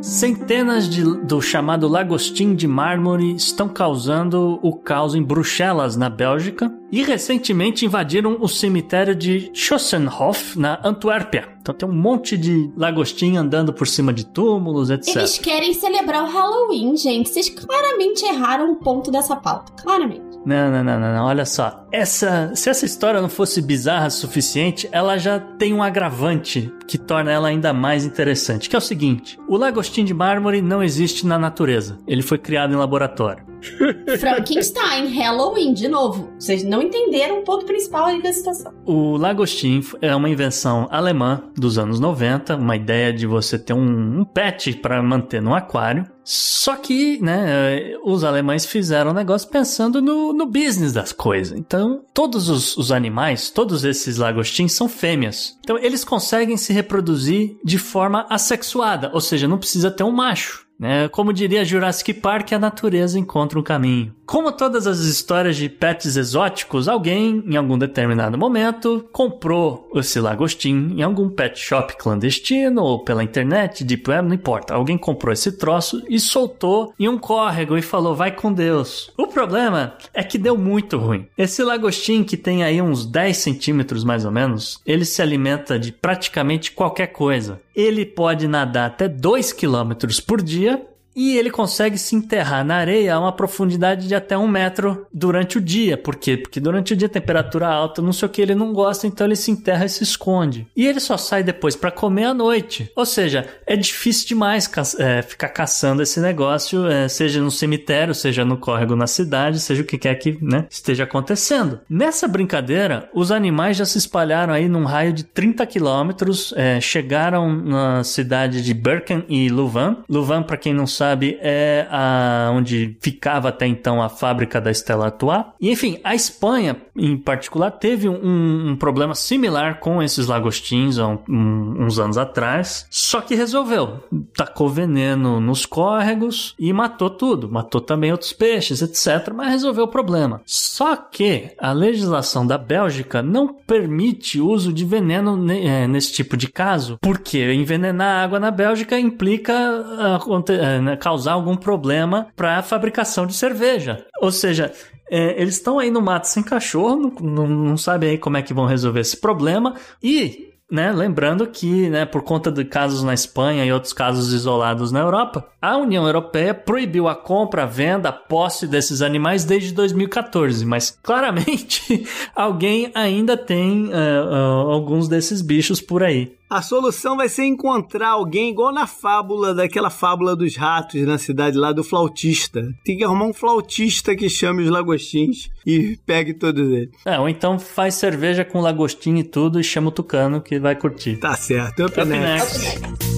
Centenas 0.00 0.88
de, 0.88 1.04
do 1.04 1.42
chamado 1.42 1.86
lagostim 1.86 2.54
de 2.54 2.66
mármore 2.66 3.34
estão 3.34 3.68
causando 3.68 4.58
o 4.62 4.74
caos 4.74 5.14
em 5.14 5.22
Bruxelas, 5.22 5.94
na 5.94 6.08
Bélgica, 6.08 6.72
e 6.90 7.02
recentemente 7.02 7.84
invadiram 7.84 8.38
o 8.40 8.48
cemitério 8.48 9.14
de 9.14 9.50
Schossenhof, 9.52 10.58
na 10.58 10.80
Antuérpia. 10.82 11.48
Então 11.60 11.74
tem 11.74 11.88
um 11.88 11.92
monte 11.92 12.38
de 12.38 12.72
lagostim 12.76 13.36
andando 13.36 13.74
por 13.74 13.86
cima 13.86 14.12
de 14.12 14.24
túmulos, 14.24 14.88
etc. 14.88 15.16
Eles 15.16 15.38
querem 15.38 15.74
celebrar 15.74 16.24
o 16.24 16.30
Halloween, 16.30 16.96
gente. 16.96 17.28
Vocês 17.28 17.50
claramente 17.50 18.24
erraram 18.24 18.72
o 18.72 18.76
ponto 18.76 19.10
dessa 19.10 19.36
pauta. 19.36 19.70
Claramente. 19.82 20.22
Não, 20.46 20.70
não, 20.70 20.82
não, 20.82 20.98
não, 20.98 21.14
não. 21.14 21.26
Olha 21.26 21.44
só. 21.44 21.79
Essa, 21.92 22.52
se 22.54 22.70
essa 22.70 22.86
história 22.86 23.20
não 23.20 23.28
fosse 23.28 23.60
bizarra 23.60 24.06
o 24.06 24.10
suficiente, 24.10 24.88
ela 24.92 25.18
já 25.18 25.40
tem 25.40 25.74
um 25.74 25.82
agravante 25.82 26.72
que 26.86 26.96
torna 26.98 27.30
ela 27.30 27.48
ainda 27.48 27.72
mais 27.72 28.04
interessante, 28.04 28.68
que 28.68 28.76
é 28.76 28.78
o 28.78 28.82
seguinte: 28.82 29.38
o 29.48 29.56
lagostim 29.56 30.04
de 30.04 30.14
mármore 30.14 30.62
não 30.62 30.82
existe 30.82 31.26
na 31.26 31.38
natureza. 31.38 31.98
Ele 32.06 32.22
foi 32.22 32.38
criado 32.38 32.72
em 32.72 32.76
laboratório. 32.76 33.50
Frankenstein, 34.18 35.08
Halloween, 35.08 35.72
de 35.72 35.88
novo. 35.88 36.30
Vocês 36.38 36.64
não 36.64 36.82
entenderam 36.82 37.40
o 37.40 37.44
ponto 37.44 37.64
principal 37.66 38.06
aí 38.06 38.22
da 38.22 38.32
situação. 38.32 38.72
O 38.84 39.16
lagostim 39.16 39.82
é 40.00 40.14
uma 40.14 40.28
invenção 40.28 40.88
alemã 40.90 41.42
dos 41.56 41.78
anos 41.78 42.00
90, 42.00 42.56
uma 42.56 42.76
ideia 42.76 43.12
de 43.12 43.26
você 43.26 43.58
ter 43.58 43.74
um, 43.74 44.20
um 44.20 44.24
pet 44.24 44.72
para 44.76 45.02
manter 45.02 45.42
no 45.42 45.54
aquário. 45.54 46.06
Só 46.22 46.76
que, 46.76 47.20
né, 47.20 47.96
os 48.04 48.24
alemães 48.24 48.64
fizeram 48.64 49.10
o 49.10 49.14
negócio 49.14 49.48
pensando 49.48 50.00
no, 50.00 50.32
no 50.32 50.46
business 50.46 50.92
das 50.92 51.12
coisas. 51.12 51.58
Então, 51.58 51.79
todos 52.14 52.48
os, 52.48 52.76
os 52.76 52.92
animais, 52.92 53.50
todos 53.50 53.84
esses 53.84 54.16
lagostins 54.16 54.72
são 54.72 54.88
fêmeas. 54.88 55.56
Então, 55.60 55.78
eles 55.78 56.04
conseguem 56.04 56.56
se 56.56 56.72
reproduzir 56.72 57.56
de 57.64 57.78
forma 57.78 58.26
assexuada, 58.28 59.10
ou 59.12 59.20
seja, 59.20 59.48
não 59.48 59.58
precisa 59.58 59.90
ter 59.90 60.04
um 60.04 60.12
macho. 60.12 60.69
Né? 60.80 61.08
Como 61.08 61.30
diria 61.30 61.62
Jurassic 61.62 62.14
Park, 62.14 62.54
a 62.54 62.58
natureza 62.58 63.18
encontra 63.18 63.58
um 63.58 63.62
caminho. 63.62 64.14
Como 64.24 64.50
todas 64.50 64.86
as 64.86 65.00
histórias 65.00 65.56
de 65.56 65.68
pets 65.68 66.16
exóticos, 66.16 66.88
alguém, 66.88 67.42
em 67.46 67.56
algum 67.56 67.76
determinado 67.76 68.38
momento, 68.38 69.04
comprou 69.12 69.90
esse 69.96 70.20
lagostim 70.20 70.94
em 70.96 71.02
algum 71.02 71.28
pet 71.28 71.58
shop 71.58 71.96
clandestino 71.98 72.80
ou 72.80 73.04
pela 73.04 73.24
internet, 73.24 73.84
deep 73.84 74.08
web, 74.08 74.28
não 74.28 74.34
importa. 74.34 74.72
Alguém 74.72 74.96
comprou 74.96 75.32
esse 75.32 75.52
troço 75.52 76.02
e 76.08 76.18
soltou 76.18 76.94
em 76.98 77.08
um 77.08 77.18
córrego 77.18 77.76
e 77.76 77.82
falou: 77.82 78.14
vai 78.14 78.30
com 78.30 78.52
Deus. 78.52 79.12
O 79.18 79.26
problema 79.26 79.94
é 80.14 80.22
que 80.22 80.38
deu 80.38 80.56
muito 80.56 80.96
ruim. 80.96 81.26
Esse 81.36 81.62
lagostim, 81.64 82.22
que 82.22 82.36
tem 82.36 82.62
aí 82.62 82.80
uns 82.80 83.04
10 83.04 83.36
centímetros 83.36 84.04
mais 84.04 84.24
ou 84.24 84.30
menos, 84.30 84.80
ele 84.86 85.04
se 85.04 85.20
alimenta 85.20 85.76
de 85.76 85.90
praticamente 85.90 86.70
qualquer 86.70 87.08
coisa. 87.08 87.60
Ele 87.74 88.04
pode 88.04 88.46
nadar 88.46 88.86
até 88.86 89.08
2 89.08 89.52
quilômetros 89.52 90.20
por 90.20 90.40
dia 90.42 90.69
E 91.14 91.36
ele 91.36 91.50
consegue 91.50 91.98
se 91.98 92.14
enterrar 92.14 92.64
na 92.64 92.76
areia 92.76 93.14
a 93.14 93.20
uma 93.20 93.32
profundidade 93.32 94.06
de 94.06 94.14
até 94.14 94.36
um 94.38 94.48
metro 94.48 95.06
durante 95.12 95.58
o 95.58 95.60
dia. 95.60 95.96
Por 95.96 96.16
quê? 96.16 96.36
Porque 96.36 96.60
durante 96.60 96.92
o 96.92 96.96
dia 96.96 97.08
temperatura 97.08 97.68
alta, 97.68 98.00
não 98.00 98.12
sei 98.12 98.26
o 98.26 98.30
que, 98.30 98.40
ele 98.40 98.54
não 98.54 98.72
gosta, 98.72 99.06
então 99.06 99.26
ele 99.26 99.36
se 99.36 99.50
enterra 99.50 99.84
e 99.84 99.88
se 99.88 100.02
esconde. 100.02 100.66
E 100.76 100.86
ele 100.86 101.00
só 101.00 101.16
sai 101.16 101.42
depois 101.42 101.74
para 101.76 101.90
comer 101.90 102.24
à 102.24 102.34
noite. 102.34 102.90
Ou 102.94 103.04
seja, 103.04 103.46
é 103.66 103.76
difícil 103.76 104.28
demais 104.28 104.66
ca 104.66 104.82
é, 104.98 105.22
ficar 105.22 105.48
caçando 105.48 106.02
esse 106.02 106.20
negócio, 106.20 106.86
é, 106.86 107.08
seja 107.08 107.40
no 107.40 107.50
cemitério, 107.50 108.14
seja 108.14 108.44
no 108.44 108.56
córrego 108.56 108.96
na 108.96 109.06
cidade, 109.06 109.60
seja 109.60 109.82
o 109.82 109.84
que 109.84 109.98
quer 109.98 110.14
que 110.14 110.38
né, 110.40 110.66
esteja 110.70 111.04
acontecendo. 111.04 111.80
Nessa 111.88 112.26
brincadeira, 112.26 113.08
os 113.12 113.30
animais 113.30 113.76
já 113.76 113.84
se 113.84 113.98
espalharam 113.98 114.54
aí 114.54 114.68
num 114.68 114.84
raio 114.84 115.12
de 115.12 115.24
30 115.24 115.66
quilômetros, 115.66 116.54
é, 116.56 116.80
chegaram 116.80 117.54
na 117.54 118.04
cidade 118.04 118.62
de 118.62 118.72
Birken 118.72 119.24
e 119.28 119.48
Louvain. 119.48 119.96
Louvain, 120.08 120.42
para 120.42 120.56
quem 120.56 120.72
não 120.72 120.86
sabe, 120.86 120.99
é 121.40 121.86
a, 121.90 122.50
onde 122.52 122.96
ficava 123.00 123.48
até 123.48 123.66
então 123.66 124.02
a 124.02 124.08
fábrica 124.08 124.60
da 124.60 124.70
Stella 124.70 125.06
Artois. 125.06 125.44
E 125.60 125.70
enfim, 125.70 125.98
a 126.02 126.14
Espanha, 126.14 126.76
em 126.96 127.16
particular, 127.16 127.70
teve 127.70 128.08
um, 128.08 128.70
um 128.70 128.76
problema 128.76 129.14
similar 129.14 129.78
com 129.80 130.02
esses 130.02 130.26
lagostins 130.26 130.98
há 130.98 131.06
um, 131.06 131.76
uns 131.78 131.98
anos 131.98 132.18
atrás, 132.18 132.86
só 132.90 133.20
que 133.20 133.34
resolveu. 133.34 134.00
Tacou 134.36 134.68
veneno 134.68 135.40
nos 135.40 135.66
córregos 135.66 136.54
e 136.58 136.72
matou 136.72 137.10
tudo. 137.10 137.50
Matou 137.50 137.80
também 137.80 138.12
outros 138.12 138.32
peixes, 138.32 138.82
etc. 138.82 139.32
Mas 139.34 139.50
resolveu 139.50 139.84
o 139.84 139.88
problema. 139.88 140.40
Só 140.44 140.96
que 140.96 141.50
a 141.58 141.72
legislação 141.72 142.46
da 142.46 142.58
Bélgica 142.58 143.22
não 143.22 143.48
permite 143.48 144.40
uso 144.40 144.72
de 144.72 144.84
veneno 144.84 145.50
é, 145.52 145.86
nesse 145.86 146.12
tipo 146.12 146.36
de 146.36 146.48
caso, 146.48 146.98
porque 147.00 147.52
envenenar 147.52 148.24
água 148.24 148.40
na 148.40 148.50
Bélgica 148.50 148.98
implica 148.98 149.52
uh, 149.52 150.89
né, 150.90 150.96
causar 150.96 151.32
algum 151.32 151.56
problema 151.56 152.28
para 152.36 152.58
a 152.58 152.62
fabricação 152.62 153.26
de 153.26 153.34
cerveja. 153.34 154.04
Ou 154.20 154.30
seja, 154.30 154.72
é, 155.10 155.40
eles 155.40 155.54
estão 155.54 155.78
aí 155.78 155.90
no 155.90 156.00
mato 156.00 156.26
sem 156.26 156.42
cachorro, 156.42 156.96
não, 156.96 157.10
não, 157.20 157.46
não 157.46 157.76
sabem 157.76 158.10
aí 158.10 158.18
como 158.18 158.36
é 158.36 158.42
que 158.42 158.54
vão 158.54 158.66
resolver 158.66 159.00
esse 159.00 159.16
problema. 159.16 159.74
E 160.02 160.50
né, 160.70 160.92
lembrando 160.92 161.46
que, 161.48 161.90
né, 161.90 162.06
por 162.06 162.22
conta 162.22 162.50
de 162.50 162.64
casos 162.64 163.02
na 163.02 163.12
Espanha 163.12 163.64
e 163.64 163.72
outros 163.72 163.92
casos 163.92 164.32
isolados 164.32 164.92
na 164.92 165.00
Europa, 165.00 165.44
a 165.60 165.76
União 165.76 166.06
Europeia 166.06 166.54
proibiu 166.54 167.08
a 167.08 167.14
compra, 167.14 167.64
a 167.64 167.66
venda, 167.66 168.10
a 168.10 168.12
posse 168.12 168.68
desses 168.68 169.02
animais 169.02 169.44
desde 169.44 169.72
2014. 169.72 170.64
Mas 170.64 170.96
claramente 171.02 172.06
alguém 172.36 172.92
ainda 172.94 173.36
tem 173.36 173.86
uh, 173.86 173.90
uh, 173.90 174.70
alguns 174.70 175.08
desses 175.08 175.42
bichos 175.42 175.80
por 175.80 176.04
aí. 176.04 176.38
A 176.50 176.60
solução 176.60 177.16
vai 177.16 177.28
ser 177.28 177.44
encontrar 177.44 178.08
alguém 178.08 178.50
igual 178.50 178.72
na 178.72 178.84
fábula, 178.84 179.54
daquela 179.54 179.88
fábula 179.88 180.34
dos 180.34 180.56
ratos 180.56 181.00
na 181.02 181.16
cidade 181.16 181.56
lá 181.56 181.70
do 181.70 181.84
flautista. 181.84 182.74
Tem 182.84 182.96
que 182.96 183.04
arrumar 183.04 183.26
um 183.26 183.32
flautista 183.32 184.16
que 184.16 184.28
chame 184.28 184.64
os 184.64 184.68
lagostins 184.68 185.48
e 185.64 185.96
pegue 186.04 186.34
todos 186.34 186.68
eles. 186.68 186.90
É, 187.06 187.20
ou 187.20 187.28
então 187.28 187.56
faz 187.56 187.94
cerveja 187.94 188.44
com 188.44 188.60
lagostinho 188.60 189.18
e 189.18 189.24
tudo 189.24 189.60
e 189.60 189.64
chama 189.64 189.90
o 189.90 189.92
tucano 189.92 190.40
que 190.40 190.58
vai 190.58 190.74
curtir. 190.74 191.18
Tá 191.18 191.36
certo. 191.36 191.84
Up, 191.84 192.00
Up 192.00 192.04
next. 192.04 192.58
next. 192.58 193.09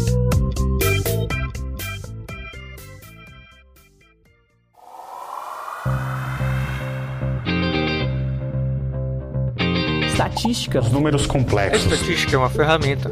Estatística. 10.27 10.81
Os 10.81 10.91
números 10.91 11.27
complexos. 11.27 11.91
A 11.91 11.95
estatística 11.95 12.37
é 12.37 12.39
uma 12.39 12.51
ferramenta. 12.51 13.11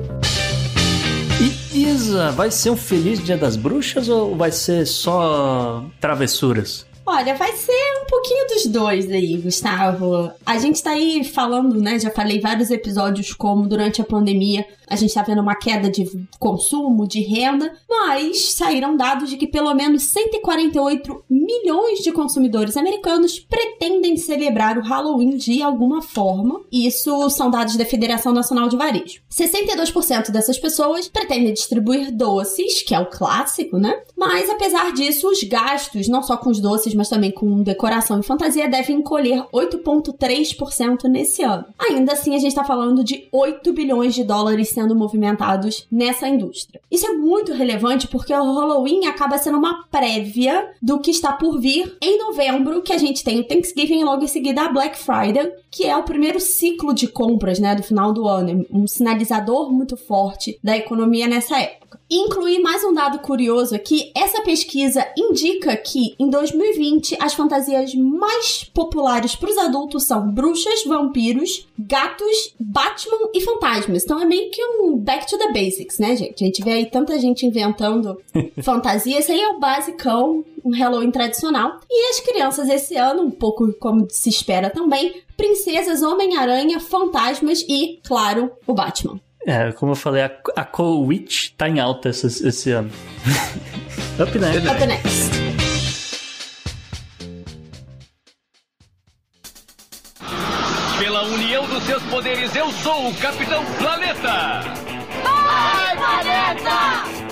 E 1.41 1.83
Isa, 1.83 2.31
vai 2.33 2.51
ser 2.51 2.71
um 2.71 2.77
feliz 2.77 3.23
Dia 3.23 3.37
das 3.37 3.57
Bruxas 3.57 4.09
ou 4.09 4.37
vai 4.37 4.53
ser 4.53 4.87
só 4.87 5.85
travessuras? 6.01 6.87
Olha, 7.07 7.35
vai 7.35 7.53
ser 7.57 7.73
um 8.03 8.07
pouquinho 8.07 8.47
dos 8.47 8.67
dois 8.67 9.11
aí, 9.11 9.37
Gustavo. 9.39 10.31
A 10.47 10.59
gente 10.59 10.83
tá 10.83 10.91
aí 10.91 11.25
falando, 11.25 11.81
né? 11.81 11.99
Já 11.99 12.11
falei 12.11 12.41
vários 12.41 12.71
episódios 12.71 13.33
como 13.33 13.67
durante 13.67 14.01
a 14.01 14.05
pandemia 14.05 14.65
a 14.91 14.97
gente 14.97 15.11
está 15.11 15.23
vendo 15.23 15.41
uma 15.41 15.55
queda 15.55 15.89
de 15.89 16.05
consumo, 16.39 17.07
de 17.07 17.21
renda, 17.21 17.73
mas 17.89 18.53
saíram 18.55 18.97
dados 18.97 19.31
de 19.31 19.37
que 19.37 19.47
pelo 19.47 19.73
menos 19.73 20.03
148 20.03 21.25
milhões 21.31 22.01
de 22.01 22.11
consumidores 22.11 22.77
americanos 22.77 23.39
pretendem 23.39 24.17
celebrar 24.17 24.77
o 24.77 24.83
Halloween 24.83 25.37
de 25.37 25.63
alguma 25.63 26.03
forma. 26.03 26.61
Isso 26.73 27.31
são 27.31 27.51
dados 27.51 27.77
da 27.77 27.85
Federação 27.85 28.33
Nacional 28.33 28.69
de 28.69 28.77
Varejo. 28.77 29.23
62% 29.31 30.31
dessas 30.33 30.59
pessoas 30.59 31.09
pretendem 31.09 31.53
distribuir 31.53 32.11
doces, 32.13 32.83
que 32.83 32.95
é 32.95 32.99
o 32.99 33.07
clássico, 33.07 33.79
né? 33.79 34.03
Mas 34.17 34.51
apesar 34.51 34.93
disso, 34.93 35.29
os 35.29 35.43
gastos, 35.45 36.09
não 36.09 36.23
só 36.23 36.37
com 36.37 36.51
os 36.51 36.61
doces, 36.61 36.95
mas 36.95 37.09
também 37.09 37.31
com 37.31 37.63
decoração 37.63 38.19
e 38.19 38.25
fantasia, 38.25 38.69
devem 38.69 38.97
encolher 38.97 39.45
8,3% 39.53 41.05
nesse 41.05 41.43
ano. 41.43 41.65
Ainda 41.79 42.13
assim, 42.13 42.35
a 42.35 42.39
gente 42.39 42.49
está 42.49 42.65
falando 42.65 43.05
de 43.05 43.29
8 43.33 43.73
bilhões 43.73 44.15
de 44.15 44.25
dólares 44.25 44.73
sendo 44.81 44.97
movimentados 44.97 45.87
nessa 45.91 46.27
indústria. 46.27 46.81
Isso 46.91 47.07
é 47.07 47.13
muito 47.13 47.53
relevante 47.53 48.09
porque 48.09 48.33
o 48.33 48.55
Halloween 48.55 49.05
acaba 49.07 49.37
sendo 49.37 49.59
uma 49.59 49.85
prévia 49.91 50.71
do 50.81 50.99
que 50.99 51.11
está 51.11 51.33
por 51.33 51.61
vir 51.61 51.97
em 52.01 52.19
novembro, 52.19 52.81
que 52.81 52.93
a 52.93 52.99
gente 52.99 53.23
tem 53.23 53.41
o 53.41 53.45
Thanksgiving 53.45 54.01
e 54.01 54.05
logo 54.05 54.25
em 54.25 54.29
seguida 54.29 54.63
a 54.63 54.73
Black 54.73 54.97
Friday, 54.99 55.53
que 55.71 55.87
é 55.87 55.97
o 55.97 56.03
primeiro 56.03 56.41
ciclo 56.41 56.95
de 56.95 57.07
compras, 57.07 57.59
né, 57.59 57.75
do 57.75 57.83
final 57.83 58.13
do 58.13 58.27
ano, 58.27 58.67
um 58.71 58.87
sinalizador 58.87 59.71
muito 59.71 59.97
forte 59.97 60.59
da 60.65 60.77
economia 60.77 61.29
nessa 61.29 61.61
época. 61.61 61.90
Incluir 62.11 62.61
mais 62.61 62.83
um 62.83 62.93
dado 62.93 63.21
curioso 63.21 63.75
aqui, 63.75 64.11
essa 64.17 64.43
pesquisa 64.43 65.07
indica 65.17 65.77
que 65.77 66.15
em 66.19 66.29
2020 66.29 67.17
as 67.21 67.35
fantasias 67.35 67.95
mais 67.95 68.65
populares 68.65 69.37
para 69.37 69.51
os 69.51 69.57
adultos 69.57 70.05
são 70.05 70.31
bruxas, 70.31 70.85
vampiros, 70.85 71.69
gatos, 71.79 72.55
Batman 72.59 73.31
e 73.33 73.41
fantasmas. 73.41 74.05
Então 74.05 74.21
é 74.21 74.25
meio 74.25 74.51
que 74.51 74.63
um 74.65 74.97
back 74.97 75.27
to 75.27 75.39
the 75.39 75.53
basics, 75.53 75.99
né, 75.99 76.17
gente? 76.17 76.43
A 76.43 76.47
gente 76.47 76.65
vê 76.65 76.73
aí 76.73 76.87
tanta 76.87 77.19
gente 77.19 77.47
inventando 77.47 78.21
fantasia, 78.63 79.19
esse 79.19 79.31
aí 79.31 79.41
é 79.41 79.49
o 79.49 79.61
basicão, 79.61 80.45
um 80.65 80.71
Halloween 80.71 81.11
tradicional. 81.11 81.81
E 81.89 82.11
as 82.11 82.21
crianças 82.21 82.69
esse 82.69 82.97
ano, 82.97 83.23
um 83.23 83.31
pouco 83.31 83.73
como 83.75 84.07
se 84.11 84.29
espera 84.29 84.69
também, 84.69 85.23
princesas, 85.37 86.03
Homem-Aranha, 86.03 86.81
fantasmas 86.81 87.65
e, 87.69 88.01
claro, 88.03 88.51
o 88.67 88.75
Batman. 88.75 89.21
É, 89.47 89.73
como 89.73 89.93
eu 89.93 89.97
falei, 89.97 90.23
a, 90.23 90.31
a 90.57 90.65
Cold 90.65 91.09
Witch 91.09 91.53
tá 91.57 91.69
em 91.69 91.81
alta 91.81 92.11
esse, 92.11 92.27
esse 92.47 92.71
ano. 92.71 92.91
Up 94.21 94.39
next. 94.39 94.69
Up 94.69 94.87
next. 94.87 95.31
Pela 100.99 101.23
união 101.23 101.67
dos 101.67 101.83
seus 101.85 102.03
poderes, 102.05 102.55
eu 102.55 102.71
sou 102.71 103.09
o 103.09 103.15
Capitão 103.15 103.65
Planeta! 103.79 104.61
Vai, 105.25 105.97
Planeta! 105.97 107.30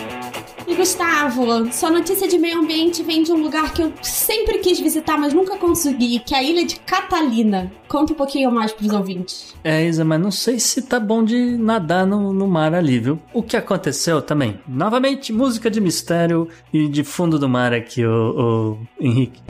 E 0.68 0.74
Gustavo, 0.74 1.72
sua 1.72 1.90
notícia 1.90 2.28
de 2.28 2.38
meio 2.38 2.58
ambiente 2.58 3.02
vem 3.02 3.22
de 3.22 3.32
um 3.32 3.42
lugar 3.42 3.72
que 3.72 3.80
eu 3.80 3.90
sempre 4.02 4.58
quis 4.58 4.78
visitar, 4.78 5.16
mas 5.16 5.32
nunca 5.32 5.56
consegui, 5.56 6.18
que 6.18 6.34
é 6.34 6.38
a 6.38 6.42
ilha 6.42 6.66
de 6.66 6.78
Catalina. 6.80 7.72
Conta 7.88 8.12
um 8.12 8.16
pouquinho 8.16 8.52
mais 8.52 8.70
pros 8.70 8.92
ouvintes. 8.92 9.54
É, 9.64 9.86
Isa, 9.86 10.04
mas 10.04 10.20
não 10.20 10.30
sei 10.30 10.60
se 10.60 10.82
tá 10.82 11.00
bom 11.00 11.24
de 11.24 11.56
nadar 11.56 12.06
no, 12.06 12.34
no 12.34 12.46
mar 12.46 12.74
ali, 12.74 12.98
viu? 12.98 13.18
O 13.32 13.42
que 13.42 13.56
aconteceu 13.56 14.20
também? 14.20 14.60
Novamente, 14.68 15.32
música 15.32 15.70
de 15.70 15.80
mistério 15.80 16.46
e 16.70 16.86
de 16.86 17.02
fundo 17.02 17.38
do 17.38 17.48
mar 17.48 17.72
aqui, 17.72 18.04
o, 18.04 18.76
o 19.00 19.02
Henrique. 19.02 19.40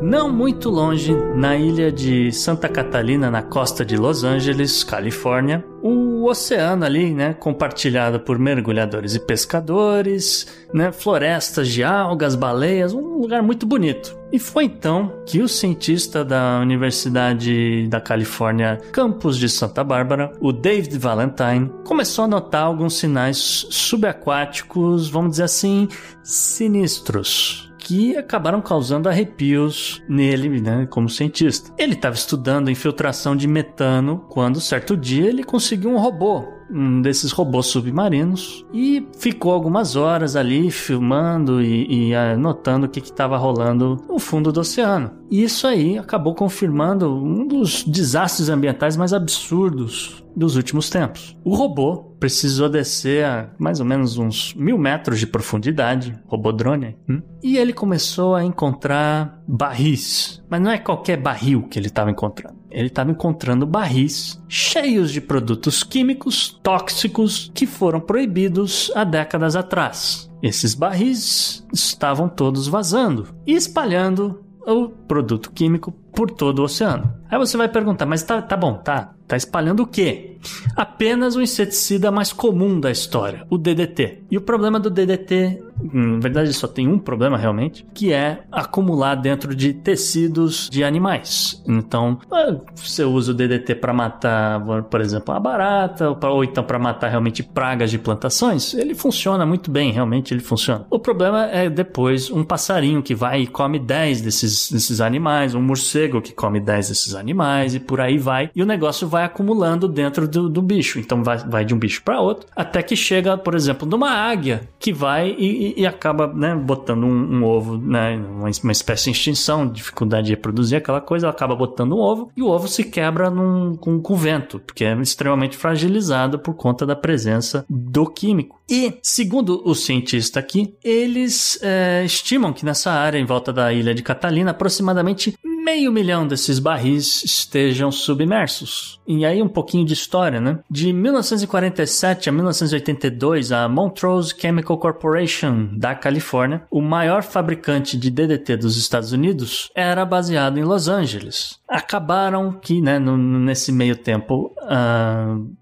Não 0.00 0.32
muito 0.32 0.70
longe, 0.70 1.12
na 1.34 1.56
ilha 1.56 1.90
de 1.90 2.30
Santa 2.30 2.68
Catalina, 2.68 3.30
na 3.30 3.42
costa 3.42 3.84
de 3.84 3.96
Los 3.96 4.22
Angeles, 4.22 4.84
Califórnia, 4.84 5.64
o 5.82 6.24
oceano 6.24 6.84
ali, 6.84 7.12
né, 7.12 7.34
compartilhado 7.34 8.20
por 8.20 8.38
mergulhadores 8.38 9.16
e 9.16 9.20
pescadores, 9.20 10.46
né, 10.72 10.92
florestas 10.92 11.68
de 11.68 11.82
algas, 11.82 12.36
baleias, 12.36 12.94
um 12.94 13.18
lugar 13.18 13.42
muito 13.42 13.66
bonito. 13.66 14.16
E 14.30 14.38
foi 14.38 14.64
então 14.64 15.22
que 15.26 15.40
o 15.40 15.48
cientista 15.48 16.24
da 16.24 16.60
Universidade 16.60 17.88
da 17.88 18.00
Califórnia, 18.00 18.78
campus 18.92 19.36
de 19.36 19.48
Santa 19.48 19.82
Bárbara, 19.82 20.30
o 20.40 20.52
David 20.52 20.96
Valentine, 20.96 21.72
começou 21.84 22.24
a 22.24 22.28
notar 22.28 22.62
alguns 22.62 22.94
sinais 22.94 23.66
subaquáticos, 23.68 25.08
vamos 25.08 25.32
dizer 25.32 25.44
assim, 25.44 25.88
sinistros 26.22 27.67
que 27.88 28.18
acabaram 28.18 28.60
causando 28.60 29.08
arrepios 29.08 30.02
nele, 30.06 30.60
né, 30.60 30.86
como 30.90 31.08
cientista. 31.08 31.72
Ele 31.78 31.94
estava 31.94 32.14
estudando 32.14 32.70
infiltração 32.70 33.34
de 33.34 33.48
metano 33.48 34.26
quando, 34.28 34.60
certo 34.60 34.94
dia, 34.94 35.26
ele 35.26 35.42
conseguiu 35.42 35.90
um 35.90 35.98
robô 35.98 36.58
um 36.70 37.00
desses 37.00 37.32
robôs 37.32 37.66
submarinos 37.66 38.62
e 38.74 39.08
ficou 39.18 39.52
algumas 39.52 39.96
horas 39.96 40.36
ali 40.36 40.70
filmando 40.70 41.62
e, 41.62 42.10
e 42.10 42.14
anotando 42.14 42.84
o 42.84 42.88
que 42.88 43.00
estava 43.00 43.38
rolando 43.38 43.96
no 44.06 44.18
fundo 44.18 44.52
do 44.52 44.60
oceano. 44.60 45.12
E 45.30 45.42
isso 45.42 45.66
aí 45.66 45.96
acabou 45.98 46.34
confirmando 46.34 47.10
um 47.10 47.46
dos 47.46 47.84
desastres 47.84 48.50
ambientais 48.50 48.98
mais 48.98 49.14
absurdos 49.14 50.22
dos 50.36 50.56
últimos 50.56 50.90
tempos. 50.90 51.36
O 51.42 51.54
robô 51.54 52.07
precisou 52.18 52.68
descer 52.68 53.24
a 53.24 53.50
mais 53.58 53.80
ou 53.80 53.86
menos 53.86 54.18
uns 54.18 54.54
mil 54.54 54.78
metros 54.78 55.18
de 55.18 55.26
profundidade, 55.26 56.18
robô 56.26 56.52
drone, 56.52 56.96
hum? 57.08 57.22
e 57.42 57.56
ele 57.56 57.72
começou 57.72 58.34
a 58.34 58.44
encontrar 58.44 59.42
barris. 59.46 60.42
Mas 60.48 60.60
não 60.60 60.70
é 60.70 60.78
qualquer 60.78 61.16
barril 61.16 61.68
que 61.68 61.78
ele 61.78 61.86
estava 61.86 62.10
encontrando. 62.10 62.58
Ele 62.70 62.88
estava 62.88 63.10
encontrando 63.10 63.66
barris 63.66 64.42
cheios 64.48 65.10
de 65.10 65.20
produtos 65.20 65.82
químicos 65.82 66.58
tóxicos 66.62 67.50
que 67.54 67.66
foram 67.66 68.00
proibidos 68.00 68.92
há 68.94 69.04
décadas 69.04 69.56
atrás. 69.56 70.30
Esses 70.42 70.74
barris 70.74 71.66
estavam 71.72 72.28
todos 72.28 72.68
vazando 72.68 73.28
e 73.46 73.54
espalhando 73.54 74.44
o 74.66 74.88
produto 74.88 75.50
químico 75.50 75.90
por 75.90 76.30
todo 76.30 76.60
o 76.60 76.64
oceano. 76.64 77.17
Aí 77.30 77.38
você 77.38 77.56
vai 77.56 77.68
perguntar, 77.68 78.06
mas 78.06 78.22
tá, 78.22 78.40
tá 78.40 78.56
bom, 78.56 78.74
tá, 78.74 79.12
tá 79.26 79.36
espalhando 79.36 79.82
o 79.82 79.86
quê? 79.86 80.36
Apenas 80.74 81.36
o 81.36 81.42
inseticida 81.42 82.10
mais 82.10 82.32
comum 82.32 82.80
da 82.80 82.90
história, 82.90 83.44
o 83.50 83.58
DDT. 83.58 84.22
E 84.30 84.38
o 84.38 84.40
problema 84.40 84.80
do 84.80 84.88
DDT, 84.88 85.62
na 85.92 86.18
verdade 86.18 86.52
só 86.52 86.66
tem 86.66 86.88
um 86.88 86.98
problema 86.98 87.36
realmente, 87.36 87.86
que 87.92 88.12
é 88.12 88.44
acumular 88.50 89.14
dentro 89.16 89.54
de 89.54 89.72
tecidos 89.72 90.68
de 90.70 90.82
animais. 90.82 91.62
Então, 91.66 92.18
ah, 92.30 92.56
você 92.74 93.04
usa 93.04 93.32
o 93.32 93.34
DDT 93.34 93.74
para 93.74 93.92
matar, 93.92 94.64
por 94.84 95.00
exemplo, 95.00 95.34
a 95.34 95.40
barata, 95.40 96.16
ou 96.26 96.44
então 96.44 96.64
para 96.64 96.78
matar 96.78 97.08
realmente 97.08 97.42
pragas 97.42 97.90
de 97.90 97.98
plantações, 97.98 98.74
ele 98.74 98.94
funciona 98.94 99.44
muito 99.44 99.70
bem, 99.70 99.92
realmente 99.92 100.32
ele 100.32 100.40
funciona. 100.40 100.86
O 100.88 100.98
problema 100.98 101.46
é 101.46 101.68
depois 101.68 102.30
um 102.30 102.44
passarinho 102.44 103.02
que 103.02 103.14
vai 103.14 103.42
e 103.42 103.46
come 103.46 103.78
10 103.78 104.22
desses, 104.22 104.70
desses 104.70 105.00
animais, 105.00 105.54
um 105.54 105.62
morcego 105.62 106.22
que 106.22 106.32
come 106.32 106.60
10 106.60 106.88
desses 106.88 107.14
animais 107.18 107.74
e 107.74 107.80
por 107.80 108.00
aí 108.00 108.18
vai. 108.18 108.50
E 108.54 108.62
o 108.62 108.66
negócio 108.66 109.08
vai 109.08 109.24
acumulando 109.24 109.88
dentro 109.88 110.26
do, 110.28 110.48
do 110.48 110.62
bicho. 110.62 110.98
Então 110.98 111.22
vai, 111.22 111.38
vai 111.38 111.64
de 111.64 111.74
um 111.74 111.78
bicho 111.78 112.02
para 112.02 112.20
outro, 112.20 112.46
até 112.54 112.82
que 112.82 112.96
chega, 112.96 113.36
por 113.36 113.54
exemplo, 113.54 113.88
numa 113.88 114.10
águia 114.10 114.68
que 114.78 114.92
vai 114.92 115.34
e, 115.38 115.80
e, 115.80 115.86
acaba 115.86 116.26
né, 116.26 116.54
botando 116.54 117.04
um, 117.04 117.38
um 117.38 117.44
ovo, 117.44 117.76
né, 117.76 118.16
uma, 118.16 118.50
uma, 118.62 118.72
espécie 118.72 119.04
de 119.04 119.10
extinção, 119.10 119.66
dificuldade 119.66 120.26
de 120.26 120.32
reproduzir 120.32 120.78
aquela 120.78 121.00
coisa, 121.00 121.26
ela 121.26 121.34
acaba 121.34 121.54
botando 121.54 121.92
um 121.92 121.98
ovo 121.98 122.30
e 122.36 122.42
o 122.42 122.46
ovo 122.46 122.68
se 122.68 122.84
quebra 122.84 123.30
num, 123.30 123.74
com, 123.74 124.00
com 124.00 124.16
vento, 124.16 124.58
porque 124.60 124.84
é 124.84 124.94
extremamente 125.00 125.56
fragilizado 125.56 126.38
por 126.38 126.54
conta 126.54 126.86
da 126.86 126.96
presença 126.96 127.64
do 127.68 128.06
químico. 128.06 128.58
E, 128.70 128.98
segundo 129.02 129.62
o 129.64 129.74
cientista 129.74 130.38
aqui, 130.38 130.74
eles 130.84 131.58
é, 131.62 132.04
estimam 132.04 132.52
que 132.52 132.64
nessa 132.64 132.92
área 132.92 133.18
em 133.18 133.24
volta 133.24 133.52
da 133.52 133.72
ilha 133.72 133.94
de 133.94 134.02
Catalina, 134.02 134.50
aproximadamente 134.50 135.34
meio 135.64 135.92
milhão 135.92 136.26
desses 136.26 136.58
barris 136.58 137.24
estejam 137.24 137.90
submersos. 137.90 139.00
E 139.06 139.24
aí 139.24 139.42
um 139.42 139.48
pouquinho 139.48 139.84
de 139.84 139.92
história, 139.92 140.40
né? 140.40 140.60
De 140.70 140.92
1947 140.92 142.28
a 142.28 142.32
1982, 142.32 143.52
a 143.52 143.68
Montrose 143.68 144.34
Chemical 144.38 144.78
Corporation 144.78 145.70
da 145.76 145.94
Califórnia, 145.94 146.62
o 146.70 146.80
maior 146.80 147.22
fabricante 147.22 147.96
de 147.96 148.10
DDT 148.10 148.56
dos 148.56 148.76
Estados 148.76 149.12
Unidos, 149.12 149.70
era 149.74 150.04
baseado 150.04 150.58
em 150.58 150.64
Los 150.64 150.88
Angeles. 150.88 151.58
Acabaram 151.68 152.52
que, 152.52 152.80
né, 152.80 152.98
no, 152.98 153.16
nesse 153.16 153.72
meio 153.72 153.96
tempo, 153.96 154.54
uh, 154.62 155.57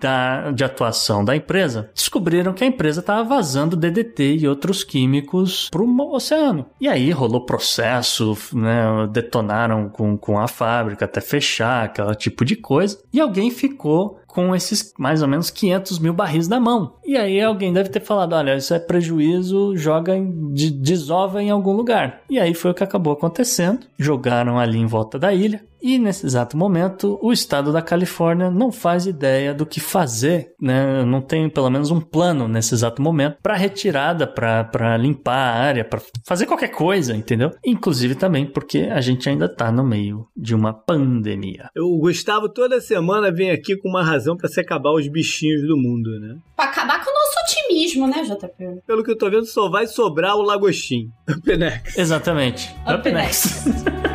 da, 0.00 0.50
de 0.50 0.64
atuação 0.64 1.24
da 1.24 1.36
empresa, 1.36 1.90
descobriram 1.94 2.52
que 2.52 2.64
a 2.64 2.66
empresa 2.66 3.00
estava 3.00 3.22
vazando 3.24 3.76
DDT 3.76 4.38
e 4.40 4.48
outros 4.48 4.82
químicos 4.84 5.68
para 5.70 5.82
o 5.82 6.14
oceano. 6.14 6.66
E 6.80 6.88
aí 6.88 7.10
rolou 7.10 7.44
processo, 7.44 8.36
né, 8.52 9.08
detonaram 9.10 9.88
com, 9.88 10.16
com 10.16 10.38
a 10.38 10.48
fábrica 10.48 11.04
até 11.04 11.20
fechar, 11.20 11.84
aquele 11.84 12.14
tipo 12.14 12.44
de 12.44 12.56
coisa. 12.56 12.98
E 13.12 13.20
alguém 13.20 13.50
ficou 13.50 14.20
com 14.34 14.54
esses 14.54 14.92
mais 14.98 15.22
ou 15.22 15.28
menos 15.28 15.48
500 15.48 16.00
mil 16.00 16.12
barris 16.12 16.48
na 16.48 16.58
mão. 16.58 16.94
E 17.04 17.16
aí 17.16 17.40
alguém 17.40 17.72
deve 17.72 17.88
ter 17.88 18.00
falado: 18.00 18.34
olha, 18.34 18.56
isso 18.56 18.74
é 18.74 18.80
prejuízo, 18.80 19.76
joga, 19.76 20.16
em, 20.16 20.52
desova 20.52 21.40
em 21.40 21.50
algum 21.50 21.72
lugar. 21.72 22.22
E 22.28 22.40
aí 22.40 22.52
foi 22.52 22.72
o 22.72 22.74
que 22.74 22.82
acabou 22.82 23.12
acontecendo. 23.12 23.86
Jogaram 23.96 24.58
ali 24.58 24.78
em 24.78 24.86
volta 24.86 25.18
da 25.18 25.32
ilha. 25.32 25.62
E 25.84 25.98
nesse 25.98 26.24
exato 26.24 26.56
momento, 26.56 27.18
o 27.20 27.30
estado 27.30 27.70
da 27.70 27.82
Califórnia 27.82 28.50
não 28.50 28.72
faz 28.72 29.04
ideia 29.04 29.52
do 29.52 29.66
que 29.66 29.80
fazer, 29.80 30.54
né? 30.58 31.04
Não 31.04 31.20
tem 31.20 31.46
pelo 31.50 31.68
menos 31.68 31.90
um 31.90 32.00
plano 32.00 32.48
nesse 32.48 32.72
exato 32.72 33.02
momento 33.02 33.36
para 33.42 33.54
retirada, 33.54 34.26
para 34.26 34.96
limpar 34.96 35.36
a 35.36 35.52
área, 35.52 35.84
para 35.84 36.00
fazer 36.26 36.46
qualquer 36.46 36.68
coisa, 36.68 37.14
entendeu? 37.14 37.50
Inclusive 37.62 38.14
também 38.14 38.46
porque 38.46 38.88
a 38.90 39.02
gente 39.02 39.28
ainda 39.28 39.46
tá 39.46 39.70
no 39.70 39.84
meio 39.84 40.26
de 40.34 40.54
uma 40.54 40.72
pandemia. 40.72 41.68
O 41.76 41.98
Gustavo 41.98 42.48
toda 42.48 42.80
semana 42.80 43.30
vem 43.30 43.50
aqui 43.50 43.76
com 43.76 43.90
uma 43.90 44.02
razão 44.02 44.38
para 44.38 44.48
se 44.48 44.58
acabar 44.58 44.90
os 44.90 45.06
bichinhos 45.06 45.68
do 45.68 45.76
mundo, 45.76 46.18
né? 46.18 46.38
Pra 46.56 46.64
acabar 46.64 47.04
com 47.04 47.10
o 47.10 47.12
nosso 47.12 47.34
otimismo, 47.44 48.06
né, 48.06 48.22
JP? 48.22 48.80
Pelo 48.86 49.04
que 49.04 49.10
eu 49.10 49.18
tô 49.18 49.28
vendo, 49.28 49.44
só 49.44 49.68
vai 49.68 49.86
sobrar 49.86 50.34
o 50.34 50.40
Lagostim. 50.40 51.10
Up 51.28 51.56
next. 51.58 52.00
Exatamente. 52.00 52.74
Up, 52.86 52.94
Up 52.94 53.12
next. 53.12 53.68
next. 53.68 54.04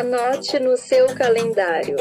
Anote 0.00 0.58
no 0.58 0.74
seu 0.76 1.06
calendário. 1.14 1.96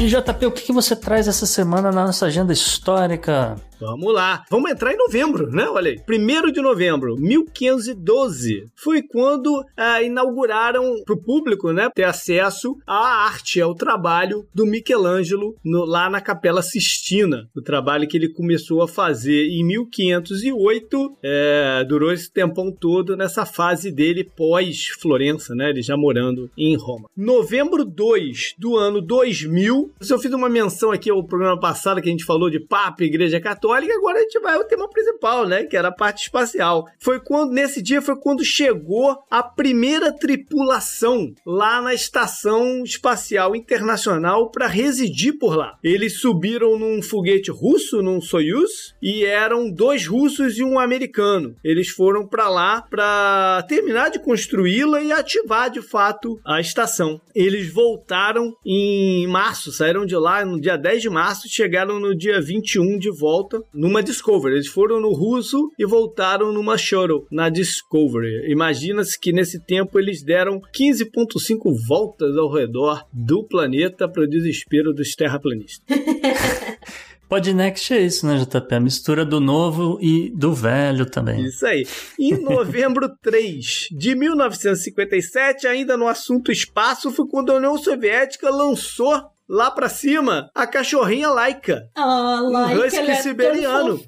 E 0.00 0.06
JP, 0.06 0.46
o 0.46 0.52
que 0.52 0.72
você 0.72 0.96
traz 0.96 1.28
essa 1.28 1.44
semana 1.44 1.92
na 1.92 2.06
nossa 2.06 2.26
agenda 2.26 2.52
histórica? 2.52 3.56
Vamos 3.78 4.12
lá. 4.12 4.44
Vamos 4.50 4.70
entrar 4.70 4.92
em 4.92 4.96
novembro, 4.96 5.50
né? 5.50 5.68
Olha 5.68 5.90
aí. 5.90 5.98
1 6.08 6.52
de 6.52 6.60
novembro, 6.60 7.16
1512. 7.18 8.68
Foi 8.74 9.02
quando 9.02 9.62
ah, 9.76 10.02
inauguraram 10.02 11.02
para 11.04 11.14
o 11.14 11.20
público, 11.22 11.72
né? 11.72 11.90
Ter 11.94 12.04
acesso 12.04 12.76
à 12.86 13.24
arte, 13.26 13.60
ao 13.60 13.74
trabalho 13.74 14.46
do 14.54 14.64
Michelangelo 14.64 15.54
no, 15.64 15.84
lá 15.84 16.08
na 16.08 16.20
Capela 16.20 16.62
Sistina. 16.62 17.48
O 17.54 17.60
trabalho 17.60 18.08
que 18.08 18.16
ele 18.16 18.28
começou 18.28 18.82
a 18.82 18.88
fazer 18.88 19.46
em 19.48 19.64
1508. 19.64 21.16
É, 21.22 21.84
durou 21.86 22.12
esse 22.12 22.32
tempão 22.32 22.72
todo 22.72 23.16
nessa 23.16 23.44
fase 23.44 23.90
dele 23.90 24.24
pós-Florença, 24.24 25.54
né? 25.54 25.70
Ele 25.70 25.82
já 25.82 25.96
morando 25.96 26.50
em 26.56 26.76
Roma. 26.76 27.08
Novembro 27.16 27.84
2 27.84 28.54
do 28.58 28.76
ano 28.76 29.02
2000. 29.02 29.92
Eu 30.08 30.18
fiz 30.18 30.32
uma 30.32 30.48
menção 30.48 30.92
aqui 30.92 31.10
ao 31.10 31.22
programa 31.22 31.60
passado 31.60 32.00
que 32.00 32.08
a 32.08 32.12
gente 32.12 32.24
falou 32.24 32.48
de 32.48 32.58
Papa, 32.58 33.04
Igreja 33.04 33.38
Católica 33.38 33.65
católica, 33.66 33.94
agora 33.94 34.18
a 34.18 34.22
gente 34.22 34.38
vai 34.40 34.54
ao 34.54 34.64
tema 34.64 34.88
principal, 34.88 35.46
né? 35.46 35.64
Que 35.64 35.76
era 35.76 35.88
a 35.88 35.92
parte 35.92 36.22
espacial. 36.22 36.86
Foi 36.98 37.20
quando, 37.20 37.52
nesse 37.52 37.82
dia, 37.82 38.00
foi 38.00 38.16
quando 38.16 38.44
chegou 38.44 39.18
a 39.30 39.42
primeira 39.42 40.12
tripulação 40.12 41.34
lá 41.44 41.82
na 41.82 41.92
Estação 41.92 42.82
Espacial 42.84 43.56
Internacional 43.56 44.50
para 44.50 44.66
residir 44.66 45.38
por 45.38 45.56
lá. 45.56 45.78
Eles 45.82 46.20
subiram 46.20 46.78
num 46.78 47.02
foguete 47.02 47.50
russo, 47.50 48.02
num 48.02 48.20
Soyuz, 48.20 48.94
e 49.02 49.24
eram 49.24 49.70
dois 49.70 50.06
russos 50.06 50.58
e 50.58 50.64
um 50.64 50.78
americano. 50.78 51.56
Eles 51.64 51.88
foram 51.88 52.26
para 52.26 52.48
lá 52.48 52.82
para 52.82 53.64
terminar 53.68 54.10
de 54.10 54.20
construí-la 54.20 55.02
e 55.02 55.12
ativar 55.12 55.70
de 55.70 55.82
fato 55.82 56.38
a 56.44 56.60
estação. 56.60 57.20
Eles 57.34 57.72
voltaram 57.72 58.54
em 58.64 59.26
março, 59.26 59.72
saíram 59.72 60.06
de 60.06 60.16
lá 60.16 60.44
no 60.44 60.60
dia 60.60 60.76
10 60.76 61.02
de 61.02 61.10
março, 61.10 61.48
chegaram 61.48 61.98
no 61.98 62.16
dia 62.16 62.40
21 62.40 62.98
de 62.98 63.10
volta 63.10 63.55
numa 63.72 64.02
Discovery. 64.02 64.54
Eles 64.54 64.68
foram 64.68 65.00
no 65.00 65.12
russo 65.12 65.70
e 65.78 65.86
voltaram 65.86 66.52
numa 66.52 66.78
Shuttle 66.78 67.26
na 67.30 67.48
Discovery. 67.48 68.50
Imagina-se 68.50 69.18
que 69.18 69.32
nesse 69.32 69.58
tempo 69.64 69.98
eles 69.98 70.22
deram 70.22 70.60
15,5 70.76 71.58
voltas 71.86 72.36
ao 72.36 72.52
redor 72.52 73.04
do 73.12 73.44
planeta 73.44 74.08
para 74.08 74.24
o 74.24 74.28
desespero 74.28 74.92
dos 74.92 75.14
terraplanistas. 75.14 75.84
Podnext 77.28 77.92
é 77.92 78.00
isso, 78.00 78.24
né, 78.24 78.36
JP? 78.38 78.74
A 78.74 78.80
mistura 78.80 79.24
do 79.24 79.40
novo 79.40 79.98
e 80.00 80.30
do 80.30 80.54
velho 80.54 81.04
também. 81.04 81.44
Isso 81.44 81.66
aí. 81.66 81.84
Em 82.18 82.38
novembro 82.40 83.08
3 83.20 83.88
de 83.90 84.14
1957, 84.14 85.66
ainda 85.66 85.96
no 85.96 86.06
assunto 86.06 86.52
espaço, 86.52 87.10
foi 87.10 87.26
quando 87.26 87.50
a 87.50 87.56
União 87.56 87.76
Soviética 87.76 88.48
lançou 88.48 89.20
lá 89.48 89.70
pra 89.70 89.88
cima, 89.88 90.50
a 90.54 90.66
cachorrinha 90.66 91.28
Laika. 91.28 91.88
Ah, 91.94 92.40
Laika, 92.42 92.80
um 92.80 92.84
husky 92.84 92.96
ela 92.98 93.12
é 93.12 93.16
siberiano. 93.16 94.02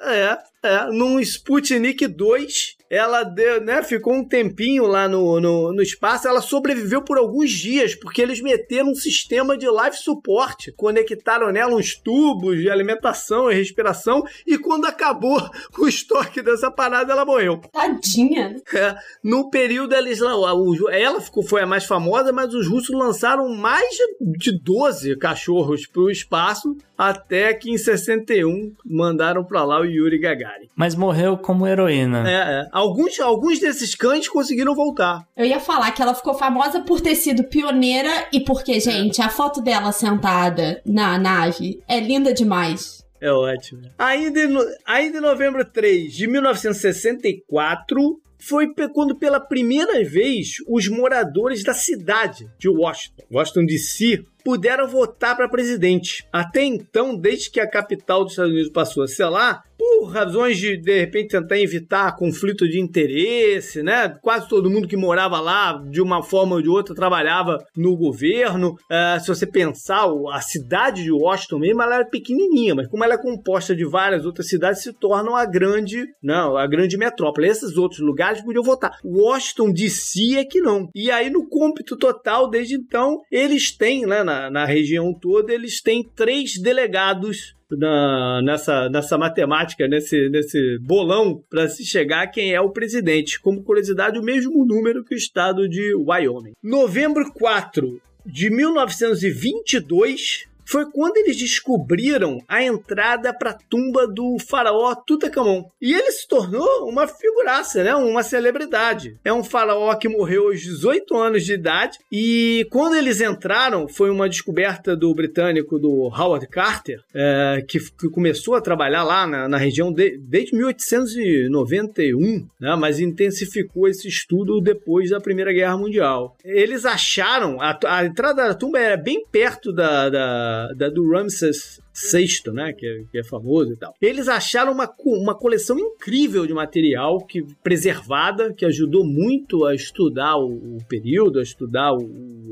É, 0.00 0.38
é, 0.62 0.84
num 0.90 1.20
Sputnik 1.20 2.06
2 2.06 2.77
ela 2.90 3.22
deu, 3.22 3.60
né, 3.60 3.82
ficou 3.82 4.14
um 4.14 4.24
tempinho 4.24 4.86
lá 4.86 5.08
no, 5.08 5.40
no, 5.40 5.72
no, 5.72 5.82
espaço, 5.82 6.26
ela 6.26 6.40
sobreviveu 6.40 7.02
por 7.02 7.18
alguns 7.18 7.50
dias, 7.50 7.94
porque 7.94 8.22
eles 8.22 8.40
meteram 8.40 8.90
um 8.90 8.94
sistema 8.94 9.58
de 9.58 9.66
life 9.66 9.98
support, 9.98 10.72
conectaram 10.76 11.52
nela 11.52 11.74
uns 11.74 11.94
tubos 11.96 12.58
de 12.58 12.70
alimentação 12.70 13.50
e 13.50 13.54
respiração, 13.54 14.22
e 14.46 14.56
quando 14.56 14.86
acabou 14.86 15.38
o 15.78 15.86
estoque 15.86 16.40
dessa 16.40 16.70
parada, 16.70 17.12
ela 17.12 17.26
morreu. 17.26 17.60
Tadinha! 17.72 18.56
É, 18.74 18.96
no 19.22 19.50
período 19.50 19.94
eles 19.94 20.20
ela 20.20 21.20
ficou, 21.20 21.42
foi 21.42 21.62
a 21.62 21.66
mais 21.66 21.84
famosa, 21.84 22.32
mas 22.32 22.54
os 22.54 22.66
russos 22.66 22.94
lançaram 22.94 23.48
mais 23.48 23.88
de 24.20 24.58
12 24.58 25.16
cachorros 25.16 25.86
para 25.86 26.02
o 26.02 26.10
espaço 26.10 26.76
até 26.98 27.54
que 27.54 27.70
em 27.70 27.78
61 27.78 28.74
mandaram 28.84 29.44
pra 29.44 29.64
lá 29.64 29.80
o 29.80 29.84
Yuri 29.84 30.18
Gagarin. 30.18 30.68
Mas 30.74 30.96
morreu 30.96 31.38
como 31.38 31.64
heroína. 31.64 32.28
É, 32.28 32.34
é. 32.34 32.68
Alguns, 32.72 33.20
alguns 33.20 33.60
desses 33.60 33.94
cães 33.94 34.28
conseguiram 34.28 34.74
voltar. 34.74 35.24
Eu 35.36 35.46
ia 35.46 35.60
falar 35.60 35.92
que 35.92 36.02
ela 36.02 36.14
ficou 36.14 36.34
famosa 36.34 36.80
por 36.80 37.00
ter 37.00 37.14
sido 37.14 37.44
pioneira 37.44 38.10
e 38.32 38.40
porque, 38.40 38.80
gente, 38.80 39.22
a 39.22 39.28
foto 39.28 39.62
dela 39.62 39.92
sentada 39.92 40.82
na 40.84 41.16
nave 41.16 41.80
é 41.86 42.00
linda 42.00 42.34
demais. 42.34 43.06
É 43.20 43.30
ótimo. 43.30 43.82
Ainda 43.98 44.40
em, 44.40 44.56
ainda 44.84 45.18
em 45.18 45.20
novembro 45.20 45.64
3 45.64 46.12
de 46.12 46.26
1964, 46.26 48.20
foi 48.38 48.72
quando 48.94 49.16
pela 49.16 49.40
primeira 49.40 50.02
vez 50.04 50.56
os 50.66 50.88
moradores 50.88 51.62
da 51.64 51.74
cidade 51.74 52.48
de 52.58 52.68
Washington, 52.68 53.24
Washington 53.30 53.66
DC, 53.66 54.24
puderam 54.44 54.86
votar 54.88 55.36
para 55.36 55.48
presidente. 55.48 56.26
Até 56.32 56.64
então, 56.64 57.16
desde 57.16 57.50
que 57.50 57.60
a 57.60 57.68
capital 57.68 58.22
dos 58.22 58.32
Estados 58.32 58.52
Unidos 58.52 58.72
passou 58.72 59.02
a 59.02 59.08
ser 59.08 59.26
lá, 59.26 59.62
por 59.98 60.12
razões 60.12 60.56
de, 60.56 60.76
de 60.76 61.00
repente, 61.00 61.30
tentar 61.30 61.58
evitar 61.58 62.16
conflito 62.16 62.68
de 62.68 62.80
interesse, 62.80 63.82
né? 63.82 64.08
Quase 64.22 64.48
todo 64.48 64.70
mundo 64.70 64.86
que 64.86 64.96
morava 64.96 65.40
lá, 65.40 65.72
de 65.90 66.00
uma 66.00 66.22
forma 66.22 66.54
ou 66.54 66.62
de 66.62 66.68
outra, 66.68 66.94
trabalhava 66.94 67.58
no 67.76 67.96
governo. 67.96 68.76
Ah, 68.88 69.18
se 69.20 69.28
você 69.28 69.44
pensar, 69.44 70.06
a 70.32 70.40
cidade 70.40 71.02
de 71.02 71.10
Washington 71.10 71.58
mesmo, 71.58 71.82
ela 71.82 71.96
era 71.96 72.04
pequenininha, 72.04 72.76
mas 72.76 72.86
como 72.86 73.02
ela 73.02 73.14
é 73.14 73.22
composta 73.22 73.74
de 73.74 73.84
várias 73.84 74.24
outras 74.24 74.48
cidades, 74.48 74.82
se 74.82 74.92
tornam 74.92 75.34
a 75.34 75.44
grande, 75.44 76.06
não, 76.22 76.56
a 76.56 76.66
grande 76.66 76.96
metrópole. 76.96 77.48
Esses 77.48 77.76
outros 77.76 78.00
lugares 78.00 78.40
podiam 78.42 78.62
votar. 78.62 78.98
Washington 79.04 79.72
DC 79.72 80.36
é 80.36 80.44
que 80.44 80.60
não. 80.60 80.88
E 80.94 81.10
aí, 81.10 81.28
no 81.28 81.48
cômpito 81.48 81.96
total, 81.96 82.48
desde 82.48 82.76
então, 82.76 83.20
eles 83.32 83.76
têm, 83.76 84.06
né, 84.06 84.22
na, 84.22 84.48
na 84.48 84.64
região 84.64 85.12
toda, 85.12 85.52
eles 85.52 85.82
têm 85.82 86.08
três 86.14 86.60
delegados 86.60 87.57
na- 87.76 88.40
nessa, 88.42 88.88
nessa 88.88 89.18
matemática, 89.18 89.86
nesse, 89.86 90.28
nesse 90.28 90.78
bolão, 90.80 91.42
para 91.50 91.68
se 91.68 91.84
chegar 91.84 92.22
a 92.22 92.26
quem 92.26 92.54
é 92.54 92.60
o 92.60 92.70
presidente. 92.70 93.40
Como 93.40 93.62
curiosidade, 93.62 94.18
o 94.18 94.22
mesmo 94.22 94.64
número 94.64 95.04
que 95.04 95.14
o 95.14 95.18
estado 95.18 95.68
de 95.68 95.94
Wyoming. 95.94 96.52
Novembro 96.62 97.32
4 97.34 98.00
de 98.26 98.50
1922 98.50 100.47
foi 100.68 100.84
quando 100.90 101.16
eles 101.16 101.36
descobriram 101.36 102.42
a 102.46 102.62
entrada 102.62 103.32
para 103.32 103.50
a 103.50 103.58
tumba 103.70 104.06
do 104.06 104.36
faraó 104.38 104.94
Tutankhamon. 104.94 105.64
E 105.80 105.94
ele 105.94 106.12
se 106.12 106.28
tornou 106.28 106.88
uma 106.88 107.06
figuraça, 107.06 107.82
né? 107.82 107.94
uma 107.94 108.22
celebridade. 108.22 109.16
É 109.24 109.32
um 109.32 109.42
faraó 109.42 109.94
que 109.94 110.08
morreu 110.08 110.48
aos 110.48 110.60
18 110.60 111.16
anos 111.16 111.44
de 111.44 111.54
idade 111.54 111.98
e 112.12 112.66
quando 112.70 112.96
eles 112.96 113.20
entraram, 113.20 113.88
foi 113.88 114.10
uma 114.10 114.28
descoberta 114.28 114.94
do 114.94 115.14
britânico 115.14 115.78
do 115.78 115.90
Howard 116.08 116.46
Carter, 116.48 117.00
é, 117.14 117.64
que, 117.66 117.78
que 117.78 118.08
começou 118.10 118.54
a 118.54 118.60
trabalhar 118.60 119.04
lá 119.04 119.26
na, 119.26 119.48
na 119.48 119.56
região 119.56 119.92
de- 119.92 120.18
desde 120.18 120.54
1891, 120.54 122.46
né? 122.60 122.76
mas 122.76 123.00
intensificou 123.00 123.88
esse 123.88 124.08
estudo 124.08 124.60
depois 124.60 125.10
da 125.10 125.20
Primeira 125.20 125.52
Guerra 125.52 125.76
Mundial. 125.76 126.36
Eles 126.44 126.84
acharam, 126.84 127.60
a, 127.60 127.78
a 127.86 128.04
entrada 128.04 128.48
da 128.48 128.54
tumba 128.54 128.78
era 128.78 128.96
bem 128.96 129.24
perto 129.30 129.72
da, 129.72 130.08
da, 130.08 130.57
da 130.76 130.88
do 130.88 131.08
Ramses 131.10 131.80
VI, 132.12 132.52
né, 132.52 132.72
que 132.72 132.86
é, 132.86 133.04
que 133.10 133.18
é 133.18 133.24
famoso 133.24 133.72
e 133.72 133.76
tal. 133.76 133.94
Eles 134.00 134.28
acharam 134.28 134.72
uma, 134.72 134.88
uma 135.04 135.34
coleção 135.34 135.78
incrível 135.78 136.46
de 136.46 136.54
material 136.54 137.18
que 137.26 137.44
preservada, 137.62 138.52
que 138.52 138.64
ajudou 138.64 139.04
muito 139.04 139.64
a 139.64 139.74
estudar 139.74 140.36
o, 140.36 140.76
o 140.76 140.78
período, 140.88 141.40
a 141.40 141.42
estudar 141.42 141.92
o 141.92 142.00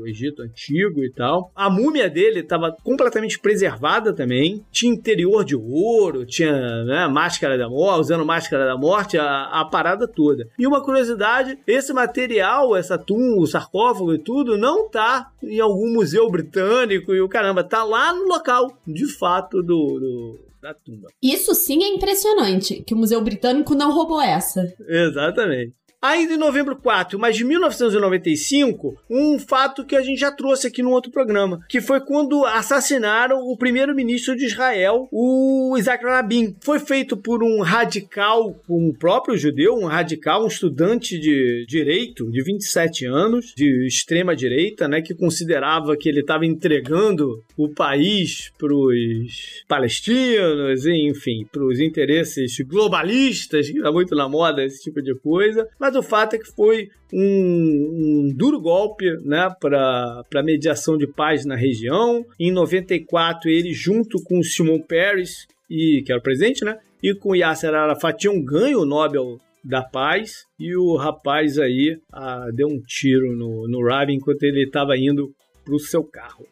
Egito 0.09 0.41
antigo 0.41 1.03
e 1.03 1.11
tal. 1.11 1.51
A 1.55 1.69
múmia 1.69 2.09
dele 2.09 2.39
estava 2.39 2.75
completamente 2.83 3.39
preservada 3.39 4.13
também. 4.13 4.63
Tinha 4.71 4.91
interior 4.93 5.43
de 5.43 5.55
ouro, 5.55 6.25
tinha 6.25 6.51
né, 6.85 7.07
máscara 7.07 7.57
da 7.57 7.69
morte, 7.69 8.01
usando 8.01 8.25
máscara 8.25 8.65
da 8.65 8.77
morte, 8.77 9.17
a, 9.17 9.43
a 9.61 9.65
parada 9.65 10.07
toda. 10.07 10.47
E 10.57 10.65
uma 10.67 10.83
curiosidade, 10.83 11.57
esse 11.67 11.91
material, 11.93 12.75
essa 12.75 12.97
tumba, 12.97 13.41
o 13.41 13.47
sarcófago 13.47 14.13
e 14.13 14.19
tudo, 14.19 14.57
não 14.57 14.89
tá 14.89 15.31
em 15.43 15.59
algum 15.59 15.93
museu 15.93 16.29
britânico 16.29 17.13
e 17.13 17.21
o 17.21 17.29
caramba, 17.29 17.63
tá 17.63 17.83
lá 17.83 18.13
no 18.13 18.23
local, 18.27 18.77
de 18.87 19.05
fato, 19.17 19.61
do, 19.61 19.99
do- 19.99 20.39
da 20.61 20.73
tumba. 20.73 21.07
Isso 21.21 21.53
sim 21.53 21.83
é 21.83 21.87
impressionante, 21.87 22.83
que 22.85 22.93
o 22.93 22.97
Museu 22.97 23.21
Britânico 23.21 23.75
não 23.75 23.91
roubou 23.93 24.19
essa. 24.19 24.61
Exatamente. 24.89 25.73
Ainda 25.99 26.33
em 26.33 26.37
novembro 26.37 26.75
4, 26.75 27.17
mas 27.17 27.35
de 27.35 27.43
1995, 27.43 28.95
um 29.09 29.39
fato 29.39 29.83
que 29.83 29.95
a 29.95 30.01
gente 30.01 30.19
já 30.19 30.31
trouxe 30.31 30.67
aqui 30.67 30.83
no 30.83 30.91
outro 30.91 31.11
programa, 31.11 31.59
que 31.67 31.81
foi 31.81 31.99
quando 31.99 32.45
assassinaram 32.45 33.39
o 33.39 33.57
primeiro-ministro 33.57 34.35
de 34.35 34.45
Israel, 34.45 35.07
o 35.11 35.75
Isaac 35.75 36.03
Rabin. 36.05 36.55
Foi 36.61 36.77
feito 36.79 37.17
por 37.17 37.43
um 37.43 37.61
radical, 37.61 38.55
um 38.69 38.93
próprio 38.93 39.35
judeu, 39.35 39.73
um 39.73 39.85
radical, 39.85 40.43
um 40.43 40.47
estudante 40.47 41.17
de 41.17 41.65
direito 41.67 42.29
de 42.29 42.43
27 42.43 43.05
anos, 43.07 43.53
de 43.55 43.87
extrema 43.87 44.35
direita, 44.35 44.87
né, 44.87 45.01
que 45.01 45.15
considerava 45.15 45.97
que 45.97 46.07
ele 46.07 46.19
estava 46.19 46.45
entregando 46.45 47.43
o 47.57 47.69
país 47.69 48.51
para 48.55 48.73
os 48.73 49.63
palestinos, 49.67 50.85
enfim, 50.85 51.43
para 51.51 51.65
os 51.65 51.79
interesses 51.79 52.55
globalistas, 52.59 53.67
que 53.67 53.77
está 53.77 53.91
muito 53.91 54.15
na 54.15 54.29
moda 54.29 54.63
esse 54.63 54.83
tipo 54.83 55.01
de 55.01 55.15
coisa. 55.15 55.67
Mas 55.79 55.86
o 55.95 56.03
fato 56.03 56.35
é 56.35 56.39
que 56.39 56.51
foi 56.55 56.89
um, 57.13 58.29
um 58.29 58.33
duro 58.35 58.59
golpe 58.59 59.05
né, 59.23 59.49
para 59.59 60.23
a 60.35 60.43
mediação 60.43 60.97
de 60.97 61.07
paz 61.07 61.45
na 61.45 61.55
região. 61.55 62.25
Em 62.39 62.51
94, 62.51 63.49
ele, 63.49 63.73
junto 63.73 64.21
com 64.23 64.43
Simon 64.43 64.79
Peres, 64.79 65.47
e, 65.69 66.01
que 66.05 66.11
era 66.11 66.19
o 66.19 66.23
presidente, 66.23 66.63
né, 66.63 66.77
e 67.01 67.13
com 67.13 67.35
Yasser 67.35 67.73
Arafat, 67.73 68.17
tinham 68.17 68.43
ganho 68.43 68.81
o 68.81 68.85
Nobel 68.85 69.39
da 69.63 69.81
Paz. 69.81 70.45
E 70.59 70.75
o 70.75 70.95
rapaz 70.95 71.57
aí 71.59 71.99
ah, 72.11 72.47
deu 72.53 72.67
um 72.67 72.81
tiro 72.81 73.35
no, 73.35 73.67
no 73.67 73.85
Rabin 73.85 74.15
enquanto 74.15 74.43
ele 74.43 74.63
estava 74.63 74.97
indo 74.97 75.33
para 75.63 75.75
o 75.75 75.79
seu 75.79 76.03
carro. 76.03 76.45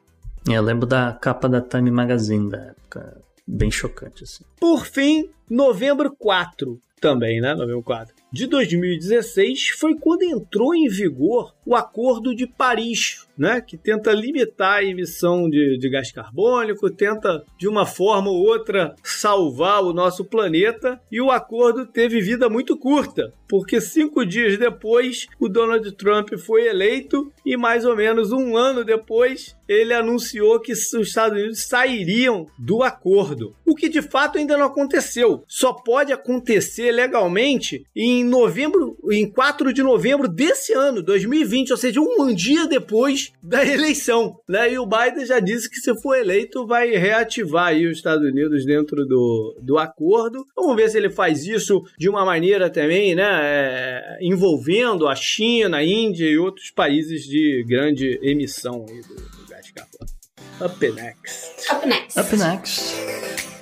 Eu 0.48 0.62
lembro 0.62 0.86
da 0.86 1.14
capa 1.14 1.49
da 1.49 1.62
Time 1.62 1.90
Magazine 1.90 2.49
da 2.49 2.57
época. 2.57 3.22
Bem 3.48 3.72
chocante, 3.72 4.24
assim. 4.24 4.44
Por 4.60 4.86
fim, 4.86 5.30
novembro 5.49 6.16
4, 6.16 6.80
também, 6.99 7.40
né? 7.40 7.53
Novembro 7.53 7.84
4 7.84 8.14
de 8.32 8.48
2016 8.48 9.70
foi 9.80 9.96
quando 9.96 10.24
entrou 10.24 10.76
em 10.76 10.88
vigor 10.90 11.56
o 11.66 11.76
Acordo 11.76 12.36
de 12.36 12.46
Paris, 12.46 13.25
né? 13.38 13.62
Que 13.62 13.78
tenta 13.78 14.12
limitar 14.12 14.80
a 14.80 14.84
emissão 14.84 15.49
de, 15.49 15.78
de 15.78 15.90
gás 15.90 16.12
carbônico, 16.12 16.90
tenta 16.90 17.44
de 17.57 17.68
uma 17.68 17.86
forma 17.86 18.30
ou 18.30 18.45
outra 18.45 18.95
salvar 19.03 19.84
o 19.84 19.94
nosso 19.94 20.26
planeta. 20.26 20.99
E 21.12 21.22
o 21.22 21.32
acordo 21.32 21.86
teve 21.86 22.22
vida 22.22 22.49
muito 22.49 22.78
curta, 22.78 23.34
porque 23.48 23.80
cinco 23.80 24.26
dias 24.26 24.57
depois 24.57 25.28
o 25.40 25.48
Donald 25.48 25.90
Trump 25.94 26.30
foi 26.38 26.68
eleito 26.68 27.32
e 27.45 27.56
mais 27.57 27.86
ou 27.86 27.95
menos 27.95 28.32
um 28.32 28.57
ano 28.57 28.84
depois 28.84 29.56
ele 29.68 29.94
anunciou 29.94 30.60
que 30.60 30.74
os 30.74 30.94
Estados 30.94 31.38
Unidos 31.40 31.68
sairiam 31.68 32.48
do 32.57 32.84
acordo. 32.84 33.56
O 33.66 33.76
que 33.76 33.90
de 33.90 34.02
fato 34.02 34.38
ainda 34.38 34.57
não 34.57 34.68
aconteceu. 34.68 35.44
Só 35.48 35.74
pode 35.74 36.14
acontecer 36.14 36.91
legalmente 36.91 37.86
em 37.95 38.24
novembro, 38.24 38.98
em 39.12 39.30
4 39.30 39.74
de 39.74 39.82
novembro 39.82 40.28
desse 40.28 40.74
ano, 40.74 41.02
2020, 41.02 41.72
ou 41.72 41.78
seja, 41.78 41.99
um 42.02 42.34
dia 42.34 42.68
depois 42.68 43.25
da 43.42 43.66
eleição. 43.66 44.40
Né? 44.48 44.74
E 44.74 44.80
o 44.80 44.86
Biden 44.86 45.26
já 45.26 45.40
disse 45.40 45.70
que 45.70 45.78
se 45.78 45.94
for 46.02 46.16
eleito 46.16 46.66
vai 46.66 46.92
reativar 46.92 47.68
aí 47.68 47.88
os 47.88 47.98
Estados 47.98 48.28
Unidos 48.28 48.66
dentro 48.66 49.06
do, 49.06 49.60
do 49.62 49.78
acordo. 49.78 50.46
Vamos 50.56 50.76
ver 50.76 50.90
se 50.90 50.98
ele 50.98 51.10
faz 51.10 51.46
isso 51.46 51.82
de 51.98 52.10
uma 52.10 52.26
maneira 52.26 52.70
também, 52.70 53.16
né, 53.16 53.24
é, 53.26 54.18
envolvendo 54.22 55.08
a 55.08 55.16
China, 55.16 55.78
a 55.78 55.84
Índia 55.84 56.26
e 56.26 56.38
outros 56.38 56.72
países 56.72 57.24
de 57.24 57.64
grande 57.68 58.20
emissão 58.22 58.86
aí 58.88 59.02
do, 59.02 59.16
do 59.16 59.48
gás 59.50 59.72
carbônico. 59.72 60.16
Up 60.62 60.92
next. 60.92 61.72
Up 61.72 61.86
next. 61.86 62.20
Up 62.20 62.38
next. 62.38 63.55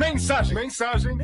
Mensagem, 0.00 0.54
mensagem, 0.54 1.14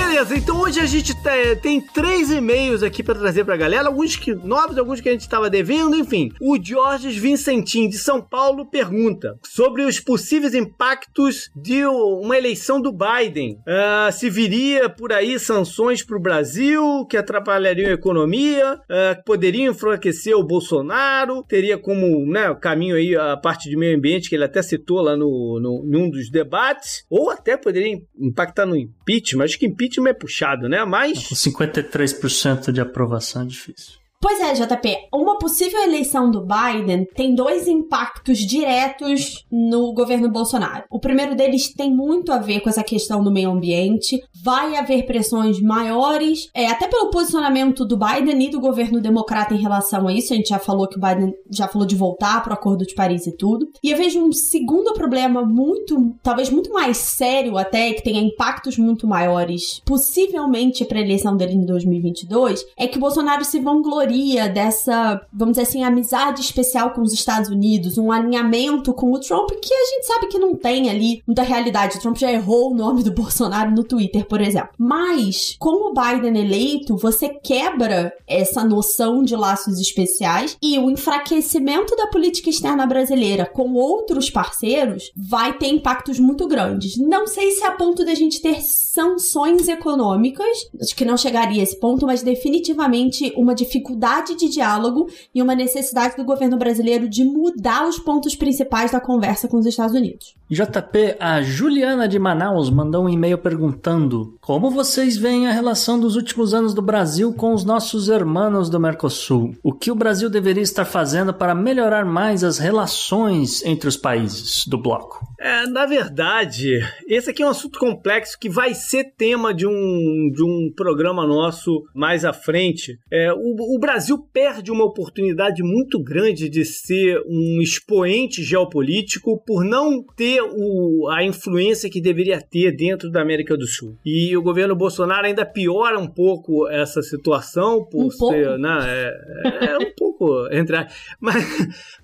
Beleza, 0.00 0.36
então 0.36 0.60
hoje 0.60 0.80
a 0.80 0.86
gente 0.86 1.14
te- 1.14 1.56
tem 1.62 1.80
três 1.80 2.30
e-mails 2.30 2.82
aqui 2.82 3.02
pra 3.02 3.14
trazer 3.14 3.44
pra 3.44 3.56
galera, 3.56 3.86
alguns 3.86 4.16
que 4.16 4.34
novos, 4.34 4.76
alguns 4.78 5.00
que 5.00 5.08
a 5.08 5.12
gente 5.12 5.28
tava 5.28 5.48
devendo, 5.50 5.94
enfim. 5.94 6.30
O 6.40 6.58
Jorge 6.62 7.08
Vincentim 7.20 7.86
de 7.88 7.96
São 7.98 8.20
Paulo 8.20 8.66
pergunta 8.68 9.38
sobre 9.46 9.82
os 9.82 10.00
possíveis 10.00 10.54
impactos 10.54 11.50
de 11.54 11.84
uma 11.86 12.36
eleição 12.36 12.80
do 12.80 12.90
Biden. 12.92 13.58
Ah, 13.66 14.10
se 14.10 14.28
viria 14.30 14.88
por 14.88 15.12
aí 15.12 15.38
sanções 15.38 16.02
pro 16.02 16.20
Brasil 16.20 17.06
que 17.08 17.16
atrapalhariam 17.16 17.90
a 17.90 17.94
economia, 17.94 18.78
que 19.16 19.24
poderiam 19.24 19.70
enfraquecer 19.72 20.34
o 20.36 20.42
Bolsonaro, 20.44 21.44
teria 21.44 21.76
como 21.78 22.26
né, 22.26 22.52
caminho 22.60 22.96
aí 22.96 23.14
a 23.14 23.36
parte 23.36 23.68
de 23.68 23.76
meio 23.76 23.96
ambiente 23.96 24.28
que 24.28 24.34
ele 24.34 24.44
até 24.44 24.62
citou 24.62 25.00
lá 25.02 25.14
no, 25.16 25.60
no, 25.60 25.84
num 25.86 26.10
dos 26.10 26.30
debates, 26.30 27.04
ou 27.08 27.30
até 27.30 27.56
poderia 27.56 27.96
impactar 28.18 28.64
no 28.66 28.76
impeachment. 28.76 29.44
Acho 29.44 29.58
que 29.58 29.66
impeachment 29.66 29.89
é 30.08 30.12
puxado, 30.12 30.68
né? 30.68 30.84
Mas. 30.84 31.26
Com 31.28 31.34
53% 31.34 32.70
de 32.72 32.80
aprovação 32.80 33.42
é 33.42 33.46
difícil. 33.46 33.99
Pois 34.22 34.38
é, 34.38 34.52
JP, 34.52 35.08
uma 35.14 35.38
possível 35.38 35.82
eleição 35.82 36.30
do 36.30 36.42
Biden 36.44 37.06
tem 37.14 37.34
dois 37.34 37.66
impactos 37.66 38.36
diretos 38.40 39.46
no 39.50 39.94
governo 39.94 40.28
Bolsonaro. 40.28 40.84
O 40.90 41.00
primeiro 41.00 41.34
deles 41.34 41.72
tem 41.72 41.90
muito 41.90 42.30
a 42.30 42.36
ver 42.36 42.60
com 42.60 42.68
essa 42.68 42.84
questão 42.84 43.24
do 43.24 43.32
meio 43.32 43.50
ambiente. 43.50 44.22
Vai 44.44 44.76
haver 44.76 45.06
pressões 45.06 45.58
maiores, 45.62 46.50
é, 46.52 46.66
até 46.66 46.86
pelo 46.86 47.08
posicionamento 47.08 47.86
do 47.86 47.96
Biden 47.96 48.46
e 48.46 48.50
do 48.50 48.60
governo 48.60 49.00
democrata 49.00 49.54
em 49.54 49.62
relação 49.62 50.06
a 50.06 50.12
isso. 50.12 50.34
A 50.34 50.36
gente 50.36 50.50
já 50.50 50.58
falou 50.58 50.86
que 50.86 50.98
o 50.98 51.00
Biden 51.00 51.32
já 51.50 51.66
falou 51.66 51.88
de 51.88 51.96
voltar 51.96 52.42
para 52.42 52.50
o 52.50 52.54
Acordo 52.54 52.84
de 52.84 52.94
Paris 52.94 53.26
e 53.26 53.34
tudo. 53.34 53.70
E 53.82 53.90
eu 53.90 53.96
vejo 53.96 54.22
um 54.22 54.32
segundo 54.32 54.92
problema 54.92 55.46
muito, 55.46 56.14
talvez 56.22 56.50
muito 56.50 56.70
mais 56.74 56.98
sério 56.98 57.56
até, 57.56 57.94
que 57.94 58.04
tenha 58.04 58.20
impactos 58.20 58.76
muito 58.76 59.06
maiores, 59.06 59.80
possivelmente 59.86 60.84
para 60.84 60.98
a 60.98 61.02
eleição 61.02 61.34
dele 61.34 61.54
em 61.54 61.64
2022, 61.64 62.66
é 62.76 62.86
que 62.86 62.98
o 62.98 63.00
Bolsonaro 63.00 63.46
se 63.46 63.58
vangloria 63.58 64.09
dessa, 64.52 65.20
vamos 65.32 65.56
dizer 65.56 65.68
assim, 65.68 65.84
amizade 65.84 66.40
especial 66.40 66.90
com 66.90 67.02
os 67.02 67.12
Estados 67.12 67.50
Unidos, 67.50 67.98
um 67.98 68.10
alinhamento 68.10 68.92
com 68.92 69.12
o 69.12 69.20
Trump 69.20 69.50
que 69.50 69.72
a 69.72 69.84
gente 69.86 70.06
sabe 70.06 70.26
que 70.28 70.38
não 70.38 70.54
tem 70.54 70.90
ali 70.90 71.22
muita 71.26 71.42
realidade. 71.42 71.96
O 71.96 72.00
Trump 72.00 72.16
já 72.16 72.30
errou 72.30 72.70
o 72.70 72.74
nome 72.74 73.02
do 73.02 73.12
Bolsonaro 73.20 73.70
no 73.70 73.84
Twitter, 73.84 74.26
por 74.26 74.40
exemplo. 74.40 74.70
Mas, 74.78 75.56
com 75.58 75.90
o 75.90 75.94
Biden 75.94 76.38
eleito, 76.38 76.96
você 76.96 77.28
quebra 77.28 78.12
essa 78.26 78.64
noção 78.64 79.22
de 79.22 79.36
laços 79.36 79.78
especiais 79.78 80.56
e 80.62 80.78
o 80.78 80.90
enfraquecimento 80.90 81.94
da 81.96 82.06
política 82.06 82.50
externa 82.50 82.86
brasileira 82.86 83.46
com 83.46 83.74
outros 83.74 84.30
parceiros 84.30 85.10
vai 85.16 85.56
ter 85.56 85.68
impactos 85.68 86.18
muito 86.18 86.46
grandes. 86.46 86.96
Não 86.96 87.26
sei 87.26 87.52
se 87.52 87.62
é 87.62 87.66
a 87.66 87.72
ponto 87.72 88.04
da 88.04 88.14
gente 88.14 88.40
ter 88.40 88.60
sanções 88.62 89.68
econômicas, 89.68 90.70
acho 90.80 90.96
que 90.96 91.04
não 91.04 91.16
chegaria 91.16 91.60
a 91.60 91.62
esse 91.62 91.78
ponto, 91.78 92.06
mas 92.06 92.22
definitivamente 92.22 93.32
uma 93.36 93.54
dificuldade 93.54 93.99
de 94.36 94.48
diálogo 94.48 95.08
e 95.34 95.42
uma 95.42 95.54
necessidade 95.54 96.16
do 96.16 96.24
governo 96.24 96.56
brasileiro 96.56 97.08
de 97.08 97.24
mudar 97.24 97.86
os 97.86 97.98
pontos 97.98 98.34
principais 98.34 98.90
da 98.90 99.00
conversa 99.00 99.46
com 99.46 99.58
os 99.58 99.66
Estados 99.66 99.94
Unidos. 99.94 100.34
JP, 100.50 101.16
a 101.20 101.42
Juliana 101.42 102.08
de 102.08 102.18
Manaus 102.18 102.70
mandou 102.70 103.04
um 103.04 103.08
e-mail 103.08 103.38
perguntando 103.38 104.36
como 104.40 104.68
vocês 104.68 105.16
veem 105.16 105.46
a 105.46 105.52
relação 105.52 106.00
dos 106.00 106.16
últimos 106.16 106.52
anos 106.52 106.74
do 106.74 106.82
Brasil 106.82 107.32
com 107.32 107.54
os 107.54 107.64
nossos 107.64 108.08
irmãos 108.08 108.68
do 108.68 108.80
Mercosul. 108.80 109.54
O 109.62 109.72
que 109.72 109.92
o 109.92 109.94
Brasil 109.94 110.28
deveria 110.28 110.62
estar 110.62 110.84
fazendo 110.84 111.32
para 111.32 111.54
melhorar 111.54 112.04
mais 112.04 112.42
as 112.42 112.58
relações 112.58 113.64
entre 113.64 113.88
os 113.88 113.96
países 113.96 114.66
do 114.66 114.76
bloco? 114.76 115.24
É, 115.38 115.66
na 115.68 115.86
verdade, 115.86 116.80
esse 117.06 117.30
aqui 117.30 117.42
é 117.42 117.46
um 117.46 117.50
assunto 117.50 117.78
complexo 117.78 118.36
que 118.38 118.48
vai 118.48 118.74
ser 118.74 119.12
tema 119.16 119.54
de 119.54 119.66
um, 119.66 120.30
de 120.34 120.42
um 120.42 120.72
programa 120.76 121.26
nosso 121.26 121.84
mais 121.94 122.24
à 122.24 122.32
frente. 122.32 122.98
É, 123.10 123.32
o, 123.32 123.76
o 123.76 123.78
Brasil 123.78 123.89
perde 124.32 124.70
uma 124.70 124.84
oportunidade 124.84 125.62
muito 125.62 126.02
grande 126.02 126.48
de 126.48 126.64
ser 126.64 127.20
um 127.26 127.60
expoente 127.62 128.42
geopolítico 128.42 129.42
por 129.44 129.64
não 129.64 130.02
ter 130.16 130.40
o, 130.42 131.08
a 131.10 131.24
influência 131.24 131.90
que 131.90 132.00
deveria 132.00 132.40
ter 132.40 132.70
dentro 132.76 133.10
da 133.10 133.22
América 133.22 133.56
do 133.56 133.66
Sul. 133.66 133.96
E 134.04 134.36
o 134.36 134.42
governo 134.42 134.76
Bolsonaro 134.76 135.26
ainda 135.26 135.44
piora 135.44 135.98
um 135.98 136.06
pouco 136.06 136.68
essa 136.68 137.02
situação 137.02 137.84
por 137.84 138.06
Um 138.06 138.10
ser, 138.10 138.58
né, 138.58 138.78
é, 138.86 139.64
é 139.72 139.78
um 139.78 139.92
pouco 139.96 140.48
entre 140.52 140.76
a- 140.76 140.88
mas, 141.20 141.44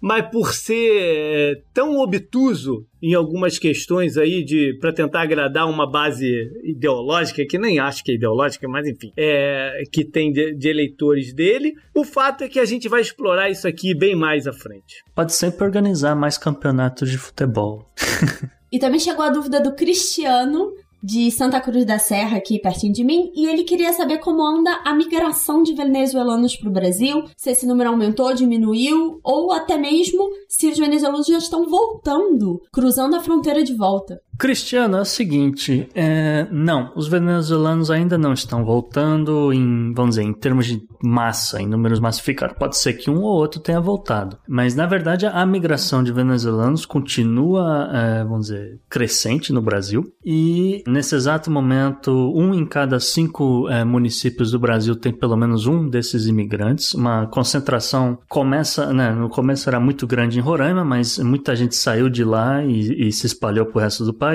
mas 0.00 0.30
por 0.30 0.52
ser 0.54 0.92
é, 1.02 1.60
tão 1.74 1.98
obtuso 1.98 2.86
em 3.02 3.14
algumas 3.14 3.58
questões 3.58 4.16
aí 4.16 4.44
de 4.44 4.76
para 4.80 4.92
tentar 4.92 5.22
agradar 5.22 5.68
uma 5.68 5.90
base 5.90 6.26
ideológica 6.64 7.44
que 7.48 7.58
nem 7.58 7.78
acho 7.78 8.02
que 8.02 8.12
é 8.12 8.14
ideológica, 8.14 8.66
mas 8.68 8.86
enfim, 8.86 9.12
é, 9.16 9.82
que 9.92 10.04
tem 10.04 10.32
de, 10.32 10.54
de 10.54 10.68
eleitores 10.68 11.34
dele. 11.34 11.74
O 11.94 12.04
fato 12.04 12.44
é 12.44 12.48
que 12.48 12.58
a 12.58 12.64
gente 12.64 12.88
vai 12.88 13.00
explorar 13.00 13.50
isso 13.50 13.66
aqui 13.66 13.94
bem 13.94 14.14
mais 14.14 14.46
à 14.46 14.52
frente. 14.52 15.02
Pode 15.14 15.32
sempre 15.32 15.64
organizar 15.64 16.14
mais 16.14 16.38
campeonatos 16.38 17.10
de 17.10 17.18
futebol. 17.18 17.90
E 18.72 18.78
também 18.78 18.98
chegou 18.98 19.24
a 19.24 19.30
dúvida 19.30 19.60
do 19.60 19.74
Cristiano, 19.74 20.74
de 21.06 21.30
Santa 21.30 21.60
Cruz 21.60 21.84
da 21.84 22.00
Serra, 22.00 22.36
aqui 22.36 22.58
pertinho 22.58 22.92
de 22.92 23.04
mim, 23.04 23.30
e 23.32 23.46
ele 23.46 23.62
queria 23.62 23.92
saber 23.92 24.18
como 24.18 24.42
anda 24.42 24.72
a 24.84 24.92
migração 24.92 25.62
de 25.62 25.72
venezuelanos 25.72 26.56
para 26.56 26.68
o 26.68 26.72
Brasil, 26.72 27.22
se 27.36 27.50
esse 27.50 27.64
número 27.64 27.90
aumentou, 27.90 28.34
diminuiu, 28.34 29.20
ou 29.22 29.52
até 29.52 29.78
mesmo 29.78 30.28
se 30.48 30.66
os 30.66 30.76
venezuelanos 30.76 31.28
já 31.28 31.38
estão 31.38 31.64
voltando, 31.68 32.60
cruzando 32.72 33.14
a 33.14 33.20
fronteira 33.20 33.62
de 33.62 33.72
volta. 33.72 34.18
Cristiano, 34.38 34.98
é 34.98 35.00
o 35.00 35.04
seguinte, 35.04 35.88
é, 35.94 36.46
não, 36.50 36.92
os 36.94 37.08
venezuelanos 37.08 37.90
ainda 37.90 38.18
não 38.18 38.32
estão 38.32 38.64
voltando 38.64 39.52
em, 39.52 39.92
vamos 39.94 40.16
dizer, 40.16 40.24
em 40.24 40.32
termos 40.32 40.66
de 40.66 40.82
massa, 41.02 41.60
em 41.60 41.66
números 41.66 42.00
massificados. 42.00 42.56
Pode 42.58 42.76
ser 42.76 42.94
que 42.94 43.10
um 43.10 43.22
ou 43.22 43.36
outro 43.36 43.60
tenha 43.60 43.80
voltado, 43.80 44.38
mas 44.48 44.74
na 44.74 44.86
verdade 44.86 45.26
a 45.26 45.44
migração 45.46 46.02
de 46.02 46.12
venezuelanos 46.12 46.84
continua, 46.84 47.90
é, 47.92 48.24
vamos 48.24 48.46
dizer, 48.46 48.80
crescente 48.88 49.52
no 49.52 49.62
Brasil 49.62 50.12
e 50.24 50.82
nesse 50.86 51.14
exato 51.14 51.50
momento, 51.50 52.12
um 52.34 52.54
em 52.54 52.66
cada 52.66 53.00
cinco 53.00 53.68
é, 53.68 53.84
municípios 53.84 54.50
do 54.50 54.58
Brasil 54.58 54.96
tem 54.96 55.12
pelo 55.12 55.36
menos 55.36 55.66
um 55.66 55.88
desses 55.88 56.26
imigrantes. 56.26 56.94
Uma 56.94 57.26
concentração 57.26 58.18
começa, 58.28 58.92
né, 58.92 59.10
no 59.10 59.28
começo 59.28 59.68
era 59.68 59.80
muito 59.80 60.06
grande 60.06 60.38
em 60.38 60.42
Roraima, 60.42 60.84
mas 60.84 61.18
muita 61.18 61.56
gente 61.56 61.74
saiu 61.74 62.08
de 62.08 62.24
lá 62.24 62.62
e, 62.64 63.08
e 63.08 63.12
se 63.12 63.26
espalhou 63.26 63.66
pro 63.66 63.80
resto 63.80 64.04
do 64.04 64.12
país. 64.12 64.25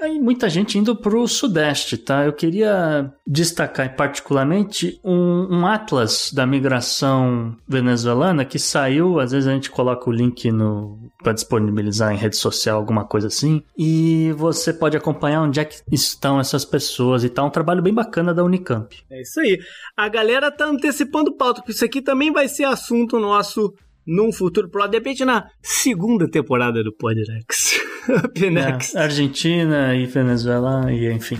Aí 0.00 0.18
muita 0.20 0.48
gente 0.48 0.78
indo 0.78 0.94
pro 0.96 1.26
sudeste, 1.26 1.96
tá? 1.96 2.24
Eu 2.24 2.32
queria 2.32 3.12
destacar 3.26 3.94
particularmente 3.96 5.00
um, 5.04 5.58
um 5.58 5.66
atlas 5.66 6.30
da 6.32 6.46
migração 6.46 7.56
venezuelana 7.66 8.44
que 8.44 8.58
saiu, 8.58 9.20
às 9.20 9.32
vezes 9.32 9.48
a 9.48 9.52
gente 9.52 9.70
coloca 9.70 10.08
o 10.08 10.12
link 10.12 10.50
no 10.50 10.98
para 11.22 11.32
disponibilizar 11.32 12.12
em 12.12 12.16
rede 12.16 12.36
social, 12.36 12.78
alguma 12.78 13.04
coisa 13.04 13.26
assim, 13.26 13.62
e 13.76 14.32
você 14.36 14.72
pode 14.72 14.96
acompanhar 14.96 15.42
onde 15.42 15.58
é 15.58 15.64
que 15.64 15.82
estão 15.90 16.38
essas 16.38 16.64
pessoas 16.64 17.24
e 17.24 17.28
tal, 17.28 17.48
um 17.48 17.50
trabalho 17.50 17.82
bem 17.82 17.92
bacana 17.92 18.32
da 18.32 18.44
Unicamp. 18.44 18.96
É 19.10 19.22
isso 19.22 19.40
aí. 19.40 19.58
A 19.96 20.08
galera 20.08 20.50
tá 20.50 20.66
antecipando 20.66 21.32
pauta, 21.32 21.60
porque 21.60 21.72
isso 21.72 21.84
aqui 21.84 22.00
também 22.00 22.32
vai 22.32 22.46
ser 22.46 22.64
assunto 22.64 23.18
nosso 23.18 23.74
num 24.08 24.32
futuro 24.32 24.70
próximo, 24.70 24.92
de 24.92 24.96
repente 24.96 25.24
na 25.24 25.50
segunda 25.62 26.28
temporada 26.28 26.82
do 26.82 26.90
Podnext. 26.96 27.78
Up 28.08 28.50
next. 28.50 28.96
É, 28.96 29.02
Argentina 29.02 29.94
e 29.94 30.06
Venezuela 30.06 30.90
e 30.90 31.12
enfim. 31.12 31.38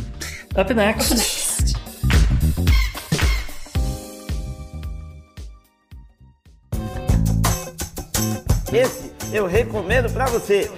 Up 0.54 0.74
next. 0.74 1.14
Esse 8.70 9.12
eu 9.32 9.46
recomendo 9.46 10.12
pra 10.12 10.26
você. 10.26 10.70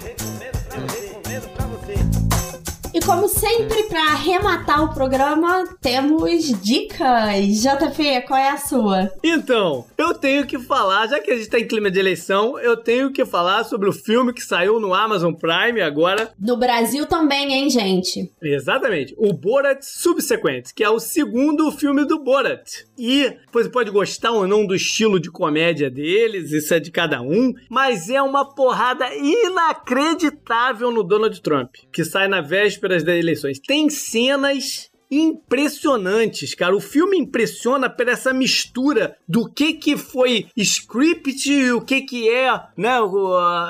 E 2.92 3.00
como 3.00 3.28
sempre, 3.28 3.84
para 3.84 4.02
arrematar 4.02 4.82
o 4.82 4.92
programa, 4.92 5.64
temos 5.80 6.60
dicas. 6.60 7.46
JP, 7.46 8.22
qual 8.26 8.38
é 8.38 8.50
a 8.50 8.56
sua? 8.56 9.12
Então, 9.22 9.86
eu 9.96 10.12
tenho 10.12 10.44
que 10.44 10.58
falar, 10.58 11.06
já 11.06 11.20
que 11.20 11.30
a 11.30 11.36
gente 11.36 11.48
tá 11.48 11.60
em 11.60 11.68
clima 11.68 11.88
de 11.88 12.00
eleição, 12.00 12.58
eu 12.58 12.76
tenho 12.76 13.12
que 13.12 13.24
falar 13.24 13.62
sobre 13.62 13.88
o 13.88 13.92
filme 13.92 14.32
que 14.32 14.42
saiu 14.42 14.80
no 14.80 14.92
Amazon 14.92 15.32
Prime 15.32 15.80
agora. 15.80 16.32
No 16.38 16.56
Brasil 16.56 17.06
também, 17.06 17.52
hein, 17.52 17.70
gente? 17.70 18.32
Exatamente, 18.42 19.14
o 19.16 19.32
Borat 19.32 19.82
Subsequent, 19.82 20.72
que 20.74 20.82
é 20.82 20.90
o 20.90 20.98
segundo 20.98 21.70
filme 21.70 22.04
do 22.04 22.18
Borat. 22.18 22.84
E 22.98 23.32
você 23.52 23.68
pode 23.68 23.90
gostar 23.92 24.32
ou 24.32 24.48
não 24.48 24.66
do 24.66 24.74
estilo 24.74 25.20
de 25.20 25.30
comédia 25.30 25.88
deles, 25.88 26.50
isso 26.50 26.74
é 26.74 26.80
de 26.80 26.90
cada 26.90 27.22
um, 27.22 27.54
mas 27.68 28.10
é 28.10 28.20
uma 28.20 28.52
porrada 28.52 29.06
inacreditável 29.14 30.90
no 30.90 31.04
Donald 31.04 31.40
Trump, 31.40 31.76
que 31.92 32.04
sai 32.04 32.26
na 32.26 32.40
vésperas 32.80 33.04
das 33.04 33.16
eleições. 33.16 33.58
Tem 33.60 33.90
cenas 33.90 34.88
impressionantes, 35.12 36.54
cara. 36.54 36.74
O 36.76 36.80
filme 36.80 37.18
impressiona 37.18 37.90
por 37.90 38.06
essa 38.06 38.32
mistura 38.32 39.16
do 39.28 39.50
que 39.50 39.72
que 39.74 39.96
foi 39.96 40.46
script 40.56 41.50
e 41.52 41.72
o 41.72 41.80
que 41.80 42.02
que 42.02 42.28
é, 42.28 42.48
né, 42.76 42.96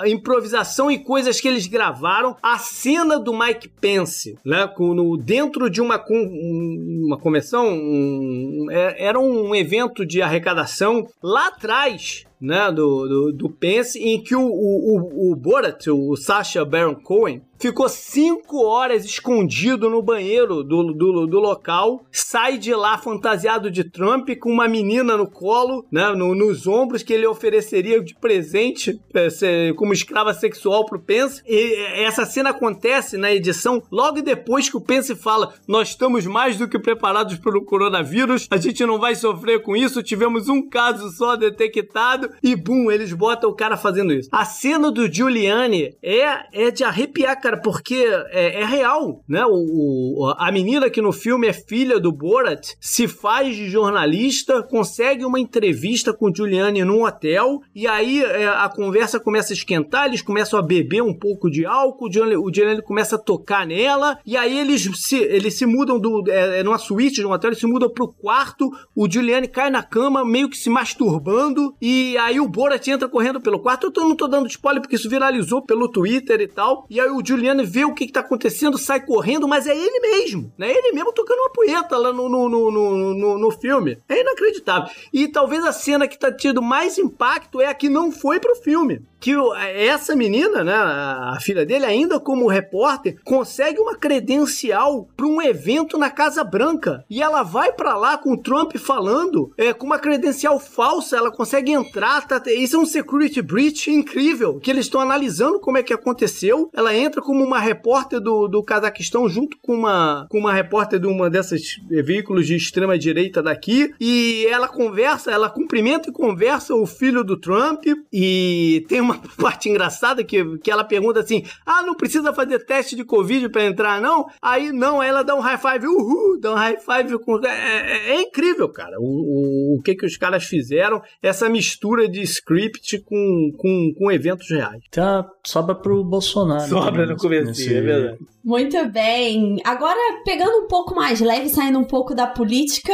improvisação 0.07 0.91
e 0.91 0.99
coisas 0.99 1.41
que 1.41 1.49
eles 1.49 1.67
gravaram. 1.67 2.37
A 2.43 2.59
cena 2.59 3.19
do 3.19 3.33
Mike 3.37 3.69
Pence, 3.81 4.37
né, 4.45 4.71
no, 4.79 5.17
dentro 5.17 5.71
de 5.71 5.81
uma 5.81 6.05
uma 6.11 7.19
convenção, 7.19 7.69
um- 7.69 8.67
é- 8.71 9.03
era 9.03 9.19
um 9.19 9.55
evento 9.55 10.05
de 10.05 10.21
arrecadação 10.21 11.07
lá 11.23 11.49
atrás 11.49 12.27
né, 12.41 12.71
do, 12.73 13.07
do, 13.09 13.33
do 13.33 13.51
Pence, 13.51 13.99
em 13.99 14.23
que 14.23 14.35
o, 14.35 14.41
o, 14.43 14.97
o, 14.99 15.33
o 15.33 15.37
Borat, 15.37 15.87
o 15.89 16.17
Sacha 16.17 16.65
Baron 16.65 16.95
Cohen, 16.95 17.43
ficou 17.61 17.89
cinco 17.89 18.65
horas 18.65 19.05
escondido 19.05 19.91
no 19.91 20.03
banheiro 20.03 20.65
do, 20.65 20.93
do, 20.93 21.27
do, 21.27 21.39
local, 21.39 22.05
sai 22.11 22.57
de 22.57 22.75
lá 22.75 22.97
fantasiado 22.97 23.71
de 23.71 23.85
Trump 23.85 24.31
com 24.41 24.51
uma 24.51 24.67
menina 24.67 25.17
no 25.17 25.31
colo, 25.31 25.85
né, 25.93 26.11
no, 26.13 26.35
nos 26.35 26.67
ombros 26.67 27.03
que 27.03 27.13
ele 27.13 27.27
ofereceria 27.27 28.03
de 28.03 28.15
presente 28.15 29.01
é, 29.15 29.73
como 29.75 29.93
escrava 29.93 30.33
sexual 30.33 30.87
pro 30.87 30.99
Pence. 30.99 31.43
E 31.47 31.75
essa 32.03 32.25
cena 32.25 32.51
acontece 32.51 33.17
na 33.17 33.33
edição 33.33 33.83
logo 33.91 34.23
depois 34.23 34.69
que 34.69 34.77
o 34.77 34.81
Pence 34.81 35.15
fala: 35.15 35.53
Nós 35.69 35.89
estamos 35.89 36.25
mais 36.27 36.57
do 36.57 36.69
que 36.69 36.79
preparados 36.79 37.37
para 37.37 37.59
o 37.59 37.65
coronavírus, 37.65 38.49
a 38.51 38.57
gente 38.57 38.85
não 38.87 38.99
vai 38.99 39.15
sofrer 39.15 39.63
com 39.63 39.77
isso, 39.77 40.03
tivemos 40.03 40.49
um 40.49 40.67
caso 40.67 41.11
só 41.11 41.37
detectado 41.37 42.31
e 42.43 42.57
bum, 42.57 42.91
eles 42.91 43.13
botam 43.13 43.51
o 43.51 43.55
cara 43.55 43.77
fazendo 43.77 44.13
isso. 44.13 44.29
A 44.33 44.45
cena 44.45 44.91
do 44.91 45.13
Giuliani 45.13 45.95
é, 46.03 46.67
é 46.67 46.71
de 46.71 46.85
arrepiar, 46.85 47.41
cara, 47.51 47.57
porque 47.57 47.97
é, 48.31 48.61
é 48.61 48.65
real, 48.65 49.23
né? 49.29 49.45
O, 49.47 49.51
o, 49.51 50.35
a 50.37 50.51
menina 50.53 50.89
que 50.89 51.03
no 51.03 51.13
filme 51.13 51.49
é 51.49 51.53
filha 51.53 51.99
do 51.99 52.13
Borat 52.13 52.75
se 52.81 53.09
faz 53.09 53.57
de 53.57 53.69
jornalista, 53.69 54.63
consegue 54.63 55.25
uma 55.25 55.41
entrevista 55.41 56.13
com 56.13 56.33
Giuliani 56.35 56.85
num 56.85 57.05
hotel 57.05 57.61
e 57.75 57.87
aí 57.87 58.23
é, 58.23 58.47
a 58.47 58.69
conversa 58.69 59.19
começa 59.19 59.53
a 59.53 59.55
esquentar, 59.55 60.07
eles 60.07 60.23
começam 60.23 60.59
a 60.59 60.63
beber 60.63 61.03
um 61.03 61.17
pouco 61.17 61.51
de 61.51 61.67
álcool, 61.67 62.09
o 62.09 62.13
Giuliani, 62.13 62.37
o 62.37 62.55
Giuliani 62.55 62.83
começa 62.83 63.17
a 63.17 63.19
tocar 63.19 63.67
nela 63.67 64.19
e 64.25 64.37
aí 64.37 64.59
eles 64.59 64.89
se, 64.95 65.17
eles 65.17 65.55
se 65.55 65.67
mudam 65.67 65.99
do 65.99 66.25
é, 66.29 66.61
é 66.61 66.63
numa 66.63 66.79
suíte 66.79 67.21
de 67.21 67.27
um 67.27 67.33
hotel, 67.33 67.51
eles 67.51 67.61
se 67.61 67.67
mudam 67.67 67.91
pro 67.91 68.09
quarto, 68.09 68.71
o 68.95 69.11
Giuliani 69.11 69.49
cai 69.49 69.71
na 69.71 69.83
cama 69.83 70.25
meio 70.25 70.49
que 70.49 70.57
se 70.57 70.71
masturbando 70.71 71.75
e 71.81 72.17
aí 72.19 72.39
o 72.41 72.49
Borat 72.49 72.87
entra 72.89 73.09
correndo 73.09 73.41
pelo 73.41 73.61
quarto. 73.61 73.93
Eu 73.95 74.09
não 74.09 74.17
tô 74.17 74.27
dando 74.27 74.49
spoiler 74.49 74.81
porque 74.81 74.97
isso 74.97 75.09
viralizou 75.09 75.63
pelo 75.63 75.89
Twitter 75.89 76.41
e 76.41 76.49
tal. 76.49 76.87
E 76.91 77.01
aí 77.01 77.11
o 77.11 77.25
Giuliani 77.25 77.40
vê 77.65 77.85
o 77.85 77.95
que, 77.95 78.07
que 78.07 78.13
tá 78.13 78.21
acontecendo, 78.21 78.79
sai 78.79 79.05
correndo, 79.05 79.49
mas 79.49 79.67
é 79.67 79.77
ele 79.77 80.01
mesmo, 80.01 80.53
né? 80.57 80.71
Ele 80.71 80.93
mesmo 80.93 81.13
tocando 81.13 81.39
uma 81.39 81.51
punheta 81.51 81.97
lá 81.97 82.13
no, 82.13 82.29
no, 82.29 82.49
no, 82.49 82.71
no, 82.71 83.39
no, 83.39 83.51
filme. 83.51 83.99
É 84.09 84.21
inacreditável. 84.21 84.91
E 85.13 85.29
talvez 85.29 85.65
a 85.65 85.73
cena 85.73 86.09
que 86.09 86.19
tá 86.19 86.31
tendo 86.31 86.63
mais 86.63 86.99
impacto 86.99 87.61
é 87.61 87.67
a 87.67 87.75
que 87.75 87.89
não 87.89 88.11
foi 88.11 88.39
pro 88.39 88.57
filme 88.57 89.03
que 89.21 89.35
essa 89.75 90.17
menina, 90.17 90.65
né, 90.65 90.75
a 90.75 91.37
filha 91.41 91.65
dele, 91.67 91.85
ainda 91.85 92.19
como 92.19 92.49
repórter, 92.49 93.19
consegue 93.25 93.79
uma 93.79 93.95
credencial 93.95 95.09
para 95.17 95.27
um 95.27 95.41
evento 95.43 95.99
na 95.99 96.11
Casa 96.11 96.43
Branca. 96.43 97.05
E 97.09 97.23
ela 97.23 97.43
vai 97.43 97.73
para 97.73 97.97
lá 97.97 98.17
com 98.17 98.33
o 98.33 98.37
Trump 98.43 98.77
falando, 98.77 99.53
é, 99.57 99.73
com 99.73 99.87
uma 99.87 99.99
credencial 99.99 100.59
falsa, 100.59 101.17
ela 101.17 101.31
consegue 101.31 101.73
entrar. 101.73 102.27
Tá, 102.27 102.43
isso 102.47 102.77
é 102.77 102.79
um 102.79 102.87
security 102.87 103.43
breach 103.43 103.91
incrível, 103.91 104.59
que 104.59 104.71
eles 104.71 104.87
estão 104.87 105.01
analisando 105.01 105.61
como 105.61 105.79
é 105.79 105.83
que 105.83 105.93
aconteceu. 105.93 106.71
Ela 106.73 106.95
entra 106.97 107.21
como 107.21 107.45
uma 107.45 107.59
repórter 107.59 108.21
do, 108.21 108.49
do 108.49 108.63
Cazaquistão, 108.63 109.29
junto 109.29 109.59
com 109.61 109.75
uma, 109.75 110.27
com 110.31 110.39
uma 110.39 110.53
repórter 110.53 110.99
de 110.99 111.07
uma 111.07 111.29
dessas 111.29 111.77
veículos 111.89 112.47
de 112.47 112.57
extrema 112.57 112.99
direita 112.99 113.43
daqui. 113.43 113.93
E 114.01 114.47
ela 114.49 114.69
conversa, 114.69 115.31
ela 115.31 115.51
cumprimenta 115.51 116.09
e 116.11 116.13
conversa 116.13 116.75
o 116.75 116.87
filho 116.87 117.23
do 117.23 117.37
Trump. 117.39 117.85
E 118.13 118.85
tem 118.89 119.01
uma 119.01 119.10
uma 119.11 119.21
parte 119.39 119.69
engraçada 119.69 120.25
que, 120.25 120.59
que 120.59 120.71
ela 120.71 120.85
pergunta 120.85 121.21
assim: 121.21 121.45
ah, 121.65 121.83
não 121.83 121.95
precisa 121.95 122.33
fazer 122.33 122.61
teste 122.61 122.97
de 122.97 123.05
Covid 123.05 123.49
para 123.49 123.65
entrar, 123.65 124.01
não? 124.01 124.27
Aí 124.41 124.73
não, 124.73 125.03
ela 125.03 125.23
dá 125.23 125.35
um 125.35 125.41
high 125.41 125.59
five, 125.59 125.87
uhul, 125.87 126.41
dá 126.41 126.53
um 126.53 126.57
high 126.57 126.79
five 126.79 127.19
com. 127.19 127.45
É, 127.45 127.49
é, 127.49 128.11
é 128.17 128.23
incrível, 128.23 128.69
cara, 128.69 128.97
o, 128.99 129.05
o, 129.05 129.79
o, 129.79 129.83
que, 129.83 129.95
que 129.95 130.07
os 130.07 130.17
caras 130.17 130.45
fizeram, 130.45 131.03
essa 131.23 131.49
mistura 131.49 132.09
de 132.09 132.23
script 132.23 132.99
com, 133.01 133.53
com, 133.57 133.93
com 133.97 134.13
eventos 134.13 134.49
reais. 134.51 134.83
Tá, 134.91 135.25
sobra 135.45 135.75
pro 135.75 136.03
Bolsonaro. 136.05 136.69
Sobra 136.69 137.07
no 137.07 137.17
começo, 137.17 137.47
nesse... 137.47 137.75
é 137.75 137.81
verdade. 137.81 138.19
Muito 138.45 138.89
bem. 138.89 139.61
Agora, 139.65 139.99
pegando 140.25 140.65
um 140.65 140.67
pouco 140.67 140.95
mais 140.95 141.21
leve, 141.21 141.49
saindo 141.49 141.79
um 141.79 141.85
pouco 141.85 142.15
da 142.15 142.27
política, 142.27 142.93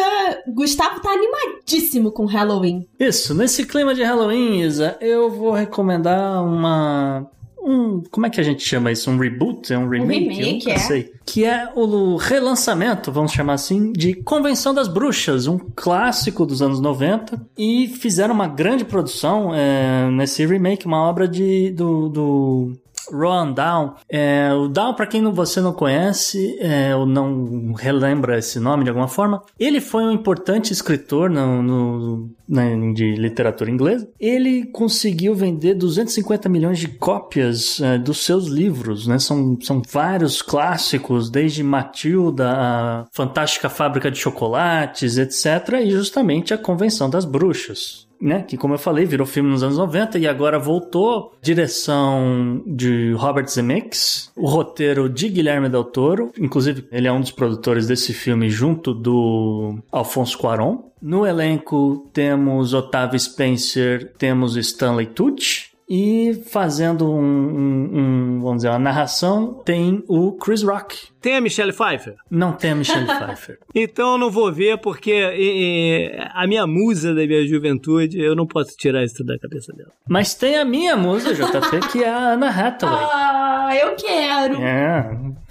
Gustavo 0.48 1.00
tá 1.00 1.10
animadíssimo 1.10 2.10
com 2.10 2.24
Halloween. 2.24 2.86
Isso, 2.98 3.34
nesse 3.34 3.64
clima 3.64 3.94
de 3.94 4.02
Halloween, 4.02 4.60
Isa, 4.60 4.96
eu 5.00 5.30
vou 5.30 5.52
recomendar 5.52 6.44
uma 6.44 7.30
um. 7.58 8.02
Como 8.10 8.26
é 8.26 8.30
que 8.30 8.40
a 8.40 8.44
gente 8.44 8.62
chama 8.66 8.92
isso? 8.92 9.10
Um 9.10 9.18
reboot? 9.18 9.72
É 9.72 9.78
um 9.78 9.88
remake? 9.88 10.28
Um 10.28 10.32
remake, 10.32 10.70
é. 10.70 10.78
sei. 10.78 11.12
Que 11.24 11.44
é 11.44 11.70
o 11.74 12.16
relançamento, 12.16 13.10
vamos 13.10 13.32
chamar 13.32 13.54
assim, 13.54 13.92
de 13.92 14.14
Convenção 14.14 14.72
das 14.72 14.88
Bruxas, 14.88 15.46
um 15.46 15.58
clássico 15.58 16.46
dos 16.46 16.62
anos 16.62 16.80
90. 16.80 17.40
E 17.58 17.88
fizeram 17.88 18.34
uma 18.34 18.48
grande 18.48 18.84
produção 18.84 19.54
é, 19.54 20.08
nesse 20.10 20.44
remake, 20.46 20.86
uma 20.86 21.02
obra 21.02 21.26
de, 21.26 21.70
do, 21.70 22.08
do 22.08 22.72
Rowan 23.10 23.52
Down. 23.52 23.94
É, 24.08 24.52
o 24.52 24.68
Down, 24.68 24.94
para 24.94 25.06
quem 25.06 25.20
não, 25.20 25.32
você 25.32 25.60
não 25.60 25.72
conhece 25.72 26.56
é, 26.60 26.94
ou 26.94 27.06
não 27.06 27.72
relembra 27.72 28.38
esse 28.38 28.58
nome 28.58 28.84
de 28.84 28.90
alguma 28.90 29.08
forma, 29.08 29.42
ele 29.58 29.80
foi 29.80 30.04
um 30.04 30.12
importante 30.12 30.72
escritor 30.72 31.30
no, 31.30 31.62
no, 31.62 32.30
na, 32.48 32.64
de 32.92 33.14
literatura 33.14 33.70
inglesa. 33.70 34.08
Ele 34.18 34.66
conseguiu 34.66 35.34
vender 35.34 35.74
250 35.74 36.48
milhões 36.48 36.78
de 36.78 36.88
cópias 36.88 37.80
é, 37.80 37.98
dos 37.98 38.24
seus 38.24 38.46
livros, 38.46 39.06
né? 39.06 39.18
São, 39.18 39.58
são 39.60 39.82
vários 39.90 40.42
clássicos, 40.42 41.30
desde 41.30 41.62
Matilda, 41.62 42.52
a 42.52 43.04
Fantástica 43.12 43.68
Fábrica 43.68 44.10
de 44.10 44.18
Chocolates, 44.18 45.18
etc. 45.18 45.80
E 45.82 45.90
justamente 45.90 46.54
a 46.54 46.58
Convenção 46.58 47.08
das 47.10 47.24
Bruxas 47.24 48.05
né? 48.20 48.42
Que, 48.42 48.56
como 48.56 48.74
eu 48.74 48.78
falei, 48.78 49.04
virou 49.04 49.26
filme 49.26 49.50
nos 49.50 49.62
anos 49.62 49.78
90 49.78 50.18
e 50.18 50.26
agora 50.26 50.58
voltou. 50.58 51.34
Direção 51.40 52.62
de 52.66 53.12
Robert 53.12 53.48
Zemeckis, 53.48 54.30
o 54.36 54.46
roteiro 54.46 55.08
de 55.08 55.28
Guilherme 55.28 55.68
Del 55.68 55.84
Toro, 55.84 56.32
inclusive 56.38 56.86
ele 56.90 57.08
é 57.08 57.12
um 57.12 57.20
dos 57.20 57.30
produtores 57.30 57.86
desse 57.86 58.12
filme 58.12 58.48
junto 58.48 58.94
do 58.94 59.78
Alfonso 59.90 60.36
Cuarón. 60.38 60.86
No 61.00 61.26
elenco 61.26 62.08
temos 62.12 62.74
Otávio 62.74 63.18
Spencer, 63.18 64.12
temos 64.18 64.56
Stanley 64.56 65.06
Tucci, 65.06 65.76
e 65.88 66.42
fazendo 66.46 67.08
um, 67.08 67.22
um, 67.22 67.98
um, 67.98 68.25
vamos 68.46 68.62
dizer, 68.62 68.70
uma 68.70 68.78
narração, 68.78 69.60
tem 69.64 70.04
o 70.08 70.32
Chris 70.32 70.62
Rock. 70.62 71.08
Tem 71.20 71.36
a 71.36 71.40
Michelle 71.40 71.72
Pfeiffer? 71.72 72.14
Não 72.30 72.52
tem 72.52 72.70
a 72.70 72.74
Michelle 72.76 73.06
Pfeiffer. 73.06 73.58
então 73.74 74.12
eu 74.12 74.18
não 74.18 74.30
vou 74.30 74.52
ver, 74.52 74.78
porque 74.78 75.12
e, 75.12 76.12
e, 76.12 76.18
a 76.32 76.46
minha 76.46 76.66
musa 76.66 77.14
da 77.14 77.26
minha 77.26 77.46
juventude, 77.46 78.20
eu 78.20 78.36
não 78.36 78.46
posso 78.46 78.76
tirar 78.76 79.04
isso 79.04 79.24
da 79.24 79.38
cabeça 79.38 79.72
dela. 79.72 79.90
Mas 80.08 80.34
tem 80.34 80.56
a 80.56 80.64
minha 80.64 80.96
musa, 80.96 81.34
JP, 81.34 81.88
que 81.90 82.04
é 82.04 82.08
a 82.08 82.34
Anna 82.34 82.48
Hathaway. 82.48 83.08
Ah, 83.12 83.76
eu 83.76 83.96
quero! 83.96 84.62
É, 84.62 85.02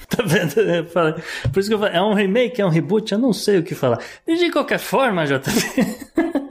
tá 0.07 0.23
vendo? 0.23 0.55
Por 1.51 1.59
isso 1.59 1.67
que 1.67 1.75
eu 1.75 1.79
falo, 1.79 1.91
é 1.91 2.01
um 2.01 2.13
remake, 2.13 2.61
é 2.61 2.65
um 2.65 2.69
reboot, 2.69 3.11
eu 3.11 3.19
não 3.19 3.33
sei 3.33 3.59
o 3.59 3.63
que 3.63 3.75
falar. 3.75 3.99
De 4.25 4.49
qualquer 4.51 4.79
forma, 4.79 5.25
JP... 5.25 5.49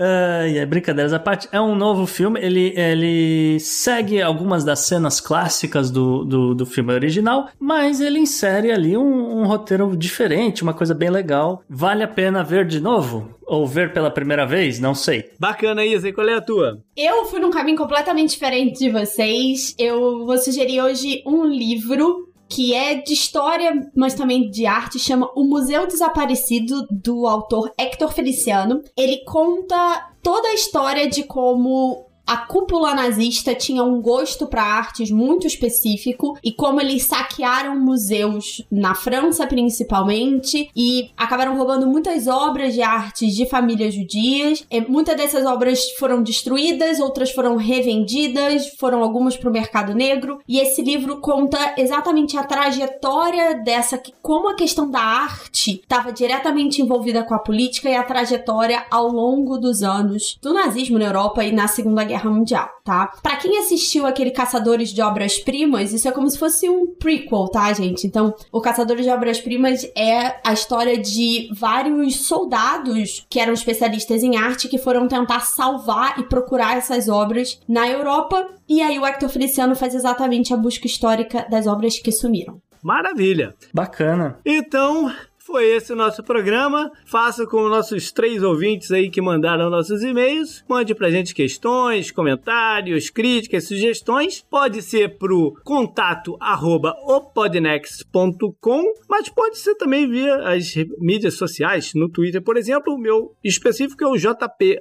É 0.00 0.64
brincadeiras 0.64 1.12
à 1.12 1.18
parte, 1.18 1.48
é 1.50 1.60
um 1.60 1.74
novo 1.74 2.06
filme. 2.06 2.40
Ele, 2.40 2.72
ele 2.76 3.58
segue 3.60 4.22
algumas 4.22 4.64
das 4.64 4.80
cenas 4.80 5.20
clássicas 5.20 5.90
do, 5.90 6.24
do, 6.24 6.54
do 6.54 6.66
filme 6.66 6.92
original, 6.92 7.48
mas 7.58 8.00
ele 8.00 8.18
insere 8.18 8.70
ali 8.70 8.96
um, 8.96 9.40
um, 9.40 9.46
roteiro 9.46 9.96
diferente, 9.96 10.62
uma 10.62 10.74
coisa 10.74 10.94
bem 10.94 11.10
legal. 11.10 11.62
Vale 11.68 12.02
a 12.02 12.08
pena 12.08 12.44
ver 12.44 12.66
de 12.66 12.80
novo? 12.80 13.36
Ou 13.46 13.66
ver 13.66 13.92
pela 13.92 14.10
primeira 14.10 14.46
vez? 14.46 14.78
Não 14.78 14.94
sei. 14.94 15.30
Bacana, 15.38 15.84
Isa. 15.84 16.08
E 16.08 16.12
qual 16.12 16.28
é 16.28 16.34
a 16.34 16.40
tua? 16.40 16.82
Eu 16.96 17.24
fui 17.24 17.40
num 17.40 17.50
caminho 17.50 17.78
completamente 17.78 18.30
diferente 18.30 18.78
de 18.78 18.90
vocês. 18.90 19.74
Eu 19.78 20.26
vou 20.26 20.36
sugerir 20.38 20.80
hoje 20.80 21.22
um 21.26 21.44
livro 21.46 22.28
que 22.48 22.74
é 22.74 22.94
de 22.94 23.12
história, 23.12 23.90
mas 23.94 24.14
também 24.14 24.50
de 24.50 24.66
arte, 24.66 24.98
chama 24.98 25.30
O 25.36 25.44
Museu 25.44 25.86
Desaparecido, 25.86 26.86
do 26.90 27.26
autor 27.26 27.72
Hector 27.78 28.10
Feliciano. 28.12 28.82
Ele 28.96 29.18
conta 29.24 30.10
toda 30.22 30.48
a 30.48 30.54
história 30.54 31.08
de 31.08 31.24
como 31.24 32.07
a 32.28 32.36
cúpula 32.36 32.94
nazista 32.94 33.54
tinha 33.54 33.82
um 33.82 34.02
gosto 34.02 34.46
para 34.46 34.62
artes 34.62 35.10
muito 35.10 35.46
específico 35.46 36.38
e 36.44 36.52
como 36.52 36.78
eles 36.78 37.04
saquearam 37.04 37.80
museus 37.80 38.62
na 38.70 38.94
França 38.94 39.46
principalmente 39.46 40.68
e 40.76 41.10
acabaram 41.16 41.56
roubando 41.56 41.86
muitas 41.86 42.26
obras 42.26 42.74
de 42.74 42.82
artes 42.82 43.34
de 43.34 43.46
famílias 43.46 43.94
judias. 43.94 44.62
E 44.70 44.78
muitas 44.82 45.16
dessas 45.16 45.46
obras 45.46 45.90
foram 45.92 46.22
destruídas, 46.22 47.00
outras 47.00 47.30
foram 47.30 47.56
revendidas, 47.56 48.74
foram 48.78 49.02
algumas 49.02 49.34
para 49.34 49.48
o 49.48 49.52
mercado 49.52 49.94
negro. 49.94 50.38
E 50.46 50.58
esse 50.58 50.82
livro 50.82 51.22
conta 51.22 51.76
exatamente 51.78 52.36
a 52.36 52.44
trajetória 52.44 53.54
dessa, 53.64 53.98
como 54.20 54.50
a 54.50 54.54
questão 54.54 54.90
da 54.90 55.00
arte 55.00 55.80
estava 55.80 56.12
diretamente 56.12 56.82
envolvida 56.82 57.22
com 57.22 57.32
a 57.32 57.38
política 57.38 57.88
e 57.88 57.96
a 57.96 58.02
trajetória 58.02 58.84
ao 58.90 59.08
longo 59.08 59.56
dos 59.56 59.82
anos 59.82 60.38
do 60.42 60.52
nazismo 60.52 60.98
na 60.98 61.06
Europa 61.06 61.42
e 61.42 61.52
na 61.52 61.66
Segunda 61.66 62.04
Guerra 62.04 62.17
Guerra 62.18 62.30
Mundial, 62.30 62.68
tá? 62.84 63.12
Pra 63.22 63.36
quem 63.36 63.58
assistiu 63.58 64.04
aquele 64.04 64.30
Caçadores 64.30 64.90
de 64.90 65.00
Obras-Primas, 65.00 65.92
isso 65.92 66.08
é 66.08 66.12
como 66.12 66.28
se 66.28 66.38
fosse 66.38 66.68
um 66.68 66.86
prequel, 66.86 67.48
tá, 67.48 67.72
gente? 67.72 68.06
Então, 68.06 68.34
o 68.50 68.60
Caçadores 68.60 69.04
de 69.04 69.10
Obras-Primas 69.10 69.84
é 69.96 70.40
a 70.44 70.52
história 70.52 70.98
de 70.98 71.48
vários 71.54 72.26
soldados 72.26 73.26
que 73.30 73.38
eram 73.38 73.52
especialistas 73.52 74.22
em 74.22 74.36
arte 74.36 74.68
que 74.68 74.78
foram 74.78 75.06
tentar 75.06 75.40
salvar 75.40 76.18
e 76.18 76.24
procurar 76.24 76.76
essas 76.76 77.08
obras 77.08 77.60
na 77.68 77.88
Europa. 77.88 78.48
E 78.68 78.82
aí 78.82 78.98
o 78.98 79.06
Hector 79.06 79.28
Feliciano 79.28 79.76
faz 79.76 79.94
exatamente 79.94 80.52
a 80.52 80.56
busca 80.56 80.86
histórica 80.86 81.46
das 81.48 81.66
obras 81.66 81.98
que 81.98 82.10
sumiram. 82.10 82.60
Maravilha. 82.82 83.54
Bacana. 83.72 84.38
Então, 84.44 85.12
foi 85.48 85.64
esse 85.64 85.94
o 85.94 85.96
nosso 85.96 86.22
programa. 86.22 86.92
Faça 87.06 87.46
como 87.46 87.70
nossos 87.70 88.12
três 88.12 88.42
ouvintes 88.42 88.92
aí 88.92 89.08
que 89.08 89.22
mandaram 89.22 89.70
nossos 89.70 90.02
e-mails. 90.02 90.62
Mande 90.68 90.94
pra 90.94 91.10
gente 91.10 91.34
questões, 91.34 92.10
comentários, 92.10 93.08
críticas, 93.08 93.66
sugestões. 93.66 94.44
Pode 94.50 94.82
ser 94.82 95.16
pro 95.16 95.58
contato 95.64 96.36
arroba 96.38 96.94
opodnext.com, 97.02 98.82
mas 99.08 99.30
pode 99.30 99.56
ser 99.56 99.74
também 99.76 100.06
via 100.06 100.36
as 100.48 100.74
mídias 100.98 101.38
sociais, 101.38 101.94
no 101.94 102.10
Twitter, 102.10 102.42
por 102.42 102.58
exemplo. 102.58 102.92
O 102.92 102.98
meu 102.98 103.34
específico 103.42 104.04
é 104.04 104.06
o 104.06 104.18
JP 104.18 104.80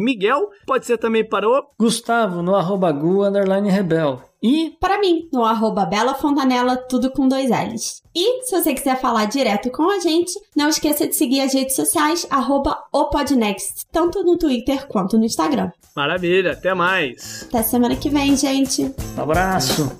Miguel. 0.00 0.50
Pode 0.66 0.86
ser 0.86 0.98
também 0.98 1.24
para 1.24 1.48
o 1.48 1.70
Gustavo 1.78 2.42
no 2.42 2.56
arroba 2.56 2.90
gu 2.90 3.22
rebel. 3.70 4.29
E 4.42 4.70
para 4.80 4.98
mim, 4.98 5.28
no 5.32 5.44
arroba 5.44 5.84
Bela 5.84 6.14
Fontanella, 6.14 6.76
tudo 6.76 7.10
com 7.10 7.28
dois 7.28 7.50
L's. 7.50 8.02
E 8.14 8.42
se 8.44 8.58
você 8.58 8.74
quiser 8.74 9.00
falar 9.00 9.26
direto 9.26 9.70
com 9.70 9.88
a 9.90 10.00
gente, 10.00 10.32
não 10.56 10.68
esqueça 10.68 11.06
de 11.06 11.14
seguir 11.14 11.40
as 11.40 11.52
redes 11.52 11.76
sociais, 11.76 12.26
arroba 12.30 12.76
opodnext, 12.92 13.86
tanto 13.92 14.24
no 14.24 14.36
Twitter 14.38 14.88
quanto 14.88 15.18
no 15.18 15.24
Instagram. 15.24 15.70
Maravilha, 15.94 16.52
até 16.52 16.72
mais. 16.72 17.44
Até 17.48 17.62
semana 17.62 17.96
que 17.96 18.08
vem, 18.08 18.36
gente. 18.36 18.94
Um 19.16 19.22
abraço. 19.22 19.90